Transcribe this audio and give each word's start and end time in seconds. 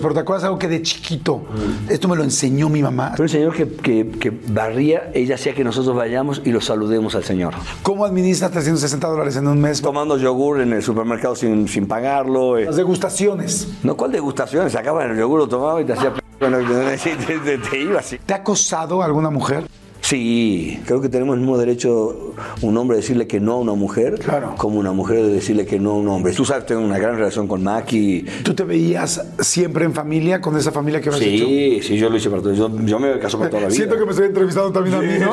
Pero 0.00 0.14
te 0.14 0.20
acuerdas 0.20 0.44
algo 0.44 0.58
que 0.58 0.68
de 0.68 0.80
chiquito, 0.82 1.42
esto 1.88 2.06
me 2.08 2.14
lo 2.16 2.22
enseñó 2.22 2.68
mi 2.68 2.82
mamá. 2.82 3.10
Pero 3.12 3.24
un 3.24 3.28
señor 3.28 3.52
que, 3.54 3.68
que, 3.68 4.08
que 4.10 4.30
barría, 4.30 5.10
ella 5.12 5.34
hacía 5.34 5.54
que 5.54 5.64
nosotros 5.64 5.96
vayamos 5.96 6.40
y 6.44 6.52
lo 6.52 6.60
saludemos 6.60 7.14
al 7.16 7.24
señor. 7.24 7.54
¿Cómo 7.82 8.04
administra 8.04 8.48
360 8.48 9.08
dólares 9.08 9.36
en 9.36 9.48
un 9.48 9.60
mes? 9.60 9.82
Tomando 9.82 10.16
yogur 10.16 10.60
en 10.60 10.72
el 10.72 10.82
supermercado 10.84 11.34
sin, 11.34 11.66
sin 11.66 11.88
pagarlo. 11.88 12.58
eh. 12.58 12.66
Las 12.66 12.76
degustaciones. 12.76 13.68
No, 13.82 13.96
¿cuál 13.96 14.12
degustación? 14.12 14.70
Sacaba 14.70 15.04
el 15.04 15.18
yogur, 15.18 15.40
lo 15.40 15.48
tomaba 15.48 15.80
y 15.80 15.84
te 15.84 15.94
hacía... 15.94 16.14
p- 16.14 16.20
Bueno, 16.38 16.58
te, 17.02 17.16
te- 17.16 17.38
te- 17.40 17.58
te 17.58 17.80
iba 17.80 17.98
así. 17.98 18.18
¿Te 18.24 18.32
ha 18.32 18.36
acosado 18.36 19.02
alguna 19.02 19.28
mujer? 19.30 19.64
Sí, 20.00 20.80
creo 20.86 21.00
que 21.00 21.08
tenemos 21.08 21.34
el 21.34 21.40
mismo 21.40 21.58
derecho 21.58 22.34
un 22.62 22.76
hombre 22.78 22.96
a 22.96 23.00
decirle 23.00 23.26
que 23.26 23.40
no 23.40 23.52
a 23.54 23.56
una 23.58 23.74
mujer 23.74 24.18
Claro. 24.20 24.54
como 24.56 24.78
una 24.78 24.92
mujer 24.92 25.18
de 25.22 25.28
decirle 25.32 25.66
que 25.66 25.78
no 25.78 25.90
a 25.90 25.94
un 25.94 26.08
hombre. 26.08 26.32
Tú 26.32 26.44
sabes, 26.44 26.64
tengo 26.66 26.80
una 26.82 26.98
gran 26.98 27.16
relación 27.16 27.46
con 27.46 27.62
Maki. 27.62 28.24
¿Tú 28.42 28.54
te 28.54 28.64
veías 28.64 29.20
siempre 29.40 29.84
en 29.84 29.92
familia 29.92 30.40
con 30.40 30.56
esa 30.56 30.72
familia 30.72 31.00
que 31.00 31.08
habías 31.10 31.22
hecho? 31.22 31.44
Sí, 31.44 31.80
sí, 31.82 31.96
yo 31.98 32.08
lo 32.08 32.16
hice 32.16 32.30
para 32.30 32.40
todo. 32.42 32.54
Yo, 32.54 32.70
yo 32.84 32.98
me 32.98 33.18
casó 33.18 33.38
para 33.38 33.50
toda 33.50 33.62
la 33.62 33.68
vida. 33.68 33.76
Siento 33.76 33.98
que 33.98 34.04
me 34.04 34.10
estoy 34.12 34.26
entrevistando 34.26 34.72
también 34.72 34.96
a 34.96 35.00
mí, 35.00 35.12
¿no? 35.18 35.32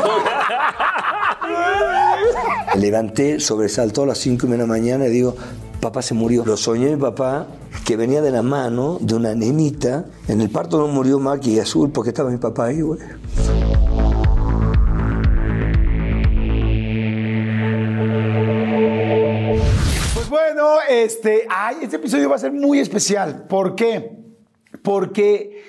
Me 2.75 2.81
levanté, 2.81 3.39
sobresaltó 3.39 4.03
a 4.03 4.07
las 4.07 4.17
5 4.17 4.47
de 4.47 4.57
la 4.57 4.65
mañana 4.65 5.07
y 5.07 5.09
digo, 5.09 5.35
papá 5.79 6.01
se 6.01 6.13
murió. 6.13 6.43
Lo 6.45 6.57
soñé 6.57 6.89
mi 6.95 7.01
papá, 7.01 7.47
que 7.85 7.95
venía 7.95 8.21
de 8.21 8.31
la 8.31 8.41
mano 8.41 8.97
de 8.99 9.15
una 9.15 9.33
nenita. 9.35 10.05
En 10.27 10.41
el 10.41 10.49
parto 10.49 10.77
no 10.79 10.87
murió 10.87 11.19
Maki 11.19 11.59
Azul 11.59 11.91
porque 11.91 12.09
estaba 12.09 12.29
mi 12.29 12.37
papá 12.37 12.65
ahí, 12.65 12.81
güey. 12.81 12.99
Este, 21.03 21.47
ay, 21.49 21.77
este 21.81 21.97
episodio 21.97 22.29
va 22.29 22.35
a 22.35 22.39
ser 22.39 22.51
muy 22.51 22.79
especial. 22.79 23.45
¿Por 23.47 23.75
qué? 23.75 24.17
Porque 24.81 25.63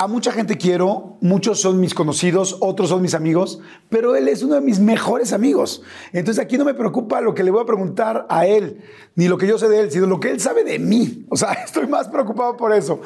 a 0.00 0.06
mucha 0.06 0.32
gente 0.32 0.56
quiero, 0.56 1.18
muchos 1.20 1.60
son 1.60 1.78
mis 1.78 1.92
conocidos, 1.92 2.56
otros 2.60 2.88
son 2.88 3.02
mis 3.02 3.12
amigos, 3.12 3.60
pero 3.90 4.16
él 4.16 4.28
es 4.28 4.42
uno 4.42 4.54
de 4.54 4.62
mis 4.62 4.80
mejores 4.80 5.34
amigos. 5.34 5.82
Entonces 6.12 6.42
aquí 6.42 6.56
no 6.56 6.64
me 6.64 6.72
preocupa 6.72 7.20
lo 7.20 7.34
que 7.34 7.44
le 7.44 7.50
voy 7.50 7.62
a 7.62 7.66
preguntar 7.66 8.24
a 8.30 8.46
él, 8.46 8.82
ni 9.14 9.28
lo 9.28 9.36
que 9.36 9.46
yo 9.46 9.58
sé 9.58 9.68
de 9.68 9.80
él, 9.80 9.90
sino 9.90 10.06
lo 10.06 10.18
que 10.18 10.30
él 10.30 10.40
sabe 10.40 10.64
de 10.64 10.78
mí. 10.78 11.26
O 11.28 11.36
sea, 11.36 11.52
estoy 11.66 11.86
más 11.86 12.08
preocupado 12.08 12.56
por 12.56 12.72
eso. 12.72 13.02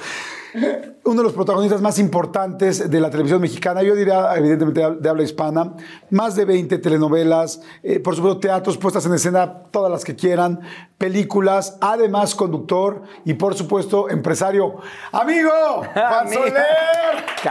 Uno 1.04 1.16
de 1.16 1.22
los 1.24 1.32
protagonistas 1.32 1.80
más 1.80 1.98
importantes 1.98 2.88
de 2.88 3.00
la 3.00 3.10
televisión 3.10 3.40
mexicana, 3.40 3.82
yo 3.82 3.96
diría 3.96 4.34
evidentemente 4.36 5.00
de 5.00 5.08
habla 5.08 5.24
hispana, 5.24 5.74
más 6.10 6.36
de 6.36 6.44
20 6.44 6.78
telenovelas, 6.78 7.60
eh, 7.82 7.98
por 7.98 8.14
supuesto 8.14 8.38
teatros, 8.38 8.78
puestas 8.78 9.04
en 9.06 9.14
escena, 9.14 9.64
todas 9.72 9.90
las 9.90 10.04
que 10.04 10.14
quieran, 10.14 10.60
películas, 10.96 11.76
además 11.80 12.34
conductor 12.36 13.02
y 13.24 13.34
por 13.34 13.54
supuesto 13.54 14.08
empresario. 14.08 14.76
¡Amigo! 15.10 15.50
¡Juan 15.92 16.32
Soler! 16.32 16.54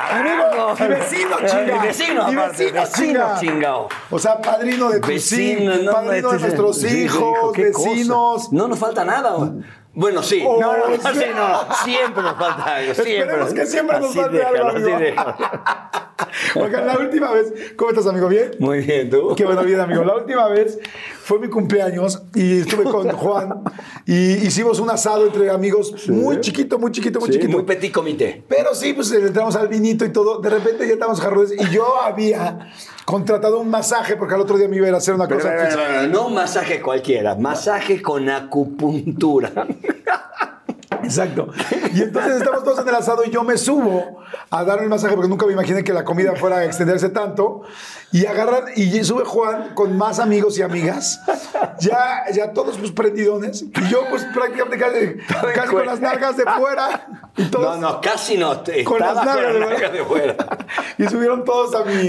¡Amigo! 0.10 0.74
¡Y 0.80 0.88
vecino, 0.88 1.36
chinga! 1.46 1.84
Vecino, 1.84 2.32
¡Y 2.32 2.34
aparte, 2.36 2.72
vecino, 2.72 2.82
vecino, 2.82 2.86
chinga! 2.96 3.40
chingao. 3.40 3.88
O 4.10 4.18
sea, 4.18 4.42
padrino 4.42 4.90
de 4.90 5.00
tus 5.00 5.10
Vecino, 5.10 5.74
hijos, 5.74 5.84
no, 5.84 5.92
padrino 5.92 6.32
de 6.32 6.40
nuestros 6.40 6.84
hijos, 6.86 7.18
hijo, 7.18 7.52
qué 7.52 7.72
cosa. 7.72 7.90
vecinos. 7.90 8.54
No 8.54 8.68
nos 8.68 8.80
falta 8.80 9.04
nada. 9.04 9.52
Bueno, 9.96 10.24
sí. 10.24 10.44
Oh, 10.46 10.60
no, 10.60 10.76
no, 10.76 10.88
no, 10.90 10.96
sí. 10.96 11.26
no. 11.36 11.76
Siempre 11.84 12.24
nos 12.24 12.38
falta 12.38 12.76
algo. 12.76 12.94
Siempre. 12.94 13.20
Esperemos 13.20 13.54
que 13.54 13.66
siempre 13.66 14.00
nos 14.00 14.16
falte 14.16 14.38
déjalo, 14.38 14.58
algo, 14.58 14.70
amigo. 14.70 14.96
así 14.96 15.04
déjalo. 15.04 15.36
Oigan, 16.56 16.86
la 16.88 16.98
última 16.98 17.32
vez, 17.32 17.54
¿cómo 17.76 17.92
estás, 17.92 18.08
amigo? 18.08 18.28
¿Bien? 18.28 18.52
Muy 18.60 18.80
bien, 18.82 19.10
tú. 19.10 19.34
Qué 19.36 19.46
bueno, 19.46 19.64
bien, 19.64 19.80
amigo. 19.80 20.04
La 20.04 20.16
última 20.16 20.48
vez 20.48 20.80
fue 21.24 21.40
mi 21.40 21.48
cumpleaños 21.50 22.24
y 22.36 22.60
estuve 22.60 22.84
con 22.84 23.10
Juan 23.12 23.64
y 24.06 24.34
hicimos 24.46 24.80
un 24.80 24.90
asado 24.90 25.26
entre 25.26 25.50
amigos 25.50 26.10
muy 26.10 26.40
chiquito, 26.42 26.78
muy 26.80 26.92
chiquito, 26.92 27.20
muy 27.20 27.28
Sí, 27.28 27.34
chiquito. 27.36 27.52
muy 27.54 27.64
petit 27.64 27.92
comité. 27.94 28.44
Pero 28.48 28.74
sí, 28.76 28.94
pues 28.94 29.12
entramos 29.12 29.56
al 29.56 29.68
vinito 29.68 30.06
y 30.06 30.10
todo. 30.12 30.40
De 30.40 30.50
repente 30.50 30.86
ya 30.88 30.94
estábamos 30.94 31.22
jarrones 31.22 31.54
y 31.58 31.70
yo 31.74 32.02
había 32.02 32.72
contratado 33.06 33.60
un 33.60 33.70
masaje 33.70 34.16
porque 34.16 34.34
al 34.36 34.42
otro 34.42 34.58
día 34.58 34.68
me 34.68 34.78
iba 34.78 34.86
a 34.86 34.90
ir 34.90 34.96
a 34.96 34.98
hacer 34.98 35.14
una 35.14 35.28
Pero, 35.28 35.42
cosa. 35.42 35.54
pero, 35.58 36.08
no 36.08 36.30
masaje 36.30 36.82
cualquiera, 36.82 37.36
masaje 37.36 38.02
con 38.02 38.30
acupuntura. 38.30 39.52
Exacto. 41.04 41.50
Y 41.94 42.02
entonces 42.02 42.38
estamos 42.38 42.64
todos 42.64 42.80
en 42.80 42.88
el 42.90 42.96
asado 42.96 43.24
y 43.24 43.30
yo 43.30 43.44
me 43.44 43.58
subo 43.58 44.20
a 44.50 44.64
dar 44.64 44.82
el 44.82 44.90
masaje 44.90 45.16
porque 45.16 45.30
nunca 45.30 45.46
me 45.46 45.54
imaginé 45.54 45.84
que 45.84 45.94
la 45.94 46.04
comida 46.04 46.36
fuera 46.36 46.58
a 46.58 46.66
extenderse 46.66 47.10
tanto. 47.10 47.62
Y 48.12 48.26
agarran, 48.28 48.66
y 48.76 49.04
sube 49.04 49.26
Juan 49.26 49.74
con 49.74 49.98
más 49.98 50.20
amigos 50.20 50.58
y 50.60 50.62
amigas, 50.62 51.20
ya, 51.80 52.24
ya 52.32 52.54
todos 52.54 52.78
pues 52.78 52.92
prendidones. 52.92 53.64
Y 53.64 53.90
yo 53.90 54.02
pues 54.10 54.24
prácticamente 54.34 54.78
casi, 54.78 55.16
casi 55.56 55.70
con 55.70 55.86
las 55.86 56.00
nalgas 56.00 56.38
de 56.38 56.44
fuera. 56.44 57.08
Y 57.36 57.44
No, 57.44 57.50
todos 57.50 57.80
no, 57.80 58.02
casi 58.02 58.38
no. 58.38 58.62
con 58.86 59.00
las 59.00 59.16
nalgas 59.16 59.54
de, 59.54 59.60
nalgas 59.60 59.94
de 59.94 60.04
fuera. 60.06 60.36
Y 60.98 61.06
subieron 61.08 61.44
todos 61.44 61.74
a 61.74 61.84
mi, 61.86 62.08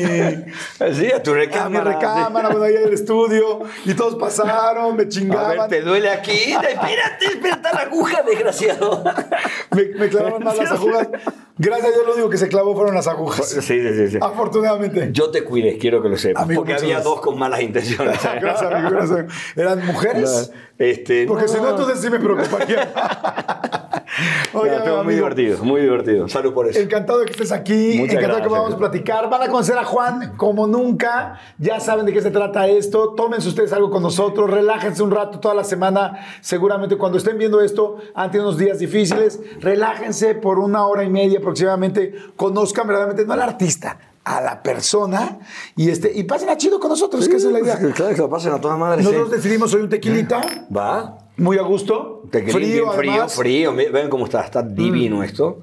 Sí, 0.95 1.11
a 1.11 1.23
tu 1.23 1.31
a 1.31 1.35
mi 1.35 1.41
recámara. 1.41 1.93
recámara, 1.95 2.49
bueno, 2.51 2.65
ahí 2.65 2.75
en 2.77 2.85
el 2.85 2.93
estudio. 2.93 3.61
Y 3.87 3.95
todos 3.95 4.17
pasaron, 4.17 4.89
me 4.97 5.03
A 5.03 5.05
ver, 5.05 5.09
chingaban. 5.09 5.69
¿te 5.71 5.81
duele 5.81 6.11
aquí? 6.11 6.53
Espérate, 6.53 7.25
espérate 7.27 7.69
la 7.73 7.81
aguja, 7.81 8.23
desgraciado. 8.23 8.84
Me, 9.75 9.85
me 9.99 10.09
clavaron 10.09 10.45
más 10.45 10.57
las 10.57 10.71
agujas. 10.73 11.09
Gracias 11.57 11.87
a 11.87 11.91
Dios, 11.93 12.07
lo 12.07 12.15
único 12.15 12.31
que 12.31 12.37
se 12.37 12.49
clavó 12.49 12.75
fueron 12.75 12.95
las 12.95 13.07
agujas. 13.07 13.49
Sí, 13.49 13.61
sí, 13.61 14.09
sí. 14.09 14.19
Afortunadamente. 14.21 15.11
Yo 15.13 15.31
te 15.31 15.45
cuidé, 15.45 15.79
quiero 15.79 16.03
que 16.03 16.09
lo 16.09 16.17
sepas. 16.17 16.43
Amigo, 16.43 16.61
porque 16.61 16.75
había 16.75 16.95
gracias. 16.95 17.05
dos 17.05 17.21
con 17.21 17.39
malas 17.39 17.63
intenciones. 17.63 18.19
Gracias, 18.41 18.73
amigo, 18.73 18.91
gracias. 18.91 19.27
¿Eran 19.55 19.87
mujeres? 19.87 20.53
Este, 20.79 21.27
Porque 21.27 21.47
si 21.47 21.57
no, 21.59 21.71
entonces 21.71 22.01
sí 22.01 22.11
me 22.11 22.19
preocuparía. 22.19 22.93
Oye, 24.55 24.79
no, 24.85 25.05
muy 25.05 25.15
divertido, 25.15 25.63
muy 25.65 25.81
divertido. 25.81 26.29
Salud 26.29 26.53
por 26.53 26.69
eso. 26.69 26.79
Encantado 26.79 27.21
de 27.21 27.27
que 27.27 27.33
estés 27.33 27.53
aquí, 27.53 27.97
Muchas 27.99 28.17
encantado 28.17 28.37
de 28.37 28.43
que 28.43 28.49
podamos 28.49 28.75
platicar. 28.77 29.29
Van 29.29 29.43
a 29.43 29.49
conocer 29.49 29.77
a 29.77 29.85
Juan 29.85 30.37
como 30.37 30.67
nunca. 30.67 31.41
Ya 31.59 31.81
saben 31.81 32.07
de 32.07 32.13
qué 32.13 32.21
se 32.21 32.31
trata 32.31 32.67
esto. 32.69 33.15
Tómense 33.15 33.49
ustedes 33.49 33.73
algo 33.73 33.91
con 33.91 34.03
nosotros, 34.03 34.51
relájense 34.51 35.03
un 35.03 35.11
rato 35.11 35.41
toda 35.41 35.55
la 35.55 35.65
semana. 35.65 36.19
Seguramente 36.41 36.97
cuando 36.97 37.19
estén 37.19 37.39
viendo 37.39 37.61
esto, 37.61 37.97
han 38.15 38.31
tenido 38.31 38.49
unos 38.49 38.59
días 38.59 38.79
difíciles. 38.79 39.41
Relájense 39.61 40.35
por 40.35 40.59
una 40.59 40.87
hora 40.87 41.05
y 41.05 41.11
media 41.11 41.41
aproximadamente. 41.45 42.15
Conozcan 42.37 42.87
verdaderamente, 42.87 43.25
no 43.27 43.33
al 43.35 43.43
artista, 43.43 43.99
a 44.25 44.41
la 44.41 44.63
persona. 44.63 45.39
Y, 45.77 45.89
este, 45.91 46.11
y 46.15 46.25
pasen 46.25 46.49
a 46.49 46.57
chido 46.57 46.81
con 46.81 46.91
nosotros, 46.91 47.29
que 47.29 47.37
esa 47.37 47.47
es 47.49 47.53
la 47.53 47.61
idea. 47.61 47.79
Claro 47.79 48.15
que 48.15 48.21
lo 48.21 48.29
pasen 48.29 48.53
a 48.53 48.61
todas 48.61 48.79
madres. 48.79 49.05
Nosotros 49.05 49.29
sí. 49.31 49.37
decidimos 49.37 49.73
hoy 49.75 49.83
un 49.83 49.89
tequilita, 49.89 50.67
Va. 50.75 51.19
muy 51.37 51.59
a 51.59 51.63
gusto. 51.63 52.23
Tequilín 52.31 52.73
bien 52.73 52.93
frío, 52.93 53.13
además. 53.13 53.37
Mm. 53.37 53.41
frío. 53.41 53.73
Mi- 53.73 53.87
Ven 53.87 54.09
cómo 54.09 54.25
está, 54.25 54.41
está 54.43 54.63
divino 54.63 55.23
esto. 55.23 55.61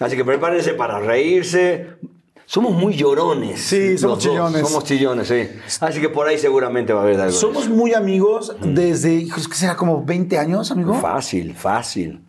Así 0.00 0.16
que 0.16 0.24
prepárense 0.24 0.74
para 0.74 0.98
reírse. 1.00 1.90
Somos 2.44 2.72
muy 2.74 2.94
llorones. 2.94 3.60
Sí, 3.62 3.96
somos 3.96 4.18
dos. 4.18 4.24
chillones. 4.24 4.68
Somos 4.68 4.84
chillones, 4.84 5.28
sí. 5.28 5.48
Así 5.80 6.00
que 6.00 6.08
por 6.10 6.26
ahí 6.26 6.36
seguramente 6.36 6.92
va 6.92 7.00
a 7.00 7.04
haber 7.04 7.18
algo. 7.20 7.32
Somos 7.32 7.68
muy 7.68 7.94
amigos 7.94 8.54
desde, 8.60 9.14
hijos, 9.14 9.48
¿qué 9.48 9.54
será? 9.54 9.74
Como 9.76 10.04
20 10.04 10.38
años, 10.38 10.70
amigo. 10.70 10.92
Fácil, 10.94 11.54
fácil. 11.54 12.20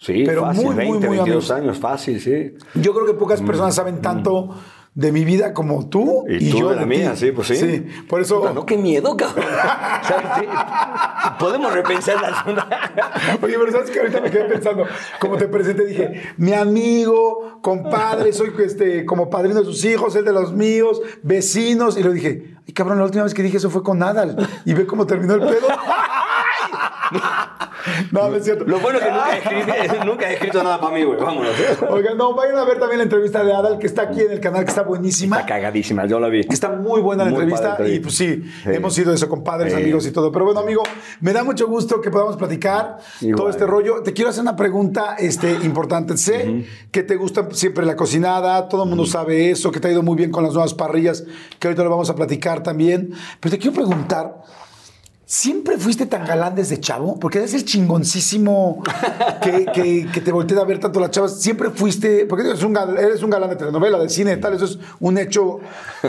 Sí, 0.00 0.22
Pero 0.24 0.42
fácil. 0.42 0.64
muy, 0.64 0.74
muy, 0.74 0.84
20, 0.84 1.08
muy 1.08 1.16
22 1.18 1.50
amigos. 1.50 1.50
años, 1.50 1.78
fácil, 1.78 2.20
sí. 2.20 2.54
Yo 2.74 2.94
creo 2.94 3.06
que 3.06 3.12
pocas 3.12 3.42
personas 3.42 3.74
saben 3.74 4.00
tanto 4.00 4.54
de 4.94 5.12
mi 5.12 5.24
vida 5.24 5.52
como 5.54 5.88
tú 5.88 6.24
y, 6.28 6.48
y, 6.48 6.50
tú 6.50 6.58
yo 6.58 6.70
de 6.70 6.76
la 6.76 6.86
mía, 6.86 7.14
sí, 7.14 7.30
pues 7.32 7.48
sí. 7.48 7.56
Sí, 7.56 7.86
por 8.08 8.20
eso. 8.20 8.40
Puta, 8.40 8.54
no, 8.54 8.64
qué 8.64 8.78
miedo, 8.78 9.14
cabrón. 9.16 9.44
¿Sabes? 10.02 10.26
Sí. 10.40 10.46
Podemos 11.38 11.72
repensar 11.72 12.20
la 12.20 13.38
Oye, 13.42 13.56
pero 13.58 13.72
sabes 13.72 13.90
que 13.90 14.00
ahorita 14.00 14.20
me 14.22 14.30
quedé 14.30 14.44
pensando, 14.44 14.86
como 15.20 15.36
te 15.36 15.48
presenté, 15.48 15.84
dije, 15.84 16.22
mi 16.38 16.54
amigo, 16.54 17.58
compadre, 17.60 18.32
soy 18.32 18.52
este, 18.64 19.04
como 19.04 19.28
padrino 19.28 19.60
de 19.60 19.66
sus 19.66 19.84
hijos, 19.84 20.16
él 20.16 20.24
de 20.24 20.32
los 20.32 20.54
míos, 20.54 21.00
vecinos. 21.22 21.98
Y 21.98 22.02
lo 22.02 22.10
dije, 22.10 22.56
ay, 22.66 22.72
cabrón, 22.72 22.98
la 22.98 23.04
última 23.04 23.24
vez 23.24 23.34
que 23.34 23.42
dije 23.42 23.58
eso 23.58 23.68
fue 23.68 23.82
con 23.82 23.98
Nadal. 23.98 24.48
Y 24.64 24.72
ve 24.72 24.86
cómo 24.86 25.06
terminó 25.06 25.34
el 25.34 25.40
pedo. 25.40 25.68
No, 28.12 28.28
no 28.28 28.36
es 28.36 28.44
cierto. 28.44 28.64
Lo 28.64 28.78
bueno 28.80 28.98
es 28.98 29.04
que 29.04 29.10
nunca 29.10 29.30
he 29.32 29.38
escrito, 29.38 30.04
nunca 30.04 30.30
he 30.30 30.34
escrito 30.34 30.62
nada 30.62 30.80
para 30.80 30.94
mí, 30.94 31.02
güey. 31.04 31.18
Vámonos. 31.18 31.52
Oigan, 31.90 32.16
no, 32.16 32.34
vayan 32.34 32.56
a 32.56 32.64
ver 32.64 32.78
también 32.78 32.98
la 32.98 33.04
entrevista 33.04 33.44
de 33.44 33.52
Adal, 33.52 33.78
que 33.78 33.86
está 33.86 34.02
aquí 34.02 34.20
en 34.20 34.32
el 34.32 34.40
canal, 34.40 34.64
que 34.64 34.70
está 34.70 34.82
buenísima. 34.82 35.36
Está 35.40 35.48
cagadísima, 35.48 36.06
yo 36.06 36.18
la 36.20 36.28
vi. 36.28 36.40
Está 36.40 36.70
muy 36.70 37.00
buena 37.00 37.24
la 37.24 37.30
Muy 37.30 37.40
entrevista 37.40 37.76
padre, 37.76 37.94
y 37.94 38.00
pues 38.00 38.14
sí, 38.16 38.42
Sí. 38.62 38.70
hemos 38.70 38.94
sido 38.94 39.12
eso 39.12 39.28
con 39.28 39.42
padres, 39.44 39.72
Sí. 39.72 39.80
amigos 39.80 40.06
y 40.06 40.10
todo. 40.12 40.30
Pero 40.32 40.44
bueno, 40.44 40.60
amigo, 40.60 40.82
me 41.20 41.32
da 41.32 41.44
mucho 41.44 41.66
gusto 41.66 42.00
que 42.00 42.10
podamos 42.10 42.36
platicar 42.36 42.98
Igual. 43.20 43.36
todo 43.36 43.50
este 43.50 43.66
rollo. 43.66 44.02
Te 44.02 44.12
quiero 44.12 44.30
hacer 44.30 44.42
una 44.42 44.56
pregunta 44.56 45.16
este, 45.18 45.50
importante. 45.62 46.16
Sé 46.16 46.66
que 46.90 47.02
te 47.02 47.16
gusta 47.16 47.48
siempre 47.52 47.86
la 47.86 47.96
cocinada, 47.96 48.68
todo 48.68 48.84
el 48.84 48.88
mundo 48.88 49.06
sabe 49.06 49.50
eso, 49.50 49.70
que 49.70 49.80
te 49.80 49.88
ha 49.88 49.90
ido 49.92 50.02
muy 50.02 50.16
bien 50.16 50.30
con 50.30 50.44
las 50.44 50.52
nuevas 50.52 50.74
parrillas, 50.74 51.24
que 51.58 51.68
ahorita 51.68 51.82
lo 51.84 51.90
vamos 51.90 52.10
a 52.10 52.14
platicar 52.14 52.62
también. 52.62 53.12
Pero 53.40 53.50
te 53.52 53.58
quiero 53.58 53.74
preguntar, 53.74 54.36
¿Siempre 55.32 55.78
fuiste 55.78 56.06
tan 56.06 56.26
galán 56.26 56.56
desde 56.56 56.80
chavo? 56.80 57.16
Porque 57.20 57.38
eres 57.38 57.54
el 57.54 57.64
chingoncísimo 57.64 58.82
que, 59.40 60.08
te 60.24 60.32
volteé 60.32 60.58
a 60.58 60.64
ver 60.64 60.80
tanto 60.80 60.98
las 60.98 61.12
chavas. 61.12 61.40
Siempre 61.40 61.70
fuiste, 61.70 62.26
porque 62.26 62.48
eres 62.48 62.64
un, 62.64 62.74
gal- 62.74 62.98
eres 62.98 63.22
un 63.22 63.30
galán 63.30 63.48
de 63.48 63.54
telenovela, 63.54 63.96
de 64.00 64.08
cine, 64.08 64.36
tal, 64.38 64.54
eso 64.54 64.64
es 64.64 64.80
un 64.98 65.18
hecho, 65.18 65.60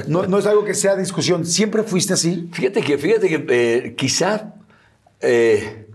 no, 0.07 0.39
es 0.39 0.45
algo 0.47 0.65
que 0.65 0.73
sea 0.73 0.95
discusión. 0.95 1.45
¿Siempre 1.45 1.83
fuiste 1.83 2.13
así? 2.13 2.50
Fíjate 2.51 2.81
que, 2.81 2.97
fíjate 2.97 3.27
que 3.29 3.45
eh, 3.50 3.95
quizás 3.95 4.41
eh, 5.19 5.85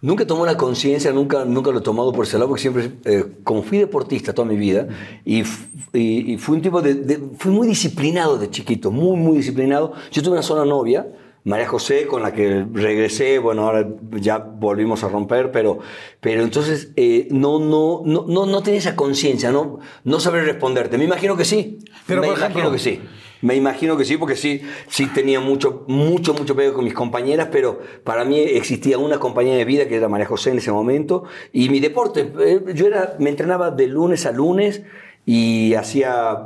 nunca 0.00 0.26
tomó 0.26 0.46
la 0.46 0.56
conciencia, 0.56 1.12
nunca, 1.12 1.44
nunca 1.44 1.72
lo 1.72 1.80
he 1.80 1.82
tomado 1.82 2.14
por 2.14 2.24
ese 2.24 2.38
lado, 2.38 2.48
porque 2.48 2.62
siempre, 2.62 2.92
eh, 3.04 3.26
como 3.44 3.62
fui 3.62 3.76
deportista 3.76 4.32
toda 4.32 4.48
mi 4.48 4.56
vida, 4.56 4.88
y 5.22 5.42
fui 5.44 6.38
un 6.56 6.62
tipo 6.62 6.80
de, 6.80 6.94
de- 6.94 7.20
fui 7.36 7.52
muy 7.52 7.68
disciplinado 7.68 8.38
de 8.38 8.48
chiquito, 8.48 8.90
muy, 8.90 9.18
muy 9.18 9.36
disciplinado. 9.36 9.92
Yo 10.10 10.22
tuve 10.22 10.32
una 10.32 10.42
sola 10.42 10.64
novia, 10.64 11.06
María 11.44 11.66
José, 11.66 12.06
con 12.06 12.22
la 12.22 12.32
que 12.32 12.66
regresé, 12.72 13.38
bueno, 13.38 13.62
ahora 13.66 13.88
ya 14.12 14.38
volvimos 14.38 15.02
a 15.04 15.08
romper, 15.08 15.50
pero, 15.50 15.78
pero 16.20 16.42
entonces 16.42 16.92
eh, 16.96 17.28
no, 17.30 17.58
no, 17.58 18.02
no, 18.04 18.26
no, 18.28 18.46
no 18.46 18.62
tenía 18.62 18.78
esa 18.78 18.94
conciencia, 18.96 19.50
no, 19.50 19.78
no 20.04 20.20
saber 20.20 20.44
responderte. 20.44 20.98
Me 20.98 21.04
imagino 21.04 21.36
que 21.36 21.44
sí, 21.44 21.78
Pero, 22.06 22.20
me 22.20 22.28
por 22.28 22.36
imagino 22.38 22.60
ejemplo- 22.60 22.72
que 22.72 22.78
sí. 22.78 23.00
Me 23.42 23.54
imagino 23.56 23.96
que 23.96 24.04
sí, 24.04 24.18
porque 24.18 24.36
sí, 24.36 24.60
sí 24.88 25.06
tenía 25.06 25.40
mucho, 25.40 25.84
mucho, 25.88 26.34
mucho 26.34 26.54
pego 26.54 26.74
con 26.74 26.84
mis 26.84 26.92
compañeras, 26.92 27.48
pero 27.50 27.80
para 28.04 28.26
mí 28.26 28.38
existía 28.38 28.98
una 28.98 29.18
compañera 29.18 29.56
de 29.56 29.64
vida 29.64 29.88
que 29.88 29.96
era 29.96 30.10
María 30.10 30.26
José 30.26 30.50
en 30.50 30.58
ese 30.58 30.70
momento. 30.72 31.24
Y 31.50 31.70
mi 31.70 31.80
deporte, 31.80 32.30
eh, 32.38 32.60
yo 32.74 32.86
era, 32.86 33.16
me 33.18 33.30
entrenaba 33.30 33.70
de 33.70 33.86
lunes 33.86 34.26
a 34.26 34.32
lunes 34.32 34.82
y 35.32 35.74
hacía, 35.74 36.44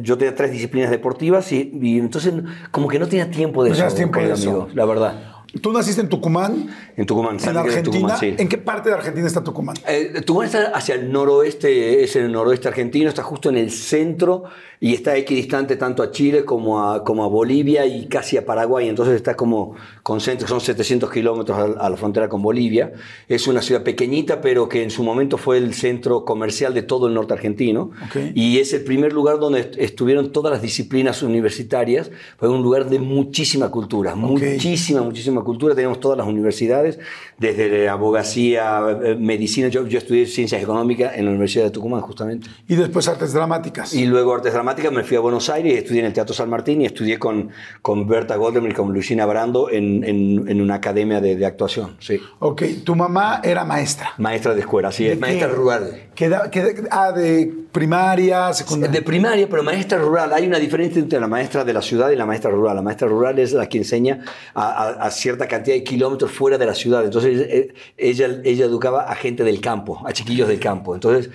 yo 0.00 0.16
tenía 0.16 0.36
tres 0.36 0.52
disciplinas 0.52 0.90
deportivas 0.92 1.50
y, 1.50 1.72
y 1.82 1.98
entonces 1.98 2.32
como 2.70 2.86
que 2.86 3.00
no 3.00 3.08
tenía 3.08 3.28
tiempo 3.32 3.64
de 3.64 3.70
No 3.70 3.74
eso, 3.76 3.96
tiempo 3.96 4.20
de 4.20 4.32
eso. 4.32 4.48
amigo, 4.48 4.68
la 4.74 4.84
verdad. 4.84 5.29
Tú 5.60 5.72
naciste 5.72 6.00
en 6.00 6.08
Tucumán, 6.08 6.68
En 6.96 7.06
Tucumán, 7.06 7.36
en 7.42 7.56
Argentina. 7.56 7.82
Tucumán, 7.82 8.18
sí. 8.18 8.34
¿En 8.38 8.48
qué 8.48 8.58
parte 8.58 8.88
de 8.88 8.94
Argentina 8.94 9.26
está 9.26 9.42
Tucumán? 9.42 9.76
Eh, 9.88 10.20
Tucumán 10.24 10.46
está 10.46 10.68
hacia 10.74 10.94
el 10.94 11.10
noroeste, 11.10 12.04
es 12.04 12.14
el 12.16 12.30
noroeste 12.30 12.68
argentino, 12.68 13.08
está 13.08 13.22
justo 13.22 13.48
en 13.48 13.56
el 13.56 13.70
centro 13.70 14.44
y 14.82 14.94
está 14.94 15.16
equidistante 15.16 15.76
tanto 15.76 16.02
a 16.02 16.10
Chile 16.10 16.44
como 16.44 16.82
a, 16.88 17.04
como 17.04 17.24
a 17.24 17.28
Bolivia 17.28 17.84
y 17.84 18.06
casi 18.06 18.36
a 18.36 18.46
Paraguay. 18.46 18.88
Entonces 18.88 19.14
está 19.16 19.34
como 19.36 19.74
concéntrico, 20.02 20.48
son 20.48 20.60
700 20.60 21.10
kilómetros 21.10 21.58
a, 21.58 21.84
a 21.86 21.90
la 21.90 21.96
frontera 21.96 22.28
con 22.28 22.40
Bolivia. 22.42 22.92
Es 23.28 23.46
una 23.48 23.60
ciudad 23.60 23.82
pequeñita, 23.82 24.40
pero 24.40 24.68
que 24.68 24.82
en 24.82 24.90
su 24.90 25.02
momento 25.02 25.36
fue 25.36 25.58
el 25.58 25.74
centro 25.74 26.24
comercial 26.24 26.72
de 26.74 26.82
todo 26.82 27.08
el 27.08 27.14
norte 27.14 27.34
argentino. 27.34 27.90
Ok. 28.06 28.16
Y 28.34 28.58
es 28.58 28.72
el 28.72 28.84
primer 28.84 29.12
lugar 29.12 29.38
donde 29.38 29.60
est- 29.60 29.74
estuvieron 29.78 30.32
todas 30.32 30.52
las 30.52 30.62
disciplinas 30.62 31.22
universitarias. 31.22 32.10
Fue 32.38 32.48
un 32.48 32.62
lugar 32.62 32.88
de 32.88 33.00
muchísima 33.00 33.70
cultura, 33.70 34.14
muchísima, 34.14 35.02
muchísima 35.02 35.39
cultura. 35.42 35.74
Tenemos 35.74 36.00
todas 36.00 36.16
las 36.18 36.26
universidades, 36.26 36.98
desde 37.38 37.88
abogacía, 37.88 38.80
eh, 39.02 39.16
medicina. 39.18 39.68
Yo, 39.68 39.86
yo 39.86 39.98
estudié 39.98 40.26
ciencias 40.26 40.62
económicas 40.62 41.12
en 41.16 41.24
la 41.24 41.30
Universidad 41.30 41.64
de 41.64 41.70
Tucumán, 41.70 42.00
justamente. 42.00 42.48
Y 42.68 42.74
después 42.76 43.08
artes 43.08 43.32
dramáticas. 43.32 43.94
Y 43.94 44.06
luego 44.06 44.34
artes 44.34 44.52
dramáticas, 44.52 44.92
me 44.92 45.04
fui 45.04 45.16
a 45.16 45.20
Buenos 45.20 45.48
Aires 45.50 45.78
estudié 45.78 46.00
en 46.00 46.06
el 46.06 46.12
Teatro 46.12 46.34
San 46.34 46.48
Martín 46.50 46.82
y 46.82 46.86
estudié 46.86 47.18
con, 47.18 47.50
con 47.82 48.06
Berta 48.06 48.36
Goldemir 48.36 48.72
y 48.72 48.74
con 48.74 48.92
Lucina 48.92 49.26
Brando 49.26 49.70
en, 49.70 50.04
en- 50.04 50.48
en 50.48 50.60
una 50.60 50.74
academia 50.74 51.20
de, 51.20 51.36
de 51.36 51.46
actuación. 51.46 51.96
Sí. 52.00 52.18
Ok, 52.40 52.62
tu 52.84 52.94
mamá 52.96 53.40
era 53.42 53.64
maestra. 53.64 54.12
Maestra 54.18 54.54
de 54.54 54.60
escuela, 54.60 54.92
sí, 54.92 55.04
¿De 55.04 55.12
es 55.12 55.20
maestra 55.20 55.48
rural. 55.48 56.09
¿Qué 56.20 56.28
da- 56.28 56.50
qué 56.50 56.60
da- 56.62 56.88
ah, 56.90 57.12
de 57.12 57.50
primaria, 57.72 58.52
secundaria. 58.52 58.92
De 59.00 59.02
primaria, 59.02 59.48
pero 59.48 59.62
maestra 59.62 59.96
rural. 59.96 60.30
Hay 60.34 60.46
una 60.46 60.58
diferencia 60.58 61.00
entre 61.00 61.18
la 61.18 61.26
maestra 61.26 61.64
de 61.64 61.72
la 61.72 61.80
ciudad 61.80 62.10
y 62.10 62.16
la 62.16 62.26
maestra 62.26 62.50
rural. 62.50 62.76
La 62.76 62.82
maestra 62.82 63.08
rural 63.08 63.38
es 63.38 63.54
la 63.54 63.66
que 63.70 63.78
enseña 63.78 64.22
a, 64.52 64.64
a- 64.68 64.90
a 65.06 65.10
cierta 65.10 65.48
cantidad 65.48 65.74
de 65.76 65.82
kilómetros 65.82 66.30
fuera 66.30 66.58
de 66.58 66.66
la 66.66 66.74
ciudad. 66.74 67.02
Entonces, 67.06 67.40
eh, 67.48 67.72
ella, 67.96 68.28
ella 68.44 68.66
educaba 68.66 69.04
a 69.10 69.14
gente 69.14 69.44
del 69.44 69.62
campo, 69.62 70.02
a 70.06 70.12
chiquillos 70.12 70.46
del 70.46 70.60
campo. 70.60 70.94
Entonces, 70.94 71.30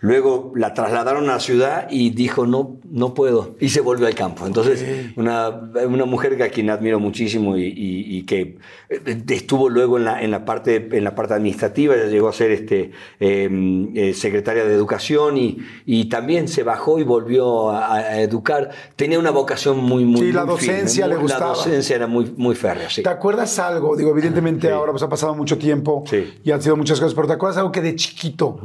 luego 0.00 0.52
la 0.54 0.74
trasladaron 0.74 1.28
a 1.28 1.34
la 1.34 1.40
ciudad 1.40 1.88
y 1.90 2.10
dijo, 2.10 2.46
no, 2.46 2.76
no 2.88 3.14
puedo. 3.14 3.56
Y 3.58 3.70
se 3.70 3.80
volvió 3.80 4.06
al 4.06 4.14
campo. 4.14 4.46
Entonces, 4.46 5.10
una, 5.16 5.48
una 5.88 6.04
mujer 6.04 6.40
a 6.42 6.48
quien 6.50 6.70
admiro 6.70 7.00
muchísimo 7.00 7.56
y, 7.56 7.64
y- 7.64 8.16
y 8.18 8.22
que 8.22 8.58
eh, 8.88 9.22
estuvo 9.28 9.68
luego 9.68 9.96
en 9.98 10.04
la, 10.04 10.22
en 10.22 10.30
la, 10.30 10.44
parte, 10.44 10.88
en 10.92 11.02
la 11.02 11.14
parte 11.16 11.34
administrativa. 11.34 11.96
Ella 11.96 12.06
llegó 12.06 12.28
a 12.28 12.32
ser 12.32 12.52
este, 12.52 12.92
eh, 13.18 13.88
eh, 13.94 14.14
secretaria 14.14 14.64
de 14.64 14.72
Educación 14.72 15.36
y, 15.36 15.58
y 15.84 16.04
también 16.04 16.46
se 16.46 16.62
bajó 16.62 17.00
y 17.00 17.02
volvió 17.02 17.70
a, 17.70 17.94
a 17.96 18.20
educar. 18.22 18.70
Tenía 18.94 19.18
una 19.18 19.32
vocación 19.32 19.78
muy, 19.78 20.04
muy 20.04 20.20
Sí, 20.28 20.32
la 20.32 20.44
muy 20.44 20.56
firme, 20.58 20.74
docencia 20.74 21.06
le 21.08 21.14
muy- 21.14 21.22
gustaba. 21.22 21.50
La 21.52 21.56
docencia 21.56 21.96
era 21.96 22.06
muy, 22.06 22.32
muy 22.36 22.54
férrea, 22.54 22.88
sí. 22.88 23.02
¿Te 23.02 23.08
acuerdas 23.08 23.58
algo? 23.58 23.96
Digo, 23.96 24.10
evidentemente 24.12 24.68
Sí. 24.68 24.72
ahora 24.72 24.92
pues 24.92 25.02
ha 25.02 25.08
pasado 25.08 25.34
mucho 25.34 25.58
tiempo 25.58 26.04
Sí. 26.06 26.34
y 26.44 26.50
han 26.52 26.62
sido 26.62 26.76
muchas 26.76 27.00
cosas, 27.00 27.14
pero 27.14 27.26
¿te 27.26 27.32
acuerdas 27.34 27.58
algo 27.58 27.72
que 27.72 27.80
de 27.80 27.96
chiquito, 27.96 28.60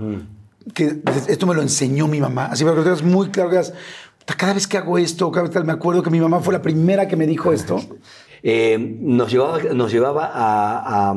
que 0.74 1.00
esto 1.27 1.45
me 1.48 1.54
lo 1.56 1.62
enseñó 1.62 2.07
mi 2.07 2.19
mamá? 2.19 2.45
Así 2.45 2.63
para 2.63 2.75
que 2.75 2.80
lo 2.80 2.83
tengas 2.86 3.04
muy 3.04 3.30
claro, 3.30 3.50
que 3.50 3.56
digas, 3.57 3.74
"Puta, 4.19 4.33
cada 4.36 4.54
vez 4.54 4.68
que 4.68 4.77
hago 4.77 4.98
esto, 4.98 5.31
cada 5.31 5.48
vez 5.48 5.56
que 5.56 5.63
me 5.63 5.74
acuerdo 5.74 6.01
que 6.04 6.10
mi 6.10 6.19
mamá 6.19 6.39
fue 6.39 6.54
la 6.54 6.62
primera 6.62 7.07
que 7.07 7.15
me 7.15 7.27
dijo 7.27 7.51
esto. 7.54 7.80
Eh, 8.45 8.77
nos 9.00 9.31
llevaba, 9.31 9.57
nos 9.74 9.89
llevaba 9.89 10.25
a, 10.25 11.12
a- 11.12 11.15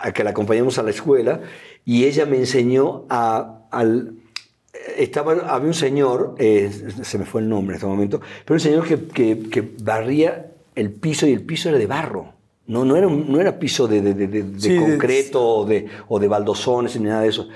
a 0.00 0.12
que 0.12 0.24
la 0.24 0.30
acompañemos 0.30 0.78
a 0.78 0.82
la 0.82 0.88
escuela 0.92 1.42
y 1.84 2.04
ella 2.06 2.24
me 2.24 2.38
enseñó 2.38 3.04
a, 3.10 3.58
al... 3.70 4.14
Estaba, 4.96 5.32
había 5.54 5.68
un 5.68 5.74
señor, 5.74 6.34
eh, 6.38 6.70
se 7.02 7.18
me 7.18 7.26
fue 7.26 7.42
el 7.42 7.50
nombre 7.50 7.74
en 7.74 7.76
este 7.76 7.86
momento, 7.86 8.20
pero 8.46 8.54
un 8.54 8.60
señor 8.60 8.86
que, 8.86 8.98
que- 9.08 9.40
que 9.50 9.60
barría 9.82 10.52
el 10.74 10.90
piso 10.90 11.26
y 11.26 11.34
el 11.34 11.42
piso 11.42 11.68
era 11.68 11.76
de 11.76 11.86
barro. 11.86 12.32
No, 12.66 12.86
no, 12.86 12.96
era, 12.96 13.08
no 13.08 13.38
era 13.38 13.58
piso 13.58 13.86
de, 13.86 14.00
de- 14.00 14.14
de- 14.14 14.26
de- 14.28 14.42
de 14.44 14.60
Sí, 14.60 14.70
de- 14.70 14.80
concreto 14.80 15.42
o, 15.46 15.66
de, 15.66 15.86
o 16.08 16.18
de 16.18 16.28
baldosones 16.28 16.96
ni 16.98 17.04
nada 17.08 17.20
de 17.20 17.28
eso. 17.28 17.46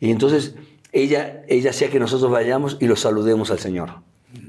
Y 0.00 0.10
entonces 0.10 0.54
ella, 0.94 1.42
ella 1.48 1.70
hacía 1.70 1.90
que 1.90 1.98
nosotros 2.00 2.30
vayamos 2.30 2.76
y 2.80 2.86
lo 2.86 2.96
saludemos 2.96 3.50
al 3.50 3.58
Señor. 3.58 3.90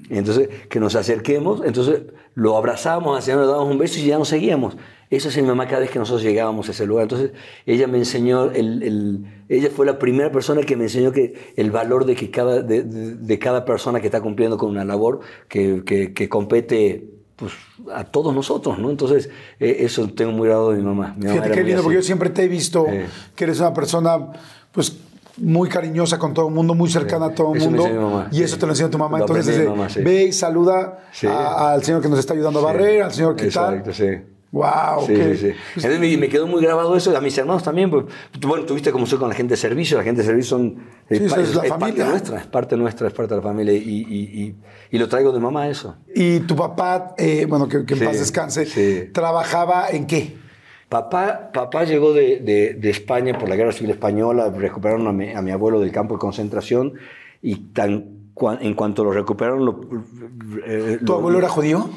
Y 0.09 0.17
entonces, 0.17 0.49
que 0.69 0.79
nos 0.79 0.95
acerquemos, 0.95 1.61
entonces 1.65 2.01
lo 2.35 2.55
abrazamos 2.57 3.15
al 3.17 3.23
Señor, 3.23 3.41
le 3.41 3.47
dábamos 3.47 3.71
un 3.71 3.79
beso 3.79 3.99
y 3.99 4.05
ya 4.05 4.17
nos 4.17 4.27
seguíamos. 4.29 4.77
Eso 5.09 5.29
hacía 5.29 5.41
mi 5.43 5.47
mamá 5.49 5.67
cada 5.67 5.79
vez 5.81 5.91
que 5.91 5.99
nosotros 5.99 6.23
llegábamos 6.23 6.67
a 6.67 6.71
ese 6.71 6.85
lugar. 6.85 7.03
Entonces, 7.03 7.31
ella 7.65 7.87
me 7.87 7.97
enseñó, 7.97 8.51
el, 8.51 8.81
el- 8.83 9.25
ella 9.49 9.69
fue 9.75 9.85
la 9.85 9.97
primera 9.99 10.31
persona 10.31 10.61
que 10.61 10.75
me 10.75 10.85
enseñó 10.85 11.11
que 11.11 11.53
el 11.55 11.69
valor 11.71 12.05
de, 12.05 12.15
que 12.15 12.31
cada, 12.31 12.61
de, 12.61 12.83
de- 12.83 13.15
de 13.15 13.39
cada 13.39 13.65
persona 13.65 13.99
que 13.99 14.07
está 14.07 14.21
cumpliendo 14.21 14.57
con 14.57 14.69
una 14.69 14.83
labor 14.85 15.19
que, 15.47 15.83
que- 15.85 16.13
que 16.13 16.29
compete 16.29 17.09
pues, 17.35 17.53
a 17.93 18.03
todos 18.05 18.33
nosotros, 18.33 18.79
¿no? 18.79 18.89
Entonces, 18.89 19.29
eh, 19.59 19.77
eso 19.81 20.07
tengo 20.09 20.31
muy 20.31 20.47
grabado 20.47 20.71
de 20.71 20.77
mi 20.77 20.83
mamá. 20.83 21.13
Mi 21.17 21.25
mamá 21.25 21.33
Fíjate 21.33 21.51
qué 21.51 21.63
lindo, 21.63 21.83
porque 21.83 21.95
yo 21.97 22.01
siempre 22.03 22.29
te 22.29 22.43
he 22.43 22.47
visto 22.47 22.85
que 23.35 23.43
eres 23.43 23.59
una 23.59 23.73
persona, 23.73 24.31
pues, 24.71 24.97
muy 25.38 25.68
cariñosa 25.70 26.18
con 26.20 26.34
todo 26.34 26.48
el 26.48 26.54
mundo, 26.54 26.74
muy 26.74 26.89
cercana 26.89 27.27
a 27.27 27.36
todo 27.36 27.54
el 27.54 27.60
mundo. 27.62 27.88
mamá, 27.88 28.27
y 28.32 28.38
sí. 28.38 28.44
eso 28.44 28.58
te 28.58 28.65
lo 28.65 28.72
enseñó 28.72 28.89
tu 28.89 28.98
mamá. 28.98 29.18
Lo 29.20 29.25
Entonces, 29.25 29.58
dice, 29.58 29.68
mamá, 29.70 29.89
sí. 29.89 30.01
ve 30.01 30.24
y 30.25 30.32
saluda 30.32 31.00
a- 31.27 31.72
al 31.74 31.84
señor 31.84 32.01
que 32.01 32.10
nos 32.10 32.20
está 32.20 32.34
ayudando 32.34 32.60
a 32.60 32.63
barrer, 32.63 33.04
al 33.04 33.12
señor 33.13 33.36
que 33.36 33.48
tal. 33.48 33.75
Exacto, 33.75 33.94
sí. 33.94 34.32
Wow, 34.51 35.06
Sí, 35.06 35.13
sí, 35.18 35.38
sí. 35.38 35.51
Entonces 35.75 36.00
me, 36.00 36.15
me 36.18 36.30
quedó 36.30 36.48
muy 36.48 36.62
grabado 36.62 36.96
eso, 36.96 37.15
a 37.18 37.20
mis 37.20 37.38
hermanos 37.38 37.62
también. 37.62 37.89
Pues, 37.92 38.06
bueno, 38.39 38.63
tuviste 38.63 38.89
como 38.94 39.06
soy 39.06 39.20
con 39.20 39.27
la 39.27 39.36
gente 39.36 39.56
de 39.56 39.58
servicio, 39.58 39.98
la 39.98 40.04
gente 40.06 40.22
de 40.22 40.27
servicio 40.27 40.58
son, 40.58 40.75
Sí, 41.12 41.20
pa- 41.27 41.42
es 41.42 41.54
la 41.56 41.63
parte 41.63 41.70
familia. 41.70 42.06
nuestra, 42.06 42.39
es 42.39 42.46
parte 42.48 42.77
nuestra, 42.77 43.08
es 43.10 43.13
parte 43.13 43.34
de 43.34 43.42
la 43.42 43.44
familia 43.46 43.74
y, 43.74 43.77
y- 43.77 44.42
y- 44.44 44.56
y 44.92 44.98
lo 44.98 45.10
traigo 45.10 45.34
de 45.34 45.42
mamá 45.42 45.68
eso. 45.68 45.98
Y 46.15 46.39
tu 46.42 46.56
papá, 46.56 47.15
eh, 47.18 47.46
bueno, 47.50 47.68
que, 47.68 47.84
que 47.86 47.96
en 47.96 48.06
paz 48.06 48.18
descanse, 48.18 49.10
trabajaba 49.13 49.89
en 49.89 50.08
qué? 50.08 50.38
Papá, 50.89 51.50
papá 51.54 51.84
llegó 51.84 52.13
de, 52.13 52.39
de- 52.39 52.74
de 52.75 52.89
España 52.89 53.38
por 53.38 53.50
la 53.50 53.56
Guerra 53.56 53.72
Civil 53.72 53.92
Española, 53.92 54.50
recuperaron 54.56 55.08
a 55.08 55.12
mi, 55.12 55.32
a 55.32 55.42
mi 55.42 55.51
abuelo 55.51 55.80
del 55.80 55.92
campo 55.92 56.15
de 56.15 56.20
concentración 56.20 56.94
y 57.42 57.56
tan 57.74 58.06
en 58.62 58.74
cuanto 58.74 59.04
lo 59.04 59.12
recuperaron... 59.12 59.65
Lo, 59.65 59.80
eh, 60.65 60.98
¿Tu 61.00 61.06
lo- 61.13 61.15
abuelo 61.20 61.39
era 61.39 61.50
judío? 61.50 61.89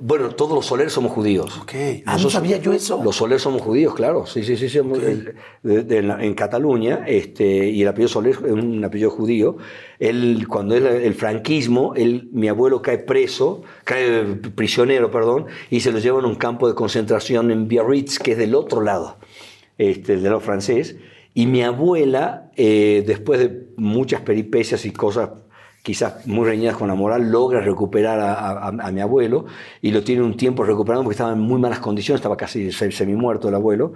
Bueno, 0.00 0.30
todos 0.30 0.54
los 0.54 0.64
soleros 0.66 0.92
somos 0.92 1.10
judíos. 1.10 1.58
Ok. 1.60 1.72
Ah, 2.06 2.16
no 2.22 2.30
sabía 2.30 2.58
yo 2.58 2.72
eso. 2.72 3.02
Los 3.02 3.16
soleros 3.16 3.42
somos 3.42 3.62
judíos, 3.62 3.94
claro. 3.94 4.26
Sí, 4.26 4.44
sí, 4.44 4.56
sí. 4.56 4.68
sí, 4.68 4.78
somos- 4.78 5.02
el- 5.02 5.34
de- 5.64 5.82
de- 5.82 5.98
en, 5.98 6.08
la- 6.08 6.24
en 6.24 6.34
Cataluña, 6.34 7.04
este, 7.06 7.68
y 7.68 7.82
el 7.82 7.88
apellido 7.88 8.08
Soler 8.08 8.32
es 8.32 8.52
un 8.52 8.84
apellido 8.84 9.10
judío. 9.10 9.56
Él, 9.98 10.46
cuando 10.48 10.76
es 10.76 10.84
el 10.84 11.14
franquismo, 11.14 11.94
él, 11.96 12.28
mi 12.32 12.46
abuelo 12.46 12.80
cae 12.80 12.98
preso, 12.98 13.62
cae 13.82 14.22
prisionero, 14.54 15.10
perdón, 15.10 15.46
y 15.68 15.80
se 15.80 15.90
lo 15.90 15.98
llevan 15.98 16.24
a 16.26 16.28
un 16.28 16.36
campo 16.36 16.68
de 16.68 16.74
concentración 16.76 17.50
en 17.50 17.66
Biarritz, 17.66 18.20
que 18.20 18.32
es 18.32 18.38
del 18.38 18.54
otro 18.54 18.82
lado, 18.82 19.16
este, 19.78 20.14
del 20.14 20.22
lado 20.24 20.38
francés. 20.40 20.94
Y 21.34 21.46
mi 21.46 21.62
abuela, 21.62 22.50
eh, 22.56 23.02
después 23.06 23.40
de 23.40 23.66
muchas 23.76 24.20
peripecias 24.20 24.84
y 24.84 24.92
cosas 24.92 25.30
quizás 25.82 26.26
muy 26.26 26.46
reñidas 26.46 26.76
con 26.76 26.88
la 26.88 26.94
moral, 26.94 27.30
logra 27.30 27.60
recuperar 27.60 28.20
a, 28.20 28.90
mi 28.92 29.00
abuelo 29.00 29.46
y 29.80 29.90
lo 29.90 30.02
tiene 30.04 30.22
un 30.22 30.36
tiempo 30.36 30.62
recuperando 30.62 31.02
porque 31.04 31.14
estaba 31.14 31.32
en 31.32 31.40
muy 31.40 31.60
malas 31.60 31.80
condiciones, 31.80 32.20
estaba 32.20 32.36
casi 32.36 32.70
se- 32.70 32.92
semi-muerto 32.92 33.48
el 33.48 33.54
abuelo. 33.56 33.92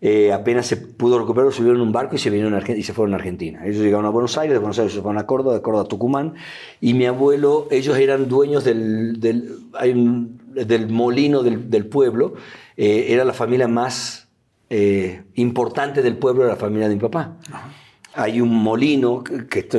Eh, 0.00 0.32
apenas 0.32 0.66
se 0.66 0.76
pudo 0.76 1.18
recuperar, 1.18 1.52
subieron 1.52 1.80
en 1.80 1.86
un 1.88 1.92
barco 1.92 2.14
y 2.14 2.18
se, 2.18 2.30
vinieron 2.30 2.54
a 2.54 2.70
y 2.70 2.82
se 2.84 2.92
fueron 2.92 3.14
a 3.14 3.16
Argentina. 3.16 3.64
Ellos 3.66 3.82
llegaron 3.82 4.06
a 4.06 4.10
Buenos 4.10 4.38
Aires, 4.38 4.54
de 4.54 4.58
Buenos 4.60 4.78
Aires 4.78 4.92
se 4.94 5.00
fueron 5.00 5.18
a 5.18 5.26
Córdoba, 5.26 5.54
de 5.54 5.62
Córdoba 5.62 5.84
a 5.84 5.88
Tucumán, 5.88 6.34
y 6.80 6.94
mi 6.94 7.06
abuelo, 7.06 7.66
ellos 7.72 7.98
eran 7.98 8.28
dueños 8.28 8.62
del, 8.62 9.18
del, 9.18 9.58
del 10.54 10.88
molino 10.88 11.42
del, 11.42 11.68
del 11.68 11.86
pueblo, 11.86 12.34
eh, 12.76 13.06
era 13.08 13.24
la 13.24 13.32
familia 13.32 13.66
más 13.66 14.28
eh, 14.70 15.22
importante 15.34 16.00
del 16.02 16.16
pueblo, 16.16 16.42
era 16.44 16.52
la 16.52 16.58
familia 16.60 16.88
de 16.88 16.94
mi 16.94 17.00
papá. 17.00 17.36
Hay 18.20 18.40
un 18.40 18.50
molino 18.54 19.22
que, 19.22 19.46
que 19.46 19.60
está- 19.60 19.78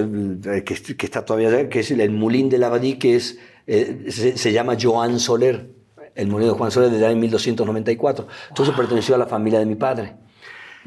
que- 0.65 0.96
que 0.98 1.05
está 1.05 1.25
todavía 1.25 1.50
allá, 1.50 1.67
que 1.69 1.79
es 1.81 1.91
el, 1.91 2.00
el 2.01 2.12
Molín 2.12 2.50
de 2.50 2.58
Lavadí, 2.58 2.93
que 2.98 3.15
es, 3.15 3.38
eh, 3.67 4.05
se, 4.10 4.38
se 4.38 4.51
llama 4.53 4.77
Joan 4.81 5.19
Soler, 5.19 5.67
el 6.15 6.27
molino 6.27 6.53
de 6.53 6.58
Juan 6.58 6.72
Soler 6.72 6.89
del 6.89 7.03
año 7.03 7.17
1294. 7.17 8.27
Entonces 8.50 8.74
perteneció 8.75 9.15
a 9.15 9.17
la 9.17 9.27
familia 9.27 9.60
de 9.60 9.65
mi 9.65 9.75
padre. 9.75 10.15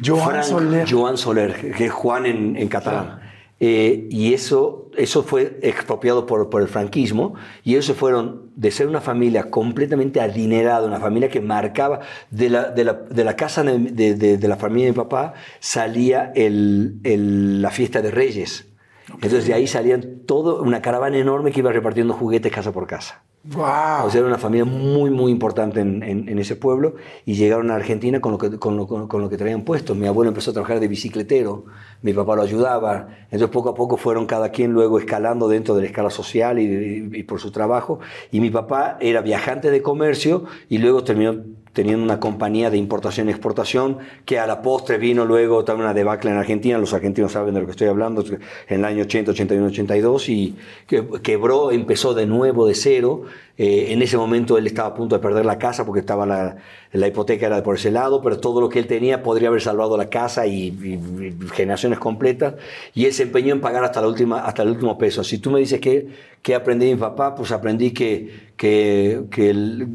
Joan 0.04 0.30
Frank 0.30 0.42
Soler. 0.44 0.86
Joan 0.90 1.16
Soler, 1.18 1.72
que 1.76 1.84
es 1.86 1.92
Juan 1.92 2.26
en, 2.26 2.56
en 2.56 2.68
catalán. 2.68 3.20
Eh, 3.60 4.08
y 4.10 4.34
eso, 4.34 4.90
eso 4.96 5.22
fue 5.22 5.58
expropiado 5.62 6.26
por, 6.26 6.50
por 6.50 6.62
el 6.62 6.68
franquismo 6.68 7.34
y 7.62 7.72
ellos 7.72 7.86
se 7.86 7.94
fueron 7.94 8.50
de 8.56 8.72
ser 8.72 8.88
una 8.88 9.00
familia 9.00 9.50
completamente 9.50 10.20
adinerada, 10.20 10.84
una 10.86 10.98
familia 10.98 11.28
que 11.28 11.40
marcaba 11.40 12.00
de 12.30 12.50
la, 12.50 12.70
de 12.70 12.82
la, 12.84 12.94
de 12.94 13.22
la 13.24 13.36
casa 13.36 13.62
de, 13.62 13.78
de- 14.16 14.48
la 14.48 14.56
familia 14.56 14.86
de 14.86 14.92
mi 14.92 14.96
papá 14.96 15.34
salía 15.60 16.32
el- 16.34 16.98
el- 17.04 17.62
la 17.62 17.70
fiesta 17.70 18.02
de 18.02 18.10
Reyes. 18.10 18.66
Entonces 19.14 19.46
de 19.46 19.54
ahí 19.54 19.66
salían 19.68 20.22
todo, 20.26 20.60
una 20.62 20.82
caravana 20.82 21.16
enorme 21.18 21.52
que 21.52 21.60
iba 21.60 21.70
repartiendo 21.70 22.14
juguetes 22.14 22.50
casa 22.50 22.72
por 22.72 22.86
casa. 22.88 23.22
¡Wow! 23.44 24.06
O 24.06 24.10
sea, 24.10 24.20
era 24.20 24.26
una 24.28 24.38
familia 24.38 24.64
muy, 24.64 25.10
muy 25.10 25.32
importante 25.32 25.80
en, 25.80 26.38
ese 26.38 26.54
pueblo 26.54 26.94
y 27.26 27.34
llegaron 27.34 27.72
a 27.72 27.74
Argentina 27.74 28.20
con 28.20 28.30
lo, 28.30 28.38
que, 28.38 28.56
con, 28.56 28.76
lo, 28.76 28.86
con 28.86 29.20
lo 29.20 29.28
que 29.28 29.36
traían 29.36 29.62
puesto. 29.62 29.96
Mi 29.96 30.06
abuelo 30.06 30.28
empezó 30.28 30.52
a 30.52 30.54
trabajar 30.54 30.78
de 30.78 30.86
bicicletero, 30.86 31.64
mi 32.02 32.12
papá 32.12 32.36
lo 32.36 32.42
ayudaba. 32.42 33.08
Entonces, 33.24 33.48
poco 33.48 33.70
a 33.70 33.74
poco 33.74 33.96
fueron 33.96 34.26
cada 34.26 34.50
quien 34.50 34.72
luego 34.72 34.96
escalando 35.00 35.48
dentro 35.48 35.74
de 35.74 35.82
la 35.82 35.86
escala 35.88 36.10
social 36.10 36.60
y 36.60 37.22
por 37.24 37.40
su 37.40 37.50
trabajo. 37.50 37.98
Y 38.30 38.38
mi 38.38 38.50
papá 38.50 38.96
era 39.00 39.22
viajante 39.22 39.72
de 39.72 39.82
comercio 39.82 40.44
y 40.68 40.78
luego 40.78 41.02
terminó 41.02 41.42
teniendo 41.72 42.04
una 42.04 42.20
compañía 42.20 42.70
de 42.70 42.76
importación 42.76 43.28
y 43.28 43.30
exportación 43.30 43.98
que 44.24 44.38
a 44.38 44.46
la 44.46 44.60
postre 44.62 44.98
vino 44.98 45.24
luego 45.24 45.64
también 45.64 45.86
una 45.86 45.94
debacle 45.94 46.30
en 46.30 46.36
Argentina. 46.36 46.78
Los 46.78 46.92
argentinos 46.94 47.32
saben 47.32 47.54
de 47.54 47.60
lo 47.60 47.66
que 47.66 47.72
estoy 47.72 47.88
hablando, 47.88 48.22
en 48.24 48.40
el 48.68 48.84
año 48.84 49.02
80, 49.04 49.30
81, 49.32 49.66
82 49.68 50.28
y 50.28 50.54
que- 50.86 51.06
quebró, 51.22 51.72
empezó 51.72 52.14
de 52.14 52.26
nuevo, 52.26 52.66
de 52.66 52.74
cero. 52.74 53.22
Eh, 53.58 53.92
en 53.92 54.00
ese 54.02 54.16
momento 54.16 54.56
él 54.58 54.66
estaba 54.66 54.88
a 54.88 54.94
punto 54.94 55.14
de 55.14 55.20
perder 55.22 55.44
la 55.44 55.58
casa 55.58 55.84
porque 55.84 56.00
estaba 56.00 56.24
la, 56.26 56.56
la 56.92 57.06
hipoteca 57.06 57.46
era 57.46 57.62
por 57.62 57.76
ese 57.76 57.90
lado, 57.90 58.22
pero 58.22 58.38
todo 58.40 58.60
lo 58.62 58.68
que 58.68 58.78
él 58.78 58.86
tenía 58.86 59.22
podría 59.22 59.48
haber 59.48 59.60
salvado 59.60 59.96
la 59.96 60.08
casa 60.08 60.46
y, 60.46 60.68
y- 60.68 61.34
y 61.44 61.48
generaciones 61.54 61.98
completas. 61.98 62.54
Y 62.94 63.04
él 63.04 63.12
se 63.12 63.24
empeñó 63.24 63.52
en 63.54 63.60
pagar 63.60 63.84
hasta, 63.84 64.00
la 64.00 64.08
última, 64.08 64.40
hasta 64.40 64.62
el 64.62 64.70
último 64.70 64.96
peso. 64.98 65.22
Si 65.22 65.38
tú 65.38 65.50
me 65.50 65.60
dices 65.60 65.80
que, 65.80 66.08
que 66.42 66.54
aprendí 66.54 66.86
de 66.86 66.94
mi 66.94 67.00
papá, 67.00 67.34
pues 67.34 67.52
aprendí 67.52 67.92
que, 67.92 68.50
que, 68.56 69.22
que, 69.30 69.50
el- 69.50 69.86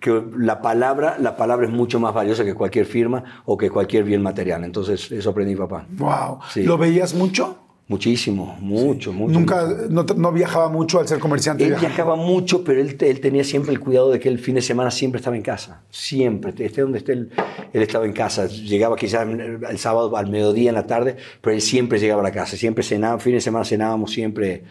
que 0.00 0.22
la, 0.36 0.60
palabra, 0.60 1.16
la 1.18 1.36
palabra 1.36 1.66
es 1.66 1.72
mucho 1.72 2.00
más 2.00 2.14
valiosa 2.14 2.44
que 2.44 2.54
cualquier 2.54 2.86
firma 2.86 3.42
o 3.44 3.56
que 3.56 3.70
cualquier 3.70 4.04
bien 4.04 4.22
material. 4.22 4.64
Entonces 4.64 5.10
eso 5.10 5.30
aprendí 5.30 5.56
papá. 5.56 5.86
¡Wow! 5.90 6.40
Sí. 6.52 6.62
¿Lo 6.62 6.78
veías 6.78 7.14
mucho? 7.14 7.58
Muchísimo, 7.86 8.56
mucho, 8.60 9.12
mucho. 9.12 9.38
Nunca, 9.38 9.68
no, 9.90 10.04
no 10.04 10.32
viajaba 10.32 10.70
mucho 10.70 11.00
al 11.00 11.06
ser 11.06 11.18
comerciante. 11.18 11.64
Él 11.64 11.70
viajaba. 11.70 11.88
viajaba 11.88 12.16
mucho, 12.16 12.64
pero 12.64 12.80
él, 12.80 12.96
él 12.98 13.20
tenía 13.20 13.44
siempre 13.44 13.72
el 13.72 13.80
cuidado 13.80 14.10
de 14.10 14.18
que 14.18 14.30
el 14.30 14.38
fin 14.38 14.54
de 14.54 14.62
semana 14.62 14.90
siempre 14.90 15.18
estaba 15.18 15.36
en 15.36 15.42
casa. 15.42 15.82
Siempre. 15.90 16.54
Esté 16.64 16.80
donde 16.80 16.98
esté, 16.98 17.12
él, 17.12 17.30
él 17.74 17.82
estaba 17.82 18.06
en 18.06 18.14
casa. 18.14 18.46
Llegaba 18.46 18.96
quizás 18.96 19.28
el 19.28 19.78
sábado 19.78 20.16
al 20.16 20.30
mediodía, 20.30 20.70
en 20.70 20.76
la 20.76 20.86
tarde, 20.86 21.16
pero 21.42 21.54
él 21.54 21.60
siempre 21.60 21.98
llegaba 21.98 22.22
a 22.22 22.24
la 22.24 22.32
casa. 22.32 22.56
Siempre 22.56 22.82
cenaba, 22.82 23.18
fin 23.18 23.34
de 23.34 23.42
semana 23.42 23.66
cenábamos 23.66 24.12
siempre 24.12 24.64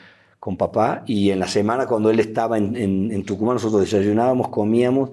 con 0.43 0.57
papá. 0.57 1.03
Y 1.07 1.29
en 1.29 1.39
la 1.39 1.47
semana, 1.47 1.85
cuando 1.85 2.09
él 2.09 2.19
estaba 2.19 2.57
en, 2.57 2.75
en- 2.75 3.23
Tucumán, 3.23 3.55
nosotros 3.55 3.79
desayunábamos, 3.79 4.50
comíamos, 4.50 5.12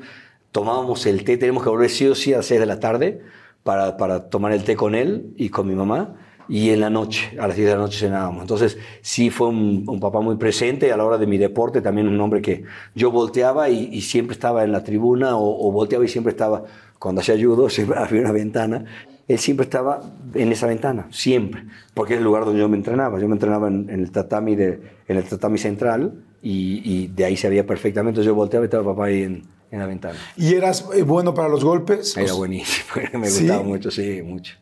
tomábamos 0.50 1.06
el 1.06 1.22
té. 1.22 1.37
Tenemos 1.37 1.62
que 1.62 1.68
volver 1.70 1.88
sí 1.88 2.04
o 2.08 2.16
sí 2.16 2.32
a 2.34 2.38
las 2.38 2.46
6 2.46 2.58
de 2.58 2.66
la 2.66 2.80
tarde 2.80 3.20
para, 3.62 3.96
para 3.96 4.28
tomar 4.28 4.50
el 4.50 4.64
té 4.64 4.75
con 4.75 4.96
él 4.96 5.32
y 5.37 5.49
con 5.50 5.68
mi 5.68 5.76
mamá. 5.76 6.16
Y 6.49 6.70
en 6.70 6.80
la 6.80 6.90
noche, 6.90 7.38
a 7.38 7.46
las 7.46 7.54
10 7.54 7.68
de 7.68 7.75
la 7.76 7.80
noche 7.80 8.00
cenábamos. 8.00 8.40
Entonces, 8.42 8.76
sí 9.02 9.30
fue 9.30 9.46
un, 9.50 10.00
papá 10.00 10.20
muy 10.20 10.34
presente 10.34 10.90
a 10.90 10.96
la 10.96 11.04
hora 11.04 11.16
de 11.16 11.28
mi 11.28 11.38
deporte, 11.38 11.80
también 11.80 12.08
un 12.08 12.20
hombre 12.20 12.42
que 12.42 12.64
yo 12.96 13.12
volteaba 13.12 13.68
y, 13.70 13.88
y 13.92 14.00
siempre 14.00 14.34
estaba 14.34 14.64
en 14.64 14.72
la 14.72 14.82
tribuna 14.82 15.37
o, 15.37 15.68
o 15.68 15.70
volteaba 15.70 16.04
y 16.04 16.08
siempre 16.08 16.32
estaba, 16.32 16.64
cuando 17.00 17.21
hacía 17.23 17.35
judo, 17.35 17.69
siempre 17.69 17.99
había 17.99 18.21
una 18.21 18.30
ventana, 18.33 18.85
él 19.26 19.38
siempre 19.38 19.64
estaba 19.64 20.00
en 20.35 20.52
esa 20.52 20.66
ventana, 20.69 21.09
siempre, 21.11 21.64
porque 21.95 22.12
es 22.14 22.19
el 22.19 22.25
lugar 22.25 22.45
donde 22.45 22.61
yo 22.61 22.69
me 22.69 22.76
entrenaba. 22.76 23.19
Yo 23.19 23.26
me 23.26 23.35
entrenaba 23.35 23.66
en, 23.69 23.88
en 23.90 24.00
el, 24.00 24.11
tatami 24.12 24.54
de, 24.54 24.80
en 25.09 25.16
el 25.16 25.25
tatami 25.25 25.59
central 25.59 26.14
y, 26.42 26.83
y 26.85 27.07
de 27.09 27.25
ahí 27.25 27.37
se 27.37 27.49
veía 27.49 27.66
perfectamente. 27.66 28.23
Yo 28.23 28.35
volteaba 28.35 28.64
y 28.64 28.69
estaba 28.69 28.85
papá 28.85 29.07
ahí 29.07 29.23
en, 29.23 29.42
en 29.71 29.78
la 29.78 29.87
ventana. 29.87 30.19
¿Y 30.37 30.54
eras 30.54 30.85
eh, 30.95 31.02
bueno 31.02 31.33
para 31.35 31.49
los 31.49 31.64
golpes? 31.64 32.16
Era 32.16 32.35
buenísimo, 32.35 32.88
me 33.19 33.26
¿Sí? 33.28 33.45
gustaba 33.45 33.62
mucho, 33.64 33.90
sí, 33.90 34.21
mucho. 34.23 34.54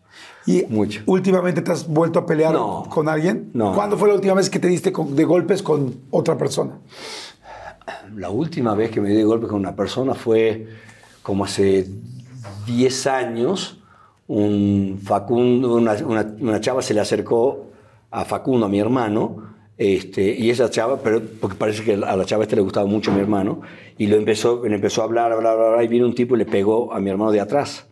¿Y 0.47 0.65
Mucho. 0.71 1.03
últimamente 1.05 1.61
te 1.61 1.71
has 1.73 1.87
vuelto 1.87 2.21
a 2.21 2.25
pelear 2.25 2.55
No. 2.55 2.85
con 2.89 3.07
alguien? 3.09 3.51
No. 3.53 3.75
¿Cuándo 3.75 3.99
fue 3.99 4.09
la 4.09 4.15
última 4.15 4.33
vez 4.33 4.49
que 4.49 4.59
te 4.59 4.67
diste 4.69 4.93
con- 4.93 5.15
de 5.15 5.25
golpes 5.25 5.63
con 5.63 5.95
otra 6.11 6.39
persona? 6.39 6.79
La 8.17 8.31
última 8.31 8.75
vez 8.75 8.91
que 8.91 9.01
me 9.01 9.09
di 9.11 9.17
de 9.17 9.25
golpe 9.25 9.47
con 9.47 9.57
una 9.61 9.75
persona 9.77 10.15
fue 10.15 10.67
como 11.23 11.45
hace 11.45 11.87
10 12.67 13.07
años. 13.07 13.79
Un 14.27 15.01
Facundo, 15.03 15.75
una, 15.77 15.93
una- 16.05 16.35
una 16.41 16.61
chava 16.61 16.83
se 16.83 16.93
le 16.95 17.01
acercó 17.01 17.67
a 18.11 18.25
Facundo, 18.25 18.67
a 18.67 18.69
mi 18.69 18.79
hermano, 18.79 19.55
este, 19.79 20.35
y 20.37 20.51
esa 20.51 20.69
chava, 20.69 20.99
pero 21.03 21.23
porque 21.41 21.57
parece 21.57 21.83
que 21.85 21.95
a 21.95 22.17
la 22.17 22.25
chava 22.25 22.43
este 22.43 22.57
le 22.57 22.63
gustaba 22.63 22.87
mucho 22.87 23.11
mi 23.13 23.21
hermano, 23.21 23.61
y 23.97 24.07
lo 24.07 24.17
empezó, 24.17 24.63
le 24.67 24.75
empezó 24.75 25.01
a 25.03 25.05
hablar, 25.05 25.33
hablar, 25.33 25.59
hablar, 25.59 25.83
y 25.85 25.89
vino 25.89 26.05
un 26.07 26.15
tipo 26.15 26.35
y 26.35 26.39
le 26.39 26.45
pegó 26.47 26.93
a 26.93 27.01
mi 27.01 27.09
hermano 27.11 27.31
de 27.33 27.41
atrás. 27.41 27.87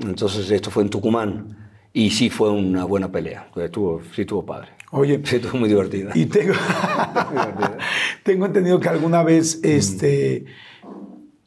Entonces 0.00 0.50
esto 0.50 0.70
fue 0.70 0.84
en 0.84 0.88
Tucumán, 0.90 1.70
y 1.92 2.10
sí 2.10 2.30
fue 2.30 2.50
una 2.50 2.84
buena 2.84 3.10
pelea, 3.12 3.48
estuvo, 3.56 4.00
sí 4.14 4.22
estuvo 4.22 4.46
padre. 4.46 4.68
Oye, 4.92 5.20
Sí, 5.24 5.36
estuvo 5.36 5.58
muy 5.58 5.68
divertida. 5.68 6.12
y 6.14 6.24
tengo, 6.26 6.54
tengo 8.22 8.46
entendido 8.46 8.80
que 8.80 8.88
alguna 8.88 9.22
vez 9.22 9.60
este, 9.62 10.44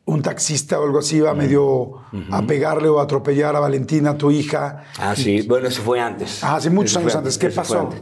un 0.05 0.21
taxista 0.21 0.79
o 0.79 0.83
algo 0.83 0.99
así 0.99 1.17
iba 1.17 1.33
medio 1.33 1.93
a 2.31 2.41
pegarle 2.43 2.87
o 2.89 2.99
a 2.99 3.03
atropellar 3.03 3.55
a 3.55 3.59
Valentina, 3.59 4.17
tu 4.17 4.29
hija. 4.31 4.83
Ah, 4.99 5.15
sí. 5.15 5.41
Bueno, 5.47 5.67
eso 5.67 5.81
fue 5.81 5.99
antes. 5.99 6.43
Ah, 6.43 6.59
sí, 6.61 6.69
muchos 6.69 6.91
Eso 6.91 6.99
años 6.99 7.15
antes. 7.15 7.37
¿Qué 7.37 7.47
eso 7.47 7.55
pasó? 7.61 7.79
antes. 7.81 8.01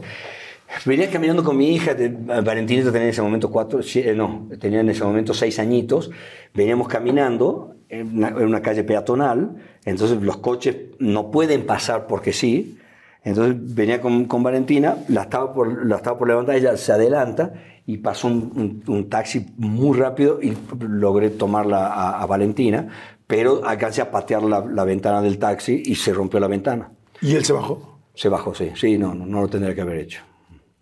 Venía 0.84 1.08
caminando 1.10 1.42
con 1.44 1.56
mi 1.56 1.74
hija, 1.74 1.94
de- 1.94 2.08
Valentinita 2.08 2.90
tenía 2.90 3.04
en 3.04 3.10
ese 3.10 3.22
momento 3.22 3.50
cuatro, 3.50 3.80
eh, 3.94 4.12
no, 4.16 4.48
tenía 4.60 4.80
en 4.80 4.88
ese 4.90 5.04
momento 5.04 5.32
seis 5.32 5.58
añitos. 5.58 6.10
Veníamos 6.52 6.88
caminando 6.88 7.76
en 7.88 8.16
una, 8.18 8.28
en 8.28 8.44
una 8.44 8.60
calle 8.60 8.82
peatonal, 8.84 9.56
entonces 9.84 10.20
los 10.20 10.38
coches 10.38 10.76
no 10.98 11.30
pueden 11.30 11.64
pasar 11.64 12.06
porque 12.06 12.32
sí. 12.32 12.78
Entonces 13.22 13.54
venía 13.74 14.00
con, 14.02 14.26
con 14.26 14.42
Valentina, 14.42 14.96
la 15.08 15.22
estaba, 15.22 15.54
por, 15.54 15.86
la 15.86 15.96
estaba 15.96 16.18
por 16.18 16.28
levantar, 16.28 16.56
ella 16.56 16.76
se 16.76 16.92
adelanta 16.92 17.54
y 17.86 17.98
pasó 17.98 18.28
un, 18.28 18.82
un- 18.86 18.94
un 18.94 19.08
taxi 19.08 19.46
muy 19.58 19.98
rápido 19.98 20.40
y 20.42 20.56
logré 20.80 21.30
tomarla 21.30 21.86
a, 21.88 22.22
a 22.22 22.26
Valentina, 22.26 22.88
pero 23.26 23.62
alcancé 23.66 24.00
a 24.00 24.10
patear 24.10 24.42
la, 24.42 24.64
la 24.64 24.84
ventana 24.84 25.20
del 25.22 25.38
taxi 25.38 25.82
y 25.84 25.94
se 25.94 26.12
rompió 26.12 26.40
la 26.40 26.48
ventana. 26.48 26.90
Y 27.20 27.34
él 27.34 27.44
se 27.44 27.52
bajó. 27.52 27.98
Se 28.14 28.28
bajó, 28.28 28.54
sí. 28.54 28.70
Sí, 28.74 28.96
no, 28.98 29.14
no, 29.14 29.26
no 29.26 29.40
lo 29.42 29.48
tendría 29.48 29.74
que 29.74 29.80
haber 29.80 29.98
hecho. 29.98 30.20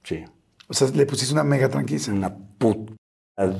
Sí. 0.04 0.24
O 0.68 0.74
sea, 0.74 0.88
le 0.88 1.06
pusiste 1.06 1.32
una 1.34 1.44
mega 1.44 1.68
tranquisa. 1.68 2.12
Una 2.12 2.34
puta 2.34 2.92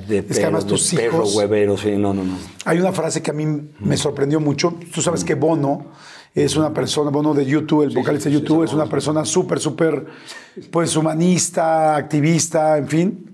de 0.09 0.25
que 0.25 0.43
además 0.43 0.65
de 0.65 0.71
tus 0.71 0.95
perro 0.95 1.19
hijos- 1.19 1.35
huevero, 1.35 1.77
sí, 1.77 1.93
no, 1.97 2.13
no, 2.13 2.23
no. 2.25 2.37
Hay 2.65 2.79
una 2.79 2.93
frase 2.93 3.23
que 3.23 3.31
a 3.31 3.35
mí 3.35 3.45
me 3.81 3.97
sorprendió 3.97 4.41
mucho. 4.41 4.75
Tú 4.95 5.01
sabes 5.03 5.25
que 5.25 5.35
Bono 5.35 5.87
Es 6.35 6.57
una 6.57 6.73
persona, 6.73 7.11
bueno, 7.11 7.35
de 7.35 7.45
YouTube, 7.45 7.83
el 7.83 7.95
vocalista 7.95 8.29
de 8.31 8.37
YouTube, 8.37 8.65
es 8.65 8.73
una 8.73 8.87
persona 8.87 9.23
súper, 9.25 9.61
súper, 9.61 10.07
pues 10.71 10.97
humanista, 10.97 11.95
activista, 11.95 12.79
en 12.79 12.89
fin. 12.89 13.32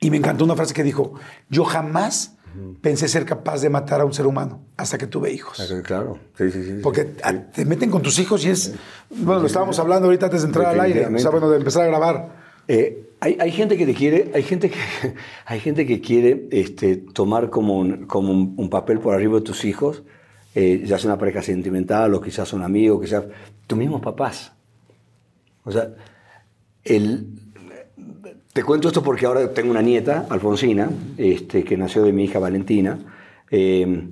Y 0.00 0.10
me 0.10 0.16
encantó 0.16 0.44
una 0.44 0.54
frase 0.56 0.74
que 0.74 0.82
dijo, 0.84 1.14
yo 1.50 1.64
jamás 1.64 2.34
pensé 2.80 3.06
ser 3.08 3.24
capaz 3.24 3.60
de 3.60 3.68
matar 3.68 4.00
a 4.00 4.04
un 4.04 4.12
ser 4.12 4.26
humano 4.26 4.62
hasta 4.76 4.98
que 4.98 5.06
tuve 5.06 5.32
hijos. 5.32 5.56
Claro, 5.84 6.18
sí, 6.36 6.50
sí, 6.50 6.64
sí. 6.64 6.72
Porque 6.82 7.14
a- 7.22 7.32
te 7.52 7.64
meten 7.64 7.90
con 7.90 8.02
tus 8.02 8.18
hijos 8.18 8.44
y 8.44 8.50
es, 8.50 8.74
bueno, 9.10 9.40
lo 9.42 9.46
estábamos 9.46 9.78
hablando 9.78 10.06
ahorita 10.06 10.26
antes 10.26 10.42
de 10.42 10.46
entrar 10.48 10.66
al 10.66 10.80
aire, 10.80 11.06
o 11.06 11.18
sea, 11.18 11.30
bueno, 11.30 11.48
de 11.50 11.58
empezar 11.58 11.82
a 11.84 11.86
grabar. 11.86 12.36
Eh, 12.66 13.10
hay, 13.20 13.36
hay 13.40 13.50
gente 13.52 13.76
que 13.76 13.86
te 13.86 13.94
quiere, 13.94 14.30
hay 14.34 14.42
gente 14.42 14.70
que, 14.70 14.76
hay 15.46 15.60
gente 15.60 15.86
que 15.86 16.00
quiere 16.00 16.48
este, 16.50 16.96
tomar 16.96 17.48
como, 17.50 17.78
un, 17.78 18.06
como 18.06 18.32
un, 18.32 18.54
un 18.56 18.70
papel 18.70 18.98
por 18.98 19.14
arriba 19.14 19.36
de 19.36 19.42
tus 19.42 19.64
hijos, 19.64 20.02
eh, 20.54 20.82
ya 20.84 20.98
sea 20.98 21.10
una 21.10 21.18
pareja 21.18 21.42
sentimental 21.42 22.12
o 22.14 22.20
quizás 22.20 22.52
un 22.52 22.62
amigo, 22.62 23.00
quizás 23.00 23.24
tus 23.68 23.78
mismos 23.78 24.00
papás. 24.00 24.52
O 25.64 25.70
sea, 25.70 25.90
el, 26.84 27.37
te 28.58 28.64
cuento 28.64 28.88
esto 28.88 29.04
porque 29.04 29.24
ahora 29.24 29.54
tengo 29.54 29.70
una 29.70 29.82
nieta, 29.82 30.26
Alfonsina, 30.28 30.90
este, 31.16 31.62
que 31.62 31.76
nació 31.76 32.02
de 32.02 32.12
mi 32.12 32.24
hija 32.24 32.40
Valentina. 32.40 32.98
Eh, 33.52 34.08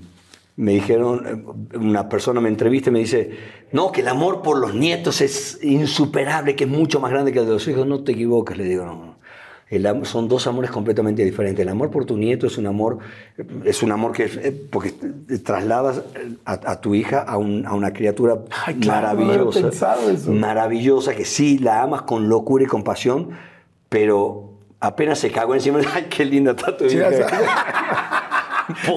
me 0.55 0.73
dijeron, 0.73 1.27
eh, 1.73 1.77
una 1.79 2.09
persona 2.09 2.41
me 2.41 2.49
entrevista 2.49 2.91
y 2.91 2.93
me 2.93 3.01
dice, 3.01 3.31
no, 3.73 3.91
que 3.91 4.03
el 4.03 4.07
amor 4.09 4.43
por 4.43 4.61
los 4.61 4.73
nietos 4.73 5.21
es 5.21 5.59
insuperable, 5.65 6.55
que 6.55 6.63
es 6.63 6.71
mucho 6.71 7.01
más 7.01 7.11
grande 7.11 7.33
que 7.33 7.41
el 7.41 7.47
de 7.47 7.51
los 7.55 7.67
hijos. 7.67 7.89
No 7.89 8.05
te 8.05 8.13
equivocas, 8.13 8.57
le 8.57 8.63
digo, 8.67 8.85
no. 8.85 9.17
El 9.69 9.85
son 10.07 10.29
dos 10.29 10.47
amores 10.47 10.71
completamente 10.71 11.25
diferentes. 11.25 11.61
El 11.65 11.69
amor 11.69 11.91
por 11.91 12.05
tu 12.05 12.17
nieto 12.17 12.47
es 12.47 12.57
un 12.57 12.69
amor, 12.69 12.99
es 13.65 13.83
un 13.83 13.91
amor 13.91 14.13
que 14.13 14.27
eh, 14.27 14.53
porque 14.71 14.95
trasladas 15.45 16.03
a, 16.45 16.53
a 16.71 16.81
tu 16.81 16.95
hija 16.95 17.19
a, 17.23 17.37
un- 17.37 17.67
a 17.67 17.75
una 17.75 17.93
criatura 17.93 18.39
Ay, 18.65 18.77
claro, 18.77 19.09
maravillosa, 19.19 19.59
maravillosa, 20.31 21.17
que 21.17 21.25
sí 21.25 21.59
la 21.59 21.83
amas 21.83 22.03
con 22.03 22.29
locura 22.29 22.63
y 22.63 22.69
compasión, 22.69 23.31
pero 23.89 24.53
apenas 24.81 25.19
se 25.19 25.31
cagó 25.31 25.55
encima, 25.55 25.81
ay, 25.95 26.07
qué 26.11 26.25
linda 26.25 26.53
está 26.53 26.77
tu 26.77 26.89
Sí, 26.89 26.99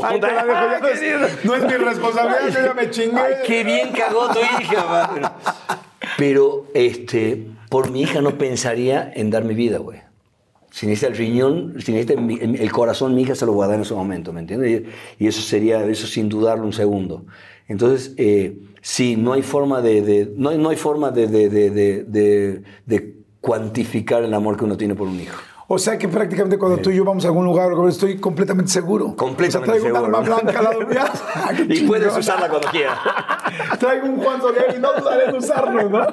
Ay, 0.03 0.19
te 0.19 0.27
la 0.27 0.45
dejo, 0.45 0.71
ya 0.71 0.79
no, 0.79 0.87
es, 0.87 1.45
no 1.45 1.55
es 1.55 1.63
mi 1.63 1.73
responsabilidad, 1.73 2.47
yo 2.47 2.65
ya 2.65 2.73
me 2.73 2.89
chingué. 2.89 3.19
Ay, 3.19 3.33
qué 3.45 3.63
bien 3.63 3.91
cagó 3.91 4.27
tu 4.33 4.39
hija. 4.39 4.85
madre. 4.85 5.21
Pero 6.17 6.65
este, 6.73 7.47
por 7.69 7.91
mi 7.91 8.01
hija 8.01 8.21
no 8.21 8.37
pensaría 8.37 9.11
en 9.15 9.29
dar 9.29 9.43
mi 9.43 9.53
vida, 9.53 9.77
güey. 9.77 9.99
Si 10.71 10.87
necesita 10.87 11.11
el 11.11 11.17
riñón, 11.17 11.75
si 11.81 11.91
necesita 11.93 12.19
el 12.19 12.71
corazón, 12.71 13.13
mi 13.13 13.23
hija 13.23 13.35
se 13.35 13.45
lo 13.45 13.53
voy 13.53 13.65
a 13.65 13.67
dar 13.67 13.75
en 13.75 13.83
ese 13.83 13.93
momento, 13.93 14.33
¿me 14.33 14.39
entiendes? 14.39 14.83
Y, 15.19 15.23
y 15.23 15.27
eso 15.27 15.41
sería, 15.41 15.83
eso 15.85 16.07
sin 16.07 16.29
dudarlo 16.29 16.65
un 16.65 16.73
segundo. 16.73 17.25
Entonces, 17.67 18.13
eh, 18.17 18.57
sí, 18.81 19.17
no 19.17 19.33
hay 19.33 19.43
forma 19.43 19.81
de, 19.81 20.01
de- 20.01 20.31
no, 20.35 20.51
no 20.51 20.69
hay 20.69 20.77
forma 20.77 21.11
de 21.11 21.27
cuantificar 23.41 24.23
el 24.23 24.33
amor 24.33 24.57
que 24.57 24.65
uno 24.65 24.77
tiene 24.77 24.95
por 24.95 25.07
un 25.07 25.19
hijo. 25.19 25.37
O 25.71 25.77
sea 25.77 25.99
que 25.99 26.07
prácticamente 26.07 26.57
cuando 26.57 26.79
tú 26.79 26.89
y 26.89 26.95
yo 26.95 27.05
vamos 27.05 27.23
a 27.25 27.27
algún 27.27 27.45
lugar, 27.45 27.71
estoy 27.87 28.17
completamente 28.17 28.71
seguro. 28.71 29.15
Completamente 29.15 29.69
o 29.69 29.73
sea, 29.73 29.79
traigo 29.81 29.85
seguro. 29.99 30.09
un 30.09 30.15
arma 30.15 30.41
blanca 30.41 30.57
al 30.59 30.65
lado 30.65 30.87
mía. 30.87 31.05
Y 31.69 31.81
puedes 31.87 32.17
usarla 32.17 32.49
cuando 32.49 32.67
quieras. 32.69 32.97
Traigo 33.79 34.07
un 34.07 34.17
Juan 34.17 34.41
Soler 34.41 34.73
y 34.75 34.79
no 34.79 34.89
dudaré 34.99 35.29
en 35.29 35.35
usarlo, 35.35 35.89
¿no? 35.89 36.07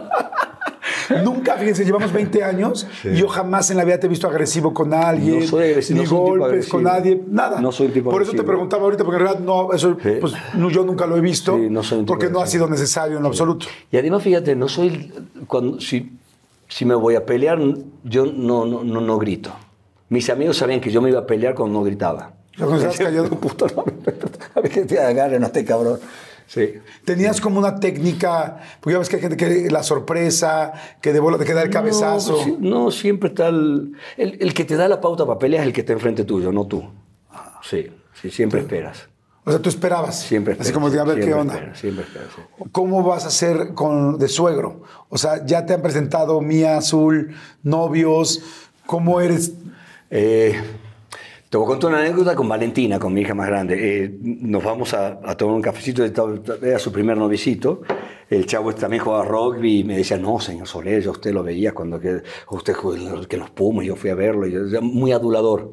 Nunca, 1.24 1.54
fíjense, 1.56 1.84
llevamos 1.84 2.12
20 2.12 2.44
años 2.44 2.86
y 3.02 3.14
yo 3.14 3.28
jamás 3.28 3.70
en 3.70 3.76
la 3.78 3.84
vida 3.84 3.98
te 3.98 4.06
he 4.06 4.08
visto 4.10 4.28
agresivo 4.28 4.74
con 4.74 4.92
alguien, 4.92 5.40
No 5.40 5.46
soy 5.46 5.70
agresivo, 5.70 5.98
ni 5.98 6.04
no 6.04 6.10
soy 6.10 6.38
golpes 6.38 6.68
con 6.68 6.82
nadie, 6.82 7.22
nada. 7.28 7.60
No 7.60 7.72
soy 7.72 7.88
tipo 7.88 8.10
Por 8.10 8.22
eso 8.22 8.32
te 8.32 8.42
preguntaba 8.42 8.84
ahorita, 8.84 9.04
porque 9.04 9.16
en 9.20 9.26
realidad 9.26 9.44
no, 9.44 9.72
eso, 9.72 9.96
Sí. 10.02 10.18
pues, 10.20 10.34
no, 10.54 10.70
yo 10.70 10.84
nunca 10.84 11.06
lo 11.06 11.16
he 11.16 11.20
visto, 11.20 11.56
Sí, 11.56 11.68
no 11.70 11.82
soy 11.82 12.04
porque 12.04 12.28
no 12.28 12.40
ha 12.40 12.46
sido 12.46 12.68
necesario 12.68 13.16
en 13.16 13.22
lo 13.22 13.28
absoluto. 13.28 13.66
Y 13.90 13.96
además, 13.96 14.22
fíjate, 14.22 14.54
no 14.54 14.68
soy. 14.68 15.12
Cuando, 15.46 15.80
si, 15.80 16.12
si 16.68 16.84
me 16.84 16.94
voy 16.94 17.14
a 17.14 17.24
pelear, 17.26 17.58
yo 18.04 18.26
no, 18.26 18.64
no, 18.66 18.82
no, 18.84 19.00
no 19.00 19.18
grito. 19.18 19.52
Mis 20.08 20.28
amigos 20.30 20.56
sabían 20.58 20.80
que 20.80 20.90
yo 20.90 21.00
me 21.02 21.10
iba 21.10 21.20
a 21.20 21.26
pelear 21.26 21.54
cuando 21.54 21.78
no 21.78 21.84
gritaba. 21.84 22.32
Cuando 22.56 22.76
estabas 22.76 22.98
callado. 22.98 23.30
Puta, 23.30 23.66
no, 23.74 23.84
a 24.54 24.60
ver 24.60 24.70
que 24.70 24.84
te 24.84 24.98
agarre, 25.00 25.38
no 25.38 25.46
esté 25.46 25.64
cabrón. 25.64 25.98
Sí. 26.46 26.74
Tenías 27.04 27.40
como 27.40 27.58
una 27.58 27.80
técnica, 27.80 28.58
porque 28.80 28.92
ya 28.94 28.98
ves 29.00 29.08
que 29.08 29.16
hay 29.16 29.22
gente 29.22 29.36
que 29.36 29.68
la 29.68 29.82
sorpresa, 29.82 30.72
que 31.00 31.12
de 31.12 31.18
bola 31.18 31.38
te 31.38 31.44
queda 31.44 31.62
el 31.62 31.70
cabezazo. 31.70 32.36
No, 32.38 32.44
sí- 32.44 32.56
no, 32.60 32.90
siempre 32.92 33.30
está 33.30 33.48
el, 33.48 33.92
el, 34.16 34.38
el 34.40 34.54
que 34.54 34.64
te 34.64 34.76
da 34.76 34.86
la 34.86 35.00
pauta 35.00 35.26
para 35.26 35.40
pelear 35.40 35.62
es 35.62 35.66
el 35.66 35.72
que 35.72 35.80
está 35.80 35.92
enfrente 35.92 36.24
tuyo, 36.24 36.52
no 36.52 36.64
tú. 36.66 36.84
Sí, 37.62 37.88
sí, 38.22 38.30
siempre 38.30 38.60
esperas. 38.60 39.08
O 39.48 39.50
sea, 39.52 39.62
tú 39.62 39.68
esperabas. 39.68 40.18
Siempre 40.20 40.52
esperas. 40.54 40.66
Así 40.66 40.74
como 40.74 40.90
de 40.90 40.98
a 40.98 41.04
ver 41.04 41.20
qué 41.24 41.32
onda. 41.32 41.54
esperas, 41.54 41.78
siempre 41.78 42.04
sí. 42.04 42.64
¿Cómo 42.72 43.02
vas 43.04 43.24
a 43.26 43.30
ser 43.30 43.74
con, 43.74 44.18
de 44.18 44.26
suegro? 44.26 44.82
O 45.08 45.16
sea, 45.16 45.46
ya 45.46 45.64
te 45.64 45.72
han 45.72 45.82
presentado 45.82 46.40
Mía 46.40 46.76
Azul, 46.76 47.32
novios. 47.62 48.42
¿Cómo 48.86 49.20
eres? 49.20 49.52
Eh, 50.10 50.60
te 51.48 51.56
voy 51.56 51.64
a 51.64 51.68
contar 51.68 51.90
una 51.90 52.00
anécdota 52.00 52.34
con 52.34 52.48
Valentina, 52.48 52.98
con 52.98 53.14
mi 53.14 53.20
hija 53.20 53.34
más 53.34 53.46
grande. 53.46 53.76
Eh, 54.04 54.18
nos 54.20 54.64
vamos 54.64 54.92
a, 54.94 55.20
a 55.24 55.36
tomar 55.36 55.54
un 55.54 55.62
cafecito, 55.62 56.04
era 56.04 56.78
su 56.80 56.90
primer 56.90 57.16
novicito. 57.16 57.82
El 58.28 58.46
chavo 58.46 58.70
este 58.70 58.80
también 58.80 59.04
jugaba 59.04 59.24
rugby 59.24 59.78
y 59.78 59.84
me 59.84 59.96
decía, 59.96 60.16
no, 60.18 60.40
señor 60.40 60.66
Soler, 60.66 61.00
yo 61.00 61.12
usted 61.12 61.32
lo 61.32 61.44
veía 61.44 61.72
cuando 61.72 62.00
que, 62.00 62.20
usted 62.50 62.74
jugó 62.74 62.96
que 63.28 63.36
los 63.36 63.50
Pumas, 63.50 63.86
yo 63.86 63.94
fui 63.94 64.10
a 64.10 64.16
verlo, 64.16 64.48
y 64.48 64.52
yo- 64.52 64.82
muy 64.82 65.12
adulador. 65.12 65.70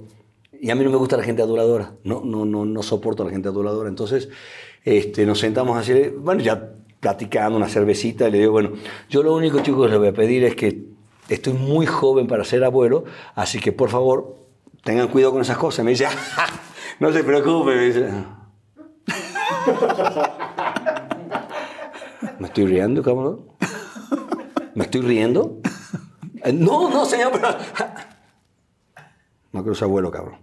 Y 0.63 0.71
a 0.71 0.76
mí 0.76 0.84
no 0.86 0.91
me 0.91 0.95
gusta 0.95 1.17
la 1.17 1.23
gente 1.23 1.41
aduladora, 1.41 1.91
no, 2.06 2.21
no, 2.23 2.45
no, 2.45 2.63
no 2.63 2.84
soporto 2.84 3.23
a 3.23 3.26
la 3.26 3.34
gente 3.34 3.49
aduladora. 3.49 3.89
Entonces 3.89 4.30
este, 4.86 5.26
nos 5.26 5.39
sentamos 5.39 5.78
así, 5.78 5.93
bueno, 6.17 6.41
ya 6.41 6.69
platicando 7.02 7.58
una 7.58 7.67
cervecita, 7.67 8.30
le 8.30 8.39
digo, 8.39 8.54
bueno, 8.54 8.71
yo 9.10 9.23
lo 9.23 9.36
único, 9.36 9.60
chicos, 9.60 9.88
que 9.88 9.91
les 9.91 9.99
voy 9.99 10.08
a 10.08 10.13
pedir 10.13 10.45
es 10.45 10.56
que 10.56 10.86
estoy 11.28 11.52
muy 11.52 11.86
joven 11.86 12.28
para 12.28 12.45
ser 12.45 12.63
abuelo, 12.63 13.04
así 13.36 13.60
que 13.60 13.73
por 13.73 13.89
favor, 13.89 14.38
tengan 14.86 15.10
cuidado 15.10 15.34
con 15.34 15.41
esas 15.41 15.58
cosas. 15.58 15.84
Me 15.84 15.91
dice, 15.91 16.08
no 17.02 17.12
se 17.12 17.26
preocupe, 17.26 17.76
me 17.76 17.86
dice. 17.86 18.10
¿Me 22.39 22.47
estoy 22.47 22.67
riendo, 22.67 23.04
cabrón? 23.04 23.41
¿Me 24.76 24.86
estoy 24.86 25.02
riendo? 25.02 25.60
Eh, 26.41 26.54
No, 26.54 26.89
no, 26.89 27.04
señor, 27.04 27.34
pero... 27.34 27.49
No 29.52 29.62
creo 29.62 29.76
ser 29.76 29.84
abuelo, 29.84 30.10
cabrón. 30.10 30.42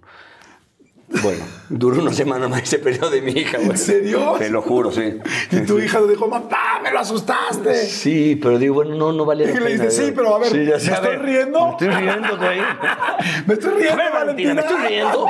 Bueno, 1.22 1.44
duró 1.68 2.00
una 2.00 2.12
semana 2.12 2.46
más 2.48 2.62
ese 2.62 2.78
periodo 2.78 3.10
de 3.10 3.20
mi 3.20 3.32
hija. 3.32 3.58
güey. 3.58 3.70
¿En 3.70 3.78
serio? 3.78 4.34
Te 4.38 4.48
lo 4.48 4.62
juro, 4.62 4.92
sí. 4.92 5.18
Y 5.50 5.60
tu 5.62 5.78
hija 5.80 6.00
le 6.00 6.08
dijo, 6.08 6.28
mamá, 6.28 6.80
me 6.82 6.92
lo 6.92 7.00
asustaste. 7.00 7.74
Sí, 7.74 8.38
pero 8.40 8.58
digo, 8.58 8.74
bueno, 8.76 8.94
no, 8.94 9.12
no 9.12 9.24
vale 9.24 9.44
la 9.46 9.50
Y 9.50 9.54
le 9.54 9.60
pena. 9.60 9.84
dice, 9.84 10.04
sí, 10.06 10.12
pero 10.14 10.36
a 10.36 10.38
ver, 10.38 10.52
ya 10.52 10.58
¿me 10.58 10.72
a 10.72 10.76
estoy 10.76 11.08
ver, 11.10 11.22
riendo? 11.22 11.66
Me 11.66 11.70
estoy 11.72 11.88
riendo, 11.88 12.36
güey. 12.38 12.60
Me 13.46 13.54
estoy 13.54 13.70
riendo, 13.72 13.96
ver, 13.96 14.12
Valentina, 14.12 14.54
me 14.54 14.60
estoy 14.60 14.76
riendo. 14.86 15.26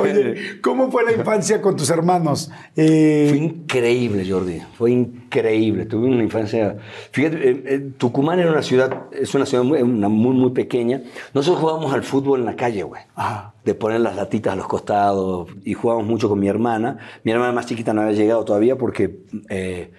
Oye, 0.00 0.60
¿cómo 0.62 0.90
fue 0.90 1.04
la 1.04 1.12
infancia 1.12 1.60
con 1.60 1.76
tus 1.76 1.90
hermanos? 1.90 2.50
Eh, 2.74 3.26
Fue 3.28 3.38
increíble, 3.38 4.28
Jordi. 4.28 4.62
Fue 4.76 4.90
increíble. 4.90 5.86
Tuve 5.86 6.06
una 6.06 6.22
infancia. 6.22 6.76
Fíjate, 7.10 7.36
eh, 7.36 7.62
eh, 7.66 7.90
Tucumán 7.96 8.38
era 8.38 8.50
una 8.50 8.62
ciudad, 8.62 9.04
es 9.12 9.34
una 9.34 9.46
ciudad 9.46 9.64
muy, 9.64 9.82
una 9.82 10.08
muy, 10.08 10.34
muy 10.34 10.50
pequeña. 10.50 11.02
Nosotros 11.34 11.60
jugábamos 11.60 11.92
al 11.92 12.02
fútbol 12.02 12.40
en 12.40 12.46
la 12.46 12.56
calle, 12.56 12.82
güey. 12.82 13.02
Ajá. 13.14 13.54
De 13.64 13.74
poner 13.74 14.00
las 14.00 14.16
latitas 14.16 14.52
a 14.52 14.56
los 14.56 14.66
costados. 14.66 15.48
Y 15.64 15.74
jugábamos 15.74 16.08
mucho 16.08 16.28
con 16.28 16.38
mi 16.38 16.48
hermana. 16.48 16.98
Mi 17.24 17.32
hermana 17.32 17.52
más 17.52 17.66
chiquita 17.66 17.92
no 17.92 18.02
había 18.02 18.14
llegado 18.14 18.44
todavía 18.44 18.76
porque 18.76 19.20
eh, 19.48 19.90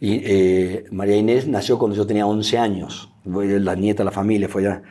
y, 0.00 0.22
eh, 0.24 0.84
María 0.90 1.16
Inés 1.16 1.46
nació 1.46 1.78
cuando 1.78 1.96
yo 1.96 2.06
tenía 2.06 2.26
11 2.26 2.58
años. 2.58 3.12
La 3.24 3.74
nieta 3.74 3.98
de 3.98 4.06
la 4.06 4.10
familia 4.10 4.48
fue 4.48 4.62
allá. 4.62 4.82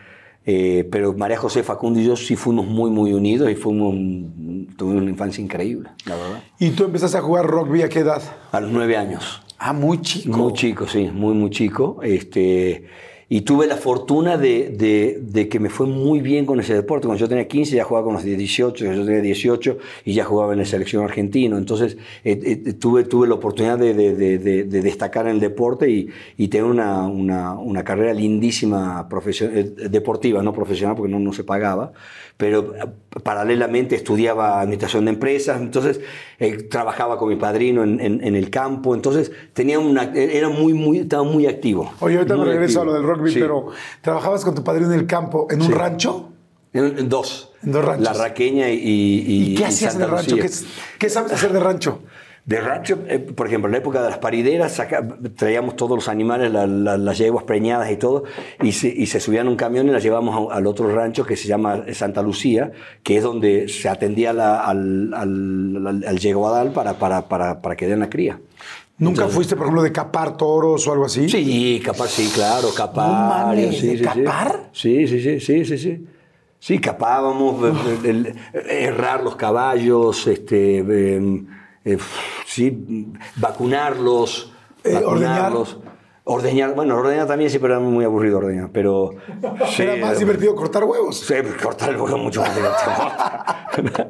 Eh, 0.46 0.88
pero 0.92 1.14
María 1.14 1.38
José, 1.38 1.62
Facundo 1.64 2.00
y 2.00 2.06
yo 2.06 2.16
sí 2.16 2.36
fuimos 2.36 2.66
muy, 2.66 2.90
muy 2.90 3.14
unidos 3.14 3.52
y 3.52 3.56
fuimos 3.56 3.94
un- 3.94 4.68
tuvimos 4.78 5.02
una 5.04 5.12
infancia 5.12 5.44
increíble, 5.44 5.90
la 6.06 6.16
verdad. 6.16 6.44
¿Y 6.60 6.70
tú 6.72 6.86
empezaste 6.86 7.18
a 7.18 7.22
jugar 7.22 7.46
rugby 7.46 7.82
a 7.84 7.90
qué 7.90 8.00
edad? 8.00 8.22
A 8.52 8.60
los 8.60 8.72
nueve 8.72 8.98
años. 8.98 9.42
Ah, 9.60 9.74
muy 9.74 10.02
chico. 10.02 10.38
Muy 10.38 10.54
chico, 10.54 10.88
sí, 10.88 11.10
muy, 11.14 11.34
muy 11.34 11.50
chico. 11.50 12.00
Este, 12.02 12.86
y 13.32 13.42
tuve 13.42 13.68
la 13.68 13.76
fortuna 13.78 14.38
de, 14.38 14.70
de- 14.70 15.20
de 15.22 15.48
que 15.48 15.60
me 15.60 15.70
fue 15.70 15.86
muy 15.86 16.20
bien 16.20 16.46
con 16.48 16.60
ese 16.60 16.74
deporte. 16.74 17.06
Cuando 17.06 17.20
yo 17.20 17.30
tenía 17.30 17.48
15 17.48 17.76
ya 17.76 17.84
jugaba 17.84 18.06
con 18.06 18.14
los 18.16 18.24
de 18.24 18.36
18, 18.36 18.86
yo 18.94 19.06
tenía 19.06 19.22
18 19.22 19.78
y 20.06 20.14
ya 20.14 20.24
jugaba 20.26 20.54
en 20.54 20.60
la 20.60 20.66
selección 20.66 21.04
argentina. 21.04 21.56
Entonces 21.58 21.98
eh, 22.24 22.40
eh, 22.66 22.74
tuve, 22.74 23.04
tuve 23.04 23.28
la 23.28 23.36
oportunidad 23.36 23.78
de, 23.78 23.94
de- 23.94 24.16
de- 24.16 24.38
de- 24.40 24.64
de 24.64 24.82
destacar 24.82 25.28
en 25.28 25.34
el 25.34 25.40
deporte 25.40 25.90
y, 25.90 26.10
y 26.38 26.48
tener 26.48 26.66
una, 26.66 27.06
una- 27.08 27.54
una 27.54 27.84
carrera 27.84 28.14
lindísima 28.14 29.08
eh, 29.42 29.64
deportiva, 29.90 30.42
no 30.42 30.52
profesional 30.54 30.96
porque 30.96 31.12
no, 31.12 31.20
no 31.20 31.32
se 31.32 31.44
pagaba. 31.44 31.94
Pero 32.38 32.74
paralelamente 33.24 33.96
estudiaba 33.96 34.62
administración 34.62 35.06
de 35.06 35.12
empresas, 35.12 35.60
entonces 35.62 36.00
eh, 36.40 36.58
trabajaba 36.64 37.18
con 37.18 37.30
mi 37.30 37.36
padrino 37.36 37.84
en, 37.84 38.00
en- 38.00 38.24
en 38.24 38.36
el 38.36 38.50
campo, 38.50 38.94
entonces 38.94 39.32
tenía 39.54 39.80
una, 39.80 40.04
era 40.14 40.50
muy, 40.50 40.74
muy, 40.74 41.00
estaba 41.00 41.24
muy 41.24 41.48
activo. 41.48 41.92
Oye, 42.00 42.18
ahorita 42.18 42.38
me 42.38 42.46
regreso 42.46 42.82
a 42.82 42.86
lo 42.86 42.94
del 42.94 43.04
rugby, 43.04 43.32
Sí. 43.32 43.40
pero 43.40 43.68
¿trabajabas 44.02 44.46
con 44.46 44.54
tu 44.56 44.64
padrino 44.64 44.92
en 44.94 45.00
el 45.00 45.08
campo 45.08 45.48
en 45.50 45.62
un 45.62 45.68
Sí. 45.68 45.74
rancho? 45.74 46.30
En, 46.72 47.00
en 47.00 47.10
dos. 47.10 47.52
En 47.64 47.72
dos 47.72 47.84
ranchos. 47.84 48.06
La 48.06 48.14
Raqueña 48.14 48.70
y, 48.70 48.76
y, 48.78 49.52
¿Y 49.54 49.56
qué 49.56 49.62
y 49.62 49.66
hacías 49.66 49.96
en 49.96 50.04
el 50.04 50.10
rancho? 50.12 50.36
¿Qué, 50.36 50.50
qué 51.00 51.10
sabes 51.10 51.32
hacer 51.32 51.52
de 51.52 51.60
rancho? 51.60 52.00
De 52.46 52.60
rancho, 52.62 53.00
eh, 53.08 53.20
por 53.20 53.46
ejemplo, 53.48 53.68
en 53.68 53.74
la 53.74 53.78
época 53.78 54.02
de 54.02 54.10
las 54.10 54.18
parideras, 54.18 54.72
saca- 54.74 55.06
traíamos 55.36 55.76
todos 55.76 55.92
los 55.96 56.08
animales, 56.10 56.52
la- 56.52 56.66
la- 56.66 56.98
las 56.98 57.18
yeguas 57.18 57.44
preñadas 57.44 57.92
y 57.92 57.98
todo, 57.98 58.24
y 58.64 58.72
se, 58.72 58.88
y 58.88 59.06
se 59.06 59.20
subían 59.20 59.46
a 59.48 59.50
un 59.52 59.56
camión 59.56 59.88
y 59.88 59.92
las 59.92 60.02
llevamos 60.02 60.52
a- 60.52 60.56
al 60.56 60.66
otro 60.66 60.94
rancho 60.94 61.26
que 61.26 61.36
se 61.36 61.48
llama 61.48 61.84
Santa 61.94 62.22
Lucía, 62.24 62.72
que 63.04 63.18
es 63.18 63.24
donde 63.24 63.68
se 63.68 63.88
atendía 63.88 64.34
la- 64.34 64.62
al, 64.62 65.14
al, 65.14 65.88
al- 65.88 66.04
al 66.08 66.20
yeguadal 66.20 66.72
para, 66.72 66.94
para, 66.98 67.28
para, 67.28 67.62
para 67.62 67.76
que 67.76 67.88
den 67.88 68.00
la 68.00 68.10
cría. 68.10 68.40
¿Nunca 68.98 69.28
fuiste, 69.28 69.56
por 69.56 69.66
ejemplo, 69.68 69.84
de 69.84 69.92
capar 69.92 70.36
toros 70.36 70.86
o 70.88 70.92
algo 70.92 71.06
así? 71.06 71.30
Sí, 71.30 71.82
capar, 71.86 72.08
sí, 72.10 72.30
claro, 72.34 72.70
capar. 72.76 73.08
No 73.08 73.14
mames, 73.14 73.78
sí, 73.78 73.88
¿de 73.88 73.98
sí, 73.98 74.04
capar? 74.04 74.70
Sí, 74.74 75.08
sí, 75.08 75.22
sí, 75.22 75.40
sí, 75.40 75.66
sí, 75.66 75.78
sí. 75.78 76.06
Sí, 76.60 76.80
capábamos, 76.80 77.64
el- 78.04 78.10
el- 78.10 78.36
errar 78.70 79.24
los 79.24 79.36
caballos, 79.38 80.28
este, 80.28 80.80
em, 80.80 81.46
eh, 81.94 81.98
sí, 82.46 83.12
vacunarlos, 83.36 84.52
Eh, 84.84 84.94
vacunarlos. 84.94 85.78
Ordeñar, 86.32 86.76
bueno, 86.76 86.96
ordeñar 86.96 87.26
también 87.26 87.50
sí, 87.50 87.58
pero 87.58 87.74
era 87.74 87.84
muy 87.84 88.06
aburrido 88.06 88.38
ordeñar, 88.38 88.70
pero... 88.72 89.12
sí, 89.72 89.82
Era 89.82 89.96
más 89.96 90.20
divertido 90.20 90.54
cortar 90.56 90.84
huevos. 90.84 91.18
Sí, 91.20 91.34
cortar 91.62 91.90
el 91.90 91.98
huevo 91.98 92.18
mucho 92.20 92.42
más 92.42 92.56
divertido. 92.56 92.92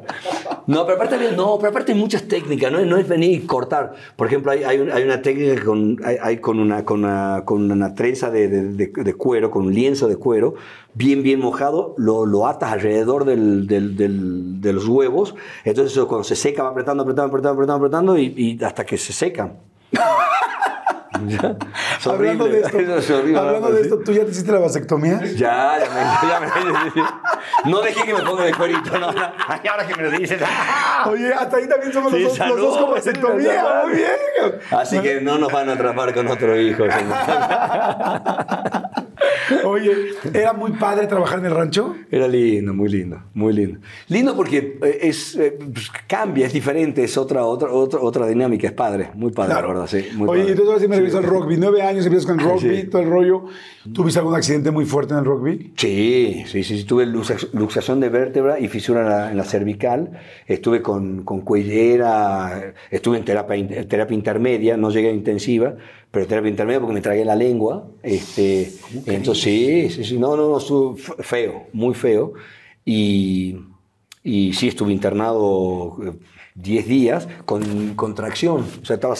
No, 0.66 0.84
pero 0.84 0.96
aparte, 0.96 1.16
no, 1.36 1.58
pero 1.58 1.70
aparte 1.70 1.92
hay 1.92 1.98
muchas 1.98 2.24
técnicas, 2.28 2.70
no 2.70 2.78
es, 2.78 2.86
no 2.86 2.96
es 2.96 3.06
venir 3.08 3.30
y 3.32 3.46
cortar. 3.46 3.92
Por 4.16 4.26
ejemplo, 4.28 4.52
hay, 4.52 4.62
hay, 4.64 4.78
un- 4.78 4.90
hay 4.92 5.02
una 5.02 5.20
técnica 5.22 5.64
con, 5.64 5.96
hay, 6.04 6.16
hay 6.22 6.36
con, 6.38 6.58
una, 6.60 6.84
con, 6.84 7.00
una, 7.04 7.42
con 7.44 7.70
una 7.70 7.94
trenza 7.94 8.30
de, 8.30 8.48
de- 8.48 8.72
de- 8.74 8.92
de 9.04 9.14
cuero, 9.14 9.50
con 9.50 9.66
un 9.66 9.74
lienzo 9.74 10.06
de 10.08 10.16
cuero, 10.16 10.54
bien, 10.94 11.22
bien 11.22 11.40
mojado, 11.40 11.94
lo, 11.98 12.24
lo 12.26 12.46
atas 12.46 12.72
alrededor 12.72 13.24
del, 13.24 13.66
del- 13.66 13.96
del- 13.96 14.60
de 14.60 14.72
los 14.72 14.86
huevos. 14.86 15.34
Entonces, 15.64 15.98
cuando 16.04 16.24
se 16.24 16.36
seca, 16.36 16.62
va 16.62 16.70
apretando, 16.70 17.02
apretando, 17.02 17.28
apretando, 17.28 17.54
apretando, 17.54 17.86
apretando 17.86 18.18
y, 18.18 18.34
y 18.60 18.64
hasta 18.64 18.84
que 18.84 18.96
se 18.98 19.12
secan. 19.12 19.54
Hablando 22.06 22.44
de 22.46 22.60
esto, 22.60 22.78
es 22.78 23.10
hablando 23.10 23.70
de 23.70 23.78
Sí. 23.78 23.82
esto, 23.84 23.98
¿tú 23.98 24.12
ya 24.12 24.24
te 24.24 24.30
hiciste 24.30 24.52
la 24.52 24.58
vasectomía? 24.60 25.20
Ya, 25.36 25.78
ya 25.78 25.90
me, 25.90 26.28
ya 26.28 26.40
me- 27.64 27.70
No 27.70 27.80
dejé 27.82 28.04
que 28.04 28.14
me 28.14 28.20
ponga 28.22 28.44
de 28.44 28.54
cuerito, 28.54 28.98
no. 28.98 29.10
no. 29.12 29.20
Ay, 29.48 29.60
ahora 29.70 29.86
que 29.86 29.96
me 29.96 30.02
lo 30.04 30.10
dices. 30.18 30.40
¡ah! 30.44 31.08
Oye, 31.10 31.32
hasta 31.32 31.56
ahí 31.56 31.68
también 31.68 31.92
somos 31.92 32.12
Sí, 32.12 32.20
los, 32.22 32.38
dos, 32.38 32.48
los 32.48 32.58
dos 32.60 32.76
con 32.78 32.90
vasectomía. 32.92 33.64
Muy 33.84 33.96
bien. 33.96 34.10
Así 34.70 34.98
que 35.00 35.20
no 35.20 35.38
nos 35.38 35.52
van 35.52 35.68
a 35.68 35.72
atrapar 35.72 36.14
con 36.14 36.28
otro 36.28 36.58
hijo. 36.60 36.84
Oye, 39.64 39.92
¿era 40.32 40.52
muy 40.52 40.72
padre 40.72 41.06
trabajar 41.06 41.40
en 41.40 41.46
el 41.46 41.54
rancho? 41.54 41.94
Era 42.10 42.28
lindo, 42.28 42.72
muy 42.72 42.88
lindo, 42.88 43.20
muy 43.34 43.52
lindo. 43.52 43.80
Lindo 44.08 44.36
porque 44.36 44.78
eh, 44.82 44.98
es, 45.02 45.34
eh, 45.36 45.58
pues, 45.72 45.90
cambia, 46.06 46.46
es 46.46 46.52
diferente, 46.52 47.02
es 47.02 47.16
otra, 47.18 47.44
otra, 47.44 47.70
otra, 47.72 48.00
otra 48.00 48.26
dinámica, 48.28 48.68
es 48.68 48.72
padre, 48.72 49.10
muy 49.14 49.32
padre, 49.32 49.54
la 49.54 49.60
verdad, 49.66 49.86
sí. 49.88 50.08
Muy 50.14 50.28
Oye, 50.28 50.40
padre. 50.42 50.48
y 50.48 50.52
entonces 50.52 50.68
ahora 50.68 50.80
sí 50.80 50.88
me 50.88 50.99
regreso 51.00 51.18
al 51.18 51.24
rugby. 51.24 51.56
Nueve 51.58 51.82
años 51.82 52.06
empiezas 52.06 52.26
con 52.30 52.40
el 52.40 52.46
rugby, 52.46 52.80
Sí. 52.82 52.86
todo 52.88 53.02
el 53.02 53.08
rollo. 53.10 53.44
¿Tuviste 53.92 54.18
algún 54.18 54.34
accidente 54.34 54.70
muy 54.70 54.84
fuerte 54.84 55.14
en 55.14 55.20
el 55.20 55.24
rugby? 55.24 55.72
Sí, 55.76 56.44
sí, 56.46 56.62
sí, 56.62 56.78
sí, 56.78 56.84
tuve 56.84 57.06
luxa- 57.06 57.36
luxación 57.52 58.00
de 58.00 58.08
vértebra 58.08 58.60
y 58.60 58.68
fisura 58.68 59.00
en 59.00 59.08
la, 59.08 59.30
en 59.30 59.36
la 59.36 59.44
cervical. 59.44 60.12
Estuve 60.46 60.82
con, 60.82 61.24
con 61.24 61.40
cuellera, 61.42 62.74
estuve 62.90 63.18
en 63.18 63.24
terapia, 63.24 63.88
terapia 63.88 64.14
intermedia, 64.14 64.76
no 64.76 64.90
llegué 64.90 65.08
a 65.08 65.12
intensiva, 65.12 65.74
pero 66.10 66.26
terapia 66.26 66.50
intermedia 66.50 66.80
porque 66.80 66.94
me 66.94 67.00
tragué 67.00 67.24
la 67.24 67.36
lengua. 67.36 67.88
Este, 68.02 68.70
entonces, 69.06 69.42
sí, 69.44 69.88
sí, 69.90 70.04
sí, 70.04 70.18
no, 70.18 70.36
no, 70.36 70.48
no, 70.50 70.58
estuvo 70.58 70.96
feo, 70.96 71.66
muy 71.72 71.94
feo. 71.94 72.32
Y, 72.84 73.56
y 74.24 74.52
sí, 74.52 74.68
estuve 74.68 74.92
internado 74.92 75.96
eh, 76.04 76.12
10 76.54 76.86
días 76.86 77.28
con 77.44 77.94
contracción. 77.94 78.64
O 78.82 78.84
sea, 78.84 78.94
estaba 78.94 79.14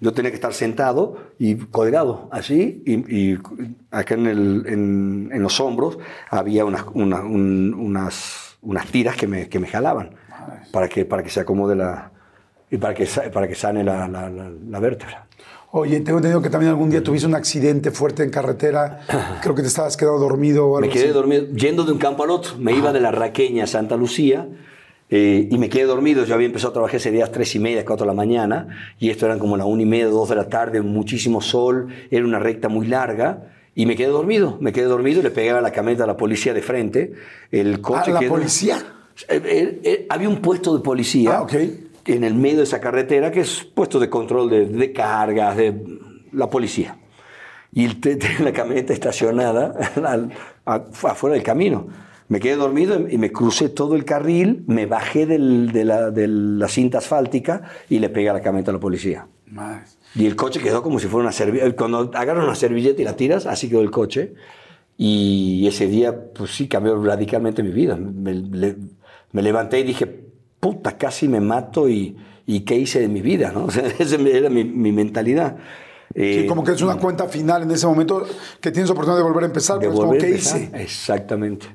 yo 0.00 0.12
tenía 0.12 0.30
que 0.30 0.34
estar 0.36 0.52
sentado 0.54 1.16
y 1.38 1.54
colgado 1.56 2.28
así, 2.32 2.82
y, 2.86 2.94
y 3.32 3.38
acá 3.90 4.14
en, 4.14 4.26
el- 4.26 4.64
en- 4.66 5.30
en 5.32 5.42
los 5.42 5.60
hombros 5.60 5.98
había 6.30 6.64
unas, 6.64 6.84
una- 6.94 7.20
un- 7.22 7.74
unas, 7.74 8.56
unas 8.62 8.86
tiras 8.86 9.16
que 9.16 9.26
me, 9.26 9.48
que 9.48 9.58
me 9.58 9.66
jalaban 9.68 10.10
para 10.72 10.88
que, 10.88 11.04
para 11.04 11.22
que 11.22 11.30
se 11.30 11.40
acomode 11.40 11.76
la. 11.76 12.10
y 12.70 12.76
para 12.78 12.94
que, 12.94 13.06
para 13.32 13.46
que 13.48 13.54
sane 13.54 13.84
la, 13.84 14.08
la- 14.08 14.30
la- 14.30 14.50
la 14.68 14.78
vértebra. 14.80 15.26
Oye, 15.72 16.00
tengo 16.00 16.18
entendido 16.18 16.42
que 16.42 16.50
también 16.50 16.70
algún 16.70 16.90
día 16.90 17.00
tuviste 17.00 17.28
un 17.28 17.34
accidente 17.36 17.92
fuerte 17.92 18.24
en 18.24 18.30
carretera. 18.30 19.00
Creo 19.42 19.54
que 19.54 19.62
te 19.62 19.68
estabas 19.68 19.96
quedado 19.96 20.18
dormido 20.18 20.66
o 20.66 20.76
algo 20.78 20.88
Me 20.88 20.92
quedé 20.92 21.04
así. 21.04 21.12
dormido, 21.12 21.46
yendo 21.54 21.84
de 21.84 21.92
un 21.92 21.98
campo 21.98 22.24
al 22.24 22.30
otro. 22.30 22.56
Me 22.58 22.72
iba 22.72 22.92
de 22.92 23.00
la 23.00 23.12
Raqueña 23.12 23.64
a 23.64 23.66
Santa 23.68 23.96
Lucía 23.96 24.48
eh, 25.10 25.48
y 25.50 25.58
me 25.58 25.68
quedé 25.68 25.84
dormido. 25.84 26.24
Yo 26.24 26.34
había 26.34 26.46
empezado 26.46 26.70
a 26.70 26.72
trabajar 26.74 26.96
ese 26.96 27.10
día 27.10 27.24
a 27.24 27.26
las 27.26 27.32
3 27.32 27.56
y 27.56 27.58
media, 27.58 27.84
4 27.84 28.04
de 28.04 28.08
la 28.08 28.14
mañana, 28.14 28.68
y 28.98 29.10
esto 29.10 29.26
eran 29.26 29.38
como 29.38 29.56
las 29.56 29.66
1 29.66 29.82
y 29.82 29.86
media, 29.86 30.06
2 30.06 30.28
de 30.28 30.36
la 30.36 30.48
tarde, 30.48 30.80
muchísimo 30.82 31.40
sol, 31.40 31.88
era 32.10 32.24
una 32.24 32.38
recta 32.38 32.68
muy 32.68 32.86
larga. 32.86 33.52
Y 33.74 33.86
me 33.86 33.96
quedé 33.96 34.08
dormido, 34.08 34.58
me 34.60 34.72
quedé 34.72 34.84
dormido 34.86 35.22
le 35.22 35.30
pegaba 35.30 35.60
la 35.60 35.70
camioneta 35.72 36.04
a 36.04 36.06
la 36.06 36.16
policía 36.16 36.52
de 36.52 36.60
frente. 36.62 37.12
El 37.50 37.80
coche 37.80 38.10
¿A 38.10 38.14
la 38.14 38.20
quedó- 38.20 38.30
policía? 38.30 38.76
Eh, 39.28 39.40
eh, 39.44 39.80
eh, 39.84 40.06
había 40.08 40.28
un 40.28 40.40
puesto 40.40 40.76
de 40.76 40.82
policía 40.82 41.36
Ah, 41.38 41.42
ok. 41.42 41.54
en 42.06 42.24
el 42.24 42.34
medio 42.34 42.58
de 42.58 42.62
esa 42.64 42.80
carretera 42.80 43.30
que 43.30 43.40
es 43.40 43.64
puesto 43.64 44.00
de 44.00 44.08
control 44.10 44.50
de, 44.50 44.66
de 44.66 44.92
cargas, 44.92 45.56
de 45.56 45.74
la 46.32 46.48
policía. 46.50 46.96
Y 47.72 47.84
el- 47.84 47.98
la 48.44 48.52
camioneta 48.52 48.92
estacionada 48.92 49.74
al- 50.04 50.30
a- 50.66 50.84
afuera 51.04 51.34
del 51.34 51.44
camino. 51.44 51.86
Me 52.30 52.38
quedé 52.40 52.54
dormido 52.56 53.06
y 53.08 53.18
me 53.18 53.32
crucé 53.32 53.68
todo 53.68 53.96
el 53.96 54.04
carril, 54.04 54.62
me 54.68 54.86
bajé 54.86 55.26
del- 55.26 55.72
de, 55.72 55.84
la, 55.84 56.10
de 56.12 56.28
la 56.28 56.68
cinta 56.68 56.98
asfáltica 56.98 57.62
y 57.88 57.98
le 57.98 58.08
pegué 58.08 58.30
a 58.30 58.32
la 58.32 58.40
camioneta 58.40 58.70
a 58.70 58.74
la 58.74 58.80
policía. 58.80 59.26
Madre. 59.46 59.82
Y 60.14 60.26
el 60.26 60.36
coche 60.36 60.60
quedó 60.60 60.80
como 60.82 60.98
si 61.00 61.08
fuera 61.08 61.24
una 61.24 61.32
servilleta. 61.32 61.74
Cuando 61.76 62.10
agarras 62.14 62.44
una 62.44 62.54
servilleta 62.54 63.02
y 63.02 63.04
la 63.04 63.16
tiras, 63.16 63.46
así 63.46 63.68
quedó 63.68 63.80
el 63.82 63.90
coche. 63.90 64.34
Y 64.96 65.66
ese 65.66 65.86
día, 65.88 66.14
pues 66.32 66.52
sí, 66.54 66.68
cambió 66.68 67.02
radicalmente 67.02 67.62
mi 67.62 67.70
vida. 67.72 67.96
Me, 67.96 68.32
le- 68.34 68.76
me 69.32 69.42
levanté 69.42 69.80
y 69.80 69.82
dije, 69.82 70.06
puta, 70.60 70.96
casi 70.96 71.26
me 71.26 71.40
mato 71.40 71.88
y, 71.88 72.16
y 72.46 72.60
¿qué 72.60 72.76
hice 72.76 73.00
de 73.00 73.08
mi 73.08 73.22
vida? 73.22 73.50
¿no? 73.52 73.64
O 73.66 73.70
sea, 73.70 73.84
esa 73.98 74.16
era 74.16 74.48
mi, 74.50 74.62
mi 74.64 74.92
mentalidad. 74.92 75.56
Sí, 76.14 76.22
Eh, 76.22 76.46
como 76.48 76.62
que 76.64 76.72
es 76.72 76.82
una 76.82 76.96
cuenta 76.96 77.28
final 77.28 77.62
en 77.62 77.70
ese 77.70 77.86
momento 77.86 78.24
que 78.60 78.70
tienes 78.72 78.90
oportunidad 78.90 79.18
de 79.18 79.24
volver 79.24 79.44
a 79.44 79.46
empezar. 79.46 79.76
de 79.76 79.80
Pero 79.80 79.92
es 79.92 79.96
como, 79.96 80.06
volver 80.08 80.22
a 80.22 80.26
¿qué 80.26 80.32
empezar. 80.32 80.60
hice? 80.60 80.82
Exactamente. 80.82 81.66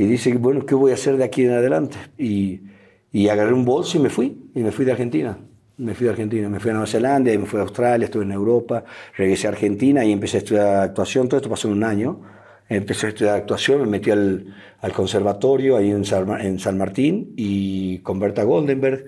Y 0.00 0.06
dice, 0.06 0.32
bueno, 0.38 0.64
¿qué 0.64 0.74
voy 0.74 0.92
a 0.92 0.94
hacer 0.94 1.18
de 1.18 1.24
aquí 1.24 1.44
en 1.44 1.50
adelante? 1.50 1.98
Y, 2.16 2.62
y 3.12 3.28
agarré 3.28 3.52
un 3.52 3.66
bolso 3.66 3.98
y 3.98 4.00
me 4.00 4.08
fui. 4.08 4.34
Y 4.54 4.60
me 4.60 4.72
fui 4.72 4.86
de 4.86 4.92
Argentina. 4.92 5.36
Me 5.76 5.94
fui 5.94 6.06
de 6.06 6.12
Argentina. 6.12 6.48
Me 6.48 6.58
fui 6.58 6.70
a 6.70 6.72
Nueva 6.72 6.86
Zelanda, 6.86 7.30
me 7.32 7.44
fui 7.44 7.58
a 7.58 7.64
Australia, 7.64 8.06
estuve 8.06 8.24
en 8.24 8.32
Europa, 8.32 8.82
regresé 9.14 9.46
a 9.46 9.50
Argentina 9.50 10.02
y 10.02 10.12
empecé 10.12 10.38
a 10.38 10.40
estudiar 10.40 10.76
actuación. 10.84 11.28
Todo 11.28 11.36
esto 11.36 11.50
pasó 11.50 11.68
en 11.68 11.74
un 11.74 11.84
año. 11.84 12.18
Empecé 12.66 13.06
a 13.06 13.08
estudiar 13.10 13.36
actuación, 13.36 13.82
me 13.82 13.88
metí 13.88 14.10
al, 14.10 14.54
al 14.80 14.92
conservatorio 14.94 15.76
ahí 15.76 15.90
en 15.90 16.06
San, 16.06 16.40
en 16.40 16.58
San 16.58 16.78
Martín 16.78 17.34
y 17.36 17.98
con 17.98 18.18
Berta 18.18 18.42
Goldenberg. 18.42 19.04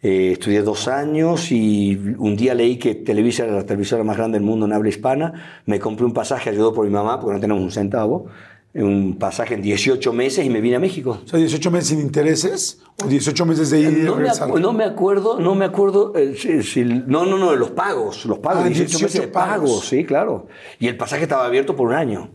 Eh, 0.00 0.30
estudié 0.34 0.62
dos 0.62 0.86
años 0.86 1.50
y 1.50 2.00
un 2.16 2.36
día 2.36 2.54
leí 2.54 2.76
que 2.76 2.94
Televisa 2.94 3.42
era 3.42 3.54
la 3.54 3.66
televisora 3.66 4.04
más 4.04 4.16
grande 4.16 4.38
del 4.38 4.46
mundo 4.46 4.66
en 4.66 4.72
habla 4.72 4.88
hispana. 4.88 5.62
Me 5.66 5.80
compré 5.80 6.06
un 6.06 6.12
pasaje 6.12 6.50
ayudado 6.50 6.74
por 6.74 6.86
mi 6.86 6.92
mamá 6.92 7.18
porque 7.18 7.34
no 7.34 7.40
tenemos 7.40 7.60
un 7.60 7.72
centavo. 7.72 8.26
Un 8.74 9.16
pasaje 9.18 9.54
en 9.54 9.62
18 9.62 10.12
meses 10.12 10.44
y 10.44 10.50
me 10.50 10.60
vine 10.60 10.76
a 10.76 10.78
México. 10.78 11.18
O 11.24 11.26
sea, 11.28 11.38
18 11.38 11.70
meses 11.70 11.88
sin 11.88 12.00
intereses 12.00 12.80
o 13.02 13.08
18 13.08 13.46
meses 13.46 13.70
de 13.70 13.80
ir 13.80 13.88
y 13.88 14.02
No 14.02 14.12
me, 14.12 14.18
regresar. 14.18 14.48
acu- 14.48 14.60
no 14.60 14.72
me 14.72 14.84
acuerdo, 14.84 15.40
no 15.40 15.54
me 15.54 15.64
acuerdo, 15.64 16.12
eh, 16.14 16.34
si- 16.36 16.62
si- 16.62 16.84
no, 16.84 17.24
no, 17.24 17.38
no, 17.38 17.56
los 17.56 17.70
pagos, 17.70 18.26
los 18.26 18.38
pagos, 18.38 18.64
Ah, 18.64 18.68
18, 18.68 18.88
18 18.98 19.04
meses 19.06 19.20
de 19.22 19.28
pagos. 19.28 19.70
pagos, 19.70 19.88
sí, 19.88 20.04
claro. 20.04 20.46
Y 20.78 20.86
el 20.86 20.96
pasaje 20.96 21.22
estaba 21.22 21.46
abierto 21.46 21.74
por 21.74 21.88
un 21.88 21.94
año. 21.94 22.30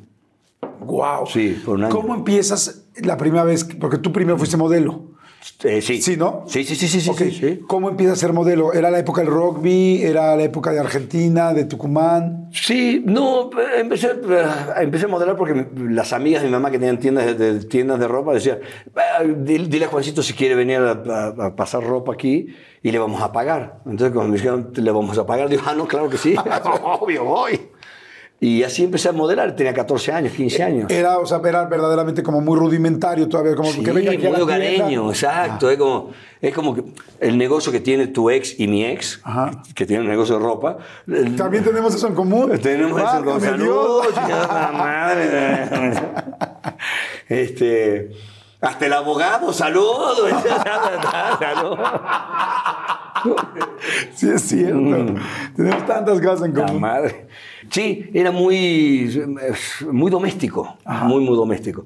Wow. 0.82 1.28
Sí, 1.28 1.62
por 1.64 1.76
un 1.76 1.86
año. 1.86 1.94
¿Cómo 1.96 2.14
empiezas 2.16 2.86
la 3.02 3.16
primera 3.16 3.44
vez? 3.44 3.64
Porque 3.64 3.98
tú 4.00 4.12
primero 4.12 4.38
fuiste 4.38 4.58
modelo. 4.58 5.13
Eh, 5.64 5.82
sí. 5.82 6.02
Sí, 6.02 6.16
¿no? 6.18 6.44
Sí, 6.48 6.64
sí, 6.64 6.76
sí, 6.76 6.88
sí, 6.88 7.02
sí, 7.02 7.12
sí, 7.14 7.32
sí. 7.32 7.60
¿Cómo 7.68 7.90
empiezas 7.90 8.18
a 8.18 8.22
ser 8.22 8.34
modelo? 8.34 8.74
¿Era 8.74 8.90
la 8.92 9.00
época 9.00 9.22
del 9.22 9.30
rugby? 9.32 10.02
¿Era 10.02 10.36
la 10.36 10.44
época 10.44 10.72
de 10.72 10.80
Argentina, 10.80 11.54
de 11.54 11.66
Tucumán? 11.66 12.50
Sí, 12.54 13.02
no, 13.06 13.50
empecé, 13.78 14.08
eh, 14.08 14.46
empecé 14.82 15.06
a 15.06 15.08
modelar 15.10 15.36
porque 15.36 15.66
las 15.90 16.14
amigas 16.14 16.42
de 16.44 16.48
mi 16.50 16.54
mamá 16.54 16.70
que 16.72 16.80
tenían 16.80 17.00
tiendas 17.00 17.26
de, 17.26 17.34
de- 17.36 17.66
tiendas 17.66 18.00
de 18.00 18.08
ropa 18.08 18.34
decían, 18.34 18.60
"Ah, 18.96 19.24
dile, 19.24 19.68
dile 19.68 19.86
a 19.86 19.88
Juancito 19.90 20.22
si 20.22 20.34
quiere 20.34 20.56
venir 20.56 20.78
a, 20.78 20.92
a- 20.92 21.46
a 21.48 21.56
pasar 21.56 21.84
ropa 21.84 22.14
aquí 22.14 22.48
y 22.82 22.92
le 22.92 23.00
vamos 23.00 23.22
a 23.22 23.32
pagar. 23.32 23.80
Entonces 23.86 24.12
cuando 24.14 24.32
me 24.32 24.38
dijeron, 24.38 24.72
le 24.76 24.92
vamos 24.92 25.18
a 25.18 25.26
pagar, 25.26 25.50
digo, 25.50 25.64
ah, 25.66 25.74
no, 25.76 25.88
claro 25.88 26.10
que 26.10 26.18
sí, 26.18 26.36
obvio, 26.84 27.24
voy. 27.26 27.60
Y 28.44 28.62
así 28.62 28.84
empecé 28.84 29.08
a 29.08 29.14
modelar, 29.14 29.56
tenía 29.56 29.74
14 29.74 30.12
años, 30.12 30.34
15 30.34 30.64
años. 30.64 30.92
Era, 30.92 31.18
o 31.18 31.26
sea, 31.26 31.40
era 31.46 31.64
verdaderamente 31.64 32.22
como 32.24 32.42
muy 32.42 32.60
rudimentario 32.60 33.30
todavía, 33.30 33.56
como 33.56 33.72
Sí, 33.72 33.82
que 33.82 33.94
venga 33.94 34.12
aquí 34.12 34.28
muy 34.28 34.42
hogareño, 34.42 35.10
exacto. 35.12 35.70
Es, 35.70 35.78
como, 35.78 36.10
es 36.42 36.54
como 36.54 36.76
que 36.76 36.84
el 37.22 37.38
negocio 37.38 37.72
que 37.72 37.80
tiene 37.80 38.08
tu 38.08 38.30
ex 38.30 38.60
y 38.60 38.68
mi 38.68 38.84
ex, 38.84 39.22
Ajá. 39.24 39.64
que 39.74 39.86
tiene 39.86 40.04
un 40.04 40.10
negocio 40.10 40.38
de 40.38 40.44
ropa. 40.44 40.78
También 41.38 41.64
tenemos 41.64 41.96
eso 41.96 42.06
en 42.06 42.16
común. 42.16 42.60
Tenemos 42.62 43.02
eso 43.02 43.40
Dios. 43.56 44.08
chingada 44.14 44.72
madre. 44.74 45.94
Este, 47.30 48.12
hasta 48.60 48.86
el 48.88 48.94
abogado, 48.94 49.54
saludos. 49.54 50.30
Saludos. 51.40 51.80
Sí, 54.14 54.30
es 54.30 54.42
cierto. 54.42 54.78
Mm. 54.78 55.16
Tenemos 55.56 55.86
tantas 55.86 56.20
cosas 56.22 56.44
en 56.48 56.54
La 56.56 56.66
común. 56.66 56.82
madre. 56.82 57.28
Sí, 57.70 58.10
era 58.14 58.32
muy, 58.32 59.22
muy 59.92 60.12
doméstico, 60.12 60.78
muy, 61.04 61.24
muy 61.24 61.36
doméstico. 61.36 61.86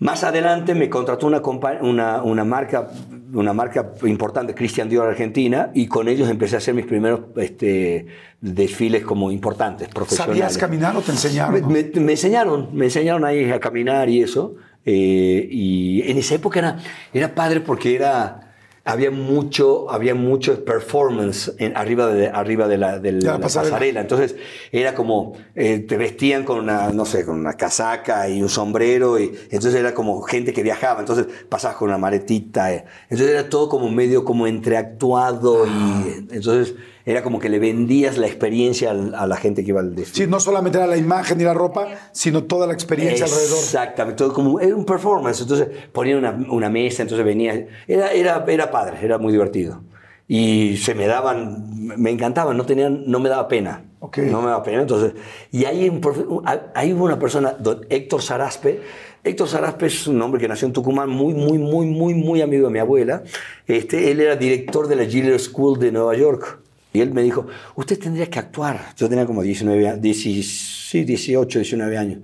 Más 0.00 0.22
adelante 0.22 0.74
me 0.76 0.88
contrató 0.88 1.26
una, 1.26 1.40
una, 1.80 2.22
una 2.22 2.44
marca, 2.44 2.88
una 3.32 3.52
marca 3.52 3.90
importante, 4.04 4.54
Christian 4.54 4.88
Dior 4.88 5.08
Argentina, 5.08 5.70
y 5.74 5.88
con 5.88 6.06
ellos 6.06 6.28
empecé 6.30 6.54
a 6.54 6.58
hacer 6.58 6.72
mis 6.74 6.86
primeros 6.86 7.20
este, 7.36 8.06
desfiles 8.40 9.02
como 9.04 9.32
importantes, 9.32 9.88
profesionales. 9.88 10.38
¿Sabías 10.38 10.56
caminar 10.58 10.96
o 10.96 11.00
te 11.00 11.10
enseñaron? 11.10 11.52
Me, 11.72 11.82
me- 11.82 12.00
me 12.00 12.12
enseñaron, 12.12 12.68
me 12.72 12.84
enseñaron 12.84 13.24
ahí 13.24 13.50
a 13.50 13.58
caminar 13.58 14.08
y 14.08 14.22
eso. 14.22 14.54
eh, 14.86 15.48
y 15.50 16.08
en 16.08 16.16
esa 16.16 16.36
época 16.36 16.60
era, 16.60 16.78
era 17.12 17.34
padre 17.34 17.60
porque 17.60 17.96
era, 17.96 18.47
había 18.88 19.10
mucho, 19.10 19.90
había 19.90 20.14
mucho 20.14 20.64
performance 20.64 21.52
en, 21.58 21.76
arriba, 21.76 22.06
de, 22.06 22.28
arriba 22.28 22.66
de 22.68 22.78
la, 22.78 22.98
de 22.98 23.12
la 23.12 23.32
la 23.34 23.38
pasarela. 23.38 23.72
pasarela. 23.72 24.00
Entonces 24.00 24.34
era 24.72 24.94
como, 24.94 25.34
eh, 25.54 25.80
te 25.80 25.98
vestían 25.98 26.42
con 26.44 26.58
una, 26.58 26.88
no 26.88 27.04
sé, 27.04 27.26
con 27.26 27.38
una 27.38 27.52
casaca 27.52 28.30
y 28.30 28.40
un 28.40 28.48
sombrero. 28.48 29.18
Y, 29.18 29.24
entonces 29.50 29.74
era 29.74 29.92
como 29.92 30.22
gente 30.22 30.54
que 30.54 30.62
viajaba. 30.62 31.00
Entonces 31.00 31.26
pasabas 31.50 31.76
con 31.76 31.88
una 31.88 31.98
maletita. 31.98 32.72
eh. 32.72 32.86
Entonces 33.10 33.28
era 33.36 33.50
todo 33.50 33.68
como 33.68 33.90
medio 33.90 34.24
como 34.24 34.46
entreactuado. 34.46 35.66
Y 35.66 36.26
entonces 36.30 36.74
era 37.08 37.22
como 37.22 37.38
que 37.38 37.48
le 37.48 37.58
vendías 37.58 38.18
la 38.18 38.26
experiencia 38.26 38.90
a 38.90 39.26
la 39.26 39.36
gente 39.38 39.64
que 39.64 39.70
iba 39.70 39.80
al 39.80 39.94
desfile. 39.94 40.26
Sí, 40.26 40.30
no 40.30 40.40
solamente 40.40 40.76
era 40.76 40.86
la 40.86 40.98
imagen 40.98 41.40
y 41.40 41.44
la 41.44 41.54
ropa, 41.54 41.88
sino 42.12 42.44
toda 42.44 42.66
la 42.66 42.74
experiencia 42.74 43.24
alrededor. 43.24 43.58
Exactamente, 43.58 44.18
todo 44.18 44.34
como 44.34 44.60
era 44.60 44.76
un 44.76 44.84
performance. 44.84 45.40
Entonces 45.40 45.68
ponían 45.90 46.18
una, 46.18 46.38
una 46.50 46.68
mesa, 46.68 47.00
entonces 47.00 47.24
venía. 47.24 47.66
Era, 47.86 48.12
era, 48.12 48.44
era 48.46 48.70
padre, 48.70 48.98
era 49.02 49.16
muy 49.16 49.32
divertido. 49.32 49.80
Y 50.26 50.76
se 50.76 50.94
me 50.94 51.06
daban, 51.06 51.96
me 51.96 52.10
encantaban, 52.10 52.58
no, 52.58 52.66
tenían, 52.66 53.04
no 53.06 53.20
me 53.20 53.30
daba 53.30 53.48
pena. 53.48 53.84
Ok. 54.00 54.18
No 54.18 54.42
me 54.42 54.48
daba 54.48 54.62
pena. 54.62 54.82
Entonces, 54.82 55.14
y 55.50 55.64
ahí, 55.64 55.90
ahí 56.74 56.92
hubo 56.92 57.04
una 57.06 57.18
persona, 57.18 57.56
don 57.58 57.86
Héctor 57.88 58.20
Saraspe. 58.20 58.82
Héctor 59.24 59.48
Saraspe 59.48 59.86
es 59.86 60.06
un 60.06 60.20
hombre 60.20 60.38
que 60.38 60.46
nació 60.46 60.66
en 60.66 60.74
Tucumán, 60.74 61.08
muy, 61.08 61.32
muy, 61.32 61.56
muy, 61.56 61.86
muy, 61.86 62.12
muy 62.12 62.42
amigo 62.42 62.66
de 62.66 62.72
mi 62.74 62.80
abuela. 62.80 63.22
Este, 63.66 64.10
él 64.10 64.20
era 64.20 64.36
director 64.36 64.88
de 64.88 64.96
la 64.96 65.06
Giller 65.06 65.40
School 65.40 65.78
de 65.78 65.90
Nueva 65.90 66.14
York. 66.14 66.67
Y 66.92 67.00
él 67.00 67.12
me 67.12 67.22
dijo, 67.22 67.46
usted 67.76 67.98
tendría 67.98 68.28
que 68.30 68.38
actuar. 68.38 68.94
Yo 68.96 69.08
tenía 69.08 69.26
como 69.26 69.42
19, 69.42 69.88
años, 69.88 70.00
10 70.00 70.16
sí, 70.46 71.04
18, 71.04 71.58
19 71.58 71.98
años. 71.98 72.20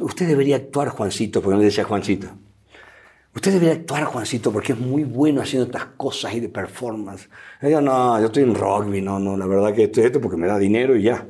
Usted 0.00 0.26
debería 0.26 0.56
actuar, 0.56 0.88
Juancito, 0.88 1.42
porque 1.42 1.54
no 1.54 1.60
le 1.60 1.66
decía 1.66 1.84
Juancito. 1.84 2.28
Usted 3.34 3.52
debería 3.52 3.74
actuar, 3.74 4.04
Juancito, 4.04 4.50
porque 4.50 4.72
es 4.72 4.78
muy 4.78 5.04
bueno 5.04 5.42
haciendo 5.42 5.66
estas 5.66 5.84
cosas 5.98 6.34
y 6.34 6.40
de 6.40 6.48
performance. 6.48 7.28
Y 7.60 7.70
yo, 7.70 7.82
no, 7.82 8.18
yo 8.18 8.26
estoy 8.26 8.44
en 8.44 8.54
rugby, 8.54 9.02
no, 9.02 9.18
no, 9.18 9.36
la 9.36 9.46
verdad 9.46 9.74
que 9.74 9.84
estoy 9.84 10.04
esto 10.04 10.22
porque 10.22 10.38
me 10.38 10.46
da 10.46 10.58
dinero 10.58 10.96
y 10.96 11.02
ya. 11.02 11.26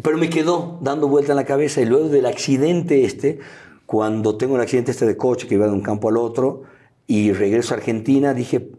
Pero 0.00 0.16
me 0.16 0.30
quedó 0.30 0.78
dando 0.80 1.08
vuelta 1.08 1.32
en 1.32 1.36
la 1.36 1.44
cabeza 1.44 1.80
y 1.80 1.86
luego 1.86 2.08
del 2.08 2.26
accidente 2.26 3.04
este, 3.04 3.40
cuando 3.86 4.36
tengo 4.36 4.54
el 4.54 4.62
accidente 4.62 4.92
este 4.92 5.04
de 5.04 5.16
coche 5.16 5.48
que 5.48 5.56
iba 5.56 5.66
de 5.66 5.72
un 5.72 5.82
campo 5.82 6.08
al 6.08 6.16
otro 6.16 6.62
y 7.08 7.32
regreso 7.32 7.74
a 7.74 7.78
Argentina, 7.78 8.32
dije, 8.32 8.70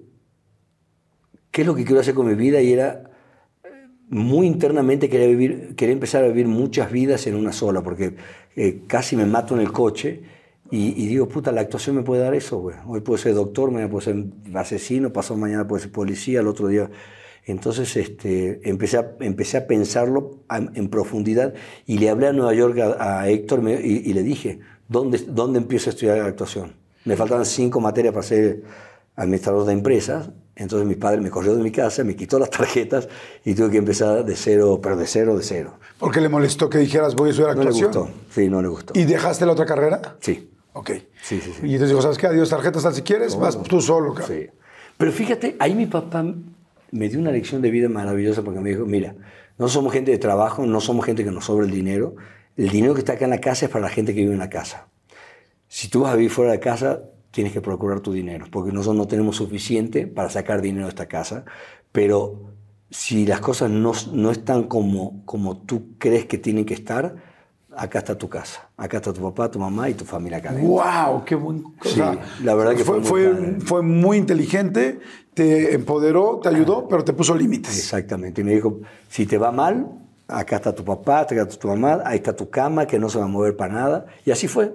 ¿qué 1.52 1.62
es 1.62 1.68
lo 1.68 1.76
que 1.76 1.84
quiero 1.84 2.02
hacer 2.02 2.14
con 2.14 2.28
mi 2.28 2.36
vida? 2.36 2.62
Y 2.62 2.74
era 2.74 3.04
muy 4.10 4.46
internamente 4.46 5.10
quería 5.10 5.28
vivir, 5.28 5.76
quería 5.76 5.94
empezar 5.94 6.24
a 6.24 6.28
vivir 6.28 6.48
muchas 6.48 6.92
vidas 6.92 7.28
en 7.28 7.36
una 7.36 7.54
sola, 7.54 7.82
porque 7.82 8.16
eh, 8.56 8.82
casi 8.86 9.16
me 9.16 9.26
mato 9.26 9.56
en 9.56 9.62
el 9.62 9.72
coche 9.72 10.22
y, 10.74 11.06
digo, 11.08 11.28
puta, 11.28 11.52
la 11.52 11.60
actuación 11.60 11.98
me 11.98 12.02
puede 12.02 12.22
dar 12.22 12.34
eso, 12.34 12.60
güey. 12.60 12.78
Hoy 12.88 13.02
puedo 13.02 13.18
ser 13.18 13.34
doctor, 13.34 13.72
mañana 13.72 13.92
puedo 13.92 14.02
ser 14.02 14.24
asesino, 14.54 15.12
pasado 15.12 15.38
mañana 15.38 15.68
puedo 15.68 15.82
ser 15.82 15.92
policía, 15.92 16.40
el 16.40 16.48
otro 16.48 16.70
día. 16.70 16.90
Entonces 17.46 17.98
este, 17.98 18.62
empecé, 18.70 18.98
a, 18.98 19.12
empecé 19.20 19.58
a 19.58 19.68
pensarlo 19.68 20.44
en 20.50 20.88
profundidad 20.88 21.54
y 21.86 21.98
le 21.98 22.10
hablé 22.10 22.28
a 22.28 22.34
Nueva 22.34 22.54
York 22.54 22.80
a, 22.80 23.28
Héctor 23.28 23.62
me- 23.62 23.82
y, 23.82 24.14
le 24.14 24.24
dije, 24.24 24.60
¿dónde, 24.88 25.18
¿dónde 25.28 25.60
empiezo 25.60 25.90
a 25.90 25.94
estudiar 25.94 26.22
actuación? 26.22 26.74
Me 27.04 27.18
faltaban 27.18 27.46
cinco 27.46 27.82
materias 27.82 28.14
para 28.14 28.24
ser 28.24 28.64
administrador 29.16 29.66
de 29.66 29.74
empresas. 29.74 30.30
Entonces 30.56 30.88
mi 30.88 30.96
padre 30.96 31.22
me 31.22 31.30
corrió 31.30 31.56
de 31.56 31.64
mi 31.64 31.72
casa, 31.72 32.04
me 32.04 32.16
quitó 32.16 32.38
las 32.38 32.50
tarjetas 32.50 33.08
y 33.46 33.54
tuve 33.56 33.72
que 33.72 33.78
empezar 33.78 34.24
de 34.26 34.36
cero, 34.36 34.80
pero 34.84 34.96
de 34.98 35.08
cero, 35.08 35.38
de 35.38 35.44
cero. 35.44 35.78
Porque 35.98 36.22
le 36.22 36.30
molestó 36.30 36.70
que 36.70 36.78
dijeras 36.78 37.16
voy 37.16 37.30
a 37.30 37.32
estudiar 37.32 37.56
No 37.56 37.64
le 37.64 37.70
actuación. 37.70 37.92
gustó, 37.92 38.14
sí, 38.30 38.50
no 38.50 38.62
le 38.62 38.68
gustó. 38.68 38.94
¿Y 39.00 39.06
dejaste 39.06 39.46
la 39.46 39.54
otra 39.54 39.66
carrera? 39.66 40.18
Sí, 40.20 40.50
Ok. 40.74 40.90
Sí, 41.22 41.42
sí, 41.42 41.52
sí. 41.54 41.60
Y 41.64 41.74
entonces 41.74 41.90
dijo, 41.90 42.02
¿sabes 42.02 42.18
qué? 42.18 42.28
Adiós, 42.28 42.50
tarjetas, 42.50 42.84
tal 42.84 42.94
si 42.96 43.02
quieres, 43.02 43.38
vas 43.38 43.62
tú 43.64 43.82
solo, 43.82 44.14
cabrón. 44.14 44.38
sí. 44.40 44.48
Pero 44.98 45.12
fíjate, 45.12 45.56
ahí 45.60 45.74
mi 45.76 45.86
papá 45.86 46.24
me 46.92 47.10
dio 47.10 47.20
una 47.20 47.32
lección 47.32 47.62
de 47.62 47.70
vida 47.72 47.90
maravillosa 47.90 48.42
porque 48.42 48.60
me 48.62 48.70
dijo, 48.70 48.86
mira, 48.86 49.16
no 49.58 49.68
somos 49.68 49.92
gente 49.92 50.12
de 50.12 50.18
trabajo, 50.18 50.66
no 50.66 50.80
somos 50.80 51.06
gente 51.06 51.24
que 51.26 51.32
nos 51.32 51.46
sobra 51.46 51.66
el 51.66 51.72
dinero. 51.72 52.16
El 52.56 52.70
dinero 52.70 52.94
que 52.94 53.00
está 53.00 53.14
acá 53.14 53.26
en 53.26 53.32
la 53.32 53.42
casa 53.42 53.66
es 53.66 53.72
para 53.72 53.84
la 53.84 53.90
gente 53.90 54.14
que 54.14 54.22
vive 54.22 54.32
en 54.34 54.40
la 54.40 54.50
casa. 54.50 54.88
Si 55.68 55.90
tú 55.90 56.02
vas 56.02 56.14
a 56.14 56.16
vivir 56.16 56.32
fuera 56.32 56.52
de 56.54 56.60
casa, 56.62 57.02
tienes 57.32 57.54
que 57.54 57.62
procurar 57.62 58.02
tu 58.02 58.12
dinero, 58.12 58.46
porque 58.52 58.72
nosotros 58.72 58.98
no 58.98 59.08
tenemos 59.08 59.38
suficiente 59.38 60.06
para 60.08 60.30
sacar 60.30 60.62
dinero 60.62 60.86
de 60.86 60.90
esta 60.90 61.08
casa, 61.08 61.46
pero 61.92 62.52
si 62.90 63.26
las 63.26 63.40
cosas 63.40 63.72
no, 63.72 63.94
no 64.14 64.32
están 64.32 64.64
como, 64.64 65.26
como 65.26 65.58
tú 65.58 65.96
crees 65.98 66.26
que 66.26 66.38
tienen 66.38 66.66
que 66.66 66.74
estar, 66.74 67.16
acá 67.76 68.00
está 68.00 68.18
tu 68.18 68.28
casa, 68.28 68.70
acá 68.76 68.98
está 68.98 69.14
tu 69.14 69.22
papá, 69.22 69.50
tu 69.50 69.60
mamá 69.60 69.90
y 69.90 69.94
tu 69.94 70.04
familia 70.04 70.40
acá 70.40 70.50
adentro. 70.50 70.72
¡Wow! 70.72 71.24
¡Qué 71.26 71.36
buen! 71.36 71.64
o 71.64 71.74
Sí, 71.84 72.02
la 72.44 72.54
verdad 72.54 72.76
que 72.76 72.84
fue 72.84 73.02
fue, 73.02 73.28
muy 73.28 73.34
padre. 73.34 73.62
fue 73.62 73.82
muy 73.82 74.18
inteligente, 74.18 75.00
te 75.34 75.74
empoderó, 75.74 76.40
te 76.44 76.50
ayudó, 76.50 76.88
pero 76.90 77.04
te 77.06 77.14
puso 77.14 77.34
límites. 77.34 77.78
Exactamente, 77.78 78.42
y 78.42 78.44
me 78.44 78.56
dijo, 78.56 78.82
si 79.08 79.26
te 79.26 79.38
va 79.38 79.54
mal, 79.54 79.88
acá 80.28 80.58
está 80.58 80.76
tu 80.76 80.84
papá, 80.84 81.22
acá 81.22 81.44
está 81.44 81.58
tu 81.58 81.70
mamá, 81.70 82.02
ahí 82.06 82.18
está 82.18 82.36
tu 82.36 82.50
cama, 82.50 82.86
que 82.86 83.00
no 83.00 83.08
se 83.08 83.20
va 83.20 83.26
a 83.26 83.30
mover 83.30 83.56
para 83.56 83.74
nada, 83.74 84.06
y 84.26 84.32
así 84.32 84.50
fue. 84.50 84.74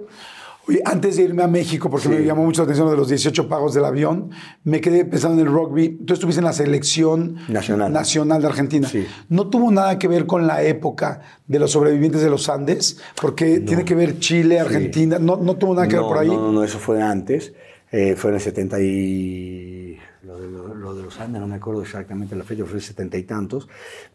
Oye, 0.69 0.81
antes 0.83 1.15
de 1.15 1.23
irme 1.23 1.43
a 1.43 1.47
México, 1.47 1.89
porque 1.89 2.09
me 2.09 2.23
llamó 2.25 2.43
mucho 2.43 2.61
la 2.61 2.65
atención 2.65 2.87
lo 2.87 2.91
de 2.91 2.97
los 2.97 3.07
18 3.07 3.47
pagos 3.47 3.73
del 3.73 3.85
avión, 3.85 4.31
me 4.65 4.81
quedé 4.81 5.05
pensando 5.05 5.41
en 5.41 5.47
el 5.47 5.53
rugby. 5.53 5.99
Tú 6.05 6.13
estuviste 6.13 6.39
en 6.41 6.45
la 6.45 6.51
selección 6.51 7.37
Nacional. 7.47 7.93
nacional 7.93 8.41
de 8.41 8.47
Argentina. 8.47 8.87
Sí. 8.89 9.07
¿No 9.29 9.47
tuvo 9.49 9.71
nada 9.71 9.97
que 9.97 10.09
ver 10.09 10.25
con 10.25 10.45
la 10.45 10.63
época 10.63 11.21
de 11.47 11.59
los 11.59 11.71
sobrevivientes 11.71 12.21
de 12.21 12.29
los 12.29 12.49
Andes? 12.49 12.99
Porque 13.21 13.61
tiene 13.61 13.85
que 13.85 13.95
ver 13.95 14.19
Chile, 14.19 14.59
Argentina. 14.59 15.19
¿No, 15.19 15.37
no 15.37 15.55
tuvo 15.55 15.73
nada 15.73 15.87
que 15.87 15.95
ver 15.95 16.03
por 16.03 16.17
ahí? 16.17 16.27
No, 16.27 16.41
no, 16.41 16.51
no, 16.51 16.63
eso 16.63 16.79
fue 16.79 17.01
antes. 17.01 17.53
Eh, 17.89 18.15
fue 18.17 18.31
en 18.31 18.35
el 18.35 18.41
70 18.41 18.81
y... 18.81 19.97
Lo 20.37 20.43
de, 20.43 20.51
lo- 20.51 20.75
lo 20.75 20.93
de 20.95 21.03
los 21.03 21.19
Andes, 21.19 21.41
no 21.41 21.47
me 21.47 21.55
acuerdo 21.55 21.81
exactamente 21.81 22.35
la 22.35 22.43
fecha, 22.43 22.63
fue 22.65 22.79
70 22.79 23.17
y 23.17 23.23
tantos. 23.23 23.67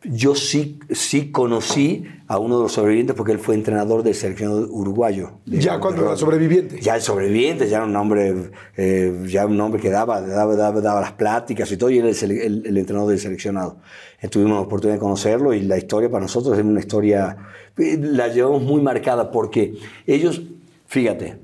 Yo 0.05 0.35
sí, 0.35 0.79
sí 0.91 1.31
conocí 1.33 2.05
a 2.29 2.39
uno 2.39 2.59
de 2.59 2.63
los 2.65 2.73
sobrevivientes 2.73 3.17
porque 3.17 3.33
él 3.33 3.39
fue 3.39 3.55
entrenador 3.57 4.03
del 4.03 4.15
seleccionado 4.15 4.69
uruguayo. 4.71 5.33
de- 5.47 5.59
Ya 5.61 5.81
cuando 5.81 6.03
era 6.07 6.17
sobreviviente. 6.17 6.81
Ya 6.81 6.95
el 6.97 7.03
sobreviviente, 7.03 7.69
ya 7.69 7.83
un 7.85 7.95
hombre, 7.97 8.51
eh, 8.77 9.25
ya 9.27 9.47
un 9.47 9.61
hombre 9.61 9.81
que 9.81 9.91
daba, 9.91 10.21
daba, 10.21 10.55
daba, 10.55 10.81
daba 10.81 11.01
las 11.01 11.13
pláticas 11.13 11.71
y 11.73 11.77
todo, 11.77 11.91
y 11.91 11.99
él 11.99 12.07
es 12.07 12.23
el, 12.23 12.31
el- 12.33 12.67
el 12.67 12.77
entrenador 12.79 13.11
del 13.11 13.19
seleccionado. 13.19 13.79
Eh, 14.21 14.29
Tuvimos 14.29 14.53
la 14.53 14.61
oportunidad 14.61 14.97
de 14.97 15.01
conocerlo 15.01 15.53
y 15.53 15.63
la 15.63 15.77
historia 15.77 16.09
para 16.11 16.23
nosotros 16.23 16.57
es 16.57 16.65
una 16.65 16.81
historia, 16.81 17.37
eh, 17.77 17.99
la 18.01 18.29
llevamos 18.29 18.63
muy 18.63 18.81
marcada 18.81 19.31
porque 19.33 19.75
ellos, 20.07 20.43
fíjate, 20.87 21.39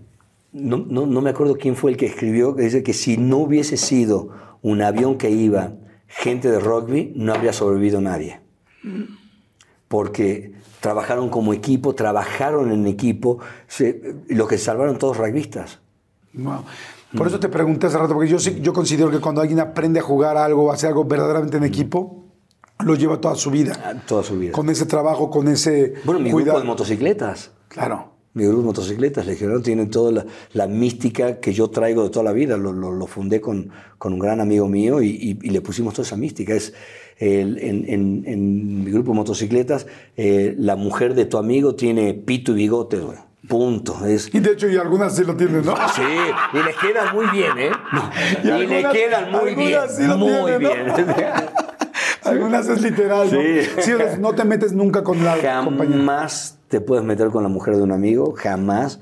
no, 0.53 0.79
no, 0.79 1.07
no 1.07 1.21
me 1.21 1.31
acuerdo 1.31 1.57
quién 1.57 1.77
fue 1.77 1.91
el 1.91 1.97
que 1.97 2.07
escribió, 2.07 2.55
que 2.57 2.63
dice 2.63 2.83
que 2.83 2.93
si 2.95 3.17
no 3.19 3.39
hubiese 3.39 3.77
sido 3.77 4.31
un 4.63 4.83
avión 4.83 5.19
que 5.19 5.31
iba 5.31 5.73
gente 6.07 6.51
de 6.51 6.59
rugby, 6.59 7.13
no 7.17 7.35
habría 7.35 7.53
sobrevivido 7.53 8.01
nadie 8.01 8.41
porque 9.89 10.53
trabajaron 10.81 11.29
como 11.31 11.53
equipo, 11.53 11.95
trabajaron 11.95 12.71
en 12.73 12.87
equipo, 12.87 13.39
se, 13.67 14.15
los 14.29 14.49
que 14.49 14.59
salvaron 14.59 14.99
todos 14.99 15.17
rugbyistas. 15.17 15.81
Wow. 16.35 16.65
Por 17.17 17.27
eso 17.27 17.41
te 17.41 17.49
pregunté 17.49 17.87
hace 17.87 17.97
rato, 17.97 18.13
porque 18.13 18.29
yo, 18.29 18.37
yo 18.39 18.73
considero 18.75 19.11
que 19.11 19.19
cuando 19.19 19.41
alguien 19.41 19.61
aprende 19.61 20.01
a 20.01 20.03
jugar 20.03 20.37
algo, 20.37 20.71
a 20.71 20.75
hacer 20.75 20.89
algo 20.89 21.05
verdaderamente 21.07 21.57
en 21.57 21.65
equipo, 21.65 22.27
lo 22.81 22.95
lleva 22.95 23.19
toda 23.19 23.35
su 23.35 23.51
vida. 23.51 23.73
Ah, 23.83 23.95
Toda 24.07 24.23
su 24.23 24.39
vida. 24.39 24.53
Con 24.53 24.69
ese 24.69 24.85
trabajo, 24.85 25.31
con 25.31 25.49
ese 25.49 25.95
Bueno, 26.05 26.21
mi 26.21 26.31
cuidado. 26.31 26.59
grupo 26.59 26.61
de 26.61 26.67
motocicletas. 26.67 27.51
Claro. 27.69 28.13
Mi 28.35 28.45
grupo 28.45 28.61
de 28.61 28.67
motocicletas, 28.67 29.27
Legionarios, 29.27 29.65
tienen 29.65 29.91
toda 29.91 30.13
la, 30.13 30.27
la 30.53 30.67
mística 30.69 31.41
que 31.41 31.53
yo 31.53 31.69
traigo 31.71 32.05
de 32.05 32.11
toda 32.11 32.25
la 32.25 32.33
vida. 32.33 32.57
Lo, 32.57 32.73
lo- 32.73 32.93
lo 32.93 33.07
fundé 33.07 33.41
con, 33.41 33.71
con 33.97 34.13
un 34.13 34.19
gran 34.19 34.41
amigo 34.41 34.69
mío 34.69 35.03
y, 35.03 35.09
y- 35.09 35.39
y 35.43 35.51
le 35.51 35.61
pusimos 35.61 35.95
toda 35.95 36.07
esa 36.07 36.17
mística. 36.17 36.55
Es 36.55 36.73
el- 37.19 37.59
en, 37.59 37.85
en- 37.89 38.23
en 38.27 38.85
mi 38.85 38.91
grupo 38.93 39.11
de 39.13 39.17
motocicletas, 39.17 39.87
eh, 40.17 40.55
la 40.59 40.77
mujer 40.77 41.15
de 41.15 41.25
tu 41.25 41.39
amigo 41.39 41.75
tiene 41.75 42.15
pito 42.15 42.53
y 42.53 42.57
bigote, 42.57 42.99
güey. 42.99 43.19
Punto. 43.49 44.05
Es, 44.05 44.33
Y 44.35 44.41
de 44.41 44.53
hecho, 44.53 44.69
y 44.69 44.77
algunas 44.77 45.17
sí 45.17 45.25
lo 45.25 45.35
tienen, 45.35 45.65
¿no? 45.65 45.75
Sí, 45.97 46.03
y 46.53 46.63
les 46.63 46.77
quedan 46.77 47.15
muy 47.15 47.27
bien, 47.33 47.57
¿eh? 47.59 47.71
Y 48.45 48.49
Y, 48.49 48.67
le 48.67 48.85
quedan 48.93 49.33
muy 49.33 49.55
bien. 49.55 49.81
sí 49.89 50.03
lo 50.07 50.19
muy 50.19 50.29
tienen, 50.33 50.63
¿no? 50.63 50.97
bien. 50.97 50.97
Algunas 52.25 52.69
es 52.69 52.83
literal, 52.83 53.33
¿no? 53.33 53.41
Sí. 53.41 53.71
Sí, 53.81 53.93
o 53.95 53.99
sea, 53.99 54.17
no 54.19 54.35
te 54.35 54.45
metes 54.45 54.73
nunca 54.75 55.03
con 55.03 55.25
la 55.25 55.37
compañera. 55.65 56.29
Te 56.69 56.81
puedes 56.81 57.05
meter 57.05 57.29
con 57.29 57.43
la 57.43 57.49
mujer 57.49 57.77
de 57.77 57.83
un 57.83 57.93
amigo, 57.93 58.35
jamás. 58.37 59.01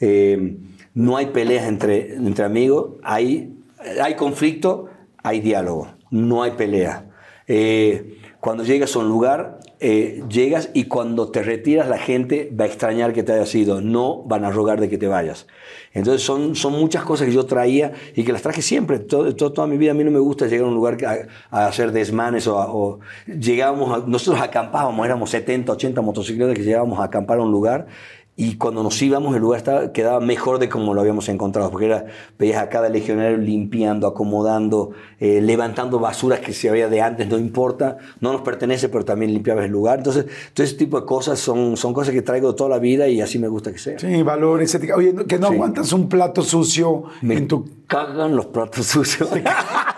Eh, 0.00 0.58
no 0.94 1.16
hay 1.16 1.26
peleas 1.26 1.66
entre, 1.66 2.14
entre 2.14 2.44
amigos, 2.44 2.94
hay, 3.02 3.58
hay 4.02 4.14
conflicto, 4.14 4.88
hay 5.22 5.40
diálogo. 5.40 5.88
no 6.10 6.42
hay 6.42 6.52
pelea. 6.52 7.06
Eh, 7.48 8.18
cuando 8.40 8.64
llegas 8.64 8.94
a 8.96 9.00
un 9.00 9.08
lugar, 9.08 9.60
eh, 9.78 10.22
llegas 10.30 10.70
y 10.72 10.84
cuando 10.84 11.30
te 11.30 11.42
retiras 11.42 11.88
la 11.88 11.98
gente 11.98 12.50
va 12.58 12.64
a 12.64 12.66
extrañar 12.66 13.12
que 13.12 13.22
te 13.22 13.32
hayas 13.32 13.54
ido, 13.54 13.80
no 13.80 14.22
van 14.22 14.44
a 14.44 14.50
rogar 14.50 14.80
de 14.80 14.88
que 14.88 14.96
te 14.96 15.06
vayas. 15.06 15.46
Entonces 15.92 16.22
son, 16.22 16.56
son 16.56 16.72
muchas 16.72 17.04
cosas 17.04 17.26
que 17.26 17.34
yo 17.34 17.44
traía 17.44 17.92
y 18.14 18.24
que 18.24 18.32
las 18.32 18.42
traje 18.42 18.62
siempre, 18.62 18.98
todo, 18.98 19.34
toda 19.34 19.66
mi 19.66 19.76
vida. 19.76 19.90
A 19.90 19.94
mí 19.94 20.04
no 20.04 20.10
me 20.10 20.18
gusta 20.18 20.46
llegar 20.46 20.64
a 20.64 20.68
un 20.68 20.74
lugar 20.74 20.96
a, 21.50 21.66
hacer 21.66 21.92
desmanes 21.92 22.46
o, 22.46 23.00
llegábamos, 23.26 24.06
nosotros 24.08 24.42
acampábamos, 24.42 25.04
éramos 25.04 25.30
70, 25.30 25.72
80 25.72 26.00
motocicletas 26.00 26.54
que 26.54 26.64
llegábamos 26.64 26.98
a 26.98 27.04
acampar 27.04 27.38
a 27.38 27.42
un 27.42 27.50
lugar 27.50 27.86
y 28.38 28.56
cuando 28.56 28.82
nos 28.82 29.00
íbamos, 29.00 29.34
el 29.34 29.40
lugar 29.40 29.58
estaba, 29.58 29.92
quedaba 29.92 30.20
mejor 30.20 30.58
de 30.58 30.68
como 30.68 30.92
lo 30.92 31.00
habíamos 31.00 31.26
encontrado, 31.30 31.70
porque 31.70 31.86
era, 31.86 32.04
veías 32.38 32.62
a 32.62 32.68
cada 32.68 32.90
legionario 32.90 33.38
limpiando, 33.38 34.06
acomodando, 34.06 34.90
eh, 35.18 35.40
levantando 35.40 35.98
basuras 35.98 36.40
que 36.40 36.52
se 36.52 36.68
había 36.68 36.88
de 36.88 37.00
antes, 37.00 37.28
no 37.28 37.38
importa, 37.38 37.96
no 38.20 38.32
nos 38.32 38.42
pertenece, 38.42 38.90
pero 38.90 39.06
también 39.06 39.32
limpiabas 39.32 39.64
el 39.64 39.70
lugar. 39.70 39.98
Entonces, 39.98 40.26
todo 40.52 40.64
ese 40.64 40.76
tipo 40.76 41.00
de 41.00 41.06
cosas 41.06 41.38
son, 41.38 41.78
son 41.78 41.94
cosas 41.94 42.12
que 42.12 42.20
traigo 42.20 42.54
toda 42.54 42.68
la 42.68 42.78
vida 42.78 43.08
y 43.08 43.22
así 43.22 43.38
me 43.38 43.48
gusta 43.48 43.72
que 43.72 43.78
sea. 43.78 43.98
Sí, 43.98 44.22
valores, 44.22 44.74
ética. 44.74 44.96
Oye, 44.96 45.14
que 45.26 45.38
no 45.38 45.46
aguantas 45.46 45.94
un 45.94 46.06
plato 46.06 46.42
sucio 46.42 47.04
me 47.22 47.38
en 47.38 47.48
tu... 47.48 47.66
cagan 47.86 48.36
los 48.36 48.46
platos 48.46 48.86
sucios. 48.86 49.30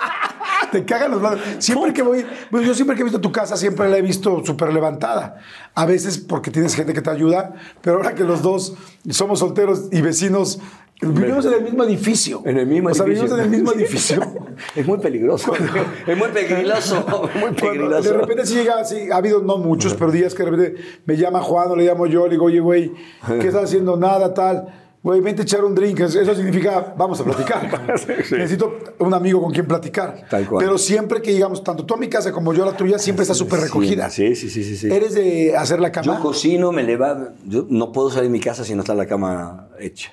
te 0.73 0.85
cagan 0.85 1.11
los 1.11 1.21
platos. 1.21 1.41
Siempre 1.59 1.93
que 1.93 2.03
voy, 2.03 2.25
yo 2.53 2.75
siempre 2.75 2.97
que 2.97 3.03
he 3.03 3.05
visto 3.05 3.21
tu 3.21 3.33
casa, 3.33 3.57
siempre 3.57 3.89
la 3.89 3.99
he 3.99 4.03
visto 4.03 4.45
súper 4.45 4.73
levantada. 4.73 5.39
A 5.75 5.87
veces 5.87 6.19
porque 6.19 6.51
tienes 6.51 6.75
gente 6.75 6.93
que 6.93 7.03
te 7.03 7.11
ayuda, 7.11 7.55
pero 7.81 7.97
ahora 7.97 8.15
que 8.15 8.25
los 8.25 8.43
dos 8.43 8.75
somos 9.11 9.39
solteros 9.39 9.89
y 9.93 10.01
vecinos, 10.01 10.61
vivimos 11.01 11.47
en 11.47 11.55
el 11.55 11.63
mismo 11.63 11.85
edificio. 11.85 12.43
En 12.45 12.59
el 12.59 12.67
mismo 12.67 12.91
o 12.91 12.95
sea, 12.95 13.07
edificio. 13.07 13.25
vivimos 13.25 13.39
en 13.39 13.45
el 13.45 13.51
mismo 13.51 13.73
edificio. 13.73 14.23
es 14.77 14.87
muy 14.87 14.99
peligroso. 14.99 15.53
es 16.07 16.19
muy 16.19 16.29
peligroso. 16.29 17.31
Muy 17.39 17.53
peligroso. 17.53 18.03
de 18.03 18.17
repente 18.17 18.47
sí 18.47 18.55
llega, 18.55 18.85
sí, 18.85 19.11
ha 19.11 19.17
habido 19.17 19.41
no 19.41 19.59
muchos, 19.59 19.95
pero 19.95 20.11
días 20.11 20.35
que 20.35 20.45
de 20.45 20.51
repente 20.51 20.83
me 21.05 21.17
llama 21.17 21.41
Juan 21.41 21.71
o 21.71 21.77
le 21.77 21.85
llamo 21.85 22.07
yo, 22.07 22.25
le 22.25 22.33
digo, 22.33 22.47
oye, 22.47 22.61
güey, 22.61 22.93
¿qué 23.27 23.49
estás 23.49 23.65
haciendo? 23.65 23.97
Nada, 23.97 24.35
tal 24.35 24.88
güey, 25.09 25.23
vente 25.23 25.43
a 25.43 25.45
echar 25.45 25.65
un 25.65 25.75
drink. 25.75 26.01
Eso 26.01 26.35
significa, 26.35 26.95
vamos 26.97 27.19
a 27.21 27.25
platicar. 27.25 27.89
Necesito 28.09 28.79
un 28.99 29.15
amigo 29.15 29.41
con 29.41 29.53
quien 29.53 29.67
platicar. 29.67 30.27
Tal 30.29 30.47
cual. 30.47 30.65
Pero 30.65 30.77
siempre 30.77 31.23
que 31.23 31.33
llegamos, 31.33 31.65
tanto 31.65 31.87
tú 31.87 31.95
a 31.95 31.97
mi 31.97 32.09
casa 32.09 32.31
como 32.31 32.53
yo 32.53 32.63
a 32.65 32.67
la 32.67 32.77
tuya, 32.77 32.99
siempre 32.99 33.23
está 33.23 33.35
súper 33.35 33.61
recogida. 33.61 34.11
Sí, 34.11 34.37
sí, 34.37 34.51
sí, 34.51 34.77
sí, 34.77 34.87
¿Eres 34.93 35.15
de 35.15 35.57
hacer 35.57 35.81
la 35.81 35.91
cama? 35.91 36.17
Yo 36.17 36.23
cocino, 36.23 36.73
me 36.73 36.83
levanto. 36.83 37.33
Yo 37.47 37.67
no 37.71 37.91
puedo 37.91 38.11
salir 38.11 38.25
de 38.25 38.33
mi 38.33 38.41
casa 38.41 38.65
si 38.65 38.75
no 38.75 38.83
está 38.83 38.95
la 38.95 39.07
cama 39.07 39.69
hecha. 39.79 40.13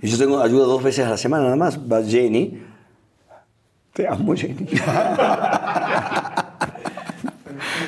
Y 0.00 0.08
yo 0.08 0.18
tengo 0.18 0.40
ayuda 0.40 0.64
dos 0.64 0.82
veces 0.82 1.06
a 1.06 1.10
la 1.10 1.16
semana 1.16 1.44
nada 1.44 1.56
más. 1.56 1.78
Va 1.78 2.02
Jenny. 2.02 2.62
Te 3.92 4.06
amo, 4.06 4.34
Jenny. 4.34 4.66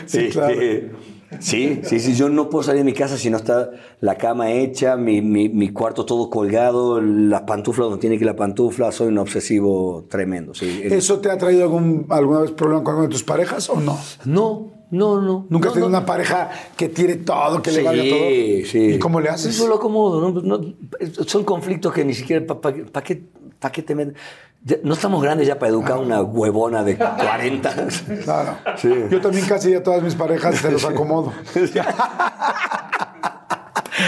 sí, 0.06 0.28
claro. 0.30 0.54
sí, 1.38 1.80
sí, 1.84 2.00
sí, 2.00 2.14
Yo 2.14 2.28
no 2.28 2.50
puedo 2.50 2.64
salir 2.64 2.80
de 2.80 2.84
mi 2.84 2.92
casa 2.92 3.16
si 3.16 3.30
no 3.30 3.36
está 3.36 3.70
la 4.00 4.16
cama 4.16 4.50
hecha, 4.50 4.96
mi, 4.96 5.22
mi, 5.22 5.48
mi 5.48 5.68
cuarto 5.72 6.04
todo 6.04 6.28
colgado, 6.28 7.00
las 7.00 7.42
pantuflas 7.42 7.86
donde 7.86 8.00
tiene 8.00 8.16
que 8.18 8.24
ir 8.24 8.26
la 8.26 8.34
pantufla. 8.34 8.90
Soy 8.90 9.08
un 9.08 9.18
obsesivo 9.18 10.06
tremendo. 10.10 10.52
Sí. 10.54 10.80
¿Eso 10.84 11.20
te 11.20 11.30
ha 11.30 11.38
traído 11.38 11.62
algún, 11.62 12.06
alguna 12.08 12.40
vez 12.40 12.50
problema 12.50 12.82
con 12.82 12.92
alguna 12.92 13.08
de 13.08 13.12
tus 13.12 13.22
parejas 13.22 13.70
o 13.70 13.78
no? 13.78 13.96
No, 14.24 14.79
no, 14.90 15.20
no. 15.20 15.46
¿Nunca 15.48 15.68
has 15.68 15.74
tenido 15.74 15.88
una 15.88 16.04
pareja 16.04 16.50
que 16.76 16.88
tiene 16.88 17.16
todo, 17.16 17.62
que 17.62 17.70
le 17.70 17.82
vale 17.82 18.10
todo? 18.10 18.28
Sí, 18.28 18.64
sí. 18.66 18.94
¿Y 18.94 18.98
cómo 18.98 19.20
le 19.20 19.28
haces? 19.28 19.54
Eso 19.54 19.68
lo 19.68 19.76
acomodo. 19.76 20.42
¿no? 20.42 20.60
son 21.26 21.44
conflictos 21.44 21.92
que 21.92 22.04
ni 22.04 22.14
siquiera. 22.14 22.44
¿Para 22.46 23.04
qué, 23.04 23.22
pa 23.58 23.70
qué 23.70 23.82
te 23.82 23.94
meten? 23.94 24.16
No 24.82 24.94
estamos 24.94 25.22
grandes 25.22 25.46
ya 25.46 25.58
para 25.58 25.70
educar 25.70 25.92
a 25.92 26.00
una 26.00 26.20
huevona 26.22 26.82
de 26.84 26.96
40. 26.96 27.88
Claro. 28.24 28.56
Sí. 28.76 28.92
Yo 29.10 29.20
también 29.20 29.46
casi 29.46 29.74
a 29.74 29.82
todas 29.82 30.02
mis 30.02 30.14
parejas 30.14 30.56
se 30.56 30.70
los 30.70 30.84
acomodo. 30.84 31.32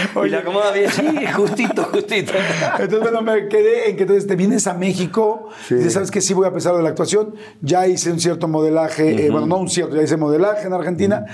y 0.25 0.29
la 0.29 0.39
acomoda 0.39 0.71
bien, 0.71 0.89
sí, 0.91 1.25
justito, 1.33 1.83
justito. 1.91 2.33
Entonces, 2.79 2.99
bueno, 2.99 3.21
me 3.21 3.47
quedé 3.47 3.89
en 3.89 3.95
que 3.95 4.03
entonces 4.03 4.27
te 4.27 4.35
vienes 4.35 4.67
a 4.67 4.73
México, 4.73 5.49
y 5.69 5.75
dices, 5.75 5.93
sabes 5.93 6.11
que 6.11 6.21
sí 6.21 6.33
voy 6.33 6.47
a 6.47 6.53
pesar 6.53 6.75
de 6.75 6.83
la 6.83 6.89
actuación, 6.89 7.35
ya 7.61 7.87
hice 7.87 8.11
un 8.11 8.19
cierto 8.19 8.47
modelaje, 8.47 9.25
eh, 9.25 9.29
bueno, 9.29 9.47
no 9.47 9.57
un 9.57 9.69
cierto, 9.69 9.95
ya 9.95 10.03
hice 10.03 10.17
modelaje 10.17 10.67
en 10.67 10.73
Argentina. 10.73 11.25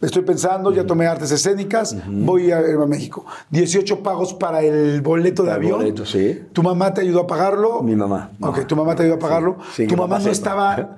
Estoy 0.00 0.22
pensando, 0.22 0.72
ya 0.72 0.86
tomé 0.86 1.06
artes 1.06 1.30
escénicas, 1.30 1.94
voy 2.06 2.50
a, 2.50 2.58
a, 2.58 2.86
México. 2.86 3.26
18 3.50 4.02
pagos 4.02 4.32
para 4.32 4.62
el 4.62 5.02
boleto 5.02 5.42
de 5.42 5.52
avión. 5.52 5.80
Boleto, 5.80 6.06
sí. 6.06 6.40
¿Tu 6.54 6.62
mamá 6.62 6.94
te 6.94 7.02
ayudó 7.02 7.20
a 7.20 7.26
pagarlo? 7.26 7.82
Mi 7.82 7.94
mamá. 7.94 8.30
Ok, 8.40 8.66
tu 8.66 8.76
mamá 8.76 8.96
te 8.96 9.02
ayudó 9.02 9.16
a 9.16 9.18
pagarlo. 9.18 9.58
Sí, 9.74 9.86
¿Tu 9.86 9.96
mamá 9.98 10.18
no 10.18 10.30
estaba, 10.30 10.96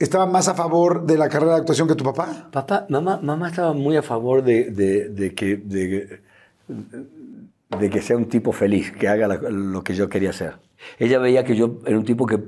estaba 0.00 0.26
más 0.26 0.48
a 0.48 0.54
favor 0.54 1.06
de 1.06 1.16
la 1.16 1.28
carrera 1.28 1.52
de 1.52 1.58
actuación 1.60 1.86
que 1.86 1.94
tu 1.94 2.02
papá? 2.02 2.48
Papá, 2.50 2.86
mamá, 2.88 3.20
mamá 3.22 3.50
estaba 3.50 3.72
muy 3.72 3.96
a 3.96 4.02
favor 4.02 4.42
de, 4.42 4.70
de, 4.72 5.10
de 5.10 5.32
que... 5.32 5.56
De, 5.56 6.29
de 7.78 7.90
que 7.90 8.02
sea 8.02 8.16
un 8.16 8.26
tipo 8.26 8.52
feliz, 8.52 8.92
que 8.92 9.08
haga 9.08 9.28
lo 9.28 9.84
que 9.84 9.94
yo 9.94 10.08
quería 10.08 10.30
hacer. 10.30 10.54
Ella 10.98 11.18
veía 11.18 11.44
que 11.44 11.54
yo 11.54 11.78
era 11.86 11.98
un 11.98 12.04
tipo 12.04 12.26
que 12.26 12.38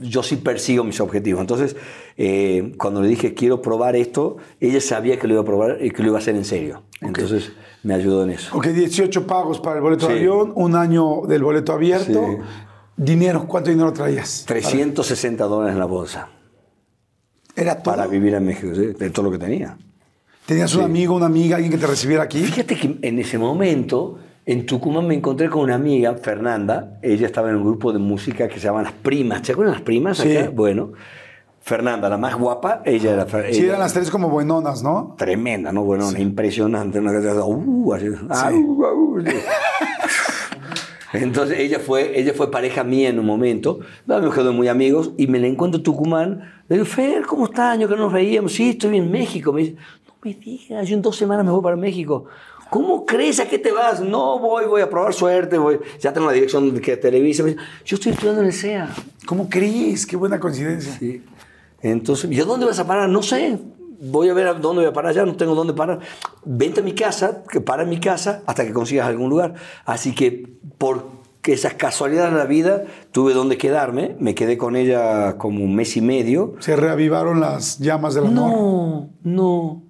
yo 0.00 0.22
sí 0.22 0.36
persigo 0.36 0.84
mis 0.84 1.00
objetivos. 1.00 1.40
Entonces, 1.40 1.76
eh, 2.16 2.74
cuando 2.76 3.02
le 3.02 3.08
dije 3.08 3.34
quiero 3.34 3.62
probar 3.62 3.96
esto, 3.96 4.36
ella 4.60 4.80
sabía 4.80 5.18
que 5.18 5.26
lo 5.26 5.34
iba 5.34 5.42
a 5.42 5.46
probar 5.46 5.78
y 5.82 5.90
que 5.90 6.02
lo 6.02 6.08
iba 6.08 6.18
a 6.18 6.20
hacer 6.20 6.36
en 6.36 6.44
serio. 6.44 6.82
Entonces, 7.00 7.52
me 7.82 7.94
ayudó 7.94 8.24
en 8.24 8.30
eso. 8.30 8.56
Ok, 8.56 8.66
18 8.66 9.26
pagos 9.26 9.60
para 9.60 9.76
el 9.76 9.82
boleto 9.82 10.08
de 10.08 10.14
avión, 10.14 10.52
un 10.54 10.74
año 10.74 11.22
del 11.26 11.42
boleto 11.42 11.72
abierto. 11.72 12.38
Dinero, 12.96 13.46
¿cuánto 13.46 13.70
dinero 13.70 13.92
traías? 13.92 14.44
360 14.46 15.44
dólares 15.44 15.74
en 15.74 15.78
la 15.78 15.84
bolsa. 15.84 16.30
¿Era 17.54 17.82
todo? 17.82 17.94
Para 17.94 18.06
vivir 18.06 18.34
en 18.34 18.44
México, 18.44 18.74
¿sí? 18.74 18.86
de 18.86 19.10
todo 19.10 19.26
lo 19.26 19.30
que 19.30 19.38
tenía. 19.38 19.76
¿Tenías 20.46 20.74
un 20.76 20.84
amigo, 20.84 21.16
una 21.16 21.26
amiga, 21.26 21.56
alguien 21.56 21.72
que 21.72 21.78
te 21.78 21.88
recibiera 21.88 22.22
aquí? 22.22 22.38
Fíjate 22.38 22.76
que 22.76 22.98
en 23.02 23.18
ese 23.18 23.36
momento, 23.36 24.18
en 24.44 24.64
Tucumán 24.64 25.06
me 25.06 25.14
encontré 25.14 25.50
con 25.50 25.62
una 25.62 25.74
amiga, 25.74 26.14
Fernanda. 26.14 27.00
Ella 27.02 27.26
estaba 27.26 27.50
en 27.50 27.56
un 27.56 27.64
grupo 27.64 27.92
de 27.92 27.98
música 27.98 28.46
que 28.46 28.60
se 28.60 28.66
llaman 28.68 28.84
Las 28.84 28.92
Primas. 28.92 29.42
¿Te 29.42 29.52
acuerdas 29.52 29.74
de 29.74 29.78
Las 29.78 29.84
Primas? 29.84 30.18
Sí. 30.18 30.36
Acá? 30.36 30.50
Bueno. 30.54 30.92
Fernanda, 31.62 32.08
la 32.08 32.16
más 32.16 32.36
guapa, 32.36 32.82
ella 32.84 33.14
era... 33.14 33.26
Sí, 33.52 33.64
eran 33.64 33.80
las 33.80 33.92
tres 33.92 34.08
como 34.08 34.28
buenonas, 34.30 34.84
¿no? 34.84 35.16
Tremenda, 35.18 35.72
¿no? 35.72 35.82
Buenona, 35.82 36.16
sí. 36.16 36.22
impresionante. 36.22 37.00
Una 37.00 37.10
uh, 37.10 37.92
así, 37.92 38.06
ah, 38.30 38.52
uh, 38.52 39.16
uh, 39.16 39.18
Entonces 41.12 41.58
ella 41.58 41.80
fue, 41.80 42.16
ella 42.20 42.34
fue 42.34 42.52
pareja 42.52 42.84
mía 42.84 43.08
en 43.08 43.18
un 43.18 43.26
momento, 43.26 43.80
me 44.06 44.30
quedó 44.30 44.52
muy 44.52 44.68
amigos 44.68 45.10
y 45.16 45.26
me 45.26 45.40
la 45.40 45.48
encuentro 45.48 45.78
en 45.78 45.82
Tucumán. 45.82 46.52
Le 46.68 46.76
digo, 46.76 46.86
Fer, 46.86 47.26
¿cómo 47.26 47.46
está? 47.46 47.72
Año 47.72 47.88
que 47.88 47.96
nos 47.96 48.12
veíamos. 48.12 48.52
Sí, 48.52 48.70
estoy 48.70 48.98
en 48.98 49.10
México. 49.10 49.52
Me 49.52 49.62
dice, 49.62 49.76
me 50.26 50.34
digas, 50.34 50.88
yo 50.88 50.96
en 50.96 51.02
dos 51.02 51.16
semanas 51.16 51.44
me 51.44 51.52
voy 51.52 51.62
para 51.62 51.76
México. 51.76 52.24
¿Cómo 52.68 53.06
crees? 53.06 53.38
¿A 53.38 53.46
qué 53.46 53.60
te 53.60 53.70
vas? 53.70 54.00
No 54.00 54.40
voy, 54.40 54.64
voy 54.64 54.82
a 54.82 54.90
probar 54.90 55.14
suerte, 55.14 55.56
voy. 55.56 55.78
Ya 56.00 56.12
tengo 56.12 56.26
la 56.26 56.32
dirección 56.32 56.80
que 56.80 56.96
televisa. 56.96 57.44
Yo 57.84 57.94
estoy 57.94 58.10
estudiando 58.10 58.40
en 58.40 58.48
el 58.48 58.52
SEA. 58.52 58.88
¿Cómo 59.24 59.48
crees? 59.48 60.04
Qué 60.04 60.16
buena 60.16 60.40
coincidencia. 60.40 60.92
Sí. 60.98 61.22
Entonces, 61.80 62.28
¿yo 62.30 62.44
dónde 62.44 62.66
vas 62.66 62.80
a 62.80 62.86
parar? 62.88 63.08
No 63.08 63.22
sé. 63.22 63.56
Voy 64.00 64.28
a 64.28 64.34
ver 64.34 64.48
a 64.48 64.54
dónde 64.54 64.82
voy 64.82 64.90
a 64.90 64.92
parar 64.92 65.14
ya, 65.14 65.24
no 65.24 65.36
tengo 65.36 65.54
dónde 65.54 65.74
parar. 65.74 66.00
Vente 66.44 66.80
a 66.80 66.82
mi 66.82 66.92
casa, 66.92 67.44
que 67.48 67.60
para 67.60 67.84
en 67.84 67.88
mi 67.88 68.00
casa 68.00 68.42
hasta 68.46 68.66
que 68.66 68.72
consigas 68.72 69.06
algún 69.06 69.30
lugar. 69.30 69.54
Así 69.84 70.12
que 70.12 70.48
por 70.76 71.04
esas 71.44 71.74
casualidades 71.74 72.32
de 72.32 72.38
la 72.38 72.46
vida 72.46 72.84
tuve 73.12 73.32
donde 73.32 73.56
quedarme, 73.56 74.16
me 74.18 74.34
quedé 74.34 74.58
con 74.58 74.74
ella 74.74 75.38
como 75.38 75.62
un 75.62 75.76
mes 75.76 75.96
y 75.96 76.00
medio. 76.00 76.54
¿Se 76.58 76.74
reavivaron 76.74 77.40
las 77.40 77.78
llamas 77.78 78.14
del 78.14 78.26
amor? 78.26 78.50
No, 78.50 79.10
no. 79.22 79.85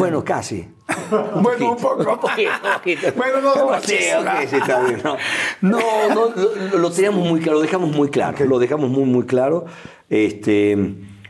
Bueno, 0.00 0.24
casi. 0.24 0.66
bueno, 1.42 1.72
un 1.72 1.76
poco. 1.76 2.10
Un 2.12 2.18
poquito, 2.18 2.50
un 2.64 2.72
poquito. 2.74 3.06
Bueno, 3.16 3.40
no, 3.40 3.54
no, 3.70 3.80
sí, 3.80 3.94
ok, 4.18 4.48
sí, 4.48 4.56
está 4.56 4.82
bien. 4.84 5.00
No, 5.04 5.16
no, 5.60 6.14
no, 6.14 6.32
lo, 6.72 6.78
lo 6.78 6.90
teníamos 6.90 7.28
muy 7.28 7.40
claro, 7.40 7.58
lo 7.58 7.62
dejamos 7.62 7.94
muy 7.94 8.08
claro, 8.10 8.44
lo 8.44 8.58
dejamos 8.58 8.90
muy, 8.90 9.04
muy 9.04 9.24
claro. 9.26 9.66
Este, 10.08 10.76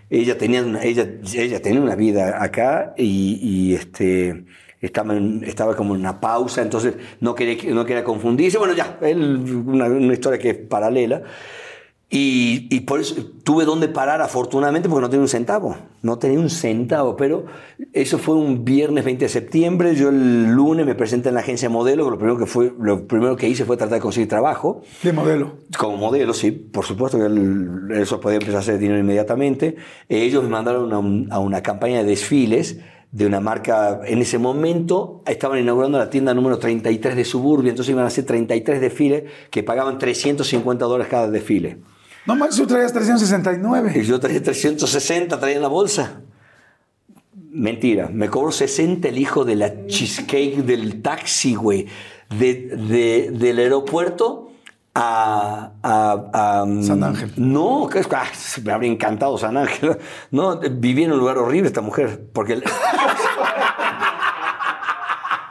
ella, 0.09 0.39
tenía 0.39 0.63
una, 0.63 0.83
ella, 0.83 1.07
ella 1.35 1.61
tenía 1.61 1.81
una 1.81 1.95
vida 1.95 2.43
acá 2.43 2.95
y, 2.97 3.39
y 3.43 3.75
este, 3.75 4.45
estaba, 4.81 5.15
en- 5.17 5.45
estaba 5.45 5.77
como 5.77 5.95
en 5.95 6.01
una 6.01 6.21
pausa, 6.21 6.63
entonces 6.63 6.95
no 7.21 7.35
quería, 7.35 7.73
no 7.75 7.85
quería 7.85 8.03
confundirse. 8.05 8.57
Bueno, 8.59 8.75
ya, 8.75 8.99
él, 9.03 9.63
una, 9.67 9.85
una 9.87 10.13
historia 10.15 10.39
que 10.39 10.51
es 10.51 10.57
paralela. 10.57 11.23
Y, 12.13 12.67
y 12.75 12.81
por 12.81 12.99
eso 12.99 13.15
tuve 13.45 13.65
donde 13.65 13.87
parar, 13.87 14.21
afortunadamente, 14.21 14.89
porque 14.89 15.03
no 15.03 15.09
tenía 15.11 15.23
un 15.23 15.29
centavo. 15.29 15.77
No 16.03 16.19
tenía 16.19 16.41
un 16.41 16.51
centavo, 16.51 17.17
pero 17.17 17.45
eso 17.93 18.19
fue 18.19 18.35
un 18.35 18.65
viernes 18.65 19.05
20 19.05 19.27
de 19.27 19.29
septiembre. 19.29 19.95
Yo 19.95 20.09
el 20.09 20.47
lunes 20.51 20.85
me 20.87 20.97
presenté 20.97 21.29
en 21.29 21.37
la 21.37 21.41
agencia 21.43 21.69
de 21.69 21.73
modelo, 21.73 22.05
que 22.07 22.11
lo 22.11 22.19
primero 22.19 22.37
que, 22.39 22.47
fue, 22.47 22.73
lo 22.81 23.07
primero 23.07 23.37
que 23.37 23.49
hice 23.49 23.65
fue 23.65 23.77
tratar 23.77 23.99
de 23.99 24.03
conseguir 24.03 24.29
trabajo. 24.29 24.83
De 25.05 25.13
modelo. 25.13 25.53
Como 25.79 25.99
modelo, 25.99 26.35
sí, 26.35 26.51
por 26.51 26.85
supuesto 26.85 27.17
que 27.17 27.27
el- 27.27 27.91
eso 27.93 28.19
podía 28.21 28.39
empezar 28.39 28.57
a 28.57 28.61
hacer 28.61 28.79
dinero 28.79 28.99
inmediatamente. 28.99 29.77
Ellos 30.09 30.43
me 30.43 30.49
mandaron 30.51 30.93
a, 30.93 30.99
un- 30.99 31.29
a 31.31 31.39
una 31.39 31.63
campaña 31.63 31.99
de 31.99 32.05
desfiles 32.11 32.81
de 33.13 33.27
una 33.27 33.41
marca, 33.41 34.01
en 34.05 34.21
ese 34.21 34.39
momento 34.39 35.23
estaban 35.27 35.59
inaugurando 35.59 35.99
la 35.99 36.11
tienda 36.11 36.33
número 36.33 36.59
33 36.59 37.17
de 37.17 37.25
Suburbia, 37.25 37.71
entonces 37.71 37.91
iban 37.93 38.05
a 38.05 38.07
hacer 38.07 38.25
33 38.25 38.81
desfiles 38.81 39.25
que 39.51 39.65
pagaban 39.65 39.99
350 39.99 40.85
dólares 40.85 41.09
cada 41.11 41.29
desfile. 41.29 41.79
No 42.27 42.37
manches, 42.37 42.59
tú 42.59 42.67
traías 42.67 42.91
Y 42.91 42.95
369. 42.95 44.05
yo 44.05 44.21
traía 44.21 44.43
360, 44.43 45.39
traía 45.41 45.57
en 45.57 45.63
la 45.63 45.69
bolsa. 45.69 46.21
Mentira, 47.53 48.09
me 48.13 48.29
cobró 48.29 48.53
60 48.53 49.09
el 49.09 49.19
hijo 49.19 49.45
de 49.45 49.57
la 49.57 49.87
cheesecake 49.87 50.59
del 50.65 51.03
taxi, 51.03 51.55
güey. 51.55 51.87
De, 52.29 52.55
de- 52.77 53.31
del 53.33 53.59
aeropuerto 53.59 54.53
a, 54.95 55.73
a- 55.83 56.61
a, 56.61 56.65
mm, 56.65 56.83
San 56.85 57.03
Ángel. 57.03 57.33
No, 57.37 57.89
que 57.91 58.01
ah, 58.13 58.25
me 58.63 58.73
habría 58.73 58.93
encantado 58.93 59.37
San 59.39 59.57
Ángel. 59.57 59.99
No, 60.31 60.61
vivía 60.61 61.07
en 61.07 61.13
un 61.13 61.19
lugar 61.19 61.39
horrible 61.39 61.67
esta 61.69 61.81
mujer. 61.81 62.21
Porque. 62.33 62.53
el- 62.55 62.65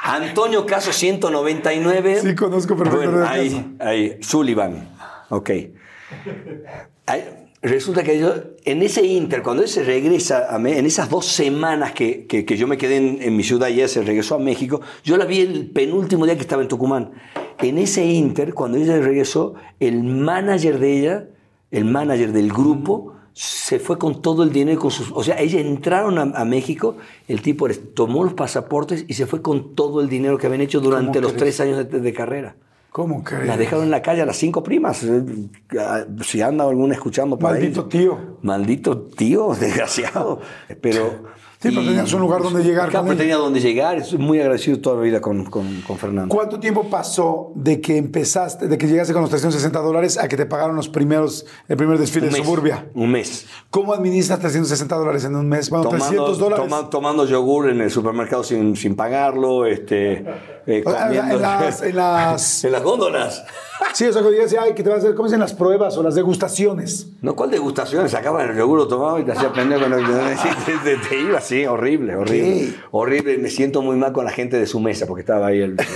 Antonio 0.04 0.66
Caso 0.66 0.92
199. 0.94 2.22
Sí, 2.22 2.36
conozco 2.36 2.76
perfectamente 2.76 3.12
Bueno, 3.18 3.30
ahí, 3.30 3.76
ahí, 3.80 4.18
Sullivan. 4.22 4.88
Ok. 5.30 5.50
Resulta 7.62 8.04
que 8.04 8.18
yo, 8.18 8.34
en 8.64 8.82
ese 8.84 9.06
inter, 9.06 9.44
cuando 9.44 9.64
él 9.64 9.68
se 9.70 9.84
regresa, 9.84 10.48
a 10.50 10.56
en 10.58 10.86
esas 10.86 11.10
dos 11.10 11.26
semanas 11.26 11.92
que, 11.92 12.26
que- 12.26 12.46
que 12.46 12.56
yo 12.56 12.68
me 12.68 12.78
quedé 12.78 12.96
en, 12.96 13.22
en 13.22 13.36
mi 13.36 13.44
ciudad 13.44 13.68
y 13.68 13.74
ella 13.74 13.90
se 13.90 14.02
regresó 14.02 14.36
a 14.36 14.40
México, 14.40 14.80
yo 15.04 15.18
la 15.18 15.26
vi 15.26 15.42
el 15.42 15.70
penúltimo 15.70 16.24
día 16.26 16.36
que 16.36 16.42
estaba 16.42 16.62
en 16.62 16.70
Tucumán. 16.70 17.12
En 17.58 17.78
ese 17.78 18.06
inter, 18.06 18.54
cuando 18.54 18.78
ella 18.78 18.98
regresó, 19.02 19.56
el 19.82 20.04
manager 20.04 20.80
de 20.80 21.00
ella, 21.00 21.28
el 21.72 21.84
manager 21.84 22.32
del 22.32 22.50
grupo, 22.50 23.16
se 23.34 23.78
fue 23.80 23.98
con 23.98 24.22
todo 24.22 24.44
el 24.44 24.54
dinero 24.54 24.80
con 24.80 24.92
sus... 24.92 25.12
O 25.12 25.22
sea, 25.22 25.38
ellas 25.42 25.60
entraron 25.62 26.18
a, 26.18 26.22
a 26.40 26.46
México, 26.46 26.96
el 27.28 27.42
tipo 27.42 27.68
les 27.68 27.94
tomó 27.94 28.24
los 28.24 28.34
pasaportes 28.36 29.04
y 29.10 29.16
se 29.16 29.26
fue 29.26 29.42
con 29.42 29.76
todo 29.76 30.00
el 30.00 30.08
dinero 30.08 30.38
que 30.38 30.48
habían 30.48 30.62
hecho 30.62 30.80
durante 30.80 31.20
¿Cómo 31.20 31.22
los 31.24 31.34
crees? 31.34 31.58
tres 31.58 31.60
años 31.60 31.90
de- 31.92 32.00
de 32.00 32.14
carrera. 32.14 32.56
¿Cómo 32.92 33.24
crees? 33.24 33.46
Las 33.48 33.58
dejaron 33.58 33.86
en 33.86 33.92
la 33.92 34.02
calle 34.02 34.22
a 34.22 34.26
las 34.26 34.38
cinco 34.38 34.64
primas. 34.64 35.04
Eh, 35.04 35.24
Si 36.24 36.42
anda 36.42 36.64
alguna 36.66 36.96
escuchando 36.96 37.38
por 37.38 37.52
ahí. 37.52 37.60
Maldito 37.62 37.86
tío. 37.86 38.18
Maldito 38.42 38.98
tío, 39.16 39.54
desgraciado. 39.60 40.40
Pero. 40.82 41.40
Sí, 41.62 41.72
pero 41.72 41.82
tenías 41.86 42.14
un 42.14 42.22
lugar 42.22 42.42
donde 42.42 42.64
llegar 42.64 42.88
Claro, 42.88 43.06
con 43.06 43.10
pero 43.10 43.22
ella. 43.22 43.34
tenía 43.34 43.36
donde 43.36 43.60
llegar. 43.60 43.98
Estoy 43.98 44.18
muy 44.18 44.40
agradecido 44.40 44.80
toda 44.80 44.96
la 44.96 45.02
vida 45.02 45.20
con, 45.20 45.44
con, 45.44 45.82
con 45.82 45.98
Fernando. 45.98 46.34
¿Cuánto 46.34 46.58
tiempo 46.58 46.86
pasó 46.90 47.52
de 47.54 47.82
que 47.82 47.98
empezaste, 47.98 48.70
de 48.70 48.78
que 48.78 48.88
llegaste 48.88 49.12
con 49.12 49.24
los 49.24 49.30
360 49.30 49.78
dólares 49.82 50.18
a 50.18 50.30
que 50.30 50.38
te 50.38 50.46
pagaron 50.46 50.78
los 50.78 50.88
primeros, 50.88 51.46
el 51.68 51.76
primer 51.76 51.98
desfile 51.98 52.30
de 52.30 52.38
Suburbia? 52.38 52.86
Un 52.94 53.12
mes. 53.12 53.46
¿Cómo 53.70 53.94
administras 53.94 54.40
360 54.40 54.96
dólares 54.96 55.26
en 55.26 55.36
un 55.36 55.50
mes? 55.50 55.70
Bueno, 55.70 55.90
300 55.90 56.38
dólares. 56.40 56.64
toma- 56.66 56.90
tomando 56.90 57.26
yogur 57.26 57.70
en 57.70 57.82
el 57.82 57.92
supermercado 57.92 58.42
sin, 58.46 58.78
sin 58.78 58.96
pagarlo, 58.96 59.66
este, 59.66 60.24
eh, 60.70 60.84
en 60.86 60.92
la- 60.94 61.04
comiendo 61.06 61.36
en 61.36 61.42
las- 61.42 61.82
en 61.82 61.96
las- 61.96 62.64
en 62.64 62.72
las 62.72 62.84
góndolas. 62.84 63.44
Sí, 63.94 64.06
o 64.06 64.12
sea, 64.14 64.22
cuando 64.22 64.32
digas, 64.32 64.54
ay, 64.62 64.74
que 64.74 64.84
te 64.84 64.90
vas 64.90 64.98
a 64.98 65.00
hacer, 65.00 65.16
¿cómo 65.16 65.28
dicen 65.28 65.40
las 65.40 65.54
pruebas 65.54 65.96
o 65.98 66.04
las 66.04 66.14
degustaciones? 66.14 67.08
No, 67.22 67.36
¿cuál 67.36 67.50
degustación? 67.50 68.08
Sacaban 68.10 68.50
el 68.50 68.58
yogur, 68.58 68.78
lo 68.78 68.88
tomaba 68.88 69.20
y 69.20 69.24
te 69.24 69.32
hacía 69.32 69.52
pendejo. 69.54 69.88
no, 69.88 69.96
te, 70.66 70.74
te- 70.84 70.98
te 70.98 71.20
iba 71.20 71.38
así, 71.38 71.66
horrible, 71.66 72.16
horrible. 72.16 72.68
¿Qué? 72.72 72.74
Horrible. 72.92 73.38
Me 73.38 73.50
siento 73.50 73.82
muy 73.82 73.96
mal 73.96 74.12
con 74.12 74.26
la 74.26 74.32
gente 74.32 74.58
de 74.60 74.68
su 74.68 74.80
mesa 74.82 75.06
porque 75.08 75.22
estaba 75.22 75.48
ahí 75.48 75.62
el. 75.62 75.78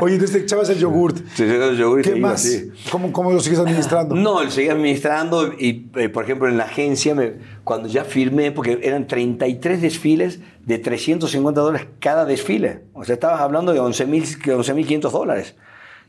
Oye, 0.00 0.14
entonces 0.14 0.36
te 0.38 0.42
echabas 0.44 0.68
el 0.70 0.78
yogurt. 0.78 1.16
se 1.34 1.48
sacaba 1.48 1.70
el 1.72 1.76
yogur 1.78 2.00
y 2.00 2.02
¿Qué 2.02 2.16
más? 2.16 2.44
así. 2.44 2.70
¿Cómo, 2.90 3.12
¿Cómo 3.12 3.32
lo 3.32 3.40
sigues 3.40 3.58
administrando? 3.58 4.14
No, 4.14 4.42
lo 4.44 4.50
seguí 4.50 4.68
administrando 4.68 5.52
y, 5.52 5.86
eh, 5.96 6.08
por 6.08 6.24
ejemplo, 6.24 6.48
en 6.48 6.56
la 6.56 6.64
agencia, 6.64 7.14
me- 7.14 7.32
cuando 7.64 7.88
ya 7.88 8.04
firmé, 8.04 8.52
porque 8.52 8.78
eran 8.82 9.06
33 9.06 9.82
desfiles 9.82 10.40
de 10.64 10.78
350 10.78 11.60
dólares 11.60 11.86
cada 12.00 12.24
desfile. 12.24 12.80
O 12.94 13.04
sea, 13.04 13.14
estabas 13.14 13.40
hablando 13.40 13.72
de 13.72 13.80
11.000 13.80 14.38
11.500 14.56 15.10
dólares. 15.12 15.54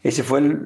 Ese 0.01 0.23
fue 0.23 0.39
el. 0.39 0.59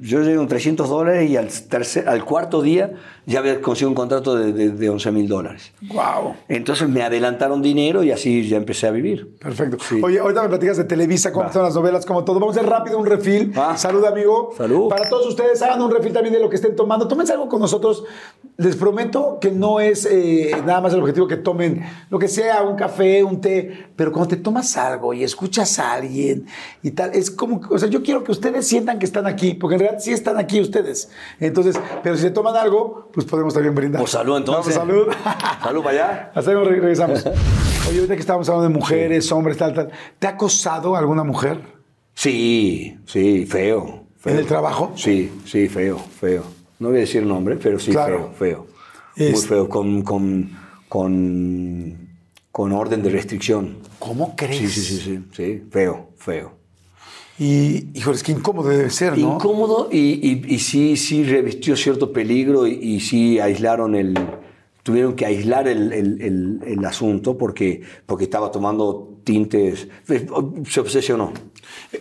yo 0.00 0.22
llegué 0.22 0.36
con 0.36 0.48
300 0.48 0.88
dólares 0.88 1.30
y 1.30 1.36
al, 1.36 1.48
tercer, 1.48 2.08
al 2.08 2.24
cuarto 2.24 2.60
día 2.60 2.94
ya 3.24 3.38
había 3.38 3.60
conseguido 3.60 3.90
un 3.90 3.94
contrato 3.94 4.34
de, 4.34 4.52
de, 4.52 4.70
de 4.70 4.90
11.000 4.90 5.28
dólares. 5.28 5.72
Wow. 5.82 6.34
Entonces 6.48 6.88
me 6.88 7.02
adelantaron 7.02 7.62
dinero 7.62 8.02
y 8.02 8.10
así 8.10 8.48
ya 8.48 8.56
empecé 8.56 8.88
a 8.88 8.90
vivir. 8.90 9.36
Perfecto. 9.38 9.78
Sí. 9.80 10.00
Oye, 10.02 10.18
ahorita 10.18 10.42
me 10.42 10.48
platicas 10.48 10.76
de 10.76 10.84
Televisa, 10.84 11.32
cómo 11.32 11.46
están 11.46 11.62
las 11.62 11.74
novelas, 11.74 12.04
como 12.04 12.24
todo. 12.24 12.40
Vamos 12.40 12.56
a 12.56 12.60
hacer 12.60 12.70
rápido 12.70 12.98
un 12.98 13.06
refil. 13.06 13.52
Ah. 13.54 13.76
Salud, 13.76 14.04
amigo. 14.04 14.52
Salud. 14.56 14.88
Para 14.88 15.08
todos 15.08 15.28
ustedes, 15.28 15.62
hagan 15.62 15.80
un 15.80 15.92
refil 15.92 16.12
también 16.12 16.34
de 16.34 16.40
lo 16.40 16.50
que 16.50 16.56
estén 16.56 16.74
tomando. 16.74 17.06
Tómense 17.06 17.32
algo 17.32 17.48
con 17.48 17.60
nosotros. 17.60 18.04
Les 18.56 18.76
prometo 18.76 19.38
que 19.40 19.50
no 19.50 19.80
es 19.80 20.06
eh, 20.08 20.52
nada 20.64 20.80
más 20.80 20.92
el 20.92 21.00
objetivo 21.00 21.26
que 21.26 21.36
tomen 21.36 21.84
lo 22.08 22.20
que 22.20 22.28
sea, 22.28 22.62
un 22.62 22.76
café, 22.76 23.24
un 23.24 23.40
té. 23.40 23.88
Pero 23.96 24.12
cuando 24.12 24.28
te 24.28 24.36
tomas 24.36 24.76
algo 24.76 25.12
y 25.12 25.24
escuchas 25.24 25.76
a 25.80 25.94
alguien 25.94 26.46
y 26.80 26.92
tal, 26.92 27.10
es 27.14 27.32
como, 27.32 27.60
o 27.68 27.78
sea, 27.78 27.88
yo 27.88 28.02
quiero 28.04 28.22
que 28.22 28.30
ustedes 28.30 28.64
sientan 28.68 29.00
que 29.00 29.06
están 29.06 29.26
aquí, 29.26 29.54
porque 29.54 29.74
en 29.74 29.80
realidad 29.80 30.00
sí 30.00 30.12
están 30.12 30.38
aquí 30.38 30.60
ustedes. 30.60 31.10
Entonces, 31.40 31.74
pero 32.04 32.14
si 32.14 32.22
se 32.22 32.30
toman 32.30 32.56
algo, 32.56 33.10
pues 33.12 33.26
podemos 33.26 33.52
también 33.54 33.74
brindar. 33.74 34.00
Pues 34.00 34.12
salud 34.12 34.36
entonces. 34.36 34.76
Vamos, 34.78 34.94
salud. 34.94 35.12
Salud 35.64 35.82
para 35.82 35.90
allá. 36.04 36.32
Hasta 36.34 36.52
luego, 36.52 36.68
re- 36.68 36.78
regresamos. 36.80 37.26
Oye, 37.88 37.96
ahorita 37.98 38.14
que 38.14 38.20
estábamos 38.20 38.48
hablando 38.48 38.68
de 38.68 38.74
mujeres, 38.78 39.32
hombres, 39.32 39.56
tal, 39.58 39.74
tal. 39.74 39.90
¿Te 40.20 40.28
ha 40.28 40.30
acosado 40.30 40.94
alguna 40.94 41.24
mujer 41.24 41.60
Sí, 42.14 42.96
sí, 43.06 43.46
feo. 43.46 44.04
feo. 44.16 44.32
en 44.32 44.38
el 44.38 44.46
trabajo? 44.46 44.92
Sí, 44.94 45.32
sí, 45.44 45.68
feo, 45.68 45.98
feo. 45.98 46.44
No 46.84 46.90
voy 46.90 46.98
a 46.98 47.00
decir 47.00 47.24
nombre, 47.24 47.56
pero 47.56 47.78
sí, 47.78 47.92
Claro. 47.92 48.32
feo, 48.38 48.66
feo. 49.16 49.30
Muy 49.32 49.40
feo, 49.40 49.68
con, 49.70 50.02
con, 50.02 50.50
con, 50.86 52.08
con 52.52 52.72
orden 52.72 53.02
de 53.02 53.08
restricción. 53.08 53.78
¿Cómo 53.98 54.36
crees? 54.36 54.58
Sí, 54.58 54.68
sí, 54.68 54.80
sí, 54.82 55.00
sí, 55.00 55.20
sí, 55.32 55.62
feo, 55.70 56.10
feo. 56.18 56.52
Y, 57.38 57.88
híjole, 57.94 58.16
es 58.16 58.22
que 58.22 58.32
incómodo 58.32 58.68
debe 58.68 58.90
ser, 58.90 59.16
¿no? 59.16 59.36
Incómodo 59.36 59.88
y, 59.90 59.98
y, 59.98 60.44
y 60.54 60.58
sí, 60.58 60.96
sí 60.98 61.24
revistió 61.24 61.74
cierto 61.74 62.12
peligro 62.12 62.66
y, 62.66 62.72
y 62.74 63.00
sí 63.00 63.38
aislaron 63.40 63.94
el... 63.94 64.14
Tuvieron 64.82 65.14
que 65.16 65.24
aislar 65.24 65.66
el, 65.66 65.90
el- 65.94 66.20
el- 66.20 66.60
el 66.66 66.84
asunto 66.84 67.38
porque, 67.38 67.80
porque 68.04 68.24
estaba 68.24 68.50
tomando 68.52 69.18
tintes... 69.24 69.88
Se 70.68 70.80
obsesionó. 70.80 71.32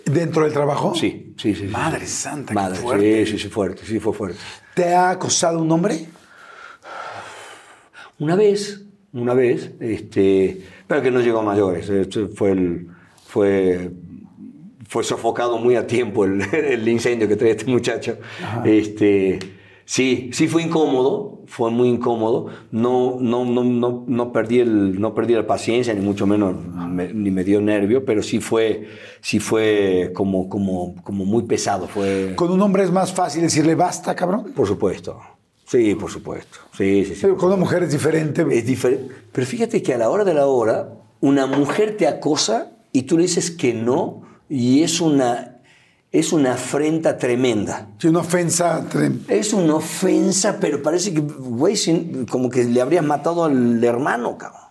¿Dentro 0.05 0.43
del 0.43 0.51
trabajo? 0.51 0.93
Sí, 0.93 1.33
sí, 1.37 1.55
sí. 1.55 1.61
sí. 1.61 1.67
Madre 1.67 2.05
santa, 2.05 2.49
qué 2.49 2.53
Madre, 2.55 2.79
fuerte. 2.79 3.25
sí, 3.25 3.31
sí, 3.31 3.39
sí, 3.43 3.47
fuerte, 3.49 3.85
sí, 3.85 3.99
fue 3.99 4.11
fuerte. 4.13 4.39
¿Te 4.73 4.93
ha 4.93 5.11
acosado 5.11 5.59
un 5.59 5.71
hombre? 5.71 6.07
Una 8.19 8.35
vez, 8.35 8.83
una 9.11 9.33
vez, 9.33 9.71
este, 9.79 10.61
pero 10.87 11.01
que 11.01 11.11
no 11.11 11.21
llegó 11.21 11.39
a 11.39 11.43
mayores. 11.43 11.89
Este 11.89 12.27
fue, 12.27 12.51
el, 12.51 12.87
fue, 13.25 13.91
fue 14.87 15.03
sofocado 15.03 15.57
muy 15.57 15.75
a 15.75 15.85
tiempo 15.85 16.25
el, 16.25 16.41
el 16.53 16.87
incendio 16.87 17.27
que 17.27 17.35
traía 17.35 17.53
este 17.53 17.69
muchacho. 17.69 18.17
Este, 18.65 19.39
Sí, 19.93 20.31
sí 20.33 20.47
fue 20.47 20.63
incómodo, 20.63 21.41
fue 21.45 21.69
muy 21.69 21.87
incómodo. 21.87 22.47
No, 22.71 23.17
no, 23.19 23.45
no, 23.45 23.63
no, 23.63 24.03
no, 24.07 24.31
perdí, 24.31 24.57
el, 24.59 24.99
no 24.99 25.13
perdí 25.13 25.35
la 25.35 25.45
paciencia, 25.45 25.93
ni 25.93 26.01
mucho 26.01 26.25
menos 26.25 26.55
me- 26.89 27.13
ni 27.13 27.29
me 27.29 27.43
dio 27.43 27.61
nervio, 27.61 28.03
pero 28.03 28.23
sí 28.23 28.39
fue, 28.39 28.87
sí 29.21 29.37
fue 29.39 30.11
como, 30.15 30.49
como, 30.49 30.95
como 31.03 31.25
muy 31.25 31.43
pesado. 31.43 31.87
Fue, 31.87 32.33
Con 32.35 32.49
un 32.51 32.59
hombre 32.63 32.81
es 32.83 32.91
más 32.91 33.13
fácil 33.13 33.43
decirle 33.43 33.75
basta, 33.75 34.15
cabrón. 34.15 34.51
por 34.55 34.67
supuesto. 34.67 35.19
Sí, 35.67 35.93
por 35.93 36.09
supuesto. 36.09 36.57
Sí, 36.75 37.05
sí, 37.05 37.13
sí. 37.13 37.19
Pero 37.21 37.37
con 37.37 37.49
una 37.49 37.57
mujer 37.57 37.83
es 37.83 37.91
diferente. 37.91 38.43
Es 38.49 38.65
diferente. 38.65 39.13
Pero 39.31 39.45
fíjate 39.45 39.83
que 39.83 39.93
a 39.93 39.99
la 39.99 40.09
hora 40.09 40.23
de 40.23 40.33
la 40.33 40.47
hora, 40.47 40.89
una 41.21 41.45
mujer 41.45 41.97
te 41.97 42.07
acosa 42.07 42.71
y 42.91 43.03
tú 43.03 43.15
le 43.17 43.23
dices 43.25 43.51
que 43.51 43.75
no, 43.75 44.23
y 44.49 44.81
es 44.81 45.01
una, 45.01 45.52
es 46.13 46.31
una 46.31 46.53
afrenta 46.53 47.17
tremenda. 47.17 47.89
Sí, 47.97 48.07
una 48.07 48.19
ofensa. 48.19 48.85
trem- 48.89 49.19
Es 49.27 49.51
una 49.51 49.75
ofensa, 49.75 50.57
pero 50.61 50.81
parece 50.81 51.11
que, 51.13 51.19
güey, 51.19 51.75
como 52.29 52.49
que 52.49 52.63
le 52.63 52.79
habrías 52.79 53.03
matado 53.03 53.43
al 53.43 53.83
hermano, 53.83 54.37
cabrón. 54.37 54.61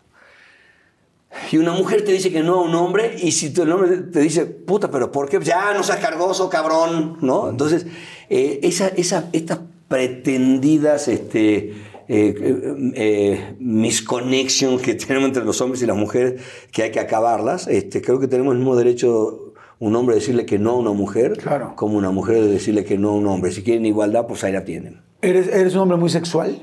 Y 1.50 1.56
una 1.56 1.72
mujer 1.72 2.04
te 2.04 2.12
dice 2.12 2.30
que 2.30 2.42
no 2.42 2.60
a 2.60 2.62
un 2.62 2.74
hombre, 2.76 3.16
y 3.20 3.32
si 3.32 3.50
tu- 3.52 3.62
el 3.62 3.72
hombre 3.72 3.96
te 3.98 4.20
dice, 4.20 4.44
puta, 4.46 4.90
pero 4.90 5.10
¿por 5.10 5.28
qué? 5.28 5.40
Ya, 5.42 5.74
no 5.74 5.82
seas 5.82 5.98
cargoso, 5.98 6.48
cabrón, 6.48 7.16
¿no? 7.22 7.48
Entonces, 7.50 7.86
eh, 8.30 8.60
esa, 8.62 8.88
esa, 8.88 9.28
estas 9.32 9.58
pretendidas 9.88 11.08
este, 11.08 11.56
eh, 11.70 11.74
eh, 12.08 12.92
eh, 12.94 13.56
misconnections 13.58 14.80
que 14.82 14.94
tenemos 15.06 15.26
entre 15.28 15.44
los 15.44 15.60
hombres 15.60 15.82
y 15.82 15.86
las 15.86 15.96
mujeres, 15.96 16.40
que 16.70 16.84
hay 16.84 16.90
que 16.92 17.00
acabarlas, 17.00 17.66
este, 17.66 18.00
creo 18.00 18.20
que 18.20 18.28
tenemos 18.28 18.52
el 18.52 18.58
mismo 18.58 18.76
derecho 18.76 19.51
un 19.84 19.96
hombre 19.96 20.14
decirle 20.14 20.46
que 20.46 20.58
no 20.60 20.70
a 20.70 20.76
una 20.76 20.92
mujer, 20.92 21.36
Claro. 21.38 21.74
como 21.74 21.98
una 21.98 22.10
mujer 22.12 22.36
de 22.42 22.48
decirle 22.52 22.84
que 22.84 22.96
no 22.98 23.10
a 23.10 23.12
un 23.14 23.26
hombre. 23.26 23.50
Si 23.50 23.62
quieren 23.64 23.84
igualdad, 23.84 24.26
pues 24.28 24.44
ahí 24.44 24.52
la 24.52 24.64
tienen. 24.64 25.00
¿Eres, 25.20 25.48
¿Eres 25.48 25.74
un 25.74 25.80
hombre 25.80 25.98
muy 25.98 26.08
sexual? 26.08 26.58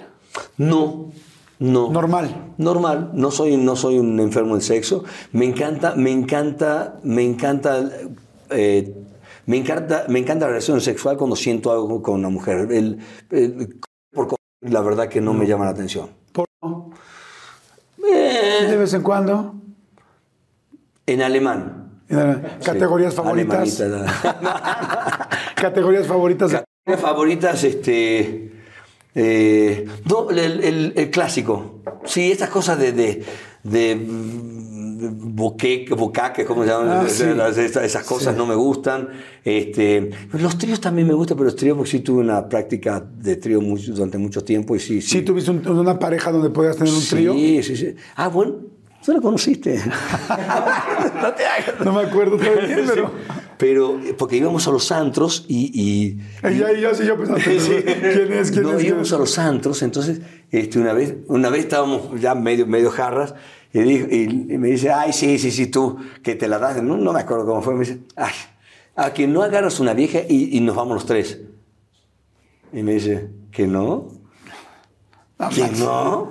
No, 0.57 1.11
no. 1.59 1.91
Normal. 1.91 2.53
Normal, 2.57 3.11
no 3.13 3.29
soy, 3.31 3.57
no 3.57 3.75
soy 3.75 3.99
un 3.99 4.19
enfermo 4.21 4.53
del 4.55 4.63
sexo. 4.63 5.03
Me 5.33 5.43
encanta, 5.45 5.95
me 5.95 6.11
encanta, 6.11 6.99
me 7.03 7.23
encanta, 7.25 7.89
eh, 8.51 8.95
me 9.45 9.57
encanta, 9.57 10.05
me 10.07 10.19
encanta 10.19 10.45
la 10.45 10.51
relación 10.53 10.79
sexual 10.79 11.17
cuando 11.17 11.35
siento 11.35 11.71
algo 11.73 12.01
con 12.01 12.15
una 12.15 12.29
mujer. 12.29 12.71
El, 12.71 12.99
el- 13.31 13.79
por 14.13 14.33
la 14.61 14.81
verdad 14.81 15.09
que 15.09 15.19
no 15.19 15.33
me 15.33 15.45
llama 15.45 15.65
la 15.65 15.71
atención. 15.71 16.07
Por- 16.31 16.45
Eh, 18.11 18.65
De 18.69 18.77
vez 18.77 18.93
en 18.93 19.01
cuando. 19.03 19.55
en 21.05 21.21
alemán. 21.21 21.78
Categorías 22.63 23.13
Sí, 23.13 23.17
favoritas. 23.21 23.83
Categorías 25.55 26.07
favoritas. 26.07 26.63
Mis 26.85 26.97
favoritas, 26.97 27.63
este. 27.63 28.51
eh, 29.15 29.85
no, 30.09 30.29
el, 30.31 30.39
el- 30.63 30.93
el 30.95 31.09
clásico. 31.11 31.81
Sí, 32.05 32.31
estas 32.31 32.49
cosas 32.49 32.79
de. 32.79 32.91
de, 32.93 33.23
de 33.63 33.95
mm, 33.95 35.35
boqueque, 35.35 35.93
bocaque, 35.95 36.43
¿cómo 36.45 36.63
se 36.63 36.69
llaman? 36.71 36.89
Ah, 36.89 37.05
sí. 37.07 37.23
esas, 37.23 37.83
esas 37.83 38.03
cosas 38.03 38.35
no 38.35 38.45
me 38.45 38.55
gustan. 38.55 39.07
Este, 39.45 40.09
los 40.33 40.57
tríos 40.57 40.81
también 40.81 41.07
me 41.07 41.13
gustan, 41.13 41.37
pero 41.37 41.45
los 41.45 41.55
tríos, 41.55 41.77
porque 41.77 41.91
sí 41.91 41.99
tuve 42.01 42.21
una 42.21 42.49
práctica 42.49 42.99
de 42.99 43.35
trío 43.37 43.61
durante 43.61 44.17
mucho 44.17 44.43
tiempo 44.43 44.75
y 44.75 44.79
sí. 44.79 45.01
Sí, 45.01 45.21
tuviste 45.21 45.51
un- 45.51 45.65
una 45.67 45.97
pareja 45.97 46.31
donde 46.31 46.49
podías 46.49 46.75
tener 46.75 46.93
un 46.93 47.05
trío. 47.05 47.33
Sí, 47.33 47.63
sí, 47.63 47.75
sí. 47.77 47.95
Ah, 48.15 48.27
bueno, 48.27 48.55
tú 49.05 49.11
la 49.13 49.21
conociste. 49.21 49.75
no 51.21 51.33
te 51.33 51.45
hagas. 51.45 51.73
No 51.83 51.93
me 51.93 52.01
acuerdo 52.01 52.37
todavía, 52.37 52.77
Sí. 52.77 52.83
pero. 52.87 53.11
Pero, 53.57 53.99
eh, 53.99 54.13
porque 54.17 54.37
íbamos 54.37 54.65
a 54.69 54.71
los 54.71 54.89
antros 54.89 55.43
y- 55.49 55.69
y 55.73 56.47
Y 56.49 56.57
yo 56.81 56.95
sí, 56.95 57.05
yo 57.05 57.17
pensaba, 57.17 57.39
¿quién 57.39 58.31
es? 58.31 58.51
¿Quién 58.51 58.63
no, 58.63 58.77
es? 58.77 58.83
íbamos 58.85 59.11
a 59.11 59.17
los 59.17 59.37
antros, 59.37 59.81
entonces 59.81 60.21
este, 60.49 60.79
una, 60.79 60.93
vez, 60.93 61.15
una 61.27 61.49
vez 61.49 61.61
estábamos 61.65 62.21
ya 62.21 62.35
medio, 62.35 62.65
medio 62.67 62.89
jarras 62.89 63.35
y, 63.73 63.79
dijo- 63.79 64.07
y- 64.09 64.53
y 64.53 64.57
me 64.57 64.69
dice, 64.69 64.91
ay, 64.93 65.11
sí, 65.11 65.37
sí, 65.39 65.51
sí, 65.51 65.67
tú, 65.67 65.97
que 66.23 66.35
te 66.35 66.47
la 66.47 66.57
das. 66.57 66.81
No, 66.81 66.95
no 66.95 67.11
me 67.11 67.19
acuerdo 67.19 67.45
cómo 67.45 67.61
fue. 67.61 67.73
Me 67.73 67.81
dice, 67.81 67.99
ay, 68.15 68.31
a 68.95 69.13
que 69.13 69.27
no 69.27 69.43
agarras 69.43 69.81
una 69.81 69.93
vieja 69.93 70.19
y, 70.29 70.55
y 70.57 70.61
nos 70.61 70.77
vamos 70.77 70.93
los 70.93 71.05
tres. 71.05 71.41
Y 72.71 72.81
me 72.81 72.93
dice, 72.93 73.29
¿que 73.51 73.67
no? 73.67 74.07
Ah, 75.37 75.49
¿Que 75.53 75.67
no? 75.77 76.29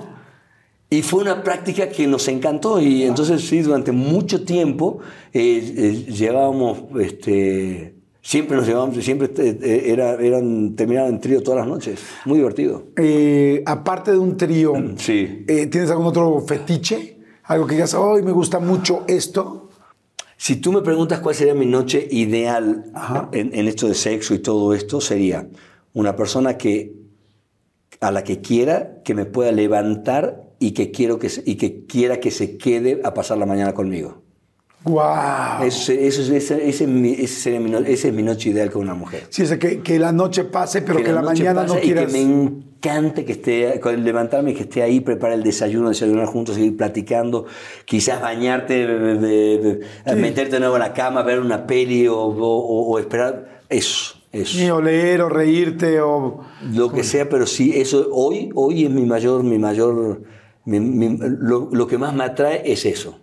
Y 0.90 1.02
fue 1.02 1.20
una 1.22 1.42
práctica 1.42 1.88
que 1.90 2.06
nos 2.06 2.28
encantó 2.28 2.80
y 2.80 3.02
entonces 3.02 3.42
sí, 3.46 3.60
durante 3.60 3.92
mucho 3.92 4.44
tiempo 4.44 5.00
eh, 5.34 5.74
eh, 5.76 6.10
llevábamos, 6.10 6.78
este, 6.98 7.94
siempre 8.22 8.56
nos 8.56 8.66
llevábamos, 8.66 9.04
siempre 9.04 9.30
eh, 9.36 9.82
era, 9.86 10.14
eran, 10.14 10.74
terminaban 10.76 11.10
en 11.14 11.20
trío 11.20 11.42
todas 11.42 11.58
las 11.60 11.68
noches, 11.68 12.00
muy 12.24 12.38
divertido. 12.38 12.84
Eh, 12.96 13.62
aparte 13.66 14.12
de 14.12 14.18
un 14.18 14.38
trío, 14.38 14.72
Sí. 14.96 15.44
eh, 15.46 15.66
¿tienes 15.66 15.90
algún 15.90 16.06
otro 16.06 16.40
fetiche? 16.40 17.18
Algo 17.44 17.66
que 17.66 17.74
digas, 17.74 17.92
hoy 17.92 18.22
me 18.22 18.32
gusta 18.32 18.58
mucho 18.58 19.04
esto. 19.08 19.68
Si 20.38 20.56
tú 20.56 20.72
me 20.72 20.80
preguntas 20.80 21.20
cuál 21.20 21.34
sería 21.34 21.52
mi 21.54 21.66
noche 21.66 22.06
ideal 22.10 22.84
en, 23.32 23.54
en 23.54 23.68
esto 23.68 23.88
de 23.88 23.94
sexo 23.94 24.32
y 24.34 24.38
todo 24.38 24.72
esto, 24.72 25.00
sería 25.02 25.48
una 25.92 26.14
persona 26.16 26.56
que 26.56 26.92
a 28.00 28.10
la 28.10 28.22
que 28.24 28.40
quiera 28.40 29.00
que 29.04 29.14
me 29.14 29.24
pueda 29.24 29.52
levantar 29.52 30.44
y 30.60 30.72
que, 30.72 30.90
quiero 30.90 31.18
que, 31.18 31.28
se- 31.28 31.42
y 31.44 31.56
que 31.56 31.84
quiera 31.86 32.18
que 32.20 32.30
se 32.30 32.56
quede 32.56 33.00
a 33.04 33.14
pasar 33.14 33.38
la 33.38 33.46
mañana 33.46 33.74
conmigo. 33.74 34.22
¡Guau! 34.84 35.64
Ese, 35.64 36.06
eso 36.06 36.22
es- 36.22 36.30
ese, 36.30 36.68
ese 36.68 36.84
es 36.84 36.88
mi- 36.90 37.12
ese 37.12 37.56
es 38.08 38.14
mi 38.14 38.22
noche 38.22 38.50
ideal 38.50 38.70
con 38.70 38.82
una 38.82 38.94
mujer. 38.94 39.24
Sí, 39.28 39.42
es 39.42 39.56
que, 39.58 39.80
que 39.80 39.98
la 39.98 40.12
noche 40.12 40.44
pase, 40.44 40.82
pero 40.82 41.02
que, 41.02 41.12
la, 41.12 41.20
noche 41.20 41.42
mañana 41.42 41.62
no 41.64 41.74
pase 41.74 41.84
y 41.84 41.86
quieras. 41.88 42.12
que 42.12 42.12
me 42.12 42.20
encante 42.22 43.24
que 43.24 43.32
esté, 43.32 43.80
levantarme 43.96 44.54
que 44.54 44.62
esté 44.62 44.82
ahí, 44.82 45.00
preparar 45.00 45.36
el 45.36 45.42
desayuno, 45.42 45.88
desayunar 45.88 46.26
juntos, 46.26 46.54
seguir 46.54 46.76
platicando, 46.76 47.46
quizás 47.84 48.20
bañarte, 48.22 48.86
de- 48.86 49.14
de- 49.18 49.80
de- 50.06 50.14
meterte 50.16 50.52
de 50.52 50.60
nuevo 50.60 50.76
en 50.76 50.80
la 50.82 50.92
cama, 50.94 51.22
ver 51.24 51.40
una 51.40 51.66
peli 51.66 52.06
o, 52.06 52.16
o- 52.16 52.36
o- 52.38 52.86
o 52.92 52.98
esperar. 53.00 53.62
Eso, 53.68 54.14
eso. 54.32 54.58
Sí, 54.58 54.68
o 54.70 54.80
leer, 54.80 55.22
o 55.22 55.28
reírte, 55.28 56.00
o. 56.00 56.40
Lo 56.72 56.92
que 56.92 57.02
sea, 57.04 57.28
pero 57.28 57.46
sí, 57.46 57.72
eso 57.74 58.08
hoy, 58.12 58.50
hoy 58.54 58.84
es 58.84 58.90
mi 58.90 59.04
mayor, 59.06 59.42
mi 59.42 59.58
mayor, 59.58 60.22
mi- 60.64 60.80
mi- 60.80 61.16
lo, 61.20 61.68
lo 61.72 61.86
que 61.86 61.98
más 61.98 62.14
me 62.14 62.24
atrae 62.24 62.62
es 62.70 62.84
eso. 62.86 63.18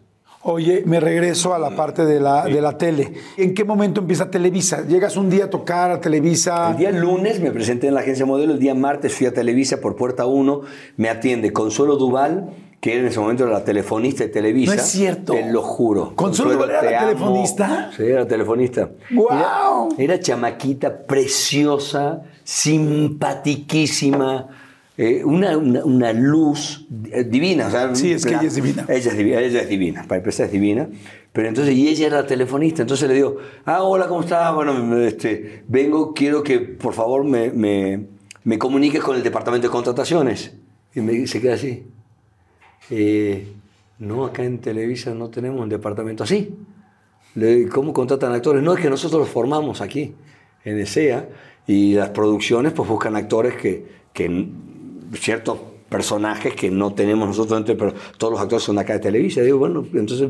Oye, 0.47 0.83
me 0.85 0.99
regreso 0.99 1.55
a 1.55 1.59
la 1.59 1.75
parte 1.75 2.05
de 2.05 2.19
la, 2.19 2.45
de 2.45 2.61
la 2.61 2.77
tele. 2.77 3.13
¿En 3.35 3.55
qué 3.55 3.63
momento 3.63 4.01
empieza 4.01 4.29
Televisa? 4.29 4.85
¿Llegas 4.87 5.17
un 5.17 5.27
día 5.27 5.45
a 5.45 5.49
tocar 5.49 5.89
a 5.89 5.99
Televisa? 5.99 6.69
El 6.69 6.77
día 6.77 6.91
lunes 6.91 7.39
me 7.39 7.49
presenté 7.49 7.87
en 7.87 7.95
la 7.95 8.01
agencia 8.01 8.27
modelo, 8.27 8.53
el 8.53 8.59
día 8.59 8.75
martes 8.75 9.11
fui 9.11 9.25
a 9.25 9.33
Televisa 9.33 9.81
por 9.81 9.95
puerta 9.95 10.27
1, 10.27 10.61
me 10.97 11.09
atiende 11.09 11.51
Consuelo 11.51 11.95
Duval, 11.95 12.51
que 12.79 12.91
era 12.93 13.01
en 13.01 13.07
ese 13.07 13.19
momento 13.19 13.47
la 13.47 13.63
telefonista 13.63 14.23
de 14.25 14.29
Televisa. 14.29 14.75
No 14.75 14.81
es 14.81 14.87
cierto. 14.87 15.33
Te 15.33 15.51
lo 15.51 15.61
juro. 15.63 16.13
¿Consuelo 16.15 16.53
Duval 16.53 16.69
era 16.69 16.83
la 16.91 16.99
telefonista? 17.07 17.91
Sí, 17.95 18.03
era 18.03 18.27
telefonista. 18.27 18.89
¡Guau! 19.11 19.89
Era, 19.97 20.13
era 20.15 20.19
chamaquita, 20.19 21.05
preciosa, 21.05 22.21
simpatiquísima. 22.43 24.47
eh, 24.97 25.25
una, 25.25 25.57
una- 25.57 25.83
una 25.83 26.13
luz 26.13 26.85
divina. 26.89 27.67
o 27.67 27.71
sea, 27.71 27.93
Sí, 27.95 28.13
es 28.13 28.25
que 28.25 28.31
la- 28.31 28.37
ella 28.39 28.47
es 28.47 28.55
divina. 28.55 28.85
Ella 28.87 29.11
es 29.11 29.17
divina, 29.17 29.39
ella 29.41 29.61
es 29.61 29.67
divina, 29.67 30.05
para 30.07 30.19
empezar 30.19 30.45
es 30.45 30.51
divina. 30.53 30.87
Pero 31.33 31.49
entonces, 31.49 31.75
y 31.75 31.89
ella 31.89 32.07
era 32.07 32.21
la 32.21 32.27
telefonista, 32.27 32.81
entonces 32.83 33.09
le 33.09 33.15
digo, 33.15 33.35
ah, 33.65 33.83
hola, 33.83 34.07
¿cómo 34.07 34.21
estás? 34.21 34.55
Bueno, 34.55 34.97
este, 35.01 35.63
vengo, 35.67 36.13
quiero 36.13 36.43
que 36.43 36.59
por 36.59 36.93
favor 36.93 37.25
me, 37.25 37.51
me, 37.51 38.05
me 38.45 38.57
comuniques 38.57 39.03
con 39.03 39.17
el 39.17 39.23
departamento 39.23 39.67
de 39.67 39.71
contrataciones. 39.71 40.53
Y 40.93 41.01
me, 41.01 41.27
se 41.27 41.41
queda 41.41 41.55
así. 41.55 41.87
"Eh, 42.89 43.47
no, 43.99 44.25
acá 44.25 44.43
en 44.43 44.59
Televisa 44.59 45.13
no 45.13 45.29
tenemos 45.29 45.61
un 45.61 45.69
departamento 45.69 46.23
así. 46.23 46.55
¿Cómo 47.71 47.93
contratan 47.93 48.31
actores? 48.33 48.63
No, 48.63 48.73
es 48.73 48.79
que 48.79 48.89
nosotros 48.89 49.19
los 49.21 49.29
formamos 49.29 49.81
aquí, 49.81 50.13
en 50.63 50.79
ESEA, 50.79 51.27
y 51.67 51.93
las 51.93 52.09
producciones 52.09 52.73
pues 52.73 52.87
buscan 52.87 53.15
actores 53.15 53.55
que, 53.55 53.85
que 54.13 54.47
ciertos 55.13 55.59
personajes 55.89 56.53
que 56.55 56.69
no 56.71 56.93
tenemos 56.93 57.27
nosotros 57.27 57.63
pero 57.65 57.93
todos 58.17 58.33
los 58.33 58.41
actores 58.41 58.63
son 58.63 58.75
de 58.75 58.81
acá 58.81 58.93
de 58.93 58.99
Televisa. 58.99 59.41
Y 59.41 59.45
digo, 59.45 59.59
bueno, 59.59 59.85
entonces, 59.93 60.29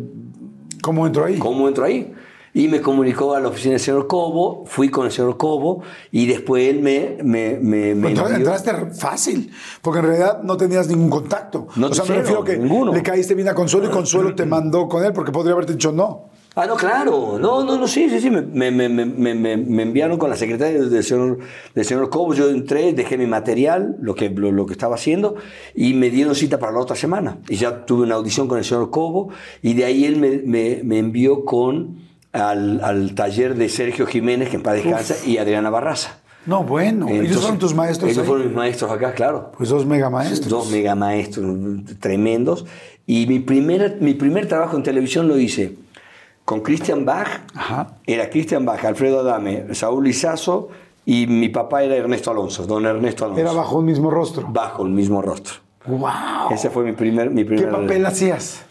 ¿Cómo 0.81 1.07
entro 1.07 1.25
ahí? 1.25 1.39
¿cómo 1.39 1.67
entro 1.67 1.83
ahí? 1.83 2.13
Y 2.55 2.69
me 2.69 2.79
comunicó 2.79 3.35
a 3.35 3.41
la 3.41 3.49
oficina 3.49 3.71
del 3.73 3.81
señor 3.81 4.07
Cobo, 4.07 4.63
fui 4.65 4.87
con 4.89 5.05
el 5.05 5.11
señor 5.11 5.35
Cobo, 5.35 5.83
y 6.09 6.25
después 6.25 6.67
él 6.69 6.81
me, 6.81 7.17
me, 7.21 7.59
me, 7.61 7.93
me 7.93 8.11
envió- 8.13 8.33
entraste 8.33 8.71
fácil, 8.97 9.51
porque 9.81 9.99
en 9.99 10.05
realidad 10.05 10.41
no 10.41 10.55
tenías 10.55 10.87
ningún 10.87 11.09
contacto. 11.09 11.67
No, 11.75 11.87
o 11.87 11.93
sea, 11.93 12.05
me 12.05 12.15
refiero 12.15 12.45
que 12.45 12.57
ninguno. 12.57 12.93
le 12.93 13.03
caíste 13.03 13.35
bien 13.35 13.49
a 13.49 13.53
Consuelo 13.53 13.87
y 13.87 13.91
Consuelo 13.91 14.33
te 14.35 14.45
mandó 14.45 14.87
con 14.87 15.03
él, 15.03 15.11
porque 15.11 15.33
podría 15.33 15.51
haberte 15.51 15.73
dicho 15.73 15.91
no. 15.91 16.29
Ah, 16.57 16.65
no, 16.65 16.77
claro. 16.77 17.37
No, 17.37 17.65
no, 17.65 17.77
no, 17.77 17.85
sí, 17.85 18.09
sí, 18.09 18.21
sí. 18.21 18.31
Me, 18.31 18.41
me, 18.71 18.87
me, 18.87 19.05
me, 19.05 19.81
enviaron 19.83 20.17
con 20.17 20.29
la 20.29 20.37
secretaria 20.37 20.81
del 20.81 21.03
señor, 21.03 21.39
del 21.73 21.83
señor 21.83 22.09
Cobo. 22.09 22.33
Yo 22.33 22.49
entré, 22.49 22.93
dejé 22.93 23.17
mi 23.17 23.25
material, 23.27 23.97
lo 23.99 24.15
que, 24.15 24.29
lo, 24.29 24.53
lo 24.53 24.65
que 24.65 24.71
estaba 24.71 24.95
haciendo, 24.95 25.35
y 25.75 25.93
me 25.95 26.09
dieron 26.09 26.33
cita 26.33 26.57
para 26.57 26.71
la 26.71 26.79
otra 26.79 26.95
semana. 26.95 27.39
Y 27.49 27.57
ya 27.57 27.85
tuve 27.85 28.03
una 28.03 28.15
audición 28.15 28.47
con 28.47 28.57
el 28.57 28.63
señor 28.63 28.89
Cobo, 28.91 29.27
y 29.61 29.73
de 29.73 29.83
ahí 29.83 30.05
él 30.05 30.15
me, 30.15 30.37
me, 30.45 30.79
me 30.85 30.97
envió 30.99 31.43
con 31.43 32.04
al, 32.35 32.83
al 32.83 33.15
taller 33.15 33.55
de 33.55 33.69
Sergio 33.69 34.05
Jiménez, 34.05 34.49
que 34.49 34.57
en 34.57 34.63
paz 34.63 34.75
descansa, 34.75 35.15
y 35.25 35.37
Adriana 35.37 35.69
Barraza. 35.69 36.17
No, 36.45 36.63
bueno. 36.63 37.09
¿Ellos 37.09 37.37
fueron 37.37 37.57
tus 37.57 37.73
maestros? 37.73 38.11
Ellos 38.11 38.21
ahí? 38.21 38.27
fueron 38.27 38.47
mis 38.47 38.55
maestros 38.55 38.91
acá, 38.91 39.13
claro. 39.13 39.51
Pues 39.57 39.69
dos 39.69 39.85
mega 39.85 40.09
maestros. 40.09 40.47
Dos 40.47 40.69
mega 40.69 40.93
maestros 40.93 41.47
tremendos. 41.99 42.65
Y 43.07 43.25
mi 43.27 43.39
primer, 43.39 43.97
mi 43.99 44.13
primer 44.13 44.47
trabajo 44.47 44.77
en 44.77 44.83
televisión 44.83 45.27
lo 45.27 45.39
hice 45.39 45.75
con 46.43 46.61
Christian 46.61 47.05
Bach. 47.05 47.27
Ajá. 47.55 47.95
Era 48.05 48.29
Christian 48.29 48.65
Bach, 48.65 48.83
Alfredo 48.85 49.21
Adame, 49.21 49.73
Saúl 49.73 50.03
Lizazo 50.03 50.69
y 51.05 51.27
mi 51.27 51.49
papá 51.49 51.83
era 51.83 51.95
Ernesto 51.95 52.31
Alonso, 52.31 52.65
don 52.65 52.85
Ernesto 52.85 53.25
Alonso. 53.25 53.41
Era 53.41 53.51
bajo 53.51 53.77
un 53.79 53.85
mismo 53.85 54.11
rostro. 54.11 54.47
Bajo 54.47 54.85
el 54.85 54.91
mismo 54.91 55.21
rostro. 55.21 55.55
¡Wow! 55.87 56.51
Ese 56.51 56.71
fue 56.71 56.83
mi 56.83 56.93
primer... 56.93 57.29
Mi 57.29 57.43
¿Qué 57.43 57.49
primer 57.49 57.71
papel 57.71 58.05
hacías? 58.05 58.64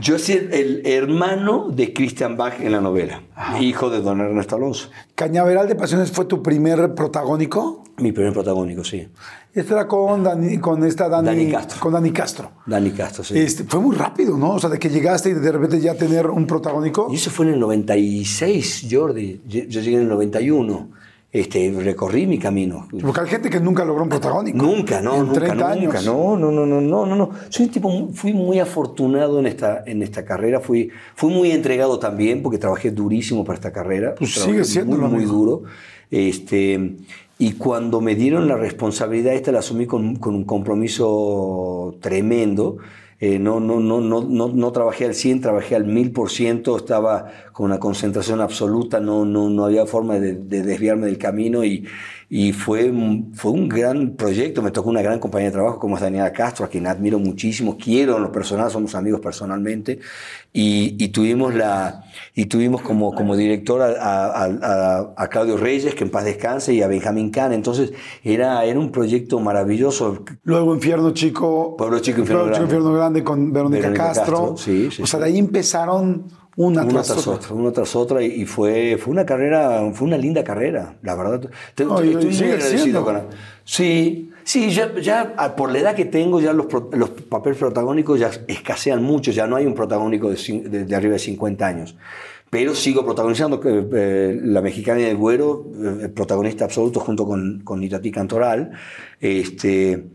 Yo 0.00 0.18
soy 0.18 0.48
el 0.50 0.82
hermano 0.86 1.68
de 1.68 1.92
Christian 1.92 2.36
Bach 2.36 2.54
en 2.60 2.72
la 2.72 2.80
novela, 2.80 3.22
hijo 3.60 3.90
de 3.90 4.00
don 4.00 4.20
Ernesto 4.20 4.56
Alonso. 4.56 4.88
¿Cañaveral 5.14 5.68
de 5.68 5.74
Pasiones 5.74 6.10
fue 6.10 6.24
tu 6.24 6.42
primer 6.42 6.94
protagónico? 6.94 7.84
Mi 7.98 8.12
primer 8.12 8.32
protagónico, 8.32 8.82
sí. 8.82 9.06
Este 9.52 9.74
era 9.74 9.86
con, 9.86 10.22
Dani, 10.22 10.58
con 10.58 10.84
esta 10.84 11.08
Dani, 11.08 11.26
Dani 11.26 11.50
Castro. 11.50 11.80
Con 11.80 11.92
Dani 11.92 12.12
Castro. 12.12 12.50
Dani 12.64 12.90
Castro, 12.92 13.24
sí. 13.24 13.38
Este, 13.38 13.64
fue 13.64 13.80
muy 13.80 13.94
rápido, 13.94 14.38
¿no? 14.38 14.52
O 14.52 14.58
sea, 14.58 14.70
de 14.70 14.78
que 14.78 14.88
llegaste 14.88 15.30
y 15.30 15.34
de 15.34 15.52
repente 15.52 15.80
ya 15.80 15.94
tener 15.94 16.28
un 16.28 16.46
protagónico. 16.46 17.08
Y 17.10 17.16
eso 17.16 17.30
fue 17.30 17.46
en 17.46 17.54
el 17.54 17.60
96, 17.60 18.86
Jordi. 18.90 19.42
Yo 19.46 19.64
yo 19.64 19.80
llegué 19.80 19.96
en 19.96 20.02
el 20.02 20.08
91. 20.08 20.88
Este, 21.32 21.72
recorrí 21.78 22.26
mi 22.26 22.38
camino. 22.40 22.88
Porque 23.00 23.20
hay 23.20 23.28
gente 23.28 23.50
que 23.50 23.60
nunca 23.60 23.84
logró 23.84 24.02
un 24.02 24.08
protagónico. 24.08 24.58
Nunca, 24.58 25.00
no, 25.00 25.14
En 25.14 25.26
nunca, 25.26 25.34
30 25.34 25.54
nunca. 25.54 25.68
años. 25.70 26.04
No, 26.04 26.36
no, 26.36 26.50
no, 26.50 26.66
no, 26.66 26.80
no, 26.80 27.06
no. 27.06 27.30
Soy 27.48 27.66
un 27.66 27.72
tipo, 27.72 28.08
fui 28.12 28.32
muy 28.32 28.58
afortunado 28.58 29.38
en 29.38 29.46
esta, 29.46 29.84
en 29.86 30.02
esta 30.02 30.24
carrera. 30.24 30.58
Fui, 30.58 30.90
fui 31.14 31.32
muy 31.32 31.52
entregado 31.52 32.00
también 32.00 32.42
porque 32.42 32.58
trabajé 32.58 32.90
durísimo 32.90 33.44
para 33.44 33.54
esta 33.54 33.72
carrera. 33.72 34.16
Pues 34.16 34.32
sigue 34.34 34.64
siéndolo, 34.64 35.08
muy, 35.08 35.18
muy 35.20 35.24
duro. 35.24 35.62
Este, 36.10 36.96
y 37.38 37.52
cuando 37.52 38.00
me 38.00 38.16
dieron 38.16 38.48
la 38.48 38.56
responsabilidad 38.56 39.32
esta 39.34 39.52
la 39.52 39.60
asumí 39.60 39.86
con, 39.86 40.16
con 40.16 40.34
un 40.34 40.44
compromiso 40.44 41.96
tremendo. 42.00 42.78
Eh, 43.20 43.38
no, 43.38 43.60
no, 43.60 43.80
no, 43.80 44.00
no, 44.00 44.22
no, 44.22 44.48
no 44.48 44.72
trabajé 44.72 45.04
al 45.04 45.14
100, 45.14 45.42
trabajé 45.42 45.76
al 45.76 45.84
1000%, 45.86 46.76
estaba 46.76 47.30
con 47.52 47.66
una 47.66 47.78
concentración 47.78 48.40
absoluta, 48.40 48.98
no, 48.98 49.26
no, 49.26 49.50
no 49.50 49.66
había 49.66 49.84
forma 49.84 50.18
de, 50.18 50.34
de 50.34 50.62
desviarme 50.62 51.06
del 51.06 51.18
camino 51.18 51.62
y, 51.62 51.86
y 52.32 52.52
fue, 52.52 52.92
fue 53.34 53.50
un 53.50 53.68
gran 53.68 54.10
proyecto. 54.14 54.62
Me 54.62 54.70
tocó 54.70 54.88
una 54.88 55.02
gran 55.02 55.18
compañía 55.18 55.48
de 55.48 55.52
trabajo 55.54 55.80
como 55.80 55.96
es 55.96 56.02
Daniela 56.02 56.32
Castro, 56.32 56.64
a 56.64 56.68
quien 56.68 56.86
admiro 56.86 57.18
muchísimo, 57.18 57.76
quiero 57.76 58.16
en 58.18 58.22
lo 58.22 58.30
personal, 58.30 58.70
somos 58.70 58.94
amigos 58.94 59.20
personalmente. 59.20 59.98
Y, 60.52 60.94
y 61.02 61.08
tuvimos, 61.08 61.54
la, 61.54 62.04
y 62.34 62.46
tuvimos 62.46 62.82
como, 62.82 63.12
como 63.14 63.36
director 63.36 63.82
a, 63.82 63.88
a- 64.26 64.44
a- 64.44 65.14
a 65.16 65.28
Claudio 65.28 65.56
Reyes, 65.56 65.94
que 65.96 66.04
en 66.04 66.10
paz 66.10 66.24
descanse, 66.24 66.72
y 66.72 66.82
a 66.82 66.86
Benjamín 66.86 67.30
Kahn. 67.30 67.52
Entonces 67.52 67.92
era, 68.22 68.64
era 68.64 68.78
un 68.78 68.92
proyecto 68.92 69.40
maravilloso. 69.40 70.24
Luego 70.44 70.72
Infierno 70.74 71.10
Chico. 71.12 71.76
Pueblo 71.76 71.98
Chico, 71.98 72.20
Infierno 72.20 72.44
Pueblo 72.44 72.54
Chico, 72.56 72.66
Grande. 72.68 72.74
Infierno 72.76 72.96
Grande 72.96 73.24
con 73.24 73.52
Verónica, 73.52 73.82
Verónica 73.88 74.04
Castro. 74.04 74.36
Castro, 74.36 74.56
sí, 74.56 74.88
sí, 74.92 75.02
o 75.02 75.06
sea, 75.06 75.18
de 75.18 75.26
ahí 75.26 75.38
empezaron 75.38 76.26
una, 76.56 76.82
Una 76.82 76.90
tras, 76.92 77.06
tras 77.06 77.26
otra. 77.26 77.32
otra, 77.34 77.54
una 77.54 77.72
tras 77.72 77.96
otra, 77.96 78.22
y 78.22 78.44
fue, 78.44 78.98
fue 78.98 79.12
una 79.12 79.24
carrera, 79.24 79.90
fue 79.94 80.08
una 80.08 80.18
linda 80.18 80.42
carrera, 80.44 80.96
la 81.02 81.14
verdad. 81.14 81.48
Te- 81.74 81.84
No, 81.84 82.04
y- 82.04 82.10
estoy 82.10 82.26
muy 82.34 82.52
agradecido 82.52 83.04
con 83.04 83.20
Sí, 83.64 84.30
sí, 84.44 84.70
ya, 84.70 84.92
ya 85.00 85.34
ah, 85.36 85.54
por 85.54 85.70
la 85.72 85.78
edad 85.78 85.94
que 85.94 86.04
tengo, 86.06 86.40
ya 86.40 86.52
los, 86.52 86.66
los 86.92 87.10
papeles 87.10 87.58
protagónicos 87.58 88.18
ya 88.18 88.30
escasean 88.48 89.02
mucho, 89.02 89.30
ya 89.30 89.46
no 89.46 89.56
hay 89.56 89.64
un 89.66 89.74
protagónico 89.74 90.28
de, 90.30 90.36
de- 90.68 90.84
de 90.84 90.96
arriba 90.96 91.12
de 91.14 91.18
50 91.20 91.66
años. 91.66 91.96
Pero 92.50 92.74
sigo 92.74 93.04
protagonizando 93.04 93.60
que, 93.60 93.86
eh, 93.92 94.40
La 94.42 94.60
Mexicana 94.60 94.98
y 95.00 95.04
el 95.04 95.16
Güero, 95.16 95.66
eh, 96.02 96.08
protagonista 96.08 96.64
absoluto 96.64 96.98
junto 96.98 97.24
con, 97.24 97.60
con 97.62 97.80
Itatí 97.80 98.10
Cantoral. 98.10 98.72
Este, 99.20 100.06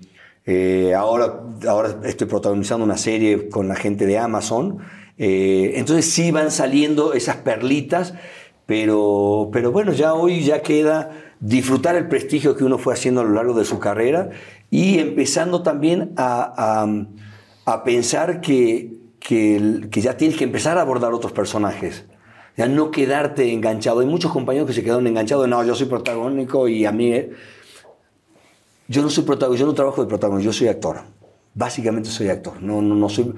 eh, 0.45 0.93
ahora, 0.93 1.41
ahora 1.67 1.99
estoy 2.03 2.27
protagonizando 2.27 2.83
una 2.83 2.97
serie 2.97 3.47
con 3.47 3.69
la 3.69 3.75
gente 3.75 4.05
de 4.05 4.17
Amazon. 4.17 4.79
Eh, 5.18 5.74
entonces 5.76 6.11
sí 6.11 6.32
van 6.32 6.51
saliendo 6.51 7.13
esas 7.13 7.38
perlitas, 7.38 8.13
pero, 8.66 9.49
pero 9.53 9.72
bueno, 9.72 9.93
ya 9.93 10.13
hoy 10.13 10.43
ya 10.43 10.61
queda 10.61 11.11
disfrutar 11.39 11.95
el 11.95 12.07
prestigio 12.07 12.55
que 12.55 12.63
uno 12.63 12.78
fue 12.78 12.93
haciendo 12.93 13.22
a 13.22 13.24
lo 13.24 13.32
largo 13.32 13.53
de 13.53 13.66
su 13.66 13.80
carrera 13.80 14.30
y 14.72 14.99
empezando 14.99 15.61
también 15.63 16.11
a, 16.18 16.86
a- 17.66 17.84
pensar 17.84 18.41
que, 18.41 18.93
que, 19.20 19.82
ya 19.91 20.18
tienes 20.18 20.38
que 20.38 20.43
empezar 20.43 20.78
a 20.78 20.82
abordar 20.82 21.13
otros 21.13 21.32
personajes. 21.32 22.05
Ya 22.57 22.68
no 22.68 22.89
quedarte 22.91 23.51
enganchado. 23.51 23.99
Hay 23.99 24.07
muchos 24.07 24.32
compañeros 24.32 24.68
que 24.68 24.74
se 24.74 24.84
quedaron 24.84 25.05
enganchados. 25.07 25.47
No, 25.47 25.63
yo 25.63 25.76
soy 25.76 25.88
protagónico 25.88 26.68
y 26.70 26.86
a 26.86 26.91
mí... 26.91 27.11
eh, 27.11 27.32
yo 28.88 29.01
no 29.01 29.09
soy 29.09 29.24
protagonista, 29.24 29.61
yo 29.61 29.68
no 29.68 29.74
trabajo 29.74 30.01
de 30.01 30.07
protagonista, 30.07 30.45
yo 30.45 30.53
soy 30.53 30.68
actor. 30.68 31.01
Básicamente 31.53 32.09
soy 32.09 32.30
actor. 32.30 32.61
No, 32.61 32.82
no, 32.82 32.95
no 32.95 33.09
soy. 33.09 33.34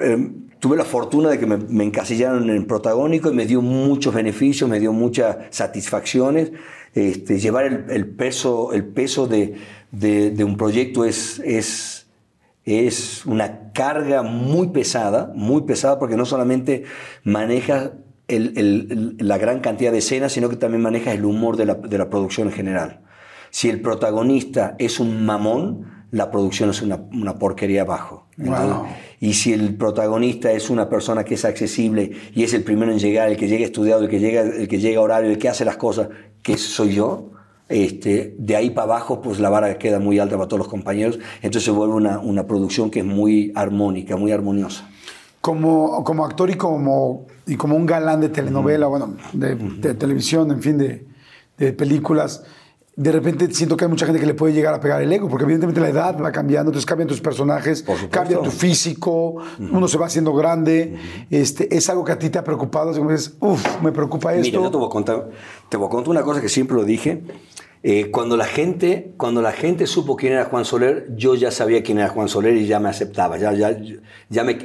eh, 0.00 0.30
tuve 0.60 0.76
la 0.76 0.84
fortuna 0.84 1.30
de 1.30 1.38
que 1.38 1.46
me, 1.46 1.84
encasillaron 1.84 2.50
en 2.50 2.66
protagónico 2.66 3.30
y 3.30 3.34
me 3.34 3.46
dio 3.46 3.62
muchos 3.62 4.14
beneficios, 4.14 4.68
me 4.68 4.80
dio 4.80 4.92
muchas 4.92 5.36
satisfacciones. 5.50 6.52
Este, 6.94 7.38
llevar 7.38 7.66
el, 7.66 7.84
el 7.90 8.06
peso, 8.06 8.72
el 8.72 8.84
peso 8.84 9.26
de, 9.26 9.54
un 10.44 10.56
proyecto 10.56 11.04
es, 11.04 11.40
es, 11.44 12.06
es 12.64 13.24
una 13.26 13.72
carga 13.72 14.22
muy 14.22 14.68
pesada, 14.68 15.32
muy 15.34 15.62
pesada, 15.62 15.98
porque 15.98 16.16
no 16.16 16.24
solamente 16.24 16.84
manejas 17.24 17.90
el- 18.26 18.52
el- 18.58 18.86
el- 19.20 19.26
la 19.28 19.38
gran 19.38 19.60
cantidad 19.60 19.92
de 19.92 19.98
escenas, 19.98 20.32
sino 20.32 20.48
que 20.48 20.56
también 20.56 20.82
manejas 20.82 21.14
el 21.14 21.24
humor 21.24 21.56
de 21.56 21.66
la, 21.66 21.74
de 21.74 21.98
la 21.98 22.10
producción 22.10 22.48
en 22.48 22.54
general. 22.54 23.00
Si 23.50 23.70
el 23.70 23.80
protagonista 23.80 24.74
es 24.78 24.98
un 25.00 25.24
mamón, 25.24 25.97
la 26.10 26.30
producción 26.30 26.70
es 26.70 26.82
una, 26.82 26.96
una 27.12 27.38
porquería 27.38 27.82
abajo. 27.82 28.26
Wow. 28.38 28.86
Y 29.20 29.34
si 29.34 29.52
el 29.52 29.74
protagonista 29.76 30.52
es 30.52 30.70
una 30.70 30.88
persona 30.88 31.24
que 31.24 31.34
es 31.34 31.44
accesible 31.44 32.12
y 32.34 32.44
es 32.44 32.54
el 32.54 32.62
primero 32.62 32.92
en 32.92 32.98
llegar, 32.98 33.28
el 33.28 33.36
que 33.36 33.48
llega 33.48 33.64
estudiado, 33.64 34.04
el 34.04 34.08
que 34.08 34.20
llega, 34.20 34.42
el 34.42 34.68
que 34.68 34.78
llega 34.78 35.00
a 35.00 35.02
horario, 35.02 35.30
el 35.30 35.38
que 35.38 35.48
hace 35.48 35.64
las 35.64 35.76
cosas, 35.76 36.08
que 36.42 36.56
soy 36.56 36.94
yo, 36.94 37.30
este, 37.68 38.34
de 38.38 38.56
ahí 38.56 38.70
para 38.70 38.84
abajo, 38.84 39.20
pues 39.20 39.40
la 39.40 39.50
vara 39.50 39.76
queda 39.76 39.98
muy 39.98 40.18
alta 40.18 40.36
para 40.36 40.48
todos 40.48 40.60
los 40.60 40.68
compañeros. 40.68 41.18
Entonces 41.42 41.64
se 41.64 41.70
vuelve 41.70 41.94
una, 41.94 42.18
una 42.20 42.46
producción 42.46 42.90
que 42.90 43.00
es 43.00 43.04
muy 43.04 43.52
armónica, 43.54 44.16
muy 44.16 44.32
armoniosa. 44.32 44.88
Como, 45.40 46.02
como 46.04 46.24
actor 46.24 46.50
y 46.50 46.54
como, 46.54 47.26
y 47.46 47.56
como 47.56 47.76
un 47.76 47.86
galán 47.86 48.20
de 48.20 48.28
telenovela, 48.28 48.86
bueno, 48.86 49.14
de, 49.32 49.54
de 49.54 49.94
televisión, 49.94 50.50
en 50.50 50.62
fin, 50.62 50.78
de, 50.78 51.06
de 51.58 51.72
películas, 51.72 52.44
de 52.98 53.12
repente 53.12 53.54
siento 53.54 53.76
que 53.76 53.84
hay 53.84 53.90
mucha 53.90 54.06
gente 54.06 54.18
que 54.18 54.26
le 54.26 54.34
puede 54.34 54.52
llegar 54.52 54.74
a 54.74 54.80
pegar 54.80 55.00
el 55.00 55.12
ego, 55.12 55.28
porque 55.28 55.44
evidentemente 55.44 55.80
la 55.80 55.88
edad 55.88 56.20
va 56.20 56.32
cambiando, 56.32 56.70
entonces 56.70 56.84
cambian 56.84 57.06
tus 57.06 57.20
personajes, 57.20 57.84
cambia 58.10 58.42
tu 58.42 58.50
físico, 58.50 59.36
uno 59.60 59.86
se 59.86 59.96
va 59.96 60.06
haciendo 60.06 60.34
grande. 60.34 60.96
este, 61.30 61.76
¿Es 61.76 61.88
algo 61.90 62.04
que 62.04 62.10
a 62.10 62.18
ti 62.18 62.28
te 62.28 62.40
ha 62.40 62.44
preocupado? 62.44 62.90
Así 62.90 62.98
como 62.98 63.12
dices, 63.12 63.36
uff, 63.38 63.64
me 63.82 63.92
preocupa 63.92 64.34
esto. 64.34 64.48
Mira, 64.50 64.62
yo 64.62 64.70
te 64.72 64.76
voy 64.78 64.86
a 64.86 64.90
contar, 64.90 65.30
te 65.68 65.76
voy 65.76 65.86
a 65.86 65.90
contar 65.90 66.10
una 66.10 66.22
cosa 66.22 66.40
que 66.40 66.48
siempre 66.48 66.76
lo 66.76 66.84
dije. 66.84 67.22
Eh, 67.82 68.10
cuando, 68.10 68.36
la 68.36 68.44
gente, 68.44 69.12
cuando 69.16 69.40
la 69.40 69.52
gente 69.52 69.86
supo 69.86 70.16
quién 70.16 70.32
era 70.32 70.46
Juan 70.46 70.64
Soler, 70.64 71.14
yo 71.16 71.36
ya 71.36 71.50
sabía 71.52 71.82
quién 71.82 71.98
era 71.98 72.08
Juan 72.08 72.28
Soler 72.28 72.56
y 72.56 72.66
ya 72.66 72.80
me 72.80 72.88
aceptaba, 72.88 73.38
ya, 73.38 73.52
ya, 73.52 73.78
ya, 74.28 74.44
me, 74.44 74.58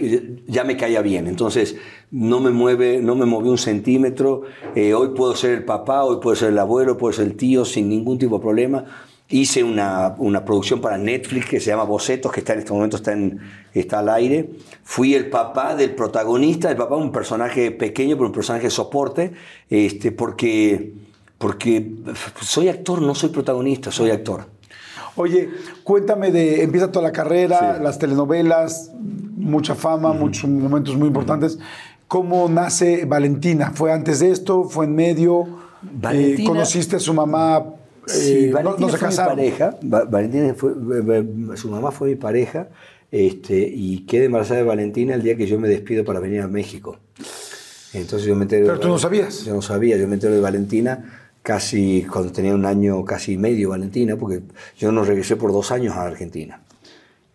ya 0.47 0.63
me 0.63 0.75
caía 0.77 1.01
bien. 1.01 1.27
Entonces, 1.27 1.75
no 2.09 2.39
me 2.39 2.49
mueve, 2.49 2.99
no 3.01 3.15
me 3.15 3.25
movió 3.25 3.51
un 3.51 3.57
centímetro. 3.57 4.43
Eh, 4.75 4.93
hoy 4.93 5.09
puedo 5.09 5.35
ser 5.35 5.51
el 5.51 5.63
papá, 5.63 6.03
hoy 6.03 6.17
puedo 6.21 6.35
ser 6.35 6.49
el 6.49 6.59
abuelo, 6.59 6.97
puedo 6.97 7.13
ser 7.13 7.25
el 7.25 7.35
tío 7.35 7.65
sin 7.65 7.87
ningún 7.87 8.17
tipo 8.17 8.37
de 8.37 8.41
problema. 8.41 8.85
Hice 9.29 9.63
una, 9.63 10.15
una 10.17 10.43
producción 10.43 10.81
para 10.81 10.97
Netflix 10.97 11.45
que 11.47 11.59
se 11.59 11.67
llama 11.67 11.83
Bocetos, 11.83 12.31
que 12.31 12.41
está 12.41 12.53
en 12.53 12.59
este 12.59 12.73
momento 12.73 12.97
está, 12.97 13.13
en, 13.13 13.39
está 13.73 13.99
al 13.99 14.09
aire. 14.09 14.49
Fui 14.83 15.15
el 15.15 15.29
papá 15.29 15.75
del 15.75 15.95
protagonista, 15.95 16.69
el 16.69 16.77
papá 16.77 16.95
un 16.97 17.11
personaje 17.11 17.71
pequeño, 17.71 18.15
pero 18.15 18.27
un 18.27 18.33
personaje 18.33 18.65
de 18.65 18.71
soporte, 18.71 19.33
este, 19.69 20.11
porque, 20.11 20.93
porque 21.43 21.91
soy 22.41 22.69
actor, 22.69 23.01
no 23.01 23.13
soy 23.13 23.27
protagonista, 23.31 23.91
soy 23.91 24.11
actor. 24.11 24.45
Oye, 25.17 25.49
cuéntame 25.83 26.31
de, 26.31 26.63
empieza 26.63 26.89
toda 26.89 27.03
la 27.03 27.11
carrera, 27.11 27.75
Sí. 27.77 27.83
las 27.83 27.99
telenovelas, 27.99 28.91
mucha 29.35 29.75
fama, 29.75 30.13
muchos 30.13 30.49
momentos 30.49 30.95
muy 30.95 31.07
importantes. 31.09 31.59
¿Cómo 32.07 32.47
nace 32.47 33.03
Valentina? 33.03 33.71
¿Fue 33.75 33.91
antes 33.91 34.21
de 34.21 34.31
esto? 34.31 34.63
¿Fue 34.63 34.85
en 34.85 34.95
medio? 34.95 35.45
Valentina- 35.81 36.43
Eh, 36.43 36.47
¿Conociste 36.47 36.95
a 36.95 36.99
su 36.99 37.13
mamá? 37.13 37.65
Sí, 38.05 38.45
Eh, 38.45 38.47
no- 38.47 38.53
Valentina 38.55 38.87
no, 38.87 38.93
se 38.93 38.97
fue 38.97 39.07
casaron. 39.09 39.35
mi 39.35 39.43
pareja. 39.43 39.77
Va- 39.93 40.05
Valentina 40.05 40.53
fue, 40.55 40.71
eh, 40.71 41.25
su 41.57 41.69
mamá 41.69 41.91
fue 41.91 42.07
mi 42.11 42.15
pareja 42.15 42.69
este, 43.11 43.57
y 43.59 44.05
quedé 44.05 44.25
embarazada 44.25 44.61
de 44.61 44.65
Valentina 44.65 45.13
el 45.13 45.21
día 45.21 45.35
que 45.35 45.45
yo 45.45 45.59
me 45.59 45.67
despido 45.67 46.05
para 46.05 46.21
venir 46.21 46.39
a 46.39 46.47
México. 46.47 46.99
Entonces 47.93 48.27
yo 48.27 48.35
me 48.35 48.43
enteré. 48.43 48.65
Pero 48.65 48.79
tú 48.79 48.87
no 48.87 48.97
sabías. 48.97 49.43
Yo 49.45 49.53
no 49.53 49.61
sabía, 49.61 49.97
yo 49.97 50.07
me 50.07 50.15
enteré 50.15 50.33
de 50.35 50.41
Valentina 50.41 51.22
casi 51.43 52.03
cuando 52.11 52.31
tenía 52.31 52.55
un 52.55 52.65
año 52.65 53.05
casi 53.05 53.37
medio 53.37 53.69
Valentina, 53.69 54.15
porque 54.15 54.41
yo 54.77 54.91
no 54.91 55.03
regresé 55.03 55.35
por 55.35 55.51
dos 55.51 55.71
años 55.71 55.95
a 55.95 56.03
Argentina. 56.05 56.61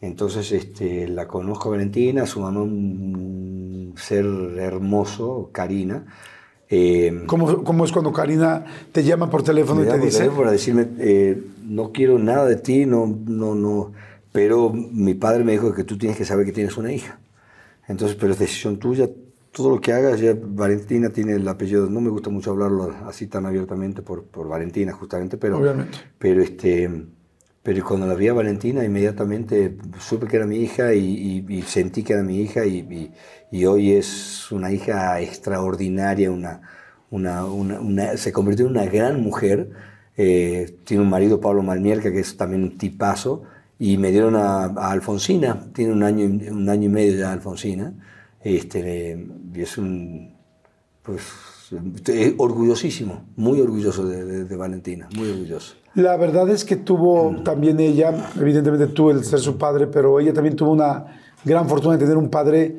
Entonces 0.01 0.51
este, 0.53 1.07
la 1.09 1.27
conozco 1.29 1.69
a 1.69 1.73
Valentina, 1.73 2.27
su 2.27 2.41
mamá 2.41 2.63
un 2.63 3.95
ser 3.97 4.25
hermoso, 4.59 5.51
Karina, 5.53 6.05
Eh, 6.71 7.23
¿Cómo, 7.27 7.65
cómo 7.65 7.85
es 7.87 7.93
cuando 7.93 8.13
Karina 8.13 8.67
te 8.93 9.03
llama 9.03 9.31
por 9.31 9.43
teléfono 9.43 9.81
me 9.81 9.87
y 9.87 9.91
te 9.91 9.99
dice? 9.99 10.29
para 10.31 10.51
decirme, 10.53 10.87
eh, 10.99 11.43
no 11.65 11.93
quiero 11.93 12.19
nada 12.19 12.45
de 12.45 12.57
ti, 12.57 12.85
no, 12.85 13.07
no, 13.27 13.55
no. 13.55 13.93
Pero 14.33 14.71
mi 14.75 15.15
padre 15.15 15.45
me 15.45 15.53
dijo 15.53 15.73
que 15.73 15.85
tú 15.85 15.97
tienes 15.97 16.19
que 16.19 16.27
saber 16.27 16.45
que 16.45 16.53
tienes 16.53 16.77
una 16.77 16.93
hija. 16.93 17.21
Entonces, 17.89 18.19
pero 18.21 18.33
es 18.35 18.39
decisión 18.39 18.79
tuya. 18.79 19.09
Todo 19.53 19.71
lo 19.71 19.81
que 19.81 19.93
hagas, 19.93 20.21
ya 20.21 20.35
Valentina 20.41 21.11
tiene 21.11 21.35
el 21.35 21.49
apellido. 21.49 21.89
No 21.91 22.01
me 22.01 22.11
gusta 22.11 22.31
mucho 22.31 22.51
hablarlo 22.53 22.95
así 23.07 23.27
tan 23.27 23.47
abiertamente 23.47 24.03
por, 24.03 24.25
por 24.25 24.49
Valentina, 24.49 24.93
justamente, 24.93 25.37
pero. 25.37 25.59
Obviamente. 25.59 25.99
Pero 26.19 26.43
este. 26.43 26.91
Pero 27.63 27.85
cuando 27.85 28.07
la 28.07 28.15
vi 28.15 28.29
a 28.29 28.33
Valentina, 28.35 28.85
inmediatamente 28.85 29.77
supe 29.99 30.27
que 30.27 30.37
era 30.37 30.47
mi 30.47 30.57
hija 30.59 30.95
y, 30.95 31.45
y- 31.49 31.55
y 31.59 31.63
sentí 31.63 32.03
que 32.03 32.15
era 32.15 32.23
mi 32.23 32.41
hija 32.41 32.65
y, 32.65 33.13
y- 33.51 33.65
hoy 33.67 33.93
es 33.93 34.51
una 34.53 34.73
hija 34.73 35.21
extraordinaria, 35.21 36.31
una, 36.31 36.63
una, 37.11 37.45
una- 37.47 37.81
una- 37.81 38.17
se 38.17 38.33
convirtió 38.33 38.65
en 38.67 38.73
una 38.73 38.87
gran 38.87 39.21
mujer. 39.21 39.71
Eh, 40.17 40.77
tiene 40.85 41.03
un 41.03 41.11
marido, 41.11 41.41
Pablo 41.41 41.63
Malmierca, 41.63 42.11
que 42.13 42.21
es 42.21 42.37
también 42.37 42.63
un 42.63 42.79
tipazo, 42.79 43.43
y 43.79 43.99
me 43.99 44.11
dieron 44.13 44.35
a, 44.37 44.65
a 44.67 44.91
Alfonsina, 44.93 45.67
tiene 45.73 45.93
un 45.93 46.03
año, 46.05 46.25
un 46.27 46.69
año 46.69 46.85
y 46.87 46.89
medio 46.89 47.17
ya 47.19 47.33
Alfonsina, 47.33 47.93
este, 48.43 49.27
es 49.55 49.79
un, 49.79 50.35
pues, 51.03 51.23
estoy 51.97 52.35
orgullosísimo, 52.39 53.25
muy 53.37 53.61
orgulloso 53.61 54.07
de, 54.07 54.25
de- 54.25 54.45
de 54.45 54.57
Valentina, 54.57 55.09
muy 55.17 55.31
orgulloso. 55.31 55.75
La 55.95 56.17
verdad 56.17 56.49
es 56.51 56.65
que 56.65 56.77
tuvo 56.77 57.43
también 57.43 57.81
ella, 57.81 58.31
evidentemente 58.41 58.87
tú 58.89 59.11
el 59.11 59.25
ser 59.25 59.41
su 59.41 59.59
padre, 59.59 59.87
pero 59.87 60.21
ella 60.21 60.33
también 60.33 60.55
tuvo 60.55 60.73
una 60.73 61.07
gran 61.45 61.69
fortuna 61.69 61.95
de 61.97 62.01
tener 62.05 62.17
un 62.17 62.31
padre 62.31 62.77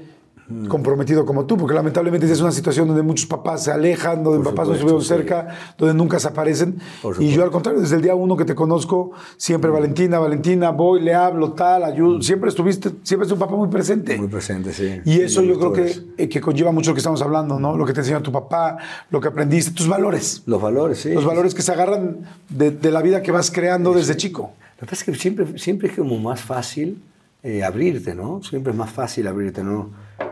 comprometido 0.67 1.25
como 1.25 1.45
tú, 1.45 1.57
porque 1.57 1.75
lamentablemente 1.75 2.31
es 2.31 2.41
una 2.41 2.51
situación 2.51 2.87
donde 2.87 3.03
muchos 3.03 3.27
papás 3.27 3.63
se 3.63 3.71
alejan, 3.71 4.23
donde 4.23 4.43
Por 4.43 4.55
papás 4.55 4.69
no 4.69 4.75
se 4.75 4.83
ven 4.83 5.01
sí. 5.01 5.07
cerca, 5.07 5.47
donde 5.77 5.93
nunca 5.93 6.19
se 6.19 6.27
aparecen. 6.27 6.79
Y 7.19 7.29
yo 7.29 7.43
al 7.43 7.51
contrario, 7.51 7.79
desde 7.79 7.97
el 7.97 8.01
día 8.01 8.15
uno 8.15 8.35
que 8.35 8.45
te 8.45 8.55
conozco, 8.55 9.11
siempre 9.37 9.69
Valentina, 9.69 10.17
Valentina, 10.17 10.71
voy, 10.71 11.01
le 11.01 11.13
hablo, 11.13 11.53
tal, 11.53 11.83
ayudo, 11.83 12.21
siempre 12.21 12.49
estuviste, 12.49 12.89
siempre 13.03 13.27
es 13.27 13.31
un 13.31 13.37
papá 13.37 13.55
muy 13.55 13.67
presente. 13.67 14.17
Muy 14.17 14.27
presente, 14.27 14.73
sí. 14.73 14.99
Y 15.05 15.21
eso 15.21 15.43
yo 15.43 15.59
creo 15.59 15.71
que, 15.73 15.95
eh, 16.17 16.27
que 16.27 16.41
conlleva 16.41 16.71
mucho 16.71 16.91
lo 16.91 16.95
que 16.95 16.99
estamos 16.99 17.21
hablando, 17.21 17.59
¿no? 17.59 17.77
Lo 17.77 17.85
que 17.85 17.93
te 17.93 17.99
enseñó 17.99 18.21
tu 18.21 18.31
papá, 18.31 18.77
lo 19.11 19.21
que 19.21 19.27
aprendiste, 19.27 19.71
tus 19.71 19.87
valores. 19.87 20.41
Los 20.47 20.61
valores, 20.61 20.99
sí. 20.99 21.13
Los 21.13 21.25
valores 21.25 21.53
que 21.53 21.61
se 21.61 21.71
agarran 21.71 22.25
de, 22.49 22.71
de 22.71 22.91
la 22.91 23.01
vida 23.03 23.21
que 23.21 23.31
vas 23.31 23.51
creando 23.51 23.93
desde 23.93 24.17
chico. 24.17 24.51
Lo 24.79 24.87
que 24.87 24.91
pasa 24.91 25.03
es 25.03 25.03
que 25.03 25.15
siempre, 25.15 25.59
siempre 25.59 25.89
es 25.89 25.95
como 25.95 26.17
más 26.17 26.41
fácil 26.41 27.01
eh, 27.43 27.63
abrirte, 27.63 28.15
¿no? 28.15 28.41
Siempre 28.43 28.71
es 28.71 28.77
más 28.77 28.91
fácil 28.91 29.27
abrirte, 29.27 29.63
¿no? 29.63 29.89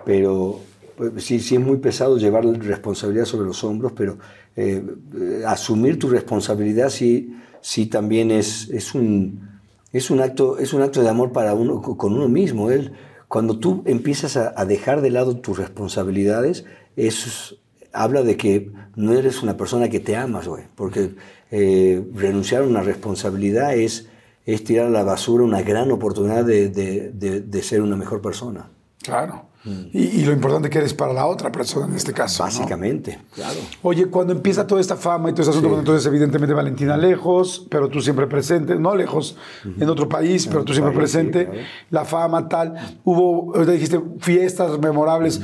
Pero 0.08 0.62
pues, 0.96 1.26
sí, 1.26 1.40
sí 1.42 1.56
es 1.56 1.62
muy 1.62 1.78
pesado 1.78 2.18
llevar 2.18 2.46
responsabilidad 2.46 3.26
sobre 3.26 3.46
los 3.48 3.62
hombros, 3.66 3.92
pero 3.92 4.18
eh, 4.56 4.82
eh, 5.20 5.44
asumir 5.46 6.00
tu 6.00 6.08
responsabilidad 6.08 6.90
sí, 6.90 7.36
sí 7.62 7.88
también 7.88 8.32
es, 8.32 8.70
es, 8.70 8.96
un, 8.96 9.50
es, 9.92 10.10
un 10.10 10.22
acto, 10.22 10.58
es 10.60 10.74
un 10.74 10.82
acto 10.82 11.02
de 11.02 11.10
amor 11.10 11.34
para 11.34 11.54
uno, 11.54 11.82
co- 11.82 11.98
con 11.98 12.14
uno 12.14 12.30
mismo. 12.30 12.72
Él, 12.72 12.94
cuando 13.28 13.60
tú 13.60 13.84
empiezas 13.86 14.38
a, 14.38 14.54
a 14.56 14.64
dejar 14.66 15.02
de 15.02 15.10
lado 15.12 15.36
tus 15.38 15.58
responsabilidades, 15.58 16.64
eso 16.96 17.28
es- 17.28 17.56
habla 17.92 18.22
de 18.24 18.38
que 18.38 18.72
no 18.96 19.12
eres 19.14 19.44
una 19.44 19.58
persona 19.58 19.90
que 19.90 20.00
te 20.00 20.16
amas, 20.16 20.48
güey. 20.48 20.64
Porque 20.76 21.16
eh, 21.52 22.02
renunciar 22.14 22.62
a 22.64 22.66
una 22.66 22.82
responsabilidad 22.82 23.76
es, 23.76 24.08
es 24.46 24.64
tirar 24.64 24.88
a 24.88 24.90
la 24.90 25.04
basura 25.04 25.44
una 25.44 25.62
gran 25.64 25.92
oportunidad 25.92 26.46
de, 26.46 26.70
de- 26.70 27.12
de- 27.12 27.42
de 27.42 27.62
ser 27.64 27.82
una 27.82 27.98
mejor 27.98 28.22
persona. 28.22 28.70
Claro. 29.04 29.47
Y, 29.66 30.22
y 30.22 30.26
lo 30.26 30.32
importante 30.32 30.70
que 30.70 30.78
eres 30.78 30.94
para 30.94 31.14
la 31.14 31.26
otra 31.26 31.52
persona 31.52 31.88
en 31.88 31.96
este 31.96 32.14
caso. 32.14 32.44
¿no? 32.44 32.50
Básicamente, 32.50 33.20
claro. 33.34 33.60
Oye, 33.82 34.06
cuando 34.08 34.32
empieza 34.34 34.66
toda 34.66 34.80
esta 34.80 34.96
fama 34.96 35.30
y 35.30 35.34
todo 35.34 35.42
este 35.42 35.52
asunto, 35.52 35.68
bueno, 35.68 35.82
entonces 35.82 36.06
evidentemente 36.06 36.54
Valentina 36.54 36.96
lejos, 36.96 37.68
pero 37.70 37.90
tú 37.90 38.02
siempre 38.02 38.28
presente, 38.28 38.76
no 38.76 38.96
lejos, 38.96 39.36
en 39.66 39.90
otro 39.90 40.08
país, 40.08 40.48
pero 40.48 40.64
tú 40.64 40.74
siempre 40.74 40.94
país, 40.96 41.12
sí, 41.12 41.18
presente, 41.18 41.46
claro. 41.46 41.68
la 41.90 42.06
fama, 42.06 42.48
tal. 42.48 43.00
Hubo, 43.04 43.54
ahorita 43.56 43.72
dijiste, 43.74 44.02
fiestas 44.20 44.80
memorables. 44.80 45.42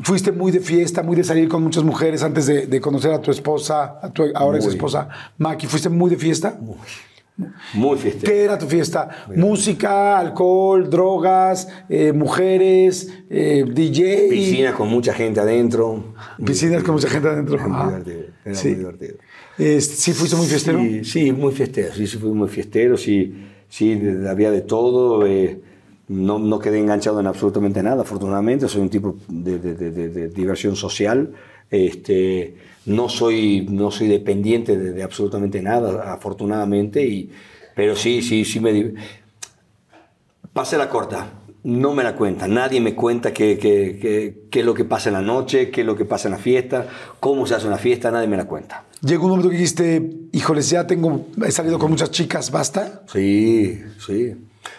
Fuiste 0.00 0.30
muy 0.30 0.52
de 0.52 0.60
fiesta, 0.60 1.02
muy 1.02 1.16
de 1.16 1.24
salir 1.24 1.48
con 1.48 1.60
muchas 1.60 1.82
mujeres 1.82 2.22
antes 2.22 2.46
de, 2.46 2.68
de 2.68 2.80
conocer 2.80 3.12
a 3.12 3.20
tu 3.20 3.32
esposa, 3.32 3.98
a 4.00 4.08
tu 4.10 4.22
ahora 4.32 4.58
ex 4.58 4.66
Muy. 4.66 4.74
esposa 4.74 5.08
Maki. 5.38 5.66
¿Fuiste 5.66 5.88
muy 5.88 6.08
de 6.08 6.16
fiesta? 6.16 6.56
Muy 6.60 6.76
fiestero. 7.98 8.32
¿Qué 8.32 8.42
era 8.44 8.58
tu 8.58 8.66
fiesta? 8.66 9.08
Música, 9.34 10.18
alcohol, 10.18 10.88
drogas, 10.90 11.68
eh, 11.88 12.12
mujeres, 12.12 13.12
eh, 13.30 13.64
DJ. 13.66 14.28
Piscina 14.30 14.72
con 14.74 14.88
mucha 14.88 15.12
gente 15.12 15.40
adentro. 15.40 16.14
Piscinas 16.44 16.82
con 16.82 16.94
mucha 16.94 17.08
gente 17.08 17.28
adentro. 17.28 17.56
Era 17.56 17.68
muy 17.68 17.86
divertido. 17.86 18.20
Era 18.44 18.54
sí. 18.54 18.68
muy 18.68 18.76
divertido. 18.78 19.14
Eh, 19.58 19.80
¿Sí 19.80 20.12
fuiste 20.12 20.36
muy 20.36 20.46
fiestero? 20.46 20.78
Sí, 20.80 21.04
sí, 21.04 21.32
muy 21.32 21.52
fiestero, 21.52 21.92
sí, 21.94 22.06
sí 22.06 22.16
fui 22.16 22.30
muy 22.30 22.48
fiestero, 22.48 22.96
sí, 22.96 23.34
sí, 23.68 24.00
había 24.28 24.52
de 24.52 24.60
todo, 24.60 25.26
eh, 25.26 25.60
no, 26.06 26.38
no 26.38 26.60
quedé 26.60 26.78
enganchado 26.78 27.18
en 27.18 27.26
absolutamente 27.26 27.82
nada, 27.82 28.02
afortunadamente, 28.02 28.68
soy 28.68 28.82
un 28.82 28.88
tipo 28.88 29.16
de- 29.28 29.58
de- 29.58 29.74
de- 29.74 30.08
de 30.10 30.28
diversión 30.28 30.76
social, 30.76 31.32
este, 31.70 32.56
no, 32.86 33.08
soy, 33.08 33.66
no 33.70 33.90
soy 33.90 34.08
dependiente 34.08 34.76
de, 34.78 34.92
de 34.92 35.02
absolutamente 35.02 35.60
nada, 35.62 36.12
afortunadamente, 36.12 37.04
y, 37.06 37.30
pero 37.74 37.94
sí, 37.96 38.22
sí, 38.22 38.44
sí 38.44 38.60
me... 38.60 38.94
Pasé 40.52 40.76
la 40.78 40.88
corta, 40.88 41.30
no 41.64 41.92
me 41.94 42.02
la 42.02 42.16
cuenta, 42.16 42.48
nadie 42.48 42.80
me 42.80 42.94
cuenta 42.94 43.32
qué, 43.32 43.58
qué- 43.58 43.98
qué- 44.00 44.34
qué 44.50 44.60
es 44.60 44.66
lo 44.66 44.74
que 44.74 44.84
pasa 44.84 45.08
en 45.10 45.14
la 45.14 45.22
noche, 45.22 45.70
qué 45.70 45.82
es 45.82 45.86
lo 45.86 45.94
que 45.94 46.04
pasa 46.04 46.28
en 46.28 46.32
la 46.32 46.38
fiesta, 46.38 46.86
cómo 47.20 47.46
se 47.46 47.54
hace 47.54 47.66
una 47.66 47.78
fiesta, 47.78 48.10
nadie 48.10 48.26
me 48.28 48.36
la 48.36 48.46
cuenta. 48.46 48.84
Llegó 49.02 49.24
un 49.24 49.30
momento 49.30 49.50
que 49.50 49.56
dijiste, 49.56 50.10
híjoles, 50.32 50.70
ya 50.70 50.86
tengo, 50.86 51.26
he 51.46 51.50
salido 51.52 51.78
con 51.78 51.90
muchas 51.90 52.10
chicas, 52.10 52.50
¿basta? 52.50 53.02
Sí, 53.12 53.80
sí. 54.04 54.34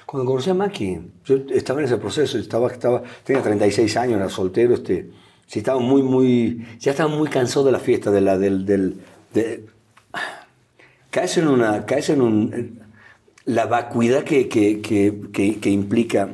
Cuando 0.06 0.30
conocí 0.30 0.50
a 0.50 0.54
Maki, 0.54 0.98
yo 1.26 1.38
estaba 1.54 1.80
en 1.80 1.86
ese 1.86 1.98
proceso, 1.98 2.38
estaba, 2.38 2.68
estaba, 2.70 3.04
tenía 3.24 3.42
36 3.42 3.96
años, 3.96 4.18
era 4.18 4.28
soltero, 4.30 4.74
este, 4.74 5.10
sí, 5.50 5.60
estaba 5.60 5.80
muy, 5.80 6.04
muy, 6.04 6.66
ya 6.80 6.92
estaba 6.92 7.10
muy 7.10 7.28
cansado 7.28 7.66
de 7.66 7.72
la 7.72 7.80
fiesta, 7.80 8.12
de 8.12 8.22
la, 8.22 8.38
del, 8.38 8.66
del, 8.66 8.98
de, 9.34 9.66
en 11.12 11.48
una, 11.48 11.86
caes 11.88 12.10
en 12.12 12.22
un, 12.22 12.80
la 13.46 13.66
vacuidad 13.66 14.24
que, 14.24 14.48
que, 14.48 14.80
que, 14.80 15.60
que, 15.60 15.70
implica 15.72 16.30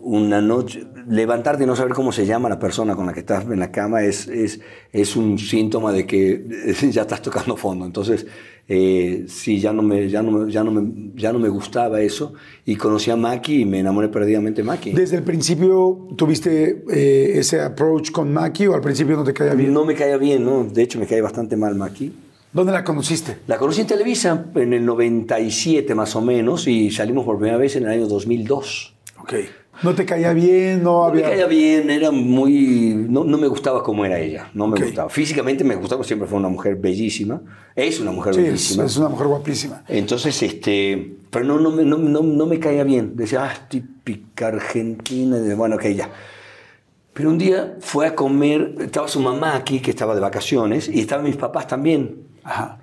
una 0.00 0.40
noche, 0.40 0.86
levantarte 1.06 1.64
y 1.64 1.66
no 1.66 1.76
saber 1.76 1.92
cómo 1.92 2.12
se 2.12 2.24
llama 2.24 2.48
la 2.48 2.58
persona 2.58 2.96
con 2.96 3.04
la 3.04 3.12
que 3.12 3.20
estás 3.20 3.44
en 3.44 3.60
la 3.60 3.70
cama 3.70 4.02
es, 4.02 4.26
es, 4.26 4.60
es 4.90 5.14
un 5.14 5.38
síntoma 5.38 5.92
de 5.92 6.06
que 6.06 6.46
ya 6.90 7.02
estás 7.02 7.20
tocando 7.20 7.58
fondo. 7.58 7.84
Entonces, 7.84 8.26
eh, 8.74 9.26
sí, 9.28 9.60
ya 9.60 9.70
no, 9.70 9.82
me, 9.82 10.08
ya, 10.08 10.22
no 10.22 10.48
ya, 10.48 10.64
no 10.64 10.70
me, 10.70 11.12
ya 11.14 11.30
no 11.30 11.38
me 11.38 11.50
gustaba 11.50 12.00
eso. 12.00 12.32
Y 12.64 12.76
conocí 12.76 13.10
a 13.10 13.16
Maki 13.16 13.60
y 13.60 13.64
me 13.66 13.80
enamoré 13.80 14.08
perdidamente 14.08 14.62
de 14.62 14.66
Maki. 14.66 14.92
¿Desde 14.92 15.18
el 15.18 15.22
principio 15.22 16.08
tuviste 16.16 16.82
eh, 16.90 17.38
ese 17.38 17.60
approach 17.60 18.10
con 18.10 18.32
Maki 18.32 18.68
o 18.68 18.74
al 18.74 18.80
principio 18.80 19.14
no 19.16 19.24
te 19.24 19.34
caía 19.34 19.52
bien? 19.52 19.74
No 19.74 19.84
me 19.84 19.94
caía 19.94 20.16
bien, 20.16 20.46
¿no? 20.46 20.64
De 20.64 20.82
hecho, 20.82 20.98
me 20.98 21.06
caía 21.06 21.22
bastante 21.22 21.54
mal 21.54 21.74
Maki. 21.74 22.14
¿Dónde 22.50 22.72
la 22.72 22.82
conociste? 22.82 23.40
La 23.46 23.58
conocí 23.58 23.82
en 23.82 23.88
Televisa 23.88 24.46
en 24.54 24.72
el 24.72 24.86
97 24.86 25.94
más 25.94 26.16
o 26.16 26.22
menos 26.22 26.66
y 26.66 26.90
salimos 26.90 27.26
por 27.26 27.36
primera 27.36 27.58
vez 27.58 27.76
en 27.76 27.82
el 27.82 27.90
año 27.90 28.06
2002. 28.06 28.94
Ok. 29.20 29.34
¿No 29.82 29.94
te 29.94 30.04
caía 30.04 30.32
bien? 30.32 30.82
No, 30.82 30.98
No 30.98 31.04
había... 31.04 31.24
me 31.24 31.30
caía 31.30 31.46
bien, 31.46 31.90
era 31.90 32.10
muy... 32.10 32.94
No, 33.08 33.24
no 33.24 33.38
me 33.38 33.46
gustaba 33.48 33.82
cómo 33.82 34.04
era 34.04 34.18
ella, 34.20 34.50
no 34.54 34.66
me 34.68 34.78
gustaba. 34.78 35.08
Físicamente 35.08 35.64
me 35.64 35.74
gustaba, 35.76 36.04
siempre 36.04 36.28
fue 36.28 36.38
una 36.38 36.48
mujer 36.48 36.76
bellísima. 36.76 37.40
Es 37.74 37.98
una 37.98 38.12
mujer 38.12 38.34
Sí, 38.34 38.42
bellísima. 38.42 38.84
es 38.84 38.96
una 38.98 39.08
mujer 39.08 39.26
guapísima. 39.28 39.82
Entonces, 39.88 40.40
este... 40.42 41.16
Pero 41.30 41.46
no, 41.46 41.58
no, 41.58 41.70
me- 41.70 41.84
no, 41.84 41.96
no, 41.96 42.22
no 42.22 42.46
me 42.46 42.58
caía 42.60 42.84
bien. 42.84 43.16
Decía, 43.16 43.44
ah, 43.44 43.68
típica 43.68 44.48
argentina. 44.48 45.38
Bueno, 45.56 45.76
ok, 45.76 45.86
ya. 45.88 46.10
Pero 47.14 47.30
un 47.30 47.38
día 47.38 47.76
fue 47.80 48.06
a 48.06 48.14
comer, 48.14 48.74
estaba 48.80 49.08
su 49.08 49.20
mamá 49.20 49.56
aquí, 49.56 49.80
que 49.80 49.90
estaba 49.90 50.14
de 50.14 50.20
vacaciones, 50.20 50.88
y 50.88 51.00
estaban 51.00 51.24
mis 51.24 51.36
papás 51.36 51.66
también. 51.66 52.18
Ajá. 52.44 52.78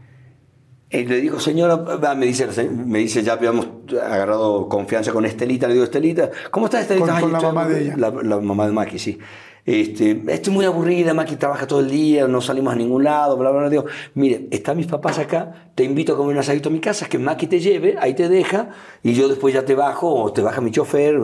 Y 0.91 1.05
le 1.05 1.21
digo, 1.21 1.39
señora, 1.39 1.77
me 2.15 2.25
dice, 2.25 2.47
me 2.69 2.99
dice, 2.99 3.21
ya 3.21 3.33
habíamos 3.33 3.67
agarrado 4.01 4.67
confianza 4.67 5.11
con 5.11 5.23
Estelita. 5.25 5.67
Le 5.67 5.73
digo, 5.73 5.83
Estelita, 5.85 6.31
¿cómo 6.49 6.65
está 6.65 6.81
Estelita? 6.81 7.05
Con- 7.05 7.15
"Ay, 7.15 7.21
con 7.21 7.31
la 7.33 7.39
mamá 7.41 7.67
de 7.67 7.75
aburrida". 7.75 7.93
ella. 7.95 8.11
La, 8.11 8.23
la 8.23 8.39
mamá 8.41 8.65
de 8.65 8.71
Maki, 8.73 8.97
sí. 8.97 9.19
Este, 9.65 10.23
estoy 10.29 10.51
muy 10.51 10.65
aburrida, 10.65 11.13
Maki 11.13 11.35
trabaja 11.35 11.67
todo 11.67 11.81
el 11.81 11.91
día, 11.91 12.27
no 12.27 12.41
salimos 12.41 12.73
a 12.73 12.75
ningún 12.75 13.03
lado, 13.03 13.37
bla, 13.37 13.51
bla, 13.51 13.59
bla. 13.59 13.69
Digo, 13.69 13.85
mire, 14.15 14.47
están 14.49 14.77
mis 14.77 14.87
papás 14.87 15.19
acá, 15.19 15.71
te 15.75 15.83
invito 15.83 16.13
a 16.13 16.17
comer 16.17 16.33
un 16.33 16.39
asadito 16.39 16.69
a 16.69 16.71
mi 16.71 16.79
casa, 16.79 17.07
que 17.07 17.19
Maki 17.19 17.45
te 17.45 17.59
lleve, 17.59 17.95
ahí 17.99 18.15
te 18.15 18.27
deja, 18.29 18.69
y 19.03 19.13
yo 19.13 19.27
después 19.27 19.53
ya 19.53 19.65
te 19.65 19.75
bajo, 19.75 20.11
o 20.11 20.33
te 20.33 20.41
baja 20.41 20.59
mi 20.59 20.71
chofer. 20.71 21.19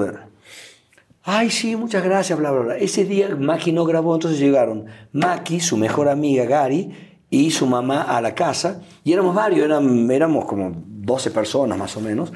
Ay, 1.24 1.50
sí, 1.50 1.76
muchas 1.76 2.04
gracias, 2.04 2.38
bla, 2.38 2.52
bla, 2.52 2.62
bla. 2.62 2.78
Ese 2.78 3.04
día 3.06 3.36
Maki 3.36 3.72
no 3.72 3.84
grabó, 3.86 4.14
entonces 4.14 4.40
llegaron 4.40 4.86
Maki, 5.12 5.60
su 5.60 5.76
mejor 5.78 6.08
amiga 6.08 6.46
Gary, 6.46 6.92
y 7.36 7.52
su 7.52 7.68
mamá 7.68 8.04
a 8.04 8.22
la 8.22 8.34
casa, 8.34 8.82
y 9.04 9.12
éramos 9.12 9.36
varios, 9.36 9.66
éramos 9.66 10.46
como 10.46 10.72
12 10.74 11.32
personas 11.32 11.78
más 11.78 11.98
o 11.98 12.00
menos, 12.00 12.32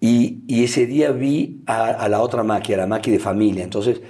y, 0.00 0.42
ese 0.48 0.84
día 0.86 1.12
vi 1.12 1.62
a, 1.66 1.90
a 1.90 2.08
la 2.08 2.20
otra 2.20 2.42
Maki, 2.42 2.74
a 2.74 2.78
la 2.78 2.88
Maki 2.88 3.12
de 3.12 3.20
familia, 3.20 3.62
entonces 3.62 4.00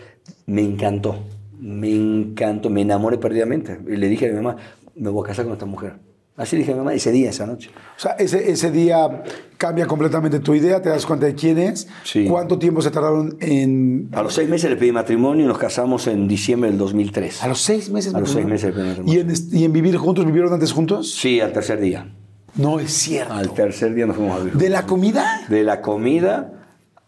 me 0.46 0.62
encantó, 0.62 1.16
me 1.60 1.90
encantó, 1.90 2.70
me 2.70 2.80
enamoré 2.80 3.18
perdidamente. 3.18 3.78
Y 3.86 3.96
le 3.96 4.08
dije 4.08 4.26
a 4.26 4.28
mi 4.30 4.36
mamá, 4.36 4.56
me 4.94 5.10
voy 5.10 5.22
a 5.22 5.28
casar 5.28 5.44
con 5.44 5.52
esta 5.52 5.66
mujer. 5.66 5.96
Así 6.42 6.56
dije 6.56 6.72
a 6.72 6.74
mi 6.74 6.78
mamá 6.80 6.92
ese 6.92 7.12
día, 7.12 7.30
esa 7.30 7.46
noche. 7.46 7.70
O 7.96 8.00
sea, 8.00 8.12
ese, 8.12 8.50
ese 8.50 8.72
día 8.72 9.22
cambia 9.56 9.86
completamente 9.86 10.40
tu 10.40 10.54
idea, 10.54 10.82
te 10.82 10.88
das 10.88 11.06
cuenta 11.06 11.26
de 11.26 11.36
quién 11.36 11.56
es. 11.56 11.86
Sí. 12.02 12.26
¿Cuánto 12.28 12.58
tiempo 12.58 12.82
se 12.82 12.90
tardaron 12.90 13.36
en...? 13.40 14.08
A 14.12 14.22
los 14.24 14.34
seis 14.34 14.48
meses 14.48 14.68
le 14.68 14.76
pedí 14.76 14.90
matrimonio 14.90 15.44
y 15.44 15.46
nos 15.48 15.58
casamos 15.58 16.08
en 16.08 16.26
diciembre 16.26 16.68
del 16.70 16.78
2003. 16.78 17.44
A 17.44 17.46
los 17.46 17.60
seis 17.60 17.90
meses. 17.90 18.12
A 18.12 18.18
los 18.18 18.30
seis 18.32 18.44
meses 18.44 18.70
le 18.70 18.72
pedí 18.72 18.86
¿Y 18.86 18.88
matrimonio. 18.88 19.20
en, 19.20 19.58
¿Y 19.58 19.64
en 19.64 19.72
vivir 19.72 19.96
juntos? 19.98 20.26
¿Vivieron 20.26 20.52
antes 20.52 20.72
juntos? 20.72 21.12
Sí, 21.14 21.40
al 21.40 21.52
tercer 21.52 21.80
día. 21.80 22.12
No 22.56 22.80
es 22.80 22.92
cierto. 22.92 23.32
Al 23.32 23.52
tercer 23.52 23.94
día 23.94 24.06
nos 24.06 24.16
fuimos 24.16 24.34
a 24.34 24.38
vivir. 24.40 24.54
¿De 24.54 24.68
la 24.68 24.84
comida? 24.84 25.42
De 25.48 25.62
la 25.62 25.80
comida, 25.80 26.52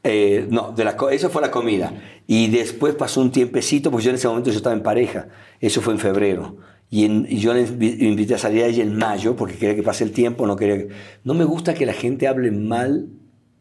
eh, 0.05 0.47
no, 0.49 0.71
de 0.71 0.85
la, 0.85 0.97
eso 1.11 1.29
fue 1.29 1.43
la 1.43 1.51
comida. 1.51 1.93
Y 2.29 2.49
después 2.49 2.95
pasó 2.95 3.21
un 3.21 3.33
tiempecito, 3.33 3.91
porque 3.91 4.05
yo 4.05 4.11
en 4.11 4.17
ese 4.17 4.29
momento 4.29 4.51
yo 4.51 4.57
estaba 4.57 4.77
en 4.77 4.83
pareja. 4.83 5.27
Eso 5.61 5.81
fue 5.83 5.93
en 5.93 5.99
febrero. 5.99 6.57
Y, 6.91 7.05
en- 7.07 7.27
y 7.29 7.39
yo 7.39 7.53
le 7.55 7.67
invi- 7.67 8.01
invité 8.03 8.35
a 8.35 8.39
salir 8.39 8.63
a 8.63 8.67
ella 8.67 8.83
en 8.83 8.97
mayo, 8.97 9.35
porque 9.37 9.57
quería 9.57 9.75
que 9.75 9.83
pase 9.83 10.05
el 10.05 10.13
tiempo. 10.13 10.47
No, 10.47 10.55
quería 10.57 10.77
que- 10.79 10.89
no 11.25 11.35
me 11.35 11.45
gusta 11.45 11.75
que 11.75 11.87
la 11.87 11.93
gente 11.93 12.29
hable 12.29 12.51
mal 12.53 13.09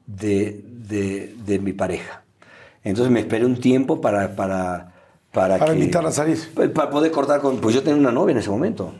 de, 0.06 0.64
de- 0.88 1.34
de 1.46 1.60
mi 1.60 1.74
pareja. 1.74 2.24
Entonces 2.84 3.12
me 3.12 3.20
esperé 3.22 3.46
un 3.46 3.58
tiempo 3.60 4.02
para... 4.02 4.36
Para, 4.36 4.94
para, 5.32 5.58
Para 5.58 5.74
que- 5.74 5.80
invitarla 5.80 6.10
a 6.10 6.12
salir. 6.12 6.38
pa- 6.54 6.68
Para 6.70 6.90
poder 6.92 7.12
cortar 7.12 7.42
con... 7.42 7.58
Pues 7.58 7.74
yo 7.74 7.82
tenía 7.82 8.00
una 8.00 8.12
novia 8.12 8.34
en 8.34 8.38
ese 8.40 8.50
momento. 8.52 8.94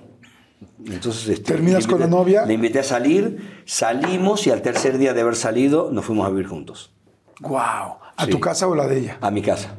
Entonces, 0.86 1.28
este, 1.30 1.54
¿Terminas 1.54 1.84
le 1.84 1.90
con 1.90 2.00
la 2.00 2.08
invité- 2.08 2.10
novia? 2.10 2.46
Le 2.46 2.54
invité 2.56 2.80
a 2.80 2.84
salir, 2.84 3.62
salimos 3.66 4.48
y 4.48 4.50
al 4.52 4.62
tercer 4.62 4.98
día 4.98 5.14
de 5.14 5.22
haber 5.22 5.36
salido 5.36 5.92
nos 5.92 6.06
fuimos 6.06 6.26
a 6.26 6.30
vivir 6.30 6.48
juntos, 6.48 6.92
¡Wow! 7.42 7.58
¿A 8.16 8.26
Sí. 8.26 8.32
tu 8.32 8.40
casa 8.40 8.68
o 8.68 8.76
la 8.76 8.88
de 8.88 9.00
ella? 9.00 9.18
a 9.22 9.32
mi 9.32 9.42
casa. 9.42 9.76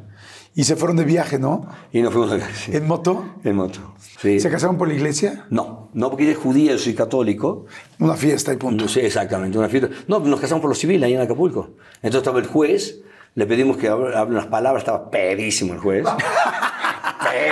Y 0.57 0.63
se 0.63 0.77
fueron 0.77 0.95
de 0.95 1.03
viaje, 1.03 1.37
¿no? 1.37 1.67
Y 1.91 2.01
nos 2.01 2.13
fuimos 2.13 2.31
a 2.31 2.39
sí, 2.53 2.75
¿En 2.75 2.87
moto? 2.87 3.25
en 3.43 3.55
moto. 3.57 3.93
Sí. 4.21 4.39
¿Se 4.39 4.49
casaron 4.49 4.77
por 4.77 4.87
la 4.87 4.93
iglesia? 4.93 5.45
No, 5.49 5.89
no 5.93 6.09
porque 6.09 6.23
ella 6.23 6.31
es 6.31 6.37
judía, 6.37 6.71
yo 6.71 6.77
soy 6.79 6.93
católico. 6.95 7.65
Una 7.99 8.13
fiesta 8.15 8.53
y 8.53 8.55
punto. 8.57 8.85
No 8.85 8.89
sé 8.89 9.05
exactamente, 9.05 9.57
una 9.57 9.67
fiesta. 9.67 9.89
No, 10.07 10.19
nos 10.19 10.39
casamos 10.39 10.61
por 10.61 10.69
lo 10.69 10.75
civil 10.75 11.03
ahí 11.03 11.13
en 11.13 11.19
Acapulco. 11.21 11.71
Entonces 11.95 12.19
estaba 12.19 12.39
el 12.39 12.47
juez, 12.47 13.01
le 13.35 13.45
pedimos 13.45 13.75
que 13.75 13.89
hable 13.89 14.15
unas 14.27 14.45
palabras, 14.47 14.81
estaba 14.83 15.09
pedísimo 15.11 15.73
el 15.73 15.79
juez. 15.79 16.05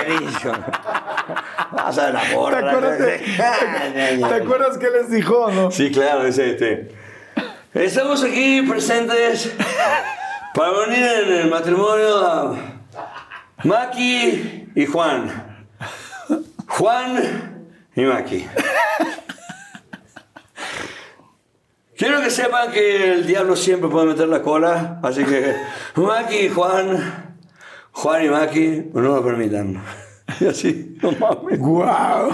pedísimo. 0.06 0.54
Vas 1.72 1.98
a 1.98 2.10
la 2.10 2.20
¿Te 2.22 2.34
porra. 2.34 2.58
acuerdas, 2.70 2.98
de- 2.98 3.18
¿Te 4.28 4.34
acuerdas 4.34 4.78
qué 4.78 4.88
les 4.90 5.10
dijo, 5.10 5.50
no? 5.50 5.70
Sí, 5.70 5.90
claro, 5.90 6.26
es 6.26 6.38
este. 6.38 6.88
Estamos 7.74 8.22
aquí 8.24 8.62
presentes 8.62 9.52
para 10.54 10.70
venir 10.86 11.04
en 11.04 11.32
el 11.40 11.50
matrimonio 11.50 12.18
a 12.24 12.56
Maki 13.64 14.68
y 14.74 14.86
Juan. 14.86 15.66
Juan 16.68 17.66
y 17.96 18.02
Maki. 18.02 18.46
Quiero 21.96 22.20
que 22.20 22.30
sepan 22.30 22.72
que 22.72 23.14
el 23.14 23.26
diablo 23.26 23.56
siempre 23.56 23.88
puede 23.88 24.08
meter 24.08 24.28
la 24.28 24.42
cola, 24.42 25.00
así 25.02 25.24
que 25.24 25.54
Maki 25.94 26.36
y 26.36 26.48
Juan, 26.50 27.36
Juan 27.92 28.24
y 28.26 28.28
Maki, 28.28 28.90
no 28.92 29.00
lo 29.00 29.24
permitan. 29.24 29.82
Y 30.40 30.46
así, 30.48 30.98
no 31.02 31.12
mames. 31.12 31.58
¡Wow! 31.58 32.32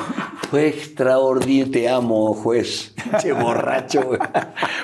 Fue 0.51 0.69
extraordinario, 0.69 1.71
te 1.71 1.89
amo, 1.89 2.35
juez. 2.35 2.93
Che 3.21 3.33
borracho, 3.33 4.03
güey. 4.03 4.21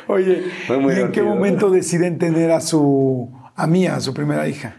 Oye, 0.06 0.44
¿y 0.68 1.00
en 1.00 1.10
qué 1.10 1.22
momento 1.22 1.70
deciden 1.70 2.18
tener 2.18 2.52
a 2.52 2.60
su... 2.60 3.32
a 3.56 3.66
Mía, 3.66 3.96
a 3.96 4.00
su 4.00 4.14
primera 4.14 4.46
hija? 4.46 4.76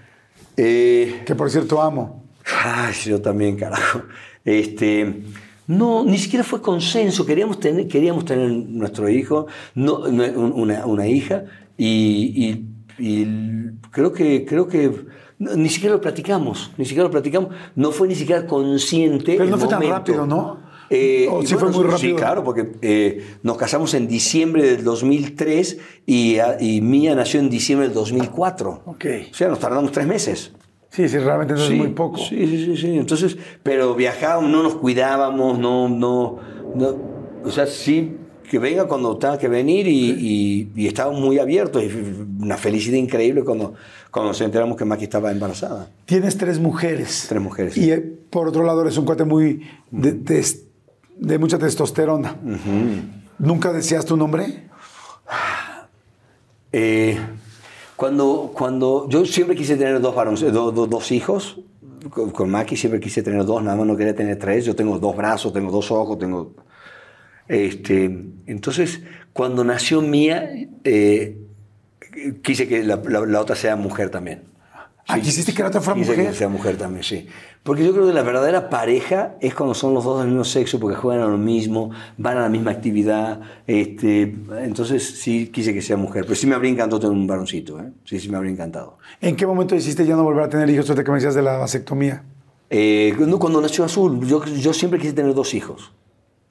Eh, 0.57 1.21
Que 1.25 1.35
por 1.35 1.49
cierto 1.51 1.81
amo. 1.81 2.23
ay, 2.63 2.93
yo 3.05 3.21
también, 3.21 3.55
carajo. 3.57 4.01
Este, 4.43 5.21
no, 5.67 6.03
ni 6.05 6.17
siquiera 6.17 6.43
fue 6.43 6.61
consenso. 6.61 7.25
Queríamos 7.25 7.59
tener, 7.59 7.87
queríamos 7.87 8.25
tener 8.25 8.49
nuestro 8.49 9.07
hijo, 9.09 9.47
no, 9.75 9.99
una, 9.99 10.85
una 10.85 11.07
hija, 11.07 11.43
y, 11.77 12.33
y- 12.47 12.73
y 12.99 13.27
creo 13.91 14.11
que, 14.11 14.43
creo 14.45 14.67
que 14.67 15.05
no, 15.37 15.53
ni 15.55 15.69
siquiera 15.69 15.93
lo 15.95 16.01
platicamos, 16.01 16.71
ni 16.77 16.85
siquiera 16.85 17.03
lo 17.03 17.11
platicamos. 17.11 17.53
No 17.75 17.91
fue 17.91 18.07
ni 18.07 18.15
siquiera 18.15 18.47
consciente. 18.47 19.33
Pero 19.33 19.43
el 19.43 19.49
no 19.51 19.57
fue 19.59 19.67
tan 19.67 19.83
rápido, 19.87 20.25
¿no? 20.25 20.59
Eh, 20.89 21.27
¿O 21.29 21.41
y 21.43 21.47
sí 21.47 21.55
fue 21.55 21.69
muy 21.69 21.83
Sí, 21.85 21.89
rápido? 21.91 22.15
claro, 22.17 22.43
porque 22.43 22.67
eh, 22.81 23.25
nos 23.43 23.57
casamos 23.57 23.93
en 23.93 24.07
diciembre 24.07 24.63
del 24.63 24.83
2003 24.83 25.77
y, 26.05 26.37
ah, 26.39 26.57
y 26.59 26.81
Mía 26.81 27.13
nació 27.15 27.39
en 27.39 27.49
diciembre 27.49 27.87
del 27.87 27.95
2004. 27.95 28.83
Ok. 28.85 29.05
O 29.31 29.33
sea, 29.33 29.47
nos 29.49 29.59
tardamos 29.59 29.91
tres 29.91 30.07
meses. 30.07 30.53
Sí, 30.89 31.09
sí, 31.09 31.17
realmente 31.17 31.53
no 31.53 31.59
Sí, 31.59 31.73
es 31.73 31.77
muy 31.79 31.89
poco. 31.89 32.17
Sí, 32.17 32.47
sí, 32.47 32.65
sí, 32.65 32.77
sí. 32.77 32.97
Entonces, 32.97 33.37
pero 33.63 33.93
viajábamos, 33.95 34.49
no 34.49 34.63
nos 34.63 34.75
cuidábamos, 34.75 35.59
no, 35.59 35.89
no, 35.89 36.39
no. 36.73 36.95
O 37.43 37.51
sea, 37.51 37.67
sí, 37.67 38.15
que 38.49 38.57
venga 38.57 38.87
cuando 38.87 39.17
tenga 39.17 39.37
que 39.37 39.49
venir 39.49 39.87
y, 39.87 40.09
y, 40.11 40.71
y 40.75 40.87
estábamos 40.87 41.19
muy 41.19 41.37
abiertos. 41.37 41.83
Y 41.83 41.89
una 42.41 42.55
felicidad 42.57 42.97
increíble 42.97 43.43
cuando, 43.43 43.73
cuando 44.09 44.29
nos 44.29 44.39
enteramos 44.41 44.77
que 44.77 44.85
Maki 44.85 45.03
estaba 45.03 45.31
embarazada. 45.31 45.89
Tienes 46.05 46.37
tres 46.37 46.57
mujeres. 46.59 47.25
Tres 47.27 47.41
mujeres. 47.41 47.77
Y 47.77 47.91
eh, 47.91 47.99
por 48.29 48.47
otro 48.47 48.63
lado 48.63 48.81
eres 48.81 48.97
un 48.97 49.05
cuate 49.05 49.25
muy 49.25 49.61
de, 49.91 50.13
tes- 50.13 50.63
de 51.19 51.37
mucha 51.37 51.57
testosterona. 51.57 52.35
¿Nunca 53.39 53.71
decías 53.73 54.05
tu 54.05 54.17
nombre? 54.17 54.67
Eh, 56.71 57.17
cuando, 57.95 58.51
cuando 58.53 59.07
yo 59.09 59.25
siempre 59.25 59.55
quise 59.55 59.75
tener 59.77 59.99
dos, 60.01 60.13
varones, 60.15 60.41
eh, 60.43 60.51
do- 60.51 60.71
do- 60.71 60.87
dos 60.87 61.11
hijos, 61.11 61.59
con, 62.09 62.29
con 62.31 62.49
Maki 62.49 62.75
siempre 62.75 62.99
quise 62.99 63.23
tener 63.23 63.43
dos, 63.45 63.63
nada 63.63 63.75
más 63.77 63.87
no 63.87 63.95
quería 63.97 64.15
tener 64.15 64.37
tres. 64.37 64.65
Yo 64.65 64.75
tengo 64.75 64.99
dos 64.99 65.15
brazos, 65.15 65.53
tengo 65.53 65.71
dos 65.71 65.91
ojos, 65.91 66.17
tengo... 66.19 66.53
Este, 67.47 68.05
entonces, 68.45 69.01
cuando 69.33 69.63
nació 69.63 70.01
Mía, 70.01 70.51
eh, 70.83 71.37
quise 72.43 72.67
que 72.67 72.83
la, 72.83 72.97
la- 72.97 73.25
la 73.25 73.41
otra 73.41 73.55
sea 73.55 73.75
mujer 73.75 74.09
también. 74.09 74.43
Ah, 75.09 75.19
¿quisiste 75.19 75.53
que 75.53 75.61
la 75.61 75.69
otra 75.69 75.79
fuera 75.79 75.97
mujer? 75.97 76.15
que 76.15 76.33
sea 76.33 76.49
mujer 76.49 76.75
también, 76.77 77.01
sí. 77.01 77.27
Porque 77.63 77.85
yo 77.85 77.93
creo 77.93 78.07
que 78.07 78.13
la 78.13 78.23
verdadera 78.23 78.69
pareja 78.69 79.35
es 79.39 79.55
cuando 79.55 79.73
son 79.73 79.93
los 79.93 80.03
dos 80.03 80.19
del 80.19 80.27
mismo 80.27 80.43
sexo, 80.43 80.79
porque 80.79 80.97
juegan 80.97 81.23
a 81.23 81.27
lo 81.27 81.37
mismo, 81.37 81.91
van 82.17 82.37
a 82.37 82.41
la 82.41 82.49
misma 82.49 82.71
actividad. 82.71 83.39
Este, 83.65 84.35
entonces 84.61 85.19
sí 85.19 85.47
quise 85.47 85.73
que 85.73 85.81
sea 85.81 85.95
mujer. 85.95 86.23
Pero 86.23 86.35
sí 86.35 86.45
me 86.45 86.55
habría 86.55 86.71
encantado 86.71 86.99
tener 86.99 87.15
un 87.15 87.25
varoncito, 87.25 87.79
¿eh? 87.79 87.91
Sí, 88.03 88.19
sí 88.19 88.29
me 88.29 88.35
habría 88.35 88.51
encantado. 88.51 88.97
¿En 89.21 89.37
qué 89.37 89.47
momento 89.47 89.75
decidiste 89.75 90.05
ya 90.05 90.15
no 90.15 90.23
volver 90.23 90.43
a 90.43 90.49
tener 90.49 90.69
hijos 90.69 90.87
de 90.87 91.03
que 91.03 91.11
me 91.11 91.17
decías 91.17 91.35
de 91.35 91.41
la 91.41 91.57
vasectomía? 91.57 92.23
Eh, 92.69 93.15
no, 93.17 93.39
cuando 93.39 93.61
nació 93.61 93.85
Azul, 93.85 94.25
yo, 94.27 94.43
yo 94.43 94.73
siempre 94.73 94.99
quise 94.99 95.13
tener 95.13 95.33
dos 95.33 95.53
hijos. 95.53 95.93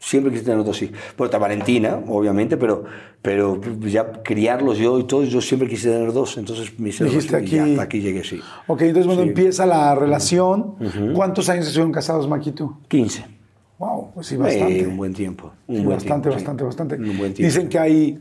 Siempre 0.07 0.30
quise 0.30 0.44
tener 0.44 0.64
dos 0.64 0.80
hijos. 0.82 0.96
Bueno, 1.18 1.24
está 1.26 1.38
Valentina, 1.38 1.98
obviamente, 2.07 2.57
pero, 2.57 2.84
pero 3.20 3.61
ya 3.80 4.22
criarlos 4.22 4.78
yo 4.78 5.00
y 5.00 5.04
todo, 5.04 5.24
yo 5.24 5.40
siempre 5.40 5.68
quise 5.68 5.90
tener 5.90 6.12
dos. 6.12 6.38
Entonces 6.38 6.78
me 6.78 6.90
hicieron 6.90 7.12
Dijiste 7.12 7.40
dos, 7.40 7.42
y 7.50 7.59
aquí- 7.59 7.70
hasta 7.72 7.82
aquí 7.82 8.00
llegué, 8.00 8.22
sí. 8.22 8.40
Ok, 8.68 8.82
entonces 8.82 9.07
cuando 9.07 9.24
Sí. 9.24 9.28
empieza 9.30 9.66
la 9.66 9.96
relación, 9.96 10.76
¿cuántos 11.12 11.48
años 11.48 11.66
estuvieron 11.66 11.90
casados, 11.90 12.28
tú? 12.54 12.76
15. 12.86 13.24
Wow, 13.80 14.12
pues 14.14 14.28
sí, 14.28 14.36
bastante. 14.36 14.80
Eh, 14.82 14.86
un 14.86 14.96
buen 14.96 15.12
tiempo. 15.12 15.50
Un 15.66 15.76
Sí, 15.78 15.82
buen 15.82 15.96
bastante, 15.96 16.28
tiempo, 16.28 16.28
sí. 16.30 16.34
bastante, 16.44 16.64
bastante. 16.64 16.94
Un 17.11 17.18
buen 17.18 17.34
tiempo. 17.34 17.52
Dicen 17.52 17.68
que 17.68 17.78
hay 17.80 18.20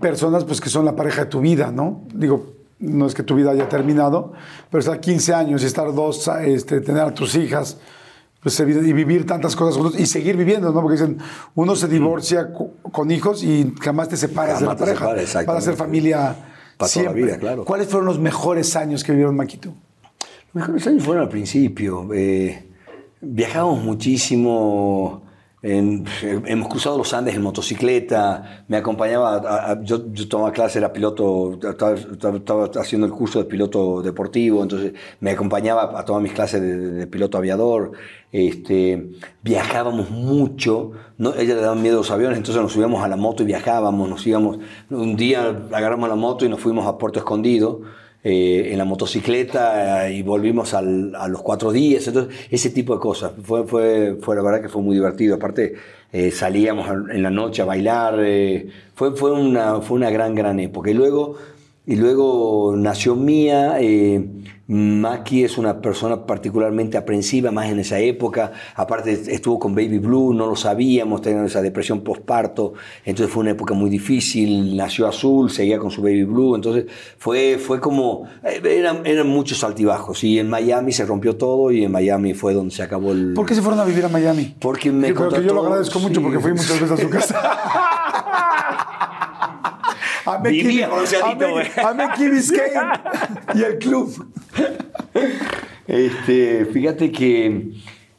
personas 0.00 0.42
pues, 0.44 0.60
que 0.60 0.68
son 0.68 0.84
la 0.84 0.96
pareja 0.96 1.26
de 1.26 1.30
tu 1.30 1.40
vida, 1.40 1.70
¿no? 1.70 2.02
Digo, 2.12 2.54
no 2.80 3.06
es 3.06 3.14
que 3.14 3.22
tu 3.22 3.36
vida 3.36 3.52
haya 3.52 3.68
terminado, 3.68 4.32
pero 4.68 4.80
estar 4.80 4.98
15 5.00 5.32
años 5.32 5.62
y 5.62 5.66
estar 5.66 5.94
dos, 5.94 6.28
este, 6.44 6.80
tener 6.80 7.02
a 7.02 7.14
tus 7.14 7.36
hijas 7.36 7.78
pues, 8.44 8.60
y 8.60 8.92
vivir 8.92 9.26
tantas 9.26 9.56
cosas 9.56 9.76
juntos 9.76 9.98
y 9.98 10.06
seguir 10.06 10.36
viviendo, 10.36 10.70
¿no? 10.70 10.80
Porque 10.80 10.92
dicen, 10.98 11.18
uno 11.56 11.74
se 11.74 11.88
divorcia 11.88 12.52
co- 12.52 12.70
con 12.92 13.10
hijos 13.10 13.42
y 13.42 13.74
jamás 13.80 14.08
te 14.08 14.16
separas 14.16 14.60
de 14.60 14.66
la 14.66 14.76
pareja. 14.76 15.08
Para 15.44 15.60
ser 15.60 15.74
familia 15.74 16.18
Para 16.28 16.36
toda 16.76 16.86
la 16.86 16.88
siempre. 16.88 17.22
vida, 17.24 17.38
claro. 17.38 17.64
¿Cuáles 17.64 17.88
fueron 17.88 18.06
los 18.06 18.20
mejores 18.20 18.76
años 18.76 19.02
que 19.02 19.10
vivieron 19.10 19.34
tú? 19.58 19.74
Los 20.52 20.62
mejores 20.62 20.86
años 20.86 21.02
fueron 21.02 21.24
al 21.24 21.28
principio. 21.30 22.08
Eh, 22.14 22.68
viajábamos 23.20 23.82
muchísimo. 23.82 25.23
En- 25.64 26.04
hemos 26.46 26.68
cruzado 26.68 26.98
los 26.98 27.12
Andes 27.14 27.34
en 27.34 27.42
motocicleta. 27.42 28.64
Me 28.68 28.76
acompañaba. 28.76 29.36
a- 29.36 29.72
a- 29.72 29.82
yo, 29.82 30.12
yo 30.12 30.28
tomaba 30.28 30.52
clase, 30.52 30.78
era 30.78 30.92
piloto. 30.92 31.58
Estaba, 31.62 31.94
estaba- 31.94 32.70
haciendo 32.80 33.06
el 33.06 33.12
curso 33.12 33.38
de 33.38 33.46
piloto 33.46 34.02
deportivo. 34.02 34.62
Entonces 34.62 34.92
me 35.20 35.30
acompañaba 35.30 35.98
a 35.98 36.04
tomar 36.04 36.22
mis 36.22 36.32
clases 36.32 36.60
de, 36.60 36.76
de- 36.76 36.90
de 36.92 37.06
piloto 37.06 37.38
aviador. 37.38 37.92
Este, 38.30 39.10
viajábamos 39.42 40.10
mucho. 40.10 40.92
¿no? 41.16 41.30
A 41.30 41.40
ella 41.40 41.54
le 41.54 41.60
daban 41.62 41.80
miedo 41.80 41.96
los 41.98 42.10
aviones, 42.10 42.36
entonces 42.36 42.60
nos 42.62 42.72
subíamos 42.72 43.02
a 43.04 43.08
la 43.08 43.16
moto 43.16 43.42
y 43.42 43.46
viajábamos. 43.46 44.08
Nos 44.08 44.26
íbamos. 44.26 44.58
Un 44.90 45.16
día 45.16 45.48
agarramos 45.72 46.08
la 46.08 46.16
moto 46.16 46.44
y 46.44 46.48
nos 46.48 46.60
fuimos 46.60 46.86
a 46.86 46.98
Puerto 46.98 47.18
Escondido 47.20 47.80
eh, 48.24 48.70
en 48.72 48.78
la 48.78 48.84
motocicleta 48.86 50.08
eh, 50.08 50.14
y 50.14 50.22
volvimos 50.22 50.74
al- 50.74 51.14
a 51.14 51.28
los 51.28 51.42
cuatro 51.42 51.70
días. 51.72 52.06
Entonces, 52.08 52.34
ese 52.50 52.70
tipo 52.70 52.94
de 52.94 53.00
cosas. 53.00 53.32
Fue, 53.42 53.66
fue, 53.66 54.16
fue 54.20 54.34
la 54.36 54.42
verdad 54.42 54.62
que 54.62 54.68
fue 54.68 54.82
muy 54.82 54.96
divertido. 54.96 55.36
Aparte, 55.36 55.74
eh, 56.12 56.30
salíamos 56.30 56.88
en 57.10 57.22
la 57.22 57.30
noche 57.30 57.62
a 57.62 57.64
bailar. 57.66 58.16
eh, 58.20 58.68
fue, 58.94 59.14
fue, 59.16 59.32
una, 59.32 59.80
fue 59.80 59.96
una 59.96 60.10
gran, 60.10 60.34
gran 60.34 60.58
época. 60.60 60.90
Y 60.90 60.94
luego, 60.94 61.36
y 61.86 61.96
luego 61.96 62.74
nació 62.76 63.14
Mía. 63.14 63.76
Eh, 63.78 64.26
Maki 64.66 65.44
es 65.44 65.58
una 65.58 65.82
persona 65.82 66.24
particularmente 66.24 66.96
aprensiva, 66.96 67.50
más 67.50 67.68
en 67.68 67.80
esa 67.80 67.98
época. 67.98 68.52
Aparte, 68.74 69.12
estuvo 69.12 69.58
con 69.58 69.74
Baby 69.74 69.98
Blue, 69.98 70.32
no 70.32 70.46
lo 70.46 70.56
sabíamos, 70.56 71.20
tenía 71.20 71.44
esa 71.44 71.60
depresión 71.60 72.00
postparto. 72.00 72.72
Entonces 73.04 73.32
fue 73.32 73.42
una 73.42 73.50
época 73.50 73.74
muy 73.74 73.90
difícil. 73.90 74.74
Nació 74.74 75.06
azul, 75.06 75.50
seguía 75.50 75.78
con 75.78 75.90
su 75.90 76.00
Baby 76.00 76.24
Blue. 76.24 76.54
Entonces 76.54 76.86
fue, 77.18 77.58
fue 77.58 77.80
como. 77.80 78.24
Eh, 78.42 78.62
eran, 78.64 79.04
eran 79.04 79.28
muchos 79.28 79.62
altibajos. 79.62 80.24
Y 80.24 80.38
en 80.38 80.48
Miami 80.48 80.92
se 80.92 81.04
rompió 81.04 81.36
todo 81.36 81.70
y 81.70 81.84
en 81.84 81.92
Miami 81.92 82.32
fue 82.32 82.54
donde 82.54 82.74
se 82.74 82.82
acabó 82.82 83.12
el. 83.12 83.34
¿Por 83.34 83.44
qué 83.44 83.54
se 83.54 83.60
fueron 83.60 83.80
a 83.80 83.84
vivir 83.84 84.06
a 84.06 84.08
Miami? 84.08 84.54
Porque 84.58 84.90
me 84.90 85.08
Yo 85.08 85.28
que 85.28 85.44
yo 85.44 85.52
lo 85.52 85.66
agradezco 85.66 85.98
mucho 85.98 86.22
porque 86.22 86.40
fui 86.40 86.52
muchas 86.52 86.80
veces 86.80 86.90
a 86.90 86.96
su 86.96 87.10
casa. 87.10 89.10
A 90.26 90.38
Vivía 90.38 90.86
a 90.86 91.34
güey. 91.34 91.66
A 91.76 91.94
Mickey 91.94 92.30
Biscayne 92.30 92.92
y 93.54 93.62
el 93.62 93.78
club. 93.78 94.26
Este, 95.86 96.64
fíjate 96.66 97.12
que 97.12 97.72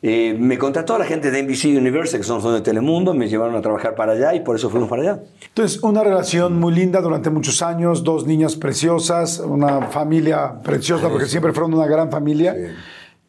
eh, 0.07 0.35
me 0.39 0.59
contrató 0.59 0.99
la 0.99 1.05
gente 1.05 1.31
de 1.31 1.41
NBC 1.41 1.65
Universal, 1.77 2.19
que 2.19 2.25
son 2.25 2.43
los 2.43 2.53
de 2.53 2.61
Telemundo, 2.61 3.15
me 3.15 3.27
llevaron 3.27 3.55
a 3.55 3.61
trabajar 3.61 3.95
para 3.95 4.11
allá 4.11 4.35
y 4.35 4.41
por 4.41 4.55
eso 4.55 4.69
fuimos 4.69 4.87
para 4.87 5.01
allá. 5.01 5.23
Entonces, 5.47 5.81
una 5.81 6.03
relación 6.03 6.59
muy 6.59 6.75
linda 6.75 7.01
durante 7.01 7.31
muchos 7.31 7.63
años, 7.63 8.03
dos 8.03 8.27
niñas 8.27 8.55
preciosas, 8.55 9.39
una 9.39 9.87
familia 9.87 10.61
preciosa 10.61 11.09
porque 11.09 11.25
siempre 11.25 11.53
fueron 11.53 11.73
una 11.73 11.87
gran 11.87 12.11
familia. 12.11 12.55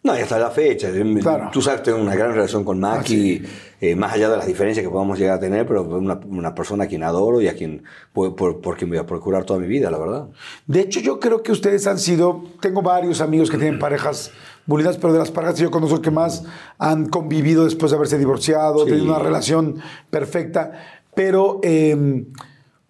No, 0.07 0.17
y 0.17 0.21
hasta 0.21 0.39
la 0.39 0.51
fecha. 0.51 0.89
Claro. 1.21 1.51
Tú 1.53 1.61
sabes, 1.61 1.83
tengo 1.83 1.99
una 1.99 2.15
gran 2.15 2.33
relación 2.33 2.65
con 2.65 2.77
Ah, 2.85 2.97
Maki, 2.97 3.43
eh, 3.81 3.97
más 3.97 4.13
allá 4.13 4.31
de 4.31 4.37
las 4.37 4.47
diferencias 4.47 4.85
que 4.85 4.91
podamos 4.91 5.19
llegar 5.19 5.37
a 5.37 5.41
tener, 5.41 5.67
pero 5.67 5.83
una, 5.83 6.21
una 6.29 6.55
persona 6.55 6.85
a 6.85 6.87
quien 6.87 7.03
adoro 7.03 7.41
y 7.41 7.49
a 7.49 7.55
quien, 7.55 7.83
por, 8.13 8.37
por, 8.37 8.61
por 8.61 8.77
quien 8.77 8.89
voy 8.89 8.99
a 8.99 9.07
procurar 9.07 9.45
toda 9.45 9.59
mi 9.59 9.67
vida, 9.67 9.91
la 9.91 9.99
verdad. 9.99 10.29
De 10.67 10.81
hecho, 10.81 11.01
yo 11.01 11.19
creo 11.19 11.43
que 11.43 11.51
ustedes 11.51 11.87
han 11.89 11.99
sido, 11.99 12.45
tengo 12.61 12.83
varios 12.83 13.21
amigos 13.21 13.51
que 13.51 13.57
tienen 13.59 13.79
parejas 13.81 14.31
muy 14.67 14.79
lindas, 14.79 14.97
pero 14.97 15.13
de 15.13 15.19
las 15.19 15.31
parejas 15.31 15.57
que 15.57 15.63
yo 15.63 15.71
conozco 15.71 16.01
que 16.01 16.11
más 16.11 16.45
han 16.79 17.09
convivido 17.09 17.65
después 17.65 17.91
de 17.91 17.97
haberse 17.97 18.17
divorciado, 18.19 18.85
Sí. 18.85 18.91
tenido 18.91 19.07
una 19.07 19.19
relación 19.19 19.81
perfecta, 20.11 20.73
pero 21.15 21.61
eh, 21.65 22.25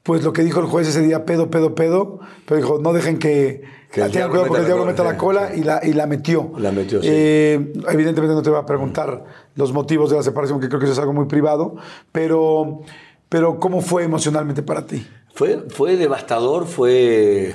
pues 0.02 0.22
lo 0.22 0.32
que 0.32 0.42
dijo 0.44 0.60
el 0.60 0.66
juez 0.66 0.86
ese 0.88 1.02
día, 1.02 1.24
pedo, 1.24 1.50
pedo, 1.50 1.74
pedo, 1.74 2.20
pero 2.46 2.60
dijo, 2.60 2.78
no 2.80 2.92
dejen 2.92 3.18
que, 3.18 3.62
Que 3.96 4.06
el 4.06 4.12
diablo 4.12 4.30
cuidado 4.32 4.48
porque 4.48 4.62
el 4.62 4.68
la 4.68 5.12
diablo 5.12 5.18
cola, 5.18 5.40
la 5.50 5.56
y 5.56 5.62
la, 5.62 5.80
y 5.84 5.92
la 5.92 6.06
metió. 6.06 6.52
La 6.58 6.72
metió, 6.72 7.02
sí. 7.02 7.08
Eh, 7.10 7.72
evidentemente 7.90 8.34
no 8.34 8.42
te 8.42 8.50
voy 8.50 8.58
a 8.60 8.66
preguntar 8.66 9.24
los 9.54 9.72
motivos 9.72 10.10
de 10.10 10.16
la 10.16 10.22
separación, 10.22 10.60
que 10.60 10.68
creo 10.68 10.78
que 10.78 10.86
eso 10.86 10.92
es 10.92 10.98
algo 10.98 11.12
muy 11.12 11.26
privado, 11.26 11.76
pero, 12.12 12.82
pero 13.28 13.58
¿cómo 13.58 13.80
fue 13.80 14.04
emocionalmente 14.04 14.62
para 14.62 14.86
ti? 14.86 15.06
Fue, 15.34 15.64
fue 15.70 15.96
devastador, 15.96 16.66
fue... 16.66 17.54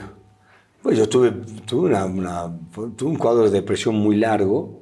Pues 0.83 0.97
yo 0.97 1.07
tuve, 1.07 1.31
tuve, 1.65 1.93
una, 2.03 2.51
tuve 2.73 3.09
un 3.09 3.15
cuadro 3.17 3.43
de 3.43 3.51
depresión 3.51 3.93
muy 3.95 4.15
largo, 4.15 4.81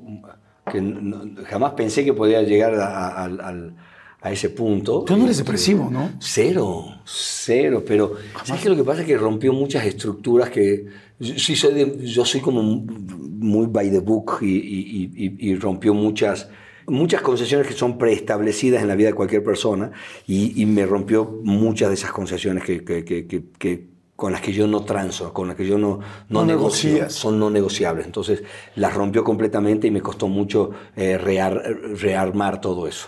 que 0.72 0.80
no- 0.82 1.22
jamás 1.45 1.74
pensé 1.74 2.05
que 2.05 2.14
podía 2.14 2.41
llegar 2.41 2.74
a, 2.76 3.07
a- 3.10 3.24
al- 3.26 3.76
a 4.22 4.32
ese 4.32 4.49
punto. 4.49 5.03
Tú 5.05 5.18
no 5.18 5.26
eres 5.26 5.38
depresivo, 5.38 5.89
¿no? 5.91 6.12
Cero, 6.20 6.86
cero, 7.05 7.84
pero 7.86 8.14
¿sabes 8.43 8.62
qué? 8.64 8.70
Lo 8.70 8.76
que 8.76 8.84
pasa 8.84 9.01
es 9.01 9.07
que 9.07 9.18
rompió 9.18 9.51
muchas 9.53 9.86
estructuras 9.86 10.49
que 10.49 10.86
sí 11.20 11.55
yo 12.01 12.26
soy 12.26 12.41
como 12.41 12.61
muy 12.63 13.67
by 13.67 13.89
the 13.91 13.99
book 13.99 14.39
y, 14.41 14.45
y- 14.57 15.11
y- 15.15 15.49
y 15.51 15.55
rompió 15.55 15.93
muchas, 15.93 16.49
muchas 16.88 17.22
concesiones 17.22 17.67
que 17.67 17.74
son 17.74 17.97
preestablecidas 17.97 18.82
en 18.82 18.88
la 18.88 18.95
vida 18.95 19.09
de 19.09 19.13
cualquier 19.13 19.43
persona 19.43 19.91
y, 20.28 20.65
me 20.65 20.86
rompió 20.86 21.39
muchas 21.43 21.89
de 21.89 21.95
esas 21.95 22.11
concesiones 22.11 22.63
que, 22.63 22.84
que- 22.84 23.03
que- 23.05 23.28
que- 23.28 23.43
que- 23.57 23.89
con 24.15 24.34
las 24.34 24.41
que 24.41 24.51
yo 24.51 24.67
no 24.67 24.82
transo, 24.84 25.32
con 25.32 25.47
las 25.47 25.55
que 25.55 25.65
yo 25.65 25.78
no, 25.78 25.99
no, 26.28 26.41
No 26.41 26.45
negocio, 26.45 26.89
negocias. 26.89 27.13
son 27.13 27.39
no 27.39 27.49
negociables. 27.49 28.05
Entonces 28.05 28.43
las 28.76 28.93
rompió 28.93 29.24
completamente 29.24 29.88
y 29.88 29.91
me 29.91 30.01
costó 30.01 30.28
mucho 30.28 30.72
eh, 30.97 31.17
rear- 31.17 31.63
rearmar 32.01 32.59
todo 32.59 32.86
eso. 32.86 33.07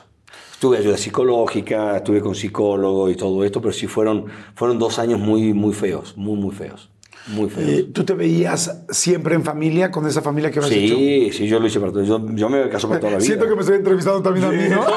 Tuve 0.61 0.77
ayuda 0.77 0.95
psicológica, 0.97 1.97
estuve 1.97 2.21
con 2.21 2.33
psicólogo 2.35 3.09
y 3.09 3.15
todo 3.15 3.43
esto, 3.43 3.59
pero 3.61 3.73
sí 3.73 3.87
fueron, 3.87 4.25
fueron 4.55 4.79
dos 4.79 4.99
años 4.99 5.19
muy, 5.19 5.53
muy 5.53 5.73
feos, 5.73 6.15
muy, 6.15 6.37
muy 6.39 6.55
feos. 6.55 6.89
Muy. 7.27 7.49
Eh, 7.57 7.87
¿Tú 7.93 8.03
te 8.03 8.13
veías 8.13 8.83
siempre 8.89 9.35
en 9.35 9.43
familia, 9.43 9.91
con 9.91 10.07
esa 10.07 10.21
familia 10.21 10.49
que 10.51 10.59
habías 10.59 10.71
hecho? 10.71 10.95
sí, 10.95 11.29
sí, 11.31 11.47
yo 11.47 11.59
lo 11.59 11.67
hice 11.67 11.79
para 11.79 11.91
todo. 11.91 12.03
Yo, 12.03 12.19
yo 12.33 12.49
me 12.49 12.67
casó 12.69 12.87
para 12.87 12.99
toda 12.99 13.11
la 13.13 13.17
vida. 13.19 13.25
Siento 13.27 13.47
que 13.47 13.55
me 13.55 13.61
estoy 13.61 13.75
entrevistando 13.77 14.21
también 14.21 14.45
a 14.45 14.49
mí, 14.51 14.63
¿no? 14.69 14.83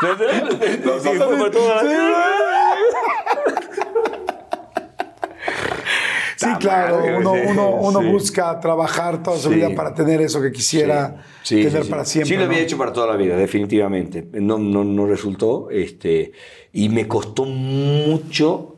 Sí, 0.00 1.08
fue 1.16 1.36
para 1.36 1.50
toda 1.50 1.74
la 1.74 1.80
Sí, 1.82 1.86
vida. 1.88 2.24
Sí, 6.36 6.46
Ta 6.46 6.58
claro, 6.58 7.02
uno, 7.18 7.34
sí, 7.34 7.40
uno, 7.48 7.70
uno 7.82 8.00
sí. 8.00 8.06
busca 8.06 8.58
trabajar 8.60 9.22
toda 9.22 9.36
su 9.36 9.50
Sí. 9.50 9.56
vida 9.56 9.74
para 9.76 9.92
tener 9.94 10.22
eso 10.22 10.40
que 10.40 10.50
quisiera 10.52 11.22
Sí, 11.42 11.58
sí, 11.62 11.68
tener 11.68 11.84
sí. 11.84 11.90
para 11.90 12.04
siempre. 12.06 12.28
Sí, 12.30 12.34
lo 12.36 12.46
¿no? 12.46 12.46
había 12.52 12.62
hecho 12.62 12.78
para 12.78 12.94
toda 12.94 13.08
la 13.08 13.16
vida, 13.16 13.36
definitivamente. 13.36 14.26
No, 14.32 14.56
no, 14.56 14.82
no 14.84 15.06
resultó. 15.06 15.68
Este, 15.70 16.32
y 16.72 16.88
me 16.88 17.06
costó 17.06 17.44
mucho, 17.44 18.76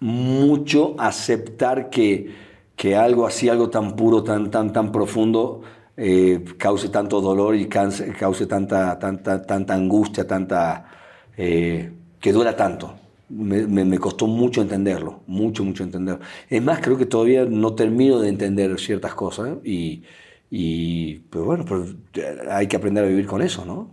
mucho 0.00 0.94
aceptar 0.98 1.90
que, 1.90 2.30
que 2.76 2.96
algo 2.96 3.26
así, 3.26 3.48
algo 3.48 3.70
tan 3.70 3.96
puro, 3.96 4.22
tan, 4.24 4.50
tan, 4.50 4.72
tan 4.72 4.92
profundo, 4.92 5.62
eh, 5.96 6.44
cause 6.58 6.88
tanto 6.90 7.20
dolor 7.20 7.54
y 7.56 7.68
cause, 7.68 8.12
cause 8.12 8.46
tanta, 8.46 8.98
tanta, 8.98 9.42
tanta 9.46 9.74
angustia, 9.74 10.26
tanta. 10.26 10.86
eh, 11.36 11.92
que 12.20 12.32
duela 12.32 12.56
tanto. 12.56 12.94
Me, 13.30 13.98
costó 13.98 14.26
mucho 14.26 14.60
entenderlo, 14.60 15.22
mucho, 15.28 15.64
mucho 15.64 15.84
entenderlo. 15.84 16.20
Es 16.48 16.62
más, 16.62 16.80
creo 16.80 16.98
que 16.98 17.06
todavía 17.06 17.44
no 17.44 17.74
termino 17.74 18.18
de 18.18 18.28
entender 18.28 18.78
ciertas 18.80 19.14
cosas 19.14 19.50
¿eh? 19.50 19.60
y, 19.64 20.02
y 20.50 21.14
pues 21.30 21.44
bueno, 21.44 21.64
pues 21.64 21.94
hay 22.50 22.66
que 22.66 22.76
aprender 22.76 23.04
a 23.04 23.08
vivir 23.08 23.26
con 23.26 23.40
eso, 23.42 23.64
¿no? 23.64 23.92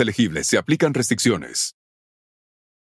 elegibles 0.00 0.46
se 0.46 0.58
aplican 0.58 0.94
restricciones. 0.94 1.74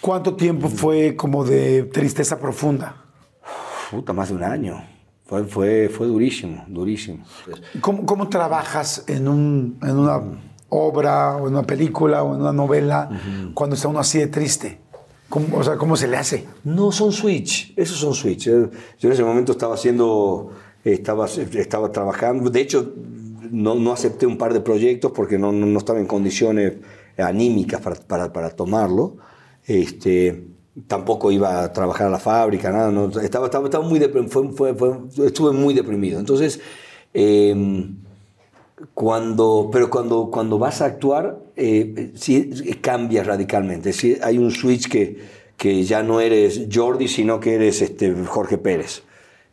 ¿Cuánto 0.00 0.36
tiempo 0.36 0.68
fue 0.68 1.16
como 1.16 1.44
de 1.44 1.84
tristeza 1.84 2.38
profunda? 2.38 3.04
Puta, 3.90 4.12
más 4.12 4.28
de 4.28 4.34
un 4.34 4.44
año. 4.44 4.82
Fue, 5.24 5.44
fue, 5.44 5.88
fue 5.88 6.06
durísimo, 6.06 6.64
durísimo. 6.68 7.24
¿Cómo, 7.80 8.06
cómo 8.06 8.28
trabajas 8.28 9.04
en, 9.08 9.28
un, 9.28 9.78
en 9.82 9.96
una 9.98 10.22
obra 10.70 11.36
o 11.36 11.48
en 11.48 11.54
una 11.54 11.64
película 11.64 12.22
o 12.22 12.34
en 12.34 12.40
una 12.40 12.52
novela 12.52 13.10
cuando 13.54 13.76
está 13.76 13.88
uno 13.88 13.98
así 13.98 14.18
de 14.18 14.28
triste? 14.28 14.80
¿Cómo, 15.28 15.58
o 15.58 15.62
sea, 15.62 15.76
¿cómo 15.76 15.96
se 15.96 16.08
le 16.08 16.16
hace? 16.16 16.46
No, 16.64 16.90
son 16.92 17.12
switch, 17.12 17.74
esos 17.76 17.98
son 17.98 18.14
switch. 18.14 18.44
Yo 18.44 18.70
en 19.02 19.12
ese 19.12 19.22
momento 19.22 19.52
estaba 19.52 19.74
haciendo, 19.74 20.52
estaba, 20.82 21.26
estaba 21.26 21.92
trabajando, 21.92 22.48
de 22.48 22.60
hecho 22.60 22.94
no, 23.50 23.74
no 23.74 23.92
acepté 23.92 24.26
un 24.26 24.38
par 24.38 24.54
de 24.54 24.60
proyectos 24.60 25.12
porque 25.12 25.38
no, 25.38 25.52
no, 25.52 25.66
no 25.66 25.78
estaba 25.78 25.98
en 25.98 26.06
condiciones 26.06 26.74
anímicas 27.18 27.80
para, 27.80 27.96
para, 27.96 28.32
para 28.32 28.50
tomarlo. 28.50 29.16
Este, 29.68 30.44
tampoco 30.86 31.30
iba 31.30 31.62
a 31.62 31.72
trabajar 31.72 32.06
a 32.06 32.10
la 32.10 32.18
fábrica, 32.18 32.72
nada, 32.72 32.90
estaba, 33.22 33.46
estaba, 33.46 33.66
estaba 33.66 33.86
muy 33.86 34.00
estuve 34.02 35.52
muy 35.52 35.74
deprimido. 35.74 36.18
Entonces, 36.18 36.58
eh, 37.12 37.54
cuando, 38.94 39.68
pero 39.72 39.90
cuando, 39.90 40.30
cuando 40.30 40.58
vas 40.58 40.80
a 40.80 40.86
actuar, 40.86 41.38
eh, 41.54 42.12
sí, 42.14 42.50
cambia 42.80 43.22
radicalmente. 43.24 43.92
Sí, 43.92 44.16
hay 44.22 44.38
un 44.38 44.50
switch 44.50 44.88
que, 44.88 45.18
que 45.56 45.84
ya 45.84 46.02
no 46.02 46.20
eres 46.20 46.68
Jordi, 46.72 47.06
sino 47.06 47.38
que 47.38 47.54
eres 47.54 47.82
este, 47.82 48.14
Jorge 48.24 48.56
Pérez. 48.56 49.02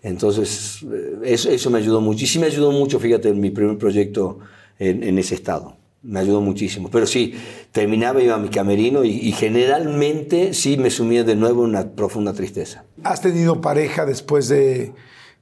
Entonces, 0.01 0.80
eh, 0.84 1.20
eso, 1.24 1.70
me 1.70 1.80
ayudó 1.80 1.99
mucho. 1.99 2.24
Y 2.24 2.28
sí 2.28 2.39
me 2.39 2.45
ayudó 2.45 2.72
mucho, 2.72 2.99
fíjate, 2.99 3.30
en 3.30 3.39
mi 3.41 3.49
primer 3.49 3.78
proyecto 3.78 4.39
en 4.78 5.18
ese 5.18 5.36
estado. 5.36 5.74
Me 6.05 6.19
ayudó 6.19 6.39
muchísimo. 6.41 6.89
Pero 6.91 7.07
sí, 7.07 7.33
terminaba, 7.71 8.21
iba 8.21 8.35
a 8.35 8.37
mi 8.39 8.49
camerino 8.49 9.03
y, 9.03 9.09
y 9.11 9.31
generalmente 9.31 10.53
sí 10.53 10.77
me 10.77 10.89
sumía 10.89 11.23
de 11.23 11.35
nuevo 11.35 11.63
en 11.63 11.69
una 11.71 11.89
profunda 11.95 12.33
tristeza. 12.33 12.85
¿Has 13.03 13.21
tenido 13.21 13.59
pareja 13.61 14.05
después 14.05 14.47
de, 14.47 14.93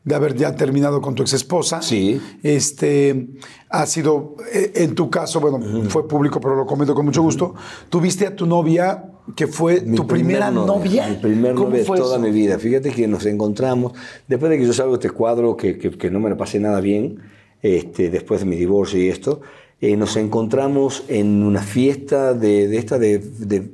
de 0.05 0.15
haber 0.15 0.35
ya 0.35 0.55
terminado 0.55 1.01
con 1.01 1.15
tu 1.15 1.23
ex 1.23 1.33
esposa? 1.33 1.81
Sí. 1.81 2.21
Este, 2.43 3.27
ha 3.69 3.85
sido, 3.85 4.35
eh, 4.53 4.71
en 4.75 4.95
tu 4.95 5.09
caso, 5.09 5.39
bueno, 5.41 5.59
fue 5.89 6.07
público, 6.07 6.39
pero 6.39 6.55
lo 6.55 6.65
comento 6.65 6.95
con 6.95 7.05
mucho 7.05 7.21
gusto. 7.21 7.55
Tuviste 7.89 8.25
a 8.25 8.35
tu 8.35 8.45
novia, 8.45 9.03
que 9.35 9.47
fue 9.47 9.81
Mi 9.81 9.97
tu 9.97 10.07
primer 10.07 10.37
primera 10.37 10.51
novia. 10.51 11.07
Mi 11.09 11.15
primer 11.17 11.53
¿Cómo 11.55 11.67
novia 11.69 11.79
de 11.81 11.85
fue 11.85 11.97
toda 11.97 12.15
eso? 12.15 12.25
mi 12.25 12.31
vida. 12.31 12.57
Fíjate 12.57 12.91
que 12.91 13.07
nos 13.07 13.25
encontramos, 13.25 13.93
después 14.27 14.49
de 14.49 14.57
que 14.59 14.65
yo 14.65 14.71
salgo 14.73 14.93
de 14.97 15.05
este 15.07 15.09
cuadro, 15.15 15.57
que, 15.57 15.77
que- 15.77 15.91
que 15.91 16.09
no 16.09 16.19
me 16.21 16.29
lo 16.29 16.37
pasé 16.37 16.59
nada 16.59 16.79
bien, 16.79 17.19
este, 17.61 18.09
después 18.09 18.41
de 18.41 18.45
mi 18.45 18.55
divorcio 18.57 19.01
y 19.01 19.07
esto, 19.09 19.41
eh, 19.85 19.97
nos 19.97 20.15
encontramos 20.15 21.03
en 21.09 21.43
una 21.43 21.61
fiesta 21.61 22.33
de, 22.33 22.67
de 22.69 22.77
esta 22.77 22.97
de, 22.97 23.19
de- 23.19 23.69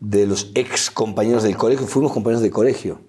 de 0.00 0.26
los 0.26 0.50
ex 0.54 0.90
compañeros 0.90 1.44
del 1.44 1.56
colegio, 1.56 1.86
fuimos 1.86 2.12
compañeros 2.12 2.42
de 2.42 2.50
colegio. 2.50 3.00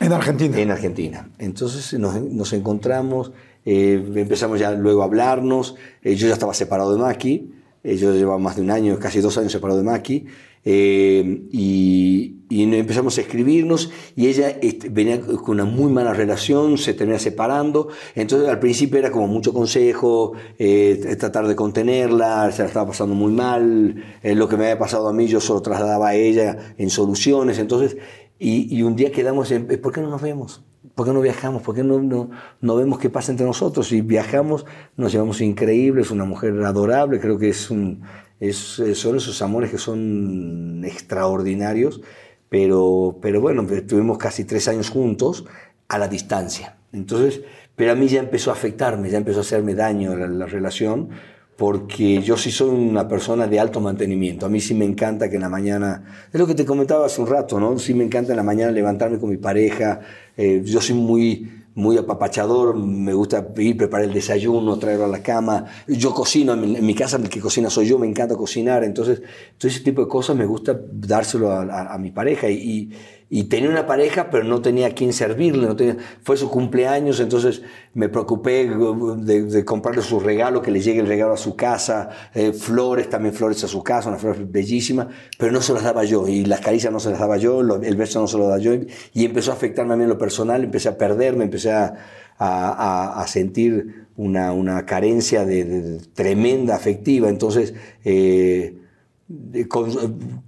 En 0.00 0.12
Argentina. 0.12 0.58
en 0.58 0.70
Argentina. 0.70 1.30
Entonces 1.38 1.98
nos, 1.98 2.20
nos 2.20 2.52
encontramos, 2.52 3.32
eh, 3.64 4.02
empezamos 4.16 4.58
ya 4.58 4.72
luego 4.72 5.02
a 5.02 5.04
hablarnos, 5.06 5.76
eh, 6.02 6.14
yo 6.16 6.26
ya 6.26 6.34
estaba 6.34 6.52
separado 6.54 6.92
de 6.94 6.98
Maki, 7.00 7.52
eh, 7.84 7.96
yo 7.96 8.12
llevaba 8.12 8.38
más 8.38 8.56
de 8.56 8.62
un 8.62 8.70
año, 8.70 8.98
casi 8.98 9.20
dos 9.20 9.38
años 9.38 9.52
separado 9.52 9.78
de 9.78 9.84
Maki, 9.84 10.26
eh, 10.64 11.42
y, 11.50 12.42
y 12.48 12.62
empezamos 12.62 13.16
a 13.18 13.22
escribirnos 13.22 13.90
y 14.14 14.28
ella 14.28 14.56
venía 14.90 15.20
con 15.20 15.54
una 15.54 15.64
muy 15.64 15.90
mala 15.90 16.12
relación, 16.12 16.76
se 16.78 16.94
termina 16.94 17.18
separando, 17.18 17.88
entonces 18.14 18.48
al 18.48 18.58
principio 18.58 18.98
era 18.98 19.10
como 19.10 19.26
mucho 19.26 19.52
consejo, 19.52 20.34
eh, 20.58 21.16
tratar 21.18 21.48
de 21.48 21.56
contenerla, 21.56 22.52
se 22.52 22.62
la 22.62 22.68
estaba 22.68 22.88
pasando 22.88 23.14
muy 23.14 23.32
mal, 23.32 24.04
eh, 24.22 24.34
lo 24.34 24.48
que 24.48 24.56
me 24.56 24.64
había 24.64 24.78
pasado 24.78 25.08
a 25.08 25.12
mí 25.12 25.26
yo 25.26 25.40
solo 25.40 25.62
trasladaba 25.62 26.10
a 26.10 26.14
ella 26.14 26.74
en 26.76 26.90
soluciones, 26.90 27.58
entonces 27.58 27.96
y, 28.38 28.76
y 28.76 28.82
un 28.82 28.96
día 28.96 29.10
quedamos 29.12 29.50
en, 29.50 29.70
eh, 29.70 29.78
¿por 29.78 29.92
qué 29.92 30.00
no 30.00 30.10
nos 30.10 30.20
vemos? 30.20 30.62
¿Por 30.94 31.06
qué 31.06 31.12
no 31.12 31.20
viajamos? 31.20 31.62
¿Por 31.62 31.74
qué 31.74 31.82
no, 31.82 32.00
no, 32.00 32.30
no 32.60 32.76
vemos 32.76 32.98
qué 32.98 33.08
pasa 33.08 33.32
entre 33.32 33.46
nosotros? 33.46 33.90
Y 33.92 34.02
viajamos, 34.02 34.66
nos 34.96 35.12
llevamos 35.12 35.40
increíbles, 35.40 36.10
una 36.10 36.24
mujer 36.24 36.62
adorable, 36.64 37.18
creo 37.18 37.38
que 37.38 37.48
es 37.48 37.70
un, 37.70 38.02
es, 38.40 38.82
son 38.94 39.16
esos 39.16 39.40
amores 39.40 39.70
que 39.70 39.78
son 39.78 40.82
extraordinarios, 40.84 42.00
pero, 42.48 43.18
pero 43.22 43.40
bueno, 43.40 43.66
estuvimos 43.70 44.18
casi 44.18 44.44
tres 44.44 44.68
años 44.68 44.90
juntos 44.90 45.46
a 45.88 45.98
la 45.98 46.08
distancia. 46.08 46.76
Entonces, 46.92 47.42
pero 47.76 47.92
a 47.92 47.94
mí 47.94 48.08
ya 48.08 48.20
empezó 48.20 48.50
a 48.50 48.54
afectarme, 48.54 49.08
ya 49.10 49.18
empezó 49.18 49.38
a 49.38 49.42
hacerme 49.42 49.74
daño 49.74 50.14
la 50.14 50.46
relación, 50.46 51.10
porque 51.56 52.22
yo 52.22 52.36
sí 52.36 52.50
soy 52.50 52.70
una 52.70 53.06
persona 53.06 53.46
de 53.46 53.60
alto 53.60 53.80
mantenimiento. 53.80 54.46
A 54.46 54.48
mí 54.48 54.60
sí 54.60 54.74
me 54.74 54.84
encanta 54.84 55.28
que 55.28 55.36
en 55.36 55.42
la 55.42 55.48
mañana, 55.48 56.28
es 56.32 56.40
lo 56.40 56.46
que 56.46 56.54
te 56.54 56.64
comentaba 56.64 57.06
hace 57.06 57.20
un 57.20 57.26
rato, 57.26 57.60
¿no? 57.60 57.78
Sí 57.78 57.94
me 57.94 58.04
encanta 58.04 58.32
en 58.32 58.36
la 58.36 58.42
mañana 58.42 58.72
levantarme 58.72 59.18
con 59.18 59.30
mi 59.30 59.36
pareja. 59.36 60.00
Eh, 60.36 60.62
yo 60.64 60.80
soy 60.80 60.96
muy, 60.96 61.62
muy 61.74 61.96
apapachador, 61.96 62.76
me 62.76 63.14
gusta 63.14 63.48
ir, 63.56 63.76
preparar 63.76 64.06
el 64.06 64.12
desayuno, 64.12 64.78
traerlo 64.78 65.04
a 65.06 65.08
la 65.08 65.22
cama. 65.22 65.66
Yo 65.86 66.12
cocino, 66.12 66.54
en 66.54 66.84
mi, 66.84 66.94
casa 66.94 67.16
el 67.16 67.28
que 67.28 67.40
cocina 67.40 67.70
soy 67.70 67.86
yo, 67.86 67.98
me 67.98 68.06
encanta 68.06 68.34
cocinar. 68.34 68.84
Entonces, 68.84 69.22
todo 69.58 69.70
ese 69.70 69.80
tipo 69.80 70.02
de 70.02 70.08
cosas 70.08 70.36
me 70.36 70.46
gusta 70.46 70.78
dárselo 70.92 71.50
a, 71.52 71.96
mi 71.98 72.10
pareja. 72.10 72.50
Y, 72.50 72.92
y 73.34 73.44
tenía 73.44 73.70
una 73.70 73.86
pareja, 73.86 74.28
pero 74.30 74.44
no 74.44 74.60
tenía 74.60 74.88
a 74.88 74.90
quién 74.90 75.14
servirle. 75.14 75.66
No 75.66 75.74
tenía, 75.74 75.96
fue 76.22 76.36
su 76.36 76.50
cumpleaños, 76.50 77.18
entonces 77.18 77.62
me 77.94 78.10
preocupé 78.10 78.68
de, 78.68 79.44
de 79.44 79.64
comprarle 79.64 80.02
su 80.02 80.20
regalo, 80.20 80.60
que 80.60 80.70
le 80.70 80.82
llegue 80.82 81.00
el 81.00 81.06
regalo 81.06 81.32
a 81.32 81.38
su 81.38 81.56
casa, 81.56 82.10
eh, 82.34 82.52
flores, 82.52 83.08
también 83.08 83.34
flores 83.34 83.64
a 83.64 83.68
su 83.68 83.82
casa, 83.82 84.10
una 84.10 84.18
flor 84.18 84.36
bellísima, 84.46 85.08
pero 85.38 85.50
no 85.50 85.62
se 85.62 85.72
las 85.72 85.82
daba 85.82 86.04
yo. 86.04 86.28
Y 86.28 86.44
las 86.44 86.60
caricias 86.60 86.92
no 86.92 87.00
se 87.00 87.08
las 87.08 87.20
daba 87.20 87.38
yo, 87.38 87.62
el 87.62 87.96
beso 87.96 88.20
no 88.20 88.26
se 88.28 88.36
lo 88.36 88.44
daba 88.44 88.58
yo. 88.58 88.74
Y 89.14 89.24
empezó 89.24 89.50
a 89.50 89.54
afectarme 89.54 89.94
a 89.94 89.96
mí 89.96 90.02
en 90.02 90.10
lo 90.10 90.18
personal, 90.18 90.62
empecé 90.62 90.90
a 90.90 90.98
perderme, 90.98 91.44
empecé 91.44 91.72
a, 91.72 91.94
a- 92.36 93.14
a- 93.16 93.22
a 93.22 93.26
sentir 93.28 94.04
una, 94.18 94.52
una 94.52 94.84
carencia 94.84 95.46
de, 95.46 95.64
de- 95.64 95.98
tremenda 96.12 96.74
afectiva. 96.76 97.30
Entonces, 97.30 97.72
eh, 98.04 98.76
con- 99.68 99.90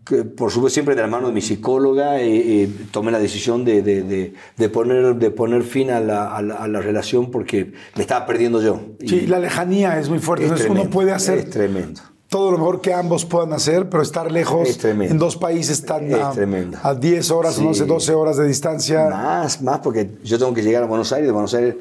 que, 0.05 0.25
por 0.25 0.51
supuesto, 0.51 0.75
siempre 0.75 0.95
de 0.95 1.03
la 1.03 1.09
mano 1.09 1.29
de 1.29 1.33
mi 1.35 1.41
psicóloga, 1.41 2.21
eh, 2.21 2.63
eh, 2.65 2.69
tomé 2.91 3.11
la 3.13 3.19
decisión 3.19 3.65
de, 3.65 3.83
de- 3.83 4.03
de- 4.03 4.35
de 4.57 4.69
poner, 4.69 5.15
de 5.17 5.31
poner 5.31 5.63
fin 5.63 5.91
a 5.91 6.01
la, 6.01 6.35
a 6.35 6.43
la- 6.43 6.55
a 6.57 6.69
la 6.69 6.81
relación 6.81 7.31
porque 7.31 7.73
me 7.97 8.03
estaba 8.03 8.27
perdiendo 8.27 8.61
yo. 8.63 8.81
Y 9.01 9.09
Sí, 9.09 9.27
la 9.27 9.39
lejanía 9.39 9.99
es 9.99 10.09
muy 10.09 10.19
fuerte. 10.19 10.45
es 10.45 10.51
Entonces 10.51 10.67
uno 10.67 10.75
tremendo, 10.81 10.95
puede 10.95 11.13
hacer 11.13 11.39
Es 11.39 11.51
tremendo. 11.51 12.01
todo 12.29 12.51
lo 12.51 12.59
mejor 12.59 12.81
que 12.81 12.93
ambos 12.93 13.25
puedan 13.25 13.53
hacer, 13.53 13.89
pero 13.89 14.03
estar 14.03 14.31
lejos 14.33 14.69
Es 14.69 14.85
en 14.85 15.19
dos 15.19 15.37
países 15.37 15.85
tan 15.85 16.11
Es 16.11 16.15
a, 16.21 16.31
tremendo. 16.33 16.79
a 16.83 16.95
10 16.95 17.31
horas, 17.31 17.55
Sí. 17.55 17.75
sé, 17.75 17.85
12 17.87 18.13
horas 18.13 18.37
de 18.37 18.47
distancia. 18.47 19.09
Más, 19.09 19.63
más, 19.63 19.79
porque 19.81 20.11
yo 20.25 20.39
tengo 20.39 20.53
que 20.53 20.63
llegar 20.63 20.83
a 20.83 20.87
Buenos 20.87 21.13
Aires, 21.13 21.29
de 21.29 21.33
Buenos 21.33 21.55
Aires 21.55 21.77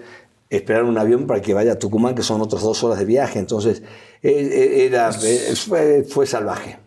esperar 0.50 0.84
un 0.84 0.96
avión 1.00 1.26
para 1.26 1.42
que 1.42 1.54
vaya 1.56 1.72
a 1.74 1.80
Tucumán, 1.80 2.14
que 2.14 2.22
son 2.22 2.40
otras 2.40 2.62
dos 2.62 2.84
horas 2.84 3.00
de 3.00 3.06
viaje. 3.06 3.40
Entonces, 3.40 3.82
eh, 4.22 4.86
era, 4.86 5.10
eh, 5.24 5.54
fue, 5.56 6.04
fue 6.08 6.28
salvaje. 6.28 6.78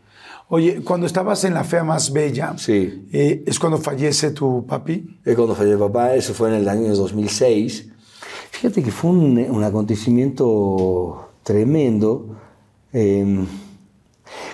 Oye, 0.48 0.82
cuando 0.84 1.06
estabas 1.06 1.42
en 1.44 1.54
la 1.54 1.64
fea 1.64 1.82
más 1.82 2.12
bella, 2.12 2.54
Sí. 2.56 3.08
eh, 3.12 3.42
es 3.46 3.58
cuando 3.58 3.78
fallece 3.78 4.30
tu 4.30 4.64
papi. 4.64 5.18
Es 5.24 5.34
cuando 5.34 5.54
falleció 5.56 5.76
mi 5.78 5.86
papá, 5.86 6.14
eso 6.14 6.34
fue 6.34 6.48
en 6.50 6.54
el 6.56 6.68
año 6.68 6.94
2006. 6.94 7.88
Fíjate 8.52 8.82
que 8.82 8.92
fue 8.92 9.10
un, 9.10 9.38
un 9.38 9.64
acontecimiento 9.64 11.30
tremendo. 11.42 12.36
Eh, 12.92 13.44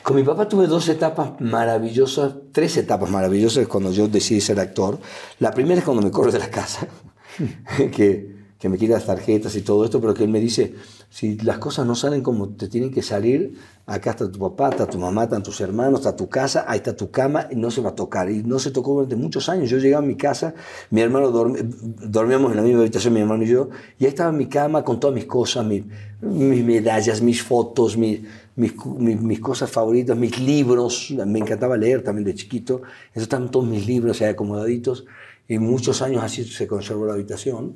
con 0.03 0.16
mi 0.16 0.22
papá 0.22 0.49
tuve 0.49 0.66
dos 0.66 0.88
etapas 0.88 1.32
maravillosas, 1.40 2.34
tres 2.53 2.76
etapas 2.78 3.11
maravillosas 3.11 3.66
cuando 3.68 3.93
yo 3.93 4.09
decidí 4.09 4.40
ser 4.40 4.61
actor. 4.61 4.99
La 5.40 5.53
primera 5.53 5.78
es 5.78 5.84
cuando 5.84 6.03
me 6.03 6.11
corre 6.11 6.32
de 6.32 6.38
la 6.38 6.51
casa, 6.51 6.88
que, 7.76 8.34
que 8.59 8.68
me 8.68 8.78
quita 8.78 8.95
las 8.95 9.07
tarjetas 9.07 9.55
y 9.57 9.62
todo 9.62 9.84
esto, 9.84 10.01
pero 10.01 10.14
que 10.14 10.24
él 10.24 10.30
me 10.30 10.40
dice, 10.40 10.74
si 11.12 11.36
las 11.40 11.58
cosas 11.58 11.84
no 11.86 11.94
salen 11.94 12.22
como 12.22 12.48
te 12.48 12.68
tienen 12.68 12.90
que 12.90 13.02
salir, 13.02 13.58
acá 13.84 14.12
está 14.12 14.32
tu 14.32 14.38
papá, 14.38 14.70
está 14.70 14.86
tu 14.88 14.98
mamá, 14.98 15.24
están 15.24 15.42
tus 15.42 15.60
hermanos, 15.60 16.00
está 16.00 16.16
tu 16.16 16.26
casa, 16.30 16.64
ahí 16.66 16.78
está 16.78 16.96
tu 16.96 17.10
cama, 17.10 17.48
y 17.50 17.56
no 17.56 17.70
se 17.70 17.82
va 17.82 17.90
a 17.90 17.94
tocar. 17.94 18.30
Y 18.30 18.42
no 18.42 18.58
se 18.58 18.70
tocó 18.70 18.94
durante 18.94 19.16
muchos 19.16 19.50
años. 19.50 19.68
Yo 19.68 19.76
llegaba 19.76 20.02
a 20.02 20.06
mi 20.06 20.16
casa, 20.16 20.54
mi 20.88 21.02
hermano 21.02 21.30
dorm- 21.30 21.68
dormíamos 22.16 22.52
en 22.52 22.56
la 22.56 22.62
misma 22.62 22.80
habitación, 22.80 23.12
mi 23.12 23.20
hermano 23.20 23.42
y 23.44 23.48
yo, 23.48 23.68
y 23.98 24.04
ahí 24.06 24.08
estaba 24.08 24.32
mi 24.32 24.46
cama 24.46 24.82
con 24.84 24.98
todas 24.98 25.14
mis 25.14 25.26
cosas, 25.26 25.66
mi- 25.66 25.84
mis 26.22 26.64
medallas, 26.64 27.20
mis 27.20 27.42
fotos, 27.42 27.98
mis, 27.98 28.20
mis, 28.56 28.72
mis- 28.86 29.40
cosas 29.40 29.70
favoritas, 29.70 30.16
mis 30.16 30.40
libros. 30.40 31.12
Me 31.26 31.40
encantaba 31.40 31.76
leer 31.76 32.02
también 32.02 32.24
de 32.24 32.34
chiquito. 32.34 32.80
Eso 33.12 33.24
estaban 33.24 33.50
todos 33.50 33.66
mis 33.66 33.86
libros 33.86 34.22
ahí 34.22 34.28
acomodaditos. 34.30 35.04
Y 35.46 35.58
muchos 35.58 36.00
años 36.00 36.24
así 36.24 36.44
se 36.44 36.66
conservó 36.66 37.04
la 37.04 37.12
habitación. 37.12 37.74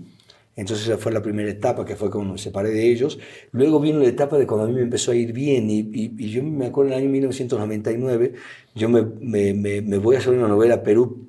Entonces 0.57 0.89
esa 0.89 0.97
fue 0.99 1.13
la 1.13 1.23
primera 1.23 1.51
etapa, 1.51 1.85
que 1.85 1.97
fue 1.97 2.11
cuando 2.11 2.33
me 2.33 2.39
separé 2.39 2.71
de 2.71 2.91
ellos. 2.91 3.19
Luego 3.53 3.79
vino 3.79 3.99
la 4.01 4.09
etapa 4.09 4.39
de 4.39 4.47
cuando 4.47 4.65
a 4.65 4.69
mí 4.69 4.75
me 4.75 4.83
empezó 4.83 5.13
a 5.13 5.15
ir 5.15 5.33
bien. 5.33 5.69
Y, 5.71 5.81
y- 5.93 6.15
y 6.19 6.31
yo 6.31 6.43
me 6.43 6.67
acuerdo 6.67 6.93
en 6.93 6.95
el 6.99 7.03
año 7.05 7.11
1999, 7.13 8.33
yo 8.75 8.89
me, 8.89 9.03
me- 9.21 9.53
me- 9.55 9.83
me 9.83 9.99
voy 9.99 10.17
a 10.17 10.19
hacer 10.21 10.33
una 10.33 10.49
novela 10.49 10.77
a 10.77 10.83
Perú. 10.83 11.29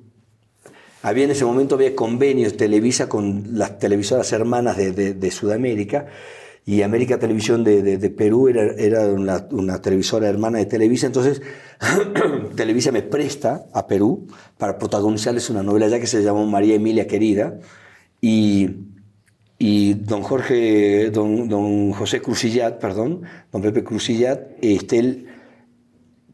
Había 1.02 1.24
en 1.24 1.30
ese 1.30 1.44
momento 1.44 1.76
había 1.76 1.94
convenios 1.94 2.56
Televisa 2.56 3.08
con 3.08 3.44
las 3.58 3.78
televisoras 3.78 4.32
hermanas 4.32 4.76
de, 4.76 4.92
de- 4.92 5.14
de 5.14 5.30
Sudamérica. 5.30 6.06
Y 6.66 6.82
América 6.82 7.18
Televisión 7.18 7.64
de, 7.64 7.82
de- 7.82 7.96
de 7.98 8.10
Perú 8.10 8.48
era, 8.48 8.62
era 8.76 9.06
una, 9.08 9.46
una 9.52 9.80
televisora 9.80 10.28
hermana 10.28 10.58
de 10.58 10.66
Televisa. 10.66 11.06
Entonces, 11.06 11.40
Televisa 12.56 12.92
me 12.92 13.02
presta 13.02 13.66
a 13.72 13.86
Perú 13.86 14.26
para 14.58 14.78
protagonizarles 14.78 15.48
una 15.50 15.62
novela 15.62 15.88
ya 15.88 16.00
que 16.00 16.06
se 16.06 16.22
llamó 16.22 16.46
María 16.46 16.74
Emilia 16.74 17.06
Querida. 17.06 17.58
Y, 18.20 18.70
y 19.58 19.94
don 19.94 20.22
Jorge, 20.22 21.10
don, 21.10 21.48
don 21.48 21.92
José 21.92 22.22
Crucillat, 22.22 22.78
perdón, 22.78 23.22
don 23.50 23.60
Pepe 23.60 23.82
Crucillat, 23.82 24.52
este, 24.62 24.98
él 24.98 25.26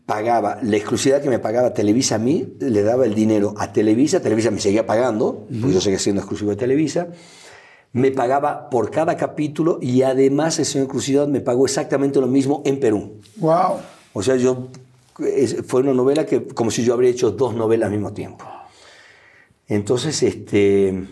pagaba, 0.04 0.58
la 0.62 0.76
exclusividad 0.76 1.22
que 1.22 1.30
me 1.30 1.38
pagaba 1.38 1.72
Televisa 1.72 2.16
a 2.16 2.18
mí, 2.18 2.54
le 2.60 2.82
daba 2.82 3.06
el 3.06 3.14
dinero 3.14 3.54
a 3.56 3.72
Televisa, 3.72 4.20
Televisa 4.20 4.50
me 4.50 4.60
seguía 4.60 4.84
pagando, 4.84 5.46
porque 5.60 5.74
yo 5.74 5.80
seguía 5.80 5.98
siendo 5.98 6.20
exclusivo 6.20 6.50
de 6.50 6.56
Televisa, 6.56 7.08
me 7.92 8.10
pagaba 8.10 8.68
por 8.68 8.90
cada 8.90 9.16
capítulo 9.16 9.78
y 9.80 10.02
además 10.02 10.58
el 10.58 10.66
señor 10.66 10.88
Crucillat 10.88 11.28
me 11.28 11.40
pagó 11.40 11.64
exactamente 11.64 12.20
lo 12.20 12.26
mismo 12.26 12.60
en 12.66 12.78
Perú. 12.78 13.20
¡Wow! 13.36 13.76
O 14.12 14.22
sea, 14.22 14.36
yo 14.36 14.68
fue 15.66 15.80
una 15.80 15.94
novela 15.94 16.26
que 16.26 16.46
como 16.48 16.70
si 16.70 16.84
yo 16.84 16.92
habría 16.92 17.10
hecho 17.10 17.30
dos 17.30 17.54
novelas 17.54 17.86
al 17.86 17.92
mismo 17.92 18.12
tiempo. 18.12 18.44
Entonces, 19.66 20.22
este, 20.22 21.06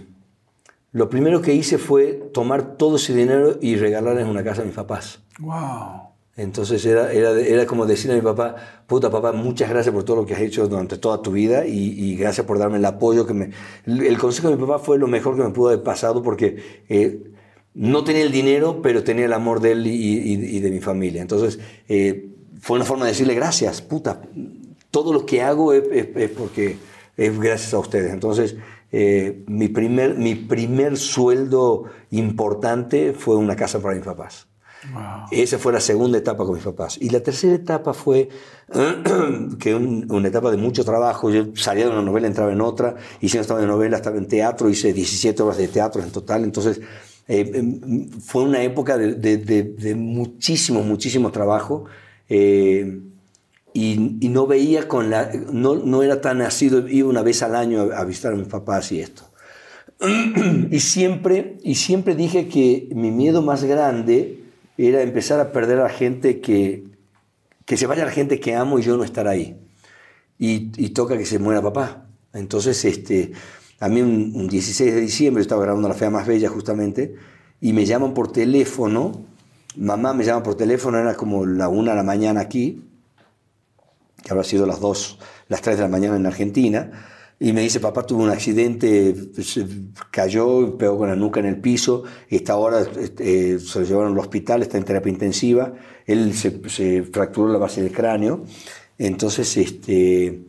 lo 0.93 1.09
primero 1.09 1.41
que 1.41 1.55
hice 1.55 1.79
fue 1.79 2.31
tomar 2.33 2.77
todo 2.77 2.97
ese 2.97 3.15
dinero 3.15 3.59
y 3.61 3.77
regalarles 3.77 4.27
una 4.27 4.45
casa 4.45 4.63
a 4.63 4.65
mis 4.65 4.75
papás. 4.75 5.21
¡Wow! 5.39 6.13
Entonces 6.37 6.85
era, 6.87 7.13
era, 7.13 7.39
era, 7.39 7.67
como 7.67 7.85
decirle 7.85 8.15
a 8.15 8.17
mi 8.17 8.23
papá, 8.23 8.57
puta 8.87 9.11
papá, 9.11 9.33
muchas 9.33 9.69
gracias 9.69 9.95
por 9.95 10.05
todo 10.05 10.17
lo 10.17 10.27
que 10.27 10.35
has 10.35 10.41
hecho 10.41 10.67
durante 10.67 10.97
toda 10.97 11.21
tu 11.21 11.33
vida 11.33 11.67
y, 11.67 12.17
gracias 12.17 12.47
por 12.47 12.59
darme 12.59 12.79
el 12.79 12.85
apoyo 12.87 13.27
que 13.27 13.35
me... 13.35 13.51
El 13.85 14.17
consejo 14.19 14.49
de 14.49 14.57
mi 14.57 14.63
papá 14.63 14.79
fue 14.79 14.99
lo 14.99 15.09
mejor 15.09 15.37
que 15.37 15.43
me 15.43 15.51
pudo 15.51 15.69
haber 15.69 15.83
pasado 15.83 16.23
porque 16.23 16.57
eh, 16.89 17.23
no 17.75 18.03
tenía 18.03 18.23
el 18.23 18.33
dinero, 18.33 18.81
pero 18.83 19.05
tenía 19.05 19.27
el 19.27 19.33
amor 19.33 19.61
de 19.61 19.73
él 19.73 19.87
y, 19.87 20.61
de 20.61 20.71
mi 20.71 20.81
familia. 20.81 21.21
Entonces 21.21 21.59
eh, 21.89 22.31
fue 22.61 22.77
una 22.77 22.87
forma 22.87 23.05
de 23.05 23.13
decirle 23.13 23.35
gracias, 23.35 23.83
puta, 23.83 24.23
todo 24.91 25.13
lo 25.13 25.27
que 25.27 25.43
hago 25.43 25.75
es, 25.75 26.29
porque 26.37 26.77
es 27.17 27.39
gracias 27.39 27.75
a 27.75 27.79
ustedes. 27.79 28.11
Entonces 28.11 28.57
eh, 28.93 29.43
mi, 29.47 29.69
primer, 29.69 30.19
mi 30.19 30.35
primer 30.35 30.99
sueldo 30.99 31.85
importante 32.11 33.15
fue 33.15 33.37
una 33.37 33.57
casa 33.57 33.81
para 33.81 33.95
mis 33.95 34.05
papás. 34.05 34.47
Esa 35.31 35.59
fue 35.59 35.73
la 35.73 35.81
segunda 35.81 36.19
etapa 36.19 36.45
con 36.45 36.55
mis 36.55 36.65
papás. 36.65 36.99
Y 37.01 37.09
la 37.11 37.21
tercera 37.21 37.55
etapa 37.55 37.95
fue 37.95 38.29
que 39.59 39.75
una 39.75 40.29
etapa 40.29 40.51
de 40.51 40.57
mucho 40.57 40.85
trabajo. 40.85 41.31
Yo 41.31 41.47
salía 41.55 41.87
de 41.87 41.93
una 41.93 42.03
novela, 42.03 42.27
entraba 42.27 42.53
en 42.53 42.61
otra, 42.61 42.97
y 43.21 43.29
si 43.29 43.37
no 43.37 43.43
estaba 43.43 43.63
en 43.63 43.69
novela, 43.69 43.97
estaba 43.97 44.19
en 44.19 44.27
teatro, 44.27 44.69
hice 44.69 44.93
17 44.93 45.43
horas 45.43 45.57
de 45.57 45.69
teatro 45.69 46.03
en 46.03 46.11
total. 46.11 46.45
Entonces, 46.45 46.81
eh, 47.29 47.51
em, 47.55 48.11
fue 48.11 48.43
una 48.43 48.63
época 48.63 48.99
de, 48.99 49.15
de, 49.15 49.95
muchísimo, 49.95 50.83
muchísimo 50.83 51.31
trabajo. 51.31 51.85
Eh, 52.29 53.01
y, 53.75 54.19
y, 54.21 54.29
no 54.29 54.47
veía 54.47 54.87
con 54.89 55.11
la. 55.11 55.31
No, 55.51 55.77
no 55.77 56.03
era 56.03 56.21
tan 56.21 56.39
nacido, 56.39 56.87
iba 56.89 57.09
una 57.09 57.23
vez 57.23 57.43
al 57.43 57.55
año 57.55 57.89
a, 57.93 58.01
a 58.01 58.05
visitar 58.05 58.33
a 58.33 58.37
mis 58.37 58.49
papás 58.49 58.93
y 58.93 59.01
esto. 59.01 59.33
y, 60.71 60.81
siempre, 60.81 61.59
y 61.63 61.77
siempre 61.77 62.15
dije 62.17 62.49
que 62.49 62.89
mi 62.95 63.11
miedo 63.11 63.41
más 63.41 63.63
grande 63.65 64.43
era 64.77 65.03
empezar 65.03 65.39
a 65.39 65.53
perder 65.53 65.79
a 65.79 65.85
la 65.85 65.91
gente 65.91 66.41
que, 66.41 66.85
que 67.65 67.77
se 67.77 67.87
vaya 67.87 68.05
la 68.05 68.11
gente 68.11 68.41
que 68.41 68.55
amo 68.55 68.79
y 68.79 68.83
yo 68.83 68.97
no 68.97 69.05
estar 69.05 69.29
ahí. 69.29 69.59
Y, 70.39 70.89
toca 70.89 71.17
que 71.17 71.25
se 71.25 71.39
muera 71.39 71.63
papá. 71.63 72.09
Entonces, 72.33 72.85
este, 72.85 73.31
a 73.79 73.89
mí 73.89 74.03
un, 74.03 74.49
16 74.49 74.93
de 74.93 75.01
diciembre, 75.01 75.41
yo 75.41 75.43
estaba 75.43 75.63
grabando 75.63 75.89
La 75.89 75.95
Fea 75.95 76.11
Más 76.11 76.27
Bella 76.27 76.49
justamente, 76.49 77.15
y 77.61 77.73
me 77.73 77.87
llaman 77.87 78.13
por 78.13 78.33
teléfono, 78.33 79.25
mamá 79.77 80.15
me 80.15 80.25
llama 80.25 80.43
por 80.43 80.57
teléfono, 80.57 80.99
era 80.99 81.15
como 81.15 81.47
la 81.47 81.69
una 81.69 81.93
de 81.93 81.97
la 81.97 82.03
mañana 82.03 82.41
aquí, 82.41 82.83
que 84.23 84.31
habrá 84.31 84.45
sido 84.45 84.67
las 84.67 84.81
2, 84.81 85.19
las 85.49 85.61
3 85.61 85.77
de 85.77 85.83
la 85.83 85.89
mañana 85.89 86.17
en 86.17 86.27
Argentina, 86.27 86.91
y 87.43 87.53
me 87.53 87.61
dice, 87.61 87.81
papá 87.81 88.07
tuvo 88.07 88.23
un 88.23 88.31
accidente, 88.31 89.17
se 89.43 89.67
cayó, 90.13 90.79
pegó 90.79 90.99
con 90.99 91.09
la 91.09 91.17
nuca 91.17 91.41
en 91.41 91.47
el 91.47 91.61
piso, 91.61 92.05
y 92.31 92.37
está 92.37 92.53
ahora, 92.53 92.83
este, 93.01 93.59
se 93.59 93.81
lo 93.81 93.85
llevaron 93.85 94.13
al 94.13 94.19
hospital, 94.21 94.63
está 94.63 94.79
en 94.79 94.85
terapia 94.85 95.11
intensiva, 95.11 95.75
él 96.07 96.35
se, 96.35 97.03
fracturó 97.03 97.49
la 97.49 97.59
base 97.59 97.83
del 97.83 97.91
cráneo, 97.91 98.45
entonces, 98.97 99.57
este, 99.57 100.45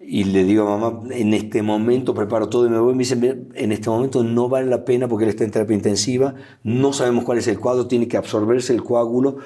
y 0.00 0.24
le 0.24 0.42
digo 0.42 0.66
a 0.66 0.76
mamá, 0.76 1.00
en 1.14 1.32
este 1.32 1.62
momento 1.62 2.12
preparo 2.12 2.48
todo 2.48 2.66
y 2.66 2.70
me 2.70 2.78
voy, 2.80 2.94
me 2.94 3.04
dice, 3.04 3.14
en 3.54 3.70
este 3.70 3.88
momento 3.88 4.24
no 4.24 4.48
vale 4.48 4.66
la 4.66 4.84
pena 4.84 5.06
porque 5.06 5.26
él 5.26 5.30
está 5.30 5.44
en 5.44 5.52
terapia 5.52 5.76
intensiva, 5.76 6.34
no 6.64 6.92
sabemos 6.92 7.22
cuál 7.22 7.38
es 7.38 7.46
el 7.46 7.60
cuadro, 7.60 7.86
tiene 7.86 8.08
que 8.08 8.16
absorberse 8.16 8.72
el 8.72 8.82
coágulo, 8.82 9.36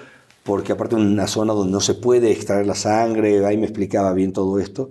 porque 0.50 0.72
aparte 0.72 0.96
una 0.96 1.28
zona 1.28 1.52
donde 1.52 1.70
no 1.70 1.78
se 1.78 1.94
puede 1.94 2.32
extraer 2.32 2.66
la 2.66 2.74
sangre, 2.74 3.46
ahí 3.46 3.56
me 3.56 3.66
explicaba 3.66 4.12
bien 4.12 4.32
todo 4.32 4.58
esto. 4.58 4.90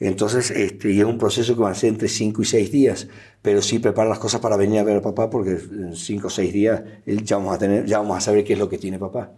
Entonces, 0.00 0.50
este, 0.50 0.92
y 0.92 1.00
es 1.00 1.04
un 1.04 1.18
proceso 1.18 1.54
que 1.54 1.60
va 1.60 1.68
a 1.68 1.74
ser 1.74 1.90
entre 1.90 2.08
5 2.08 2.40
y 2.40 2.44
6 2.46 2.72
días, 2.72 3.08
pero 3.42 3.60
sí 3.60 3.80
prepara 3.80 4.08
las 4.08 4.18
cosas 4.18 4.40
para 4.40 4.56
venir 4.56 4.78
a 4.78 4.82
ver 4.82 4.96
a 4.96 5.02
papá, 5.02 5.28
porque 5.28 5.50
en 5.50 5.94
5 5.94 6.26
o 6.26 6.30
6 6.30 6.50
días 6.54 6.82
ya 7.04 7.36
vamos, 7.36 7.54
a 7.54 7.58
tener, 7.58 7.84
ya 7.84 7.98
vamos 7.98 8.16
a 8.16 8.22
saber 8.22 8.44
qué 8.44 8.54
es 8.54 8.58
lo 8.58 8.70
que 8.70 8.78
tiene 8.78 8.98
papá. 8.98 9.30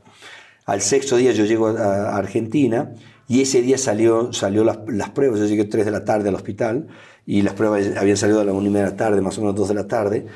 Al 0.66 0.82
sexto 0.82 1.16
día 1.16 1.32
yo 1.32 1.44
llego 1.44 1.66
a, 1.66 2.16
Argentina 2.16 2.94
y 3.26 3.40
ese 3.40 3.60
día 3.60 3.76
salió, 3.76 4.32
salió 4.32 4.62
las, 4.62 4.78
las, 4.86 5.10
pruebas, 5.10 5.40
yo 5.40 5.46
llegué 5.46 5.62
a 5.62 5.68
3 5.68 5.84
de 5.84 5.90
la 5.90 6.04
tarde 6.04 6.28
al 6.28 6.36
hospital 6.36 6.86
y 7.26 7.42
las 7.42 7.54
pruebas 7.54 7.88
habían 7.96 8.16
salido 8.16 8.40
a 8.40 8.44
la 8.44 8.52
1 8.52 8.68
y 8.68 8.70
media 8.70 8.84
de 8.84 8.90
la 8.92 8.96
tarde, 8.96 9.20
más 9.20 9.36
o 9.38 9.40
menos 9.40 9.56
2 9.56 9.66
de 9.66 9.74
la 9.74 9.88
tarde, 9.88 10.26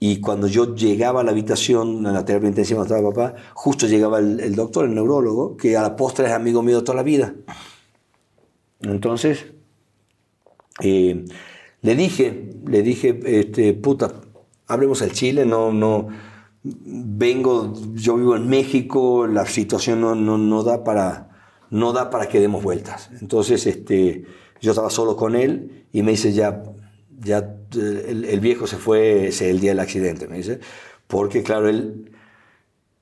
y 0.00 0.20
cuando 0.20 0.46
yo 0.46 0.74
llegaba 0.74 1.20
a 1.22 1.24
la 1.24 1.32
habitación, 1.32 2.06
en 2.06 2.12
la 2.12 2.24
terapia 2.24 2.48
intensiva 2.48 2.80
donde 2.80 2.94
estaba 2.94 3.12
papá, 3.12 3.34
justo 3.54 3.86
llegaba 3.86 4.18
el, 4.18 4.54
doctor, 4.54 4.84
el 4.84 4.94
neurólogo, 4.94 5.56
que 5.56 5.76
a 5.76 5.82
la 5.82 5.96
postre 5.96 6.26
es 6.26 6.32
amigo 6.32 6.62
mío 6.62 6.84
toda 6.84 6.96
la 6.96 7.02
vida. 7.02 7.34
Entonces, 8.80 9.46
eh, 10.80 11.24
le 11.82 11.94
dije, 11.96 12.52
le 12.64 12.82
dije, 12.82 13.18
este, 13.24 13.74
puta, 13.74 14.12
hablemos 14.68 15.02
al 15.02 15.10
Chile, 15.10 15.44
no, 15.44 15.72
no, 15.72 16.08
vengo, 16.62 17.72
yo 17.94 18.16
vivo 18.16 18.36
en 18.36 18.48
México, 18.48 19.26
la 19.26 19.46
situación 19.46 20.00
no, 20.00 20.14
no, 20.14 20.38
no, 20.38 20.62
da, 20.62 20.84
para, 20.84 21.30
no 21.70 21.92
da 21.92 22.10
para 22.10 22.28
que 22.28 22.38
demos 22.38 22.62
vueltas. 22.62 23.10
Entonces, 23.20 23.66
este, 23.66 24.24
yo 24.60 24.70
estaba 24.70 24.90
solo 24.90 25.16
con 25.16 25.34
él 25.34 25.86
y 25.92 26.02
me 26.02 26.12
dice, 26.12 26.32
ya, 26.32 26.62
ya 27.18 27.57
el, 27.74 28.40
viejo 28.40 28.66
se 28.66 28.76
fue 28.76 29.28
ese, 29.28 29.50
el 29.50 29.60
día 29.60 29.70
del 29.70 29.80
accidente, 29.80 30.28
me 30.28 30.36
dice, 30.38 30.60
porque 31.06 31.42
claro, 31.42 31.68
él, 31.68 32.12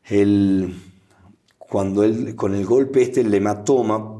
él, 0.05 0.74
cuando 1.59 2.05
él, 2.05 2.34
con 2.34 2.55
el 2.55 2.64
golpe 2.64 3.02
este, 3.02 3.20
el 3.20 3.34
hematoma, 3.34 4.16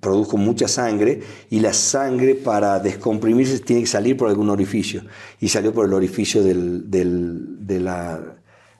produjo 0.00 0.36
mucha 0.36 0.68
sangre 0.68 1.20
y 1.50 1.60
la 1.60 1.72
sangre 1.72 2.34
para 2.34 2.78
descomprimirse 2.80 3.58
tiene 3.60 3.82
que 3.82 3.88
salir 3.88 4.16
por 4.16 4.28
algún 4.28 4.50
orificio. 4.50 5.02
Y 5.40 5.48
salió 5.48 5.72
por 5.72 5.86
el 5.86 5.94
orificio 5.94 6.42
del, 6.42 6.90
de, 6.90 7.80
la, 7.80 8.36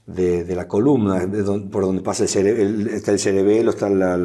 de, 0.06 0.54
la 0.54 0.68
columna, 0.68 1.28
por 1.70 1.84
donde 1.84 2.02
pasa 2.02 2.24
el 2.24 2.28
cerebelo, 2.28 2.90
está 2.90 3.12
el 3.12 3.18
cerebelo, 3.18 3.70
está 3.70 3.88
la, 3.88 4.16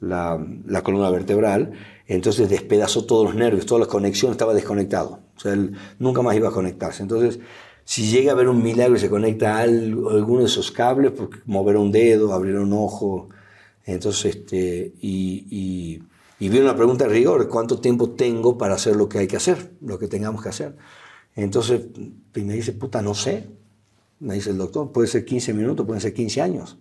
la, 0.00 0.82
columna 0.82 1.10
vertebral. 1.10 1.72
Entonces 2.06 2.48
despedazó 2.50 3.04
todos 3.06 3.24
los 3.24 3.34
nervios, 3.34 3.66
todas 3.66 3.80
las 3.80 3.88
conexiones, 3.88 4.34
estaba 4.34 4.54
desconectado. 4.54 5.20
O 5.36 5.40
sea, 5.40 5.52
él 5.52 5.74
nunca 5.98 6.22
más 6.22 6.36
iba 6.36 6.48
a 6.48 6.52
conectarse. 6.52 7.02
Entonces, 7.02 7.40
si 7.84 8.06
llega 8.10 8.32
a 8.32 8.34
haber 8.34 8.48
un 8.48 8.62
milagro 8.62 8.96
y 8.96 8.98
se 8.98 9.10
conecta 9.10 9.56
a 9.56 9.62
alguno 9.62 10.40
de 10.40 10.46
esos 10.46 10.70
cables, 10.70 11.12
porque 11.12 11.38
mover 11.46 11.76
un 11.76 11.92
dedo, 11.92 12.32
abrir 12.32 12.56
un 12.56 12.72
ojo, 12.72 13.28
entonces, 13.84 14.36
este, 14.36 14.94
y, 15.00 15.46
y, 15.50 16.02
y 16.38 16.48
viene 16.48 16.66
una 16.66 16.76
pregunta 16.76 17.04
de 17.04 17.10
rigor, 17.10 17.48
¿cuánto 17.48 17.80
tiempo 17.80 18.10
tengo 18.10 18.56
para 18.56 18.74
hacer 18.74 18.96
lo 18.96 19.08
que 19.08 19.18
hay 19.18 19.26
que 19.26 19.36
hacer, 19.36 19.72
lo 19.80 19.98
que 19.98 20.08
tengamos 20.08 20.42
que 20.42 20.48
hacer? 20.48 20.76
Entonces, 21.36 21.82
me 22.34 22.54
dice, 22.54 22.72
puta, 22.72 23.02
no 23.02 23.14
sé. 23.14 23.48
Me 24.20 24.34
dice 24.34 24.50
el 24.50 24.58
doctor, 24.58 24.92
puede 24.92 25.08
ser 25.08 25.24
15 25.24 25.52
minutos, 25.52 25.84
pueden 25.84 26.00
ser 26.00 26.14
15 26.14 26.40
años. 26.40 26.78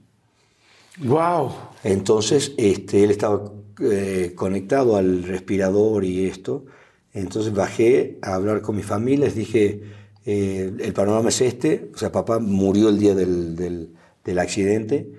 ¡Wow! 1.00 1.52
Entonces, 1.84 2.54
este, 2.58 3.04
él 3.04 3.12
estaba 3.12 3.52
eh, 3.80 4.34
conectado 4.36 4.98
al 4.98 5.24
respirador 5.24 6.04
y 6.06 6.26
esto. 6.26 6.66
Entonces 7.14 7.54
bajé 7.54 8.18
a 8.22 8.36
hablar 8.36 8.62
con 8.62 8.76
mi 8.76 8.84
familia, 8.84 9.26
les 9.26 9.36
dije, 9.36 9.82
eh, 10.26 10.72
el 10.80 10.94
panorama 10.94 11.30
es 11.30 11.42
este, 11.42 11.92
o 11.94 11.98
sea, 11.98 12.12
papá 12.12 12.40
murió 12.40 12.90
el 12.90 13.00
día 13.00 13.14
del, 13.14 13.56
del, 13.56 14.40
accidente, 14.40 15.12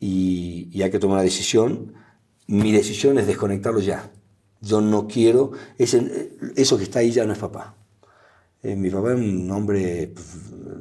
y, 0.00 0.82
hay 0.82 0.90
que 0.90 0.98
tomar 0.98 1.16
una 1.16 1.22
decisión. 1.22 1.94
Mi 2.46 2.72
decisión 2.72 3.18
es 3.18 3.26
desconectarlo 3.26 3.80
ya. 3.80 4.12
Yo 4.60 4.80
no 4.80 5.06
quiero, 5.06 5.52
ese, 5.78 6.30
eso 6.56 6.76
que 6.76 6.84
está 6.84 7.00
ahí 7.00 7.10
ya 7.10 7.24
no 7.24 7.32
es 7.32 7.38
papá. 7.38 7.76
Eh, 8.62 8.74
mi 8.74 8.90
papá 8.90 9.12
es 9.12 9.18
un 9.18 9.50
hombre, 9.50 10.12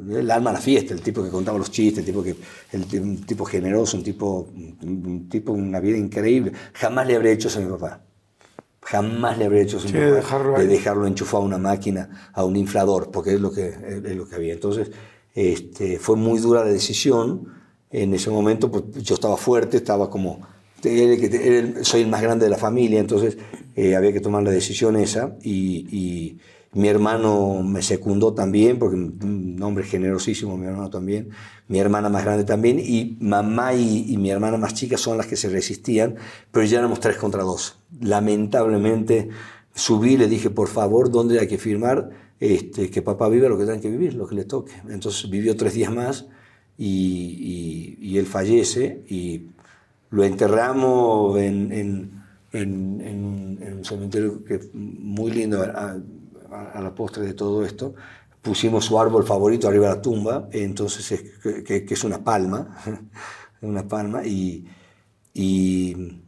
el 0.10 0.32
alma 0.32 0.50
a 0.50 0.54
la 0.54 0.60
fiesta, 0.60 0.94
el 0.94 1.02
tipo 1.02 1.24
que 1.24 1.30
contaba 1.30 1.58
los 1.58 1.70
chistes, 1.70 2.00
el 2.00 2.06
tipo, 2.06 2.24
que, 2.24 2.36
el, 2.72 3.02
un 3.02 3.24
tipo 3.24 3.46
generoso, 3.46 3.98
un 3.98 4.04
tipo, 4.04 4.50
un 4.82 5.28
tipo, 5.30 5.52
una 5.54 5.80
vida 5.80 5.98
increíble. 5.98 6.52
Jamás 6.74 7.08
le 7.08 7.16
habría 7.16 7.34
hecho 7.34 7.50
eso 7.50 7.60
a 7.60 7.62
mi 7.62 7.70
papá. 7.70 8.02
Jamás 8.82 9.38
le 9.38 9.46
habría 9.46 9.62
hecho 9.62 9.78
eso 9.78 9.88
a 9.88 9.92
mi 9.92 10.00
papá. 10.00 10.16
Dejarlo 10.16 10.58
de 10.58 10.68
dejarlo 10.68 11.08
enchufado 11.08 11.44
a 11.44 11.46
una 11.46 11.58
máquina, 11.58 12.32
a 12.34 12.44
un 12.46 12.56
inflador, 12.56 13.12
porque 13.12 13.36
es 13.36 13.42
lo 13.42 13.52
que, 13.52 13.68
es 13.68 14.16
lo 14.16 14.28
que 14.28 14.36
había. 14.36 14.54
Entonces, 14.54 14.92
este, 15.36 16.00
fue 16.00 16.16
muy 16.16 16.40
dura 16.40 16.66
la 16.66 16.72
decisión 16.72 17.58
en 17.92 18.14
ese 18.14 18.30
momento 18.30 18.70
pues, 18.72 19.04
yo 19.04 19.16
estaba 19.16 19.38
fuerte, 19.38 19.78
estaba 19.78 20.10
como, 20.10 20.42
soy 20.82 22.02
el 22.02 22.08
más 22.08 22.22
grande 22.22 22.46
de 22.46 22.52
la 22.52 22.58
familia, 22.58 23.00
entonces 23.00 23.38
eh, 23.76 23.96
había 23.96 24.14
que 24.14 24.20
tomar 24.20 24.44
la 24.44 24.52
decisión 24.52 24.96
esa 24.98 25.36
y, 25.42 26.38
mi 26.78 26.90
hermano 26.90 27.64
me 27.64 27.82
secundó 27.82 28.36
también, 28.36 28.78
porque 28.78 28.96
un 28.96 29.60
hombre 29.64 29.84
generosísimo, 29.84 30.58
mi 30.58 30.68
hermano 30.68 30.92
también, 30.92 31.30
mi 31.68 31.80
hermana 31.80 32.08
más 32.08 32.24
grande 32.24 32.44
también, 32.44 32.80
y 32.80 33.18
mamá 33.20 33.74
y, 33.74 34.16
mi 34.18 34.30
hermana 34.30 34.58
más 34.58 34.76
chica 34.76 34.96
son 34.96 35.18
las 35.18 35.26
que 35.26 35.36
se 35.36 35.50
resistían, 35.50 36.18
pero 36.52 36.66
ya 36.68 36.78
éramos 36.78 37.00
tres 37.00 37.18
contra 37.18 37.42
dos. 37.42 37.80
Lamentablemente 38.00 39.30
subí, 39.74 40.18
le 40.18 40.28
dije, 40.28 40.52
por 40.52 40.68
favor, 40.68 41.10
¿dónde 41.10 41.40
hay 41.40 41.48
que 41.48 41.58
firmar? 41.58 42.12
Este, 42.40 42.92
que 42.92 43.02
papá 43.02 43.28
viva 43.28 43.50
lo 43.50 43.58
que 43.58 43.66
tenga 43.66 43.82
que 43.82 43.90
vivir, 43.90 44.14
lo 44.14 44.28
que 44.28 44.36
le 44.36 44.46
toque. 44.46 44.74
Entonces 44.88 45.32
vivió 45.32 45.58
tres 45.58 45.74
días 45.74 45.92
más 45.92 46.28
y, 46.78 48.16
él 48.16 48.28
fallece 48.28 49.04
y 49.08 49.48
lo 50.12 50.24
enterramos 50.24 51.40
en, 51.40 52.12
un 52.54 53.82
cementerio 53.84 54.44
que 54.44 54.60
muy 54.74 55.32
lindo 55.32 55.64
a, 55.64 55.98
la 56.50 56.94
postre 56.96 57.26
de 57.26 57.34
todo 57.34 57.66
esto. 57.66 57.94
Pusimos 58.42 58.86
su 58.86 59.00
árbol 59.00 59.26
favorito 59.26 59.68
arriba 59.68 59.90
de 59.90 59.96
la 59.96 60.02
tumba, 60.02 60.48
entonces 60.52 61.24
que, 61.42 61.86
es 61.90 62.04
una 62.04 62.24
palma, 62.24 62.78
una 63.62 63.88
palma, 63.88 64.26
y, 64.26 64.66
y, 65.34 66.22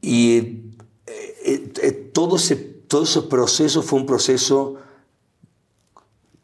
y 0.00 0.36
eh, 1.44 1.72
eh, 1.82 2.10
todo, 2.12 2.36
ese, 2.36 2.56
todo 2.56 3.04
ese 3.04 3.22
proceso 3.22 3.82
fue 3.82 4.00
un 4.00 4.06
proceso 4.06 4.76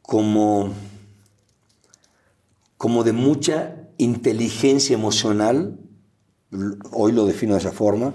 como, 0.01 0.73
como 2.77 3.05
de 3.05 3.13
mucha 3.13 3.89
inteligencia 3.99 4.95
emocional, 4.95 5.79
hoy 6.91 7.13
lo 7.13 7.25
defino 7.27 7.55
de 7.55 7.61
esa 7.61 7.73
forma, 7.73 8.15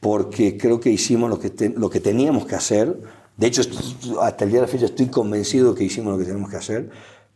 porque 0.00 0.56
creo 0.56 0.80
que 0.80 0.90
hicimos 0.90 1.30
lo 1.30 1.38
que, 1.38 1.72
lo 1.76 1.90
que 1.90 2.00
teníamos 2.00 2.46
que 2.46 2.54
hacer. 2.54 3.00
De 3.38 3.46
hecho, 3.46 3.62
hasta 4.20 4.44
el 4.44 4.50
día 4.50 4.60
de 4.60 4.66
la 4.66 4.70
fecha 4.70 4.86
estoy 4.86 5.06
convencido 5.06 5.72
que 5.72 5.84
hicimos 5.84 6.12
lo 6.12 6.18
que 6.18 6.24
teníamos 6.24 6.50
que 6.50 6.56
hacer, 6.56 6.90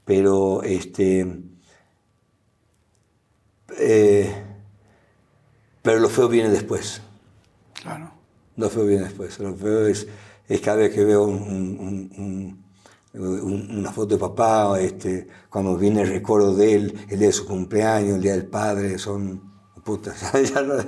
pero 0.05 0.65
este, 0.65 1.24
eh, 3.79 4.35
pero 5.81 6.01
lo 6.01 6.09
feo 6.09 6.29
viene 6.29 6.51
después. 6.51 7.03
Claro. 7.81 8.11
Lo 8.57 8.69
feo 8.69 8.85
viene 8.85 9.05
después. 9.05 9.39
Lo 9.39 9.55
feo 9.55 9.87
es, 9.87 10.09
es 10.49 10.61
cada 10.61 10.79
vez 10.79 10.93
que 10.93 11.05
veo 11.05 11.23
una 11.23 12.59
foto 13.93 14.16
de 14.16 14.20
papá, 14.20 14.81
este, 14.81 15.29
cuando 15.49 15.77
viene 15.77 16.03
el 16.03 16.09
recuerdo 16.09 16.53
de 16.57 16.74
él, 16.74 17.07
el 17.11 17.19
día 17.20 17.29
de 17.29 17.33
su 17.33 17.47
cumpleaños, 17.47 18.16
el 18.16 18.23
día 18.23 18.33
del 18.33 18.47
padre, 18.47 18.99
son 18.99 19.52
putas, 19.85 20.33
ya 20.55 20.63
no, 20.63 20.81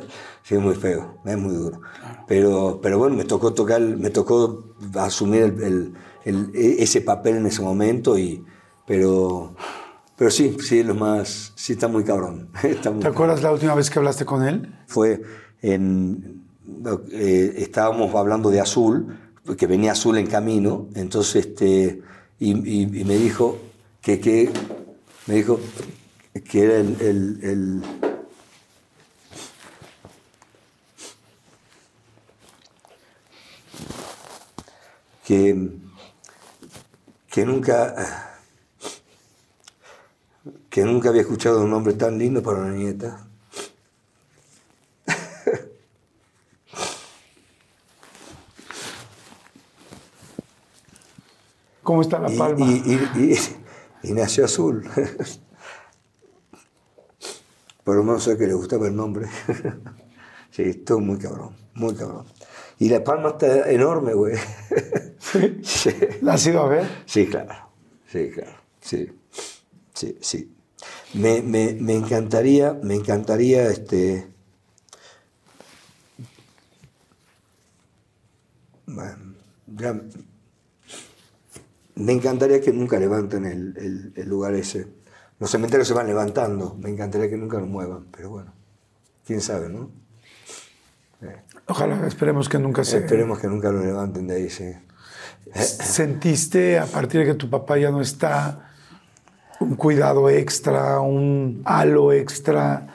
sí, 0.42 0.54
es 0.54 0.60
muy 0.60 0.74
feo, 0.74 1.18
es 1.24 1.38
muy 1.38 1.54
duro. 1.54 1.80
Pero, 2.26 2.80
pero 2.82 2.98
bueno, 2.98 3.16
me 3.16 3.24
tocó 3.24 3.52
tocar, 3.52 3.80
me 3.80 4.10
tocó 4.10 4.74
asumir 4.94 5.42
el, 5.42 5.94
el, 6.24 6.50
ese 6.54 7.00
papel 7.00 7.36
en 7.36 7.46
ese 7.46 7.62
momento, 7.62 8.18
y, 8.18 8.44
pero, 8.86 9.54
pero 10.16 10.30
sí, 10.30 10.56
sí, 10.60 10.82
lo 10.82 10.94
más, 10.94 11.52
sí 11.56 11.74
está 11.74 11.88
muy 11.88 12.04
cabrón. 12.04 12.50
¿Te 13.00 13.08
acuerdas 13.08 13.42
la 13.42 13.52
última 13.52 13.74
vez 13.74 13.90
que 13.90 13.98
hablaste 13.98 14.24
con 14.24 14.42
él? 14.46 14.74
Fue 14.86 15.22
en, 15.62 16.44
eh, 17.12 17.54
estábamos 17.58 18.14
hablando 18.14 18.50
de 18.50 18.60
Azul, 18.60 19.18
que 19.58 19.66
venía 19.66 19.92
Azul 19.92 20.16
en 20.18 20.26
camino, 20.26 20.88
entonces, 20.94 21.46
este, 21.46 22.00
y, 22.38 22.50
y, 22.82 23.04
me 23.04 23.16
dijo 23.16 23.58
que, 24.00 24.18
que, 24.18 24.50
me 25.26 25.34
dijo 25.34 25.60
que 26.50 26.62
era 26.62 26.76
el, 26.76 27.82
que, 35.24 35.70
que 37.28 37.44
nunca 37.44 38.34
que 40.74 40.84
nunca 40.84 41.08
había 41.08 41.22
escuchado 41.22 41.62
un 41.62 41.70
nombre 41.70 41.94
tan 41.94 42.18
lindo 42.18 42.42
para 42.42 42.58
una 42.58 42.74
nieta. 42.74 43.26
¿Cómo 51.84 52.02
está 52.02 52.18
la 52.18 52.28
palma? 52.28 52.66
Y, 52.66 52.98
nació 54.12 54.46
azul. 54.46 54.90
Por 57.84 57.94
lo 57.96 58.02
menos 58.02 58.24
sé 58.24 58.36
que 58.36 58.48
le 58.48 58.54
gustaba 58.54 58.88
el 58.88 58.96
nombre. 58.96 59.28
Sí, 60.50 60.62
estuvo 60.62 61.00
muy 61.00 61.18
cabrón, 61.18 61.56
muy 61.74 61.94
cabrón. 61.94 62.26
Y 62.84 62.90
la 62.90 63.02
palma 63.02 63.30
está 63.30 63.70
enorme, 63.70 64.12
güey. 64.12 64.36
¿Sí? 65.62 65.88
¿La 66.20 66.34
has 66.34 66.46
ido 66.46 66.60
a 66.60 66.68
ver? 66.68 66.86
Sí, 67.06 67.26
claro. 67.26 67.54
Sí, 68.06 68.28
claro. 68.28 68.52
Sí. 68.78 69.10
Sí, 69.94 70.18
sí. 70.20 70.54
Me, 71.14 71.40
me, 71.40 71.78
me 71.80 71.94
encantaría, 71.94 72.74
me 72.82 72.96
encantaría, 72.96 73.68
este. 73.68 74.28
Bueno, 78.84 79.34
ya, 79.66 79.98
me 81.94 82.12
encantaría 82.12 82.60
que 82.60 82.70
nunca 82.70 83.00
levanten 83.00 83.46
el, 83.46 83.78
el, 83.78 84.12
el, 84.14 84.28
lugar 84.28 84.52
ese. 84.56 84.88
Los 85.38 85.50
cementerios 85.50 85.88
se 85.88 85.94
van 85.94 86.06
levantando. 86.06 86.74
Me 86.74 86.90
encantaría 86.90 87.30
que 87.30 87.38
nunca 87.38 87.58
lo 87.58 87.66
muevan, 87.66 88.08
pero 88.14 88.28
bueno, 88.28 88.52
quién 89.24 89.40
sabe, 89.40 89.70
¿no? 89.70 90.03
Ojalá, 91.66 92.06
esperemos 92.06 92.48
que 92.48 92.58
nunca 92.58 92.84
se... 92.84 92.98
Esperemos 92.98 93.38
que 93.38 93.48
nunca 93.48 93.70
lo 93.70 93.82
levanten 93.82 94.26
de 94.26 94.34
ahí, 94.36 94.50
sí. 94.50 94.72
¿Sentiste 95.54 96.78
a 96.78 96.86
partir 96.86 97.20
de 97.20 97.26
que 97.26 97.34
tu 97.34 97.48
papá 97.48 97.78
ya 97.78 97.90
no 97.90 98.00
está 98.00 98.70
un 99.60 99.76
cuidado 99.76 100.28
extra, 100.28 101.00
un 101.00 101.62
halo 101.64 102.12
extra 102.12 102.86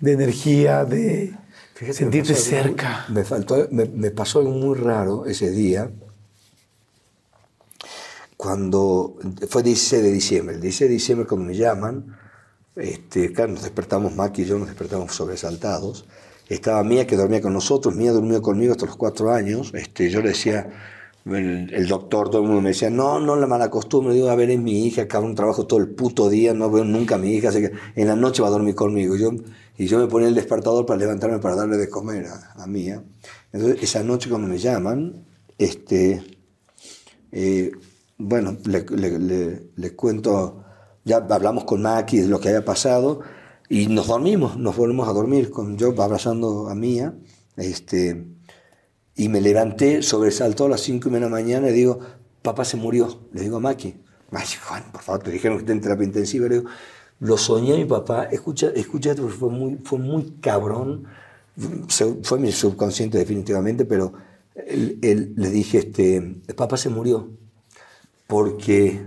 de 0.00 0.12
energía, 0.12 0.84
de 0.84 1.34
sentirte 1.92 2.34
cerca? 2.34 3.06
me, 3.08 3.24
faltó, 3.24 3.68
me, 3.70 3.84
me, 3.86 4.10
pasó 4.10 4.40
algo 4.40 4.50
muy 4.50 4.76
raro 4.76 5.26
ese 5.26 5.50
día, 5.50 5.90
cuando 8.36 9.16
fue 9.48 9.62
16 9.62 10.02
de 10.02 10.10
diciembre. 10.10 10.54
El 10.56 10.60
16 10.60 10.88
de 10.88 10.94
diciembre 10.94 11.26
cuando 11.28 11.46
me 11.46 11.56
llaman, 11.56 12.18
este, 12.74 13.32
claro, 13.32 13.52
nos 13.52 13.62
despertamos, 13.62 14.16
Maki 14.16 14.42
y 14.42 14.44
yo 14.46 14.58
nos 14.58 14.66
despertamos 14.66 15.14
sobresaltados, 15.14 16.06
estaba 16.48 16.82
Mía 16.84 17.06
que 17.06 17.16
dormía 17.16 17.40
con 17.40 17.52
nosotros, 17.52 17.94
Mía 17.94 18.12
durmió 18.12 18.42
conmigo 18.42 18.72
hasta 18.72 18.86
los 18.86 18.96
cuatro 18.96 19.32
años. 19.32 19.72
Este, 19.74 20.10
yo 20.10 20.20
le 20.20 20.28
decía, 20.28 20.68
el, 21.24 21.86
doctor, 21.86 22.30
todo 22.30 22.42
el 22.42 22.48
mundo 22.48 22.62
me 22.62 22.70
decía, 22.70 22.90
no, 22.90 23.20
no 23.20 23.36
la 23.36 23.46
mala 23.46 23.70
costumbre, 23.70 24.12
digo, 24.12 24.28
a 24.28 24.34
ver, 24.34 24.50
es 24.50 24.58
mi 24.58 24.86
hija, 24.86 25.02
acaba 25.02 25.24
un 25.24 25.34
trabajo 25.34 25.66
todo 25.66 25.78
el 25.78 25.88
puto 25.88 26.28
día, 26.28 26.52
no 26.52 26.70
veo 26.70 26.84
nunca 26.84 27.14
a 27.14 27.18
mi 27.18 27.34
hija, 27.34 27.50
así 27.50 27.60
que 27.60 27.72
en 27.94 28.08
la 28.08 28.16
noche 28.16 28.42
va 28.42 28.48
a 28.48 28.50
dormir 28.50 28.74
conmigo. 28.74 29.16
Yo, 29.16 29.30
y 29.78 29.86
yo 29.86 29.98
me 29.98 30.08
ponía 30.08 30.28
el 30.28 30.34
despertador 30.34 30.84
para 30.84 30.98
levantarme 30.98 31.38
para 31.38 31.54
darle 31.54 31.76
de 31.76 31.88
comer 31.88 32.26
a, 32.56 32.66
Mía. 32.66 33.02
Entonces, 33.52 33.82
esa 33.82 34.02
noche 34.02 34.28
cuando 34.28 34.48
me 34.48 34.58
llaman, 34.58 35.24
este, 35.58 36.22
eh, 37.30 37.70
bueno, 38.18 38.56
le, 38.64 39.60
le, 39.76 39.96
cuento, 39.96 40.64
ya 41.04 41.16
hablamos 41.16 41.64
con 41.64 41.82
Maki 41.82 42.18
de 42.18 42.28
lo 42.28 42.40
que 42.40 42.48
había 42.48 42.64
pasado, 42.64 43.20
y 43.72 43.86
nos 43.86 44.08
dormimos, 44.08 44.58
nos 44.58 44.76
volvemos 44.76 45.08
a 45.08 45.14
dormir 45.14 45.48
con 45.48 45.78
yo 45.78 45.94
abrazando 46.02 46.68
a 46.68 46.74
Mía. 46.74 47.14
Este, 47.56 48.26
y 49.16 49.30
me 49.30 49.40
levanté, 49.40 50.02
sobresaltó 50.02 50.66
a 50.66 50.68
las 50.68 50.82
5 50.82 51.08
y 51.08 51.10
media 51.10 51.24
de 51.24 51.30
la 51.30 51.36
mañana 51.38 51.70
y 51.70 51.72
digo, 51.72 51.98
papá 52.42 52.66
se 52.66 52.76
murió. 52.76 53.22
Le 53.32 53.40
digo 53.40 53.56
a 53.56 53.60
Maki, 53.60 53.94
ay 54.30 54.46
Juan, 54.62 54.84
por 54.92 55.00
favor, 55.00 55.22
te 55.22 55.30
dijeron 55.30 55.56
que 55.56 55.62
está 55.62 55.72
en 55.72 55.80
terapia 55.80 56.04
intensiva. 56.04 56.48
Le 56.48 56.56
digo, 56.56 56.70
lo 57.20 57.38
soñé 57.38 57.78
mi 57.78 57.86
papá, 57.86 58.24
escucha, 58.24 58.68
escucha 58.74 59.14
porque 59.14 59.32
fue 59.32 59.48
muy, 59.48 59.78
fue 59.82 59.98
muy 59.98 60.34
cabrón. 60.42 61.06
Fue 62.24 62.38
mi 62.38 62.52
subconsciente 62.52 63.16
definitivamente, 63.16 63.86
pero 63.86 64.12
él, 64.54 65.32
le 65.34 65.48
dije, 65.48 65.78
este, 65.78 66.42
papá 66.54 66.76
se 66.76 66.90
murió. 66.90 67.30
Porque 68.26 69.02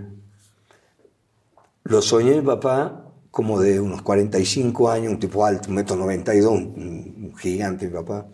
lo 1.84 2.02
soñé 2.02 2.34
mi 2.34 2.42
papá 2.44 3.05
como 3.36 3.60
de 3.60 3.78
unos 3.80 4.00
45 4.00 4.90
años, 4.90 5.12
un 5.12 5.20
tipo 5.20 5.44
alto, 5.44 5.68
un 5.68 5.74
metro 5.74 5.94
92, 5.94 6.50
un, 6.50 6.62
un 6.64 7.36
gigante, 7.36 7.86
mi 7.86 7.92
papá, 7.92 8.28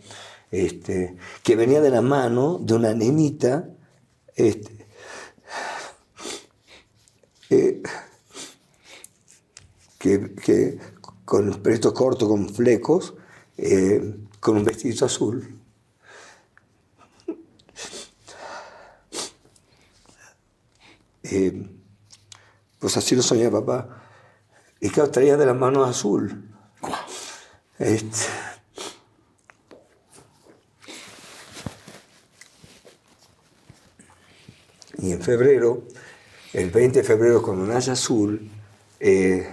este, 0.49 1.17
que 1.43 1.57
venía 1.57 1.81
de 1.81 1.89
la 1.89 2.01
mano 2.01 2.57
de 2.57 2.73
una 2.73 2.93
nenita, 2.93 3.67
este, 4.33 4.87
eh, 7.49 7.83
que, 9.99 10.35
que, 10.35 10.79
con 11.25 11.49
el 11.49 11.59
pelito 11.59 11.93
corto, 11.93 12.29
con 12.29 12.47
flecos, 12.47 13.13
eh, 13.57 14.15
con 14.39 14.55
un 14.55 14.63
vestido 14.63 15.05
azul. 15.05 15.59
Eh, 21.23 21.69
pues 22.79 22.95
así 22.95 23.17
lo 23.17 23.21
soñé 23.21 23.49
papá. 23.49 24.02
Y 24.83 24.89
que 24.89 25.01
traía 25.03 25.37
de 25.37 25.45
las 25.45 25.55
manos 25.55 25.89
azul. 25.89 26.43
Este. 27.79 28.17
Y 34.97 35.13
en 35.13 35.21
febrero, 35.21 35.83
el 36.51 36.69
20 36.69 36.99
de 36.99 37.05
febrero, 37.05 37.41
cuando 37.41 37.65
nace 37.65 37.91
azul, 37.91 38.51
eh, 38.99 39.47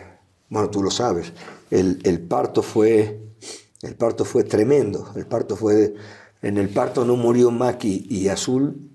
bueno, 0.48 0.68
tú 0.68 0.82
lo 0.82 0.90
sabes, 0.90 1.32
el, 1.70 2.00
el, 2.02 2.20
parto 2.22 2.60
fue, 2.60 3.20
el 3.82 3.94
parto 3.94 4.24
fue 4.24 4.42
tremendo. 4.42 5.12
El 5.14 5.26
parto 5.26 5.54
fue, 5.54 5.94
en 6.42 6.58
el 6.58 6.70
parto 6.70 7.04
no 7.04 7.14
murió 7.14 7.52
Maki 7.52 8.08
y 8.10 8.26
azul 8.26 8.89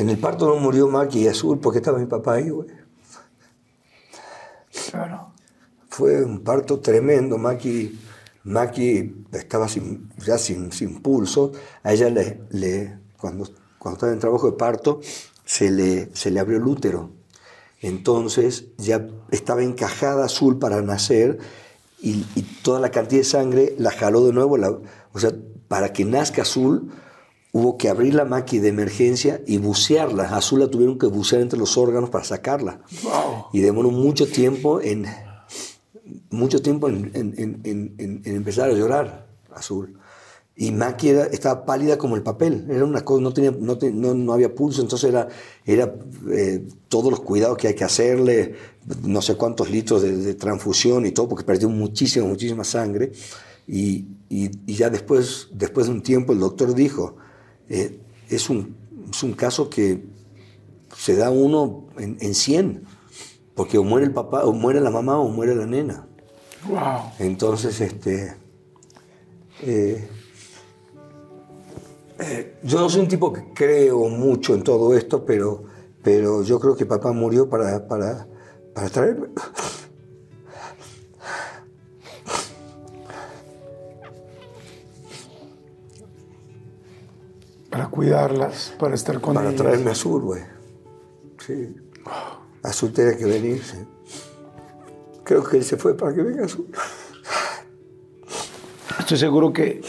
En 0.00 0.08
el 0.08 0.16
parto 0.16 0.46
no 0.46 0.56
murió 0.56 0.88
Maki 0.88 1.20
y 1.20 1.28
Azul 1.28 1.58
porque 1.58 1.80
estaba 1.80 1.98
mi 1.98 2.06
papá 2.06 2.36
ahí, 2.36 2.48
güey. 2.48 2.68
Claro. 4.90 5.34
Fue 5.90 6.24
un 6.24 6.40
parto 6.40 6.80
tremendo. 6.80 7.36
Maki, 7.36 8.00
Maki 8.44 9.26
estaba 9.30 9.66
ya 10.24 10.38
sin, 10.38 10.72
sin 10.72 11.02
pulso. 11.02 11.52
A 11.82 11.92
ella 11.92 12.08
le, 12.08 12.40
le, 12.48 12.98
cuando, 13.18 13.46
cuando 13.78 13.96
estaba 13.96 14.12
en 14.14 14.20
trabajo 14.20 14.50
de 14.50 14.56
parto, 14.56 15.00
se 15.44 15.70
le, 15.70 16.08
se 16.16 16.30
le 16.30 16.40
abrió 16.40 16.56
el 16.56 16.66
útero. 16.66 17.10
Entonces 17.82 18.68
ya 18.78 19.06
estaba 19.30 19.62
encajada 19.62 20.24
azul 20.24 20.58
para 20.58 20.80
nacer 20.80 21.40
y, 22.00 22.24
y 22.34 22.42
toda 22.62 22.80
la 22.80 22.90
cantidad 22.90 23.20
de 23.20 23.24
sangre 23.24 23.74
la 23.76 23.90
jaló 23.90 24.24
de 24.24 24.32
nuevo. 24.32 24.56
La, 24.56 24.70
o 24.70 25.18
sea, 25.18 25.34
para 25.68 25.92
que 25.92 26.06
nazca 26.06 26.40
azul 26.40 26.90
hubo 27.52 27.76
que 27.76 27.88
abrir 27.88 28.14
la 28.14 28.24
máquina 28.24 28.62
de 28.62 28.68
emergencia 28.68 29.40
y 29.46 29.58
bucearla. 29.58 30.24
Azul 30.36 30.60
la 30.60 30.68
tuvieron 30.68 30.98
que 30.98 31.06
bucear 31.06 31.42
entre 31.42 31.58
los 31.58 31.76
órganos 31.76 32.10
para 32.10 32.24
sacarla. 32.24 32.80
Y 33.52 33.60
demoró 33.60 33.90
mucho 33.90 34.26
tiempo 34.28 34.80
en, 34.80 35.06
mucho 36.30 36.62
tiempo 36.62 36.88
en, 36.88 37.10
en- 37.14 37.34
en- 37.36 37.60
en- 37.98 38.22
en 38.24 38.36
empezar 38.36 38.70
a 38.70 38.72
llorar, 38.72 39.26
Azul. 39.54 39.94
Y 40.56 40.72
Maki 40.72 41.08
era- 41.08 41.24
estaba 41.26 41.64
pálida 41.64 41.96
como 41.96 42.16
el 42.16 42.22
papel. 42.22 42.66
Era 42.70 42.84
una 42.84 43.02
cosa, 43.04 43.22
no, 43.22 43.32
tenía, 43.32 43.50
no, 43.58 43.78
te- 43.78 43.90
no, 43.92 44.12
no 44.14 44.32
había 44.32 44.54
pulso, 44.54 44.82
entonces 44.82 45.08
era, 45.10 45.28
era 45.64 45.94
eh, 46.30 46.66
todos 46.88 47.10
los 47.10 47.20
cuidados 47.20 47.56
que 47.56 47.68
hay 47.68 47.74
que 47.74 47.84
hacerle, 47.84 48.54
no 49.04 49.22
sé 49.22 49.36
cuántos 49.36 49.70
litros 49.70 50.02
de, 50.02 50.16
de 50.16 50.34
transfusión 50.34 51.06
y 51.06 51.12
todo, 51.12 51.28
porque 51.28 51.44
perdió 51.44 51.68
muchísima, 51.70 52.26
muchísima 52.26 52.62
sangre. 52.64 53.12
Y, 53.66 54.06
y- 54.28 54.50
y 54.66 54.74
ya 54.74 54.90
después, 54.90 55.48
después 55.52 55.86
de 55.86 55.92
un 55.92 56.02
tiempo 56.02 56.32
el 56.32 56.40
doctor 56.40 56.74
dijo, 56.74 57.16
eh, 57.70 58.00
es, 58.28 58.50
un, 58.50 58.76
es 59.10 59.22
un 59.22 59.32
caso 59.32 59.70
que 59.70 60.04
se 60.96 61.16
da 61.16 61.30
uno 61.30 61.86
en, 61.96 62.18
en 62.20 62.34
100, 62.34 62.84
porque 63.54 63.78
o 63.78 63.84
muere 63.84 64.06
el 64.06 64.12
papá, 64.12 64.44
o 64.44 64.52
muere 64.52 64.80
la 64.80 64.90
mamá, 64.90 65.18
o 65.18 65.28
muere 65.28 65.54
la 65.54 65.66
nena. 65.66 66.06
Wow. 66.68 67.12
Entonces, 67.18 67.80
este. 67.80 68.36
eh, 69.62 70.08
eh, 72.18 72.58
yo 72.62 72.80
no 72.80 72.90
soy 72.90 73.02
un 73.02 73.08
tipo 73.08 73.32
que 73.32 73.52
creo 73.54 74.08
mucho 74.08 74.54
en 74.54 74.62
todo 74.62 74.94
esto, 74.94 75.24
pero, 75.24 75.64
pero 76.02 76.42
yo 76.42 76.60
creo 76.60 76.76
que 76.76 76.84
papá 76.84 77.12
murió 77.12 77.48
para, 77.48 77.86
para, 77.86 78.26
para 78.74 78.90
traerme. 78.90 79.28
Para 87.80 87.90
cuidarlas, 87.90 88.74
para 88.78 88.94
estar 88.94 89.20
con 89.20 89.34
Para 89.34 89.48
ellas. 89.48 89.60
traerme 89.62 89.90
azul, 89.92 90.20
güey. 90.22 90.42
Sí. 91.46 91.74
Azul 92.62 92.92
tenía 92.92 93.16
que 93.16 93.24
venir, 93.24 93.62
sí. 93.64 93.78
Creo 95.24 95.42
que 95.42 95.56
él 95.58 95.64
se 95.64 95.76
fue 95.78 95.96
para 95.96 96.14
que 96.14 96.22
venga 96.22 96.44
azul. 96.44 96.66
Estoy 98.98 99.16
seguro 99.16 99.52
que, 99.52 99.80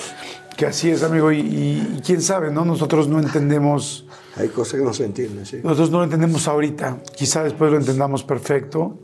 que 0.56 0.66
así 0.66 0.90
es, 0.90 1.04
amigo. 1.04 1.32
Y, 1.34 1.40
y- 1.42 1.96
y 1.98 2.02
quién 2.02 2.22
sabe, 2.22 2.50
¿no? 2.52 2.64
Nosotros 2.64 3.08
no 3.10 3.20
entendemos. 3.20 4.08
Hay 4.38 4.48
cosas 4.48 4.80
que 4.80 4.86
no 4.86 4.94
se 4.94 5.04
entienden, 5.04 5.46
sí. 5.46 5.60
Nosotros 5.62 5.92
no 5.92 5.98
lo 5.98 6.06
entendemos 6.06 6.48
ahorita. 6.48 7.00
Quizá 7.16 7.44
después 7.44 7.72
lo 7.72 7.78
entendamos 7.78 8.24
perfecto 8.24 8.98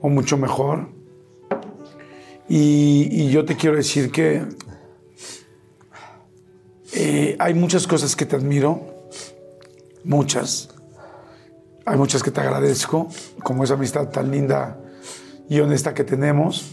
o 0.00 0.08
mucho 0.08 0.36
mejor. 0.36 0.88
Y, 2.48 3.08
y 3.12 3.30
yo 3.30 3.44
te 3.44 3.54
quiero 3.56 3.76
decir 3.76 4.10
que 4.10 4.42
eh, 6.94 7.36
hay 7.38 7.54
muchas 7.54 7.86
cosas 7.86 8.16
que 8.16 8.26
te 8.26 8.36
admiro, 8.36 8.80
muchas. 10.04 10.68
Hay 11.84 11.96
muchas 11.96 12.22
que 12.22 12.30
te 12.30 12.40
agradezco, 12.40 13.08
como 13.42 13.64
esa 13.64 13.74
amistad 13.74 14.08
tan 14.08 14.30
linda 14.30 14.78
y 15.48 15.60
honesta 15.60 15.94
que 15.94 16.04
tenemos. 16.04 16.70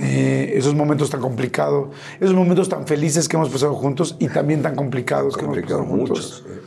Eh, 0.00 0.54
esos 0.56 0.74
momentos 0.74 1.10
tan 1.10 1.20
complicados, 1.20 1.94
esos 2.18 2.34
momentos 2.34 2.66
tan 2.66 2.86
felices 2.86 3.28
que 3.28 3.36
hemos 3.36 3.50
pasado 3.50 3.74
juntos 3.74 4.16
y 4.18 4.28
también 4.28 4.62
tan 4.62 4.74
complicados 4.74 5.36
que 5.36 5.44
hemos 5.44 5.58
pasado 5.58 5.84
juntos. 5.84 6.08
muchos. 6.08 6.44
eh. 6.48 6.62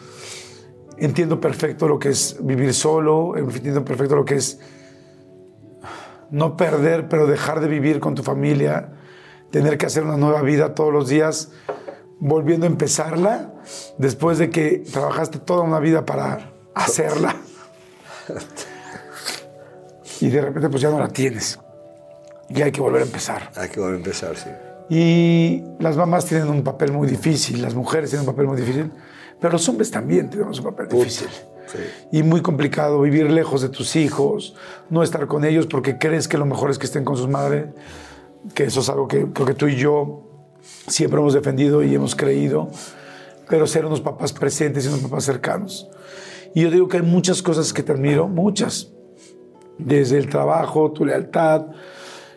Entiendo 0.98 1.42
perfecto 1.42 1.88
lo 1.88 1.98
que 1.98 2.10
es 2.10 2.38
vivir 2.42 2.74
solo, 2.74 3.36
entiendo 3.36 3.84
perfecto 3.84 4.16
lo 4.16 4.26
que 4.26 4.36
es 4.36 4.60
no 6.30 6.56
perder, 6.56 7.10
pero 7.10 7.28
dejar 7.28 7.60
de 7.62 7.68
vivir 7.68 8.00
con 8.00 8.14
tu 8.16 8.24
familia, 8.24 8.94
tener 9.50 9.78
que 9.78 9.88
hacer 9.88 10.04
una 10.04 10.18
nueva 10.18 10.42
vida 10.42 10.76
todos 10.76 10.94
los 10.94 11.10
días, 11.10 11.52
volviendo 12.20 12.66
a 12.66 12.70
empezarla, 12.70 13.54
después 13.98 14.38
de 14.38 14.50
que 14.50 14.84
trabajaste 14.92 15.40
toda 15.40 15.62
una 15.62 15.80
vida 15.80 16.06
para 16.06 16.52
hacerla. 16.74 17.36
Y 20.22 20.30
de 20.30 20.42
repente 20.42 20.70
pues 20.70 20.82
ya 20.82 20.90
no 20.90 21.00
la 21.00 21.10
tienes. 21.10 21.60
Y 22.50 22.62
hay 22.62 22.72
que 22.72 22.82
volver 22.82 23.02
a 23.02 23.06
empezar. 23.06 23.52
Hay 23.56 23.70
que 23.70 23.80
volver 23.80 23.96
a 23.96 23.98
empezar, 23.98 24.36
sí. 24.38 24.50
Y 24.90 25.64
las 25.80 25.98
mamás 25.98 26.26
tienen 26.26 26.48
un 26.48 26.64
papel 26.64 26.92
muy 26.92 27.08
difícil, 27.08 27.62
las 27.62 27.74
mujeres 27.74 28.12
tienen 28.12 28.28
un 28.28 28.34
papel 28.34 28.48
muy 28.48 28.58
difícil, 28.58 28.92
pero 29.40 29.54
los 29.54 29.68
hombres 29.68 29.90
también 29.90 30.30
tenemos 30.30 30.60
un 30.60 30.66
papel 30.66 30.88
difícil. 30.88 31.28
Sí. 31.66 31.80
Y 32.12 32.22
muy 32.22 32.42
complicado 32.42 33.02
vivir 33.02 33.32
lejos 33.32 33.64
de 33.64 33.70
tus 33.70 33.96
hijos, 33.96 34.56
no 34.92 35.02
estar 35.02 35.26
con 35.26 35.44
ellos 35.44 35.66
porque 35.66 35.98
crees 35.98 36.28
que 36.28 36.38
lo 36.38 36.46
mejor 36.46 36.70
es 36.70 36.78
que 36.78 36.86
estén 36.86 37.04
con 37.04 37.18
sus 37.18 37.28
madres, 37.28 37.66
que 38.54 38.66
eso 38.66 38.82
es 38.82 38.90
algo 38.90 39.08
que 39.08 39.26
creo 39.34 39.48
que 39.48 39.56
tú 39.56 39.68
y 39.68 39.76
yo 39.76 40.35
siempre 40.88 41.20
hemos 41.20 41.34
defendido 41.34 41.84
y 41.84 41.94
hemos 41.94 42.16
creído, 42.16 42.70
pero 43.50 43.68
ser 43.68 43.86
unos 43.86 44.02
papás 44.02 44.34
presentes 44.34 44.86
y 44.86 44.88
unos 44.88 45.02
papás 45.02 45.24
cercanos. 45.24 45.90
Y 46.54 46.62
yo 46.62 46.72
digo 46.72 46.88
que 46.88 46.98
hay 46.98 47.04
muchas 47.04 47.42
cosas 47.42 47.74
que 47.74 47.84
te 47.84 47.92
admiro, 47.92 48.28
muchas, 48.28 48.92
desde 49.78 50.18
el 50.18 50.30
trabajo, 50.30 50.92
tu 50.92 51.06
lealtad, 51.06 51.68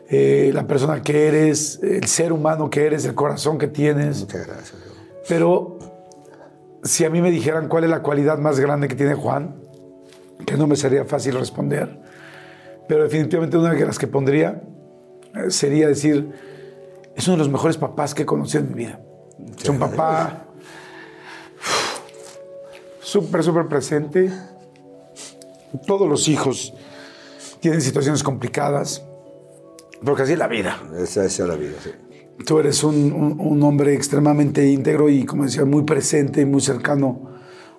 eh, 0.09 0.51
la 0.55 0.67
persona 0.67 1.03
que 1.03 1.29
eres, 1.29 1.81
el 1.83 2.07
ser 2.07 2.33
humano 2.33 2.71
que 2.71 2.87
eres, 2.87 3.05
el 3.05 3.15
corazón 3.15 3.59
que 3.59 3.69
tienes. 3.69 4.21
Muchas 4.21 4.47
gracias. 4.47 4.75
Leo. 4.75 4.93
Pero 5.29 5.79
si 6.83 7.05
a 7.05 7.11
mí 7.11 7.21
me 7.21 7.31
dijeran 7.31 7.69
cuál 7.69 7.85
es 7.85 7.91
la 7.91 8.03
cualidad 8.03 8.39
más 8.39 8.59
grande 8.59 8.89
que 8.89 8.95
tiene 8.95 9.15
Juan, 9.15 9.57
que 10.47 10.57
no 10.57 10.67
me 10.67 10.77
sería 10.77 11.05
fácil 11.05 11.35
responder, 11.35 12.01
pero 12.89 13.03
definitivamente 13.03 13.59
una 13.59 13.75
de 13.75 13.85
las 13.85 13.99
que 13.99 14.07
pondría 14.07 14.63
eh, 15.35 15.51
sería 15.51 15.89
decir, 15.89 16.33
es 17.19 17.27
uno 17.29 17.37
de 17.37 17.43
los 17.43 17.51
mejores 17.51 17.77
papás 17.77 18.15
que 18.15 18.23
he 18.23 18.27
conocido 18.27 18.61
en 18.65 18.69
mi 18.71 18.75
vida. 18.75 19.01
Es 19.61 19.69
un 19.69 19.79
papá 19.79 20.45
súper, 23.01 23.43
súper 23.43 23.67
presente. 23.67 24.31
Todos 25.87 26.09
los 26.09 26.29
hijos 26.29 26.73
tienen 27.61 27.81
situaciones 27.83 28.23
complicadas, 28.23 29.03
porque 30.05 30.23
así 30.23 30.33
es 30.33 30.39
la 30.39 30.49
vida. 30.49 30.81
Esa, 30.97 31.25
esa 31.25 31.43
es 31.43 31.49
la 31.49 31.57
vida, 31.57 31.75
sí. 31.83 31.91
Tú 32.47 32.61
eres 32.61 32.85
un, 32.85 33.13
un- 33.13 33.37
un 33.41 33.63
hombre 33.65 33.95
extremadamente 33.95 34.65
íntegro 34.67 35.09
y, 35.09 35.25
como 35.27 35.45
decía, 35.45 35.65
muy 35.65 35.83
presente 35.83 36.41
y 36.43 36.45
muy 36.47 36.61
cercano 36.61 37.33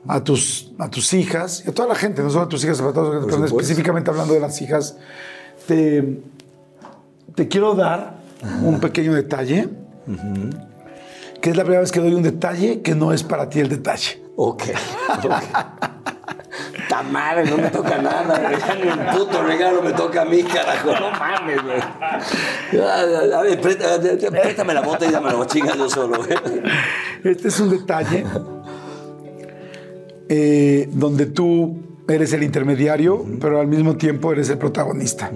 a 0.06 0.22
tus, 0.24 0.74
a 0.80 0.90
tus 0.90 1.14
hijas 1.14 1.64
y 1.66 1.70
a 1.70 1.74
toda 1.74 1.88
la 1.88 1.95
gente, 1.95 2.22
no 2.22 2.30
solo 2.30 2.44
a 2.44 2.49
tus 2.49 2.64
hijas, 2.66 2.82
a 2.82 2.91
todos, 2.91 3.26
pero 3.26 3.45
específicamente 3.45 4.10
hablando 4.11 4.34
de 4.34 4.41
las 4.41 4.61
hijas. 4.61 4.98
Te, 5.66 6.22
te 7.36 7.48
quiero 7.48 7.74
dar 7.74 8.18
un 8.64 8.80
pequeño 8.80 9.14
detalle, 9.14 9.70
que 11.41 11.49
es 11.49 11.56
la 11.57 11.64
primera 11.64 11.82
vez 11.82 11.91
que 11.91 11.99
doy 11.99 12.14
un 12.14 12.24
detalle 12.24 12.82
que 12.82 12.95
no 12.95 13.14
es 13.14 13.24
para 13.24 13.49
ti 13.49 13.60
el 13.60 13.70
detalle. 13.70 14.22
Ok. 14.36 14.64
Está 16.82 17.03
madre, 17.03 17.49
no 17.49 17.57
me 17.57 17.70
toca 17.70 18.02
nada. 18.02 18.52
Ni 18.82 18.90
un 18.90 19.06
puto 19.18 19.44
regalo 19.44 19.82
me 19.82 19.91
toca 19.91 20.24
a 20.24 20.26
mí, 20.26 20.44
carajo. 20.44 20.91
No 20.91 21.11
mames, 21.11 21.61
güey. 21.64 21.80
A 22.82 23.41
ver, 23.41 23.61
préstame, 23.61 24.74
la 24.74 24.82
bota 24.82 25.06
y 25.06 25.11
dámelo, 25.11 25.45
chinga 25.45 25.76
yo 25.76 25.90
solo, 25.90 26.18
güey. 26.24 26.38
Este 27.24 27.49
es 27.49 27.60
un 27.60 27.70
detalle 27.70 28.26
eh, 30.30 30.88
donde 30.91 31.26
tú 31.28 31.89
eres 32.15 32.34
el 32.34 32.44
intermediario, 32.44 33.26
pero 33.40 33.60
al 33.60 33.68
mismo 33.68 33.95
tiempo 33.98 34.31
eres 34.31 34.49
el 34.49 34.57
protagonista. 34.57 35.31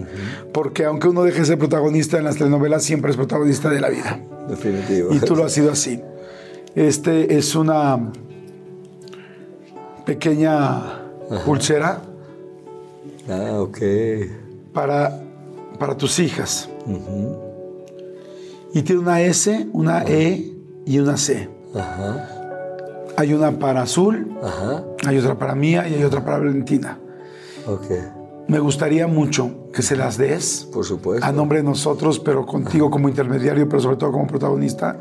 Porque 0.52 0.86
aunque 0.86 1.08
uno 1.08 1.24
deje 1.24 1.40
de 1.40 1.45
ser 1.45 1.58
protagonista 1.58 2.18
en 2.18 2.24
las 2.26 2.36
telenovelas, 2.38 2.84
siempre 2.84 3.12
es 3.12 3.18
protagonista 3.18 3.70
de 3.70 3.82
la 3.82 3.90
vida. 3.90 4.20
Definitivo. 4.50 5.14
Y 5.14 5.20
tú 5.20 5.36
lo 5.36 5.45
has 5.45 5.52
sido 5.54 5.72
así. 5.72 6.02
Este 6.76 7.38
es 7.38 7.56
una 7.56 8.12
pequeña 10.06 11.02
pulsera 11.45 12.02
Ah, 13.30 13.60
ok. 13.62 13.78
para, 14.74 15.22
para 15.80 15.95
tus 15.98 16.20
hijas. 16.20 16.70
Y 18.74 18.82
tiene 18.82 19.02
una 19.02 19.22
S, 19.22 19.68
una 19.72 20.04
E 20.04 20.52
y 20.86 21.00
una 21.00 21.16
C. 21.16 21.48
Ajá, 21.76 22.32
Hay 23.18 23.34
una 23.34 23.52
para 23.60 23.84
Azul, 23.84 24.31
ajá. 24.41 24.84
hay 25.06 25.18
otra 25.18 25.38
para 25.38 25.56
Mía 25.56 25.88
y 25.88 25.94
hay 25.95 26.03
otra 26.03 26.23
para 26.26 26.40
Valentina. 26.40 26.98
Ok. 27.68 27.85
Me 28.48 28.60
gustaría 28.60 29.07
mucho 29.07 29.69
que 29.72 29.81
se 29.81 29.95
las 29.95 30.18
des 30.18 30.68
Por 30.73 30.84
supuesto. 30.84 31.26
a 31.26 31.31
nombre 31.31 31.60
de 31.60 31.64
nosotros, 31.64 32.19
pero 32.19 32.45
contigo 32.45 32.90
como 32.90 33.07
intermediario, 33.07 33.69
pero 33.69 33.81
sobre 33.81 33.98
todo 33.98 34.11
como 34.11 34.27
protagonista, 34.27 34.99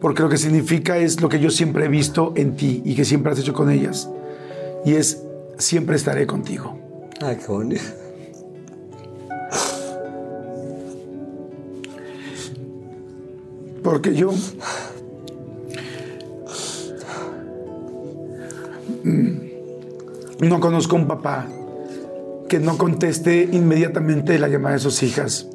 porque 0.00 0.22
lo 0.22 0.28
que 0.28 0.36
significa 0.38 0.96
es 0.96 1.20
lo 1.20 1.28
que 1.28 1.38
yo 1.38 1.50
siempre 1.50 1.84
he 1.84 1.88
visto 1.88 2.32
en 2.36 2.56
ti 2.56 2.80
y 2.84 2.94
que 2.94 3.04
siempre 3.04 3.32
has 3.32 3.38
hecho 3.38 3.52
con 3.52 3.70
ellas. 3.70 4.08
Y 4.84 4.94
es, 4.94 5.22
siempre 5.58 5.96
estaré 5.96 6.26
contigo. 6.26 6.78
Ah, 7.20 7.34
qué 7.34 7.46
bonito. 7.46 7.82
Porque 13.82 14.14
yo... 14.14 14.32
No 19.04 20.60
conozco 20.60 20.96
un 20.96 21.06
papá 21.06 21.46
que 22.48 22.58
no 22.58 22.76
conteste 22.76 23.48
inmediatamente 23.50 24.38
la 24.38 24.48
llamada 24.48 24.74
de 24.74 24.80
sus 24.80 25.02
hijas. 25.02 25.46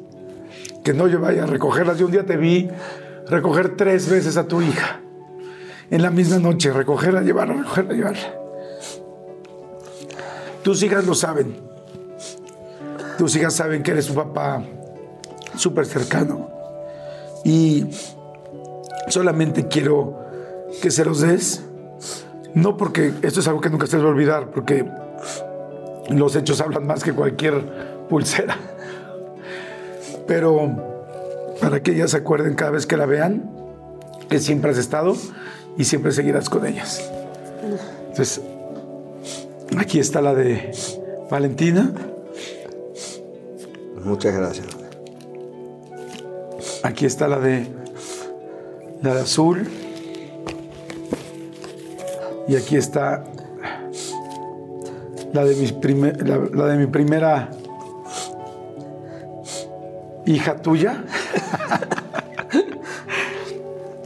Que 0.82 0.92
no 0.92 1.06
yo 1.06 1.20
vaya 1.20 1.44
a 1.44 1.46
recogerlas. 1.46 1.98
Yo 1.98 2.06
un 2.06 2.12
día 2.12 2.26
te 2.26 2.36
vi 2.36 2.68
recoger 3.28 3.76
tres 3.76 4.08
veces 4.08 4.36
a 4.36 4.48
tu 4.48 4.62
hija. 4.62 5.00
En 5.90 6.02
la 6.02 6.10
misma 6.10 6.38
noche, 6.38 6.72
recogerla, 6.72 7.22
llevarla, 7.22 7.54
recogerla, 7.54 7.94
llevarla. 7.94 8.34
Tus 10.62 10.82
hijas 10.82 11.06
lo 11.06 11.14
saben. 11.14 11.56
Tus 13.16 13.36
hijas 13.36 13.54
saben 13.54 13.82
que 13.82 13.92
eres 13.92 14.04
su 14.04 14.14
papá 14.14 14.62
súper 15.56 15.86
cercano. 15.86 16.50
Y 17.44 17.86
solamente 19.08 19.68
quiero 19.68 20.18
que 20.82 20.90
se 20.90 21.04
los 21.04 21.20
des. 21.20 21.67
No 22.58 22.76
porque 22.76 23.12
esto 23.22 23.38
es 23.38 23.46
algo 23.46 23.60
que 23.60 23.70
nunca 23.70 23.86
se 23.86 23.96
a 23.96 24.00
olvidar, 24.00 24.50
porque 24.50 24.84
los 26.10 26.34
hechos 26.34 26.60
hablan 26.60 26.86
más 26.88 27.04
que 27.04 27.12
cualquier 27.12 27.62
pulsera. 28.08 28.56
Pero 30.26 31.54
para 31.60 31.82
que 31.84 31.92
ellas 31.92 32.10
se 32.10 32.16
acuerden 32.16 32.56
cada 32.56 32.72
vez 32.72 32.84
que 32.84 32.96
la 32.96 33.06
vean, 33.06 33.48
que 34.28 34.40
siempre 34.40 34.72
has 34.72 34.78
estado 34.78 35.16
y 35.76 35.84
siempre 35.84 36.10
seguirás 36.10 36.50
con 36.50 36.66
ellas. 36.66 37.08
Entonces, 38.08 38.40
aquí 39.78 40.00
está 40.00 40.20
la 40.20 40.34
de 40.34 40.72
Valentina. 41.30 41.92
Muchas 44.02 44.34
gracias. 44.34 44.66
Aquí 46.82 47.06
está 47.06 47.28
la 47.28 47.38
de 47.38 47.68
la 49.00 49.14
de 49.14 49.20
azul. 49.20 49.68
Y 52.48 52.56
aquí 52.56 52.76
está 52.76 53.24
la 55.32 55.44
de, 55.44 55.54
mis 55.54 55.72
primer- 55.72 56.26
la, 56.26 56.38
la 56.52 56.66
de 56.66 56.78
mi 56.78 56.86
primera 56.86 57.50
hija 60.24 60.56
tuya, 60.56 61.04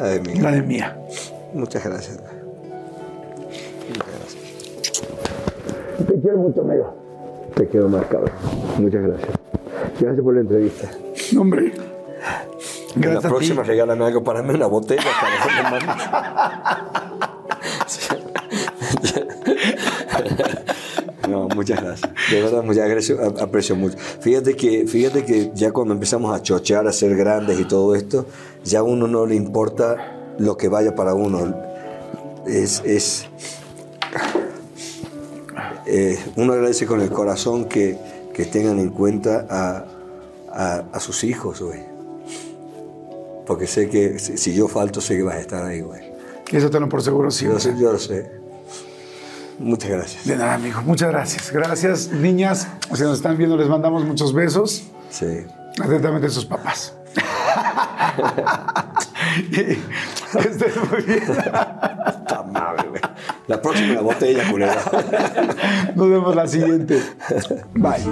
Ay, 0.00 0.20
mi- 0.20 0.34
la 0.40 0.50
de 0.50 0.62
mía. 0.62 0.96
Muchas 1.54 1.84
gracias. 1.84 2.18
Muchas 3.88 4.06
gracias. 4.18 4.42
Te 6.08 6.20
quiero 6.20 6.38
mucho, 6.38 6.62
amigo. 6.62 6.96
Te 7.54 7.68
quiero 7.68 7.88
más, 7.88 8.04
cabrón. 8.06 8.32
Muchas 8.78 9.02
gracias. 9.02 9.30
Gracias 10.00 10.24
por 10.24 10.34
la 10.34 10.40
entrevista. 10.40 10.90
No, 11.32 11.40
hombre. 11.42 11.72
la 11.76 11.82
Gracias 12.96 13.24
a 13.24 13.28
ti. 13.28 13.34
próxima 13.34 13.62
regálame 13.62 14.04
algo 14.04 14.24
para 14.24 14.42
mí, 14.42 14.52
una 14.54 14.66
botella. 14.66 15.02
para 15.20 16.92
muchas 21.62 21.82
gracias. 21.82 22.10
De 22.30 22.42
verdad, 22.42 22.62
muchas 22.62 22.88
gracias. 22.88 23.18
Aprecio 23.40 23.76
mucho. 23.76 23.96
Fíjate 24.20 24.54
que, 24.56 24.86
fíjate 24.86 25.24
que 25.24 25.50
ya 25.54 25.70
cuando 25.72 25.94
empezamos 25.94 26.34
a 26.34 26.42
chochear, 26.42 26.86
a 26.86 26.92
ser 26.92 27.16
grandes 27.16 27.58
y 27.60 27.64
todo 27.64 27.94
esto, 27.94 28.26
ya 28.64 28.80
a 28.80 28.82
uno 28.82 29.06
no 29.06 29.26
le 29.26 29.34
importa 29.34 30.34
lo 30.38 30.56
que 30.56 30.68
vaya 30.68 30.94
para 30.94 31.14
uno. 31.14 31.54
Es, 32.46 32.82
es 32.84 33.26
eh, 35.86 36.18
uno 36.36 36.52
agradece 36.52 36.86
con 36.86 37.00
el 37.00 37.10
corazón 37.10 37.66
que, 37.66 37.96
que 38.34 38.44
tengan 38.46 38.78
en 38.78 38.90
cuenta 38.90 39.46
a, 39.48 39.84
a- 40.52 40.84
a 40.92 41.00
sus 41.00 41.24
hijos, 41.24 41.60
güey. 41.60 41.80
Porque 43.46 43.66
sé 43.66 43.88
que 43.88 44.18
si, 44.18 44.36
si 44.38 44.54
yo 44.54 44.68
falto, 44.68 45.00
sé 45.00 45.16
que 45.16 45.22
vas 45.22 45.36
a 45.36 45.40
estar 45.40 45.64
ahí, 45.64 45.80
güey. 45.80 46.00
Eso 46.50 46.70
te 46.70 46.78
lo 46.78 46.88
por 46.88 47.02
seguro, 47.02 47.30
sí. 47.30 47.46
Yo, 47.46 47.58
yo 47.78 47.92
lo 47.92 47.98
sé. 47.98 48.30
Muchas 49.62 49.90
gracias. 49.90 50.26
De 50.26 50.36
nada, 50.36 50.54
amigo. 50.54 50.82
Muchas 50.82 51.10
gracias. 51.10 51.52
Gracias, 51.52 52.10
niñas. 52.10 52.66
Si 52.94 53.02
nos 53.02 53.16
están 53.16 53.36
viendo, 53.38 53.56
les 53.56 53.68
mandamos 53.68 54.04
muchos 54.04 54.34
besos. 54.34 54.82
Sí. 55.10 55.46
Atentamente 55.80 56.28
sus 56.28 56.44
papás. 56.44 56.94
Y 59.38 59.50
que 59.50 59.78
estés 60.48 60.76
muy 60.90 61.02
bien. 61.02 61.22
Está 63.48 63.48
madre, 63.48 63.48
güey. 63.48 63.48
La 63.48 63.60
próxima 63.60 64.00
botella, 64.00 64.50
culera. 64.50 65.92
Nos 65.96 66.08
vemos 66.08 66.34
la 66.34 66.46
siguiente. 66.46 67.02
Bye. 67.74 68.02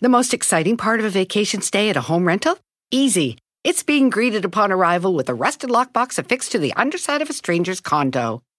The 0.00 0.08
most 0.08 0.34
exciting 0.34 0.76
part 0.76 0.98
of 0.98 1.06
a 1.06 1.10
vacation 1.10 1.62
stay 1.62 1.88
at 1.88 1.96
a 1.96 2.00
home 2.00 2.26
rental? 2.26 2.58
Easy. 2.90 3.38
It's 3.64 3.84
being 3.84 4.10
greeted 4.10 4.44
upon 4.44 4.72
arrival 4.72 5.14
with 5.14 5.28
a 5.28 5.34
rusted 5.34 5.70
lockbox 5.70 6.18
affixed 6.18 6.50
to 6.52 6.58
the 6.58 6.72
underside 6.74 7.22
of 7.22 7.30
a 7.30 7.32
stranger's 7.32 7.80
condo. 7.80 8.42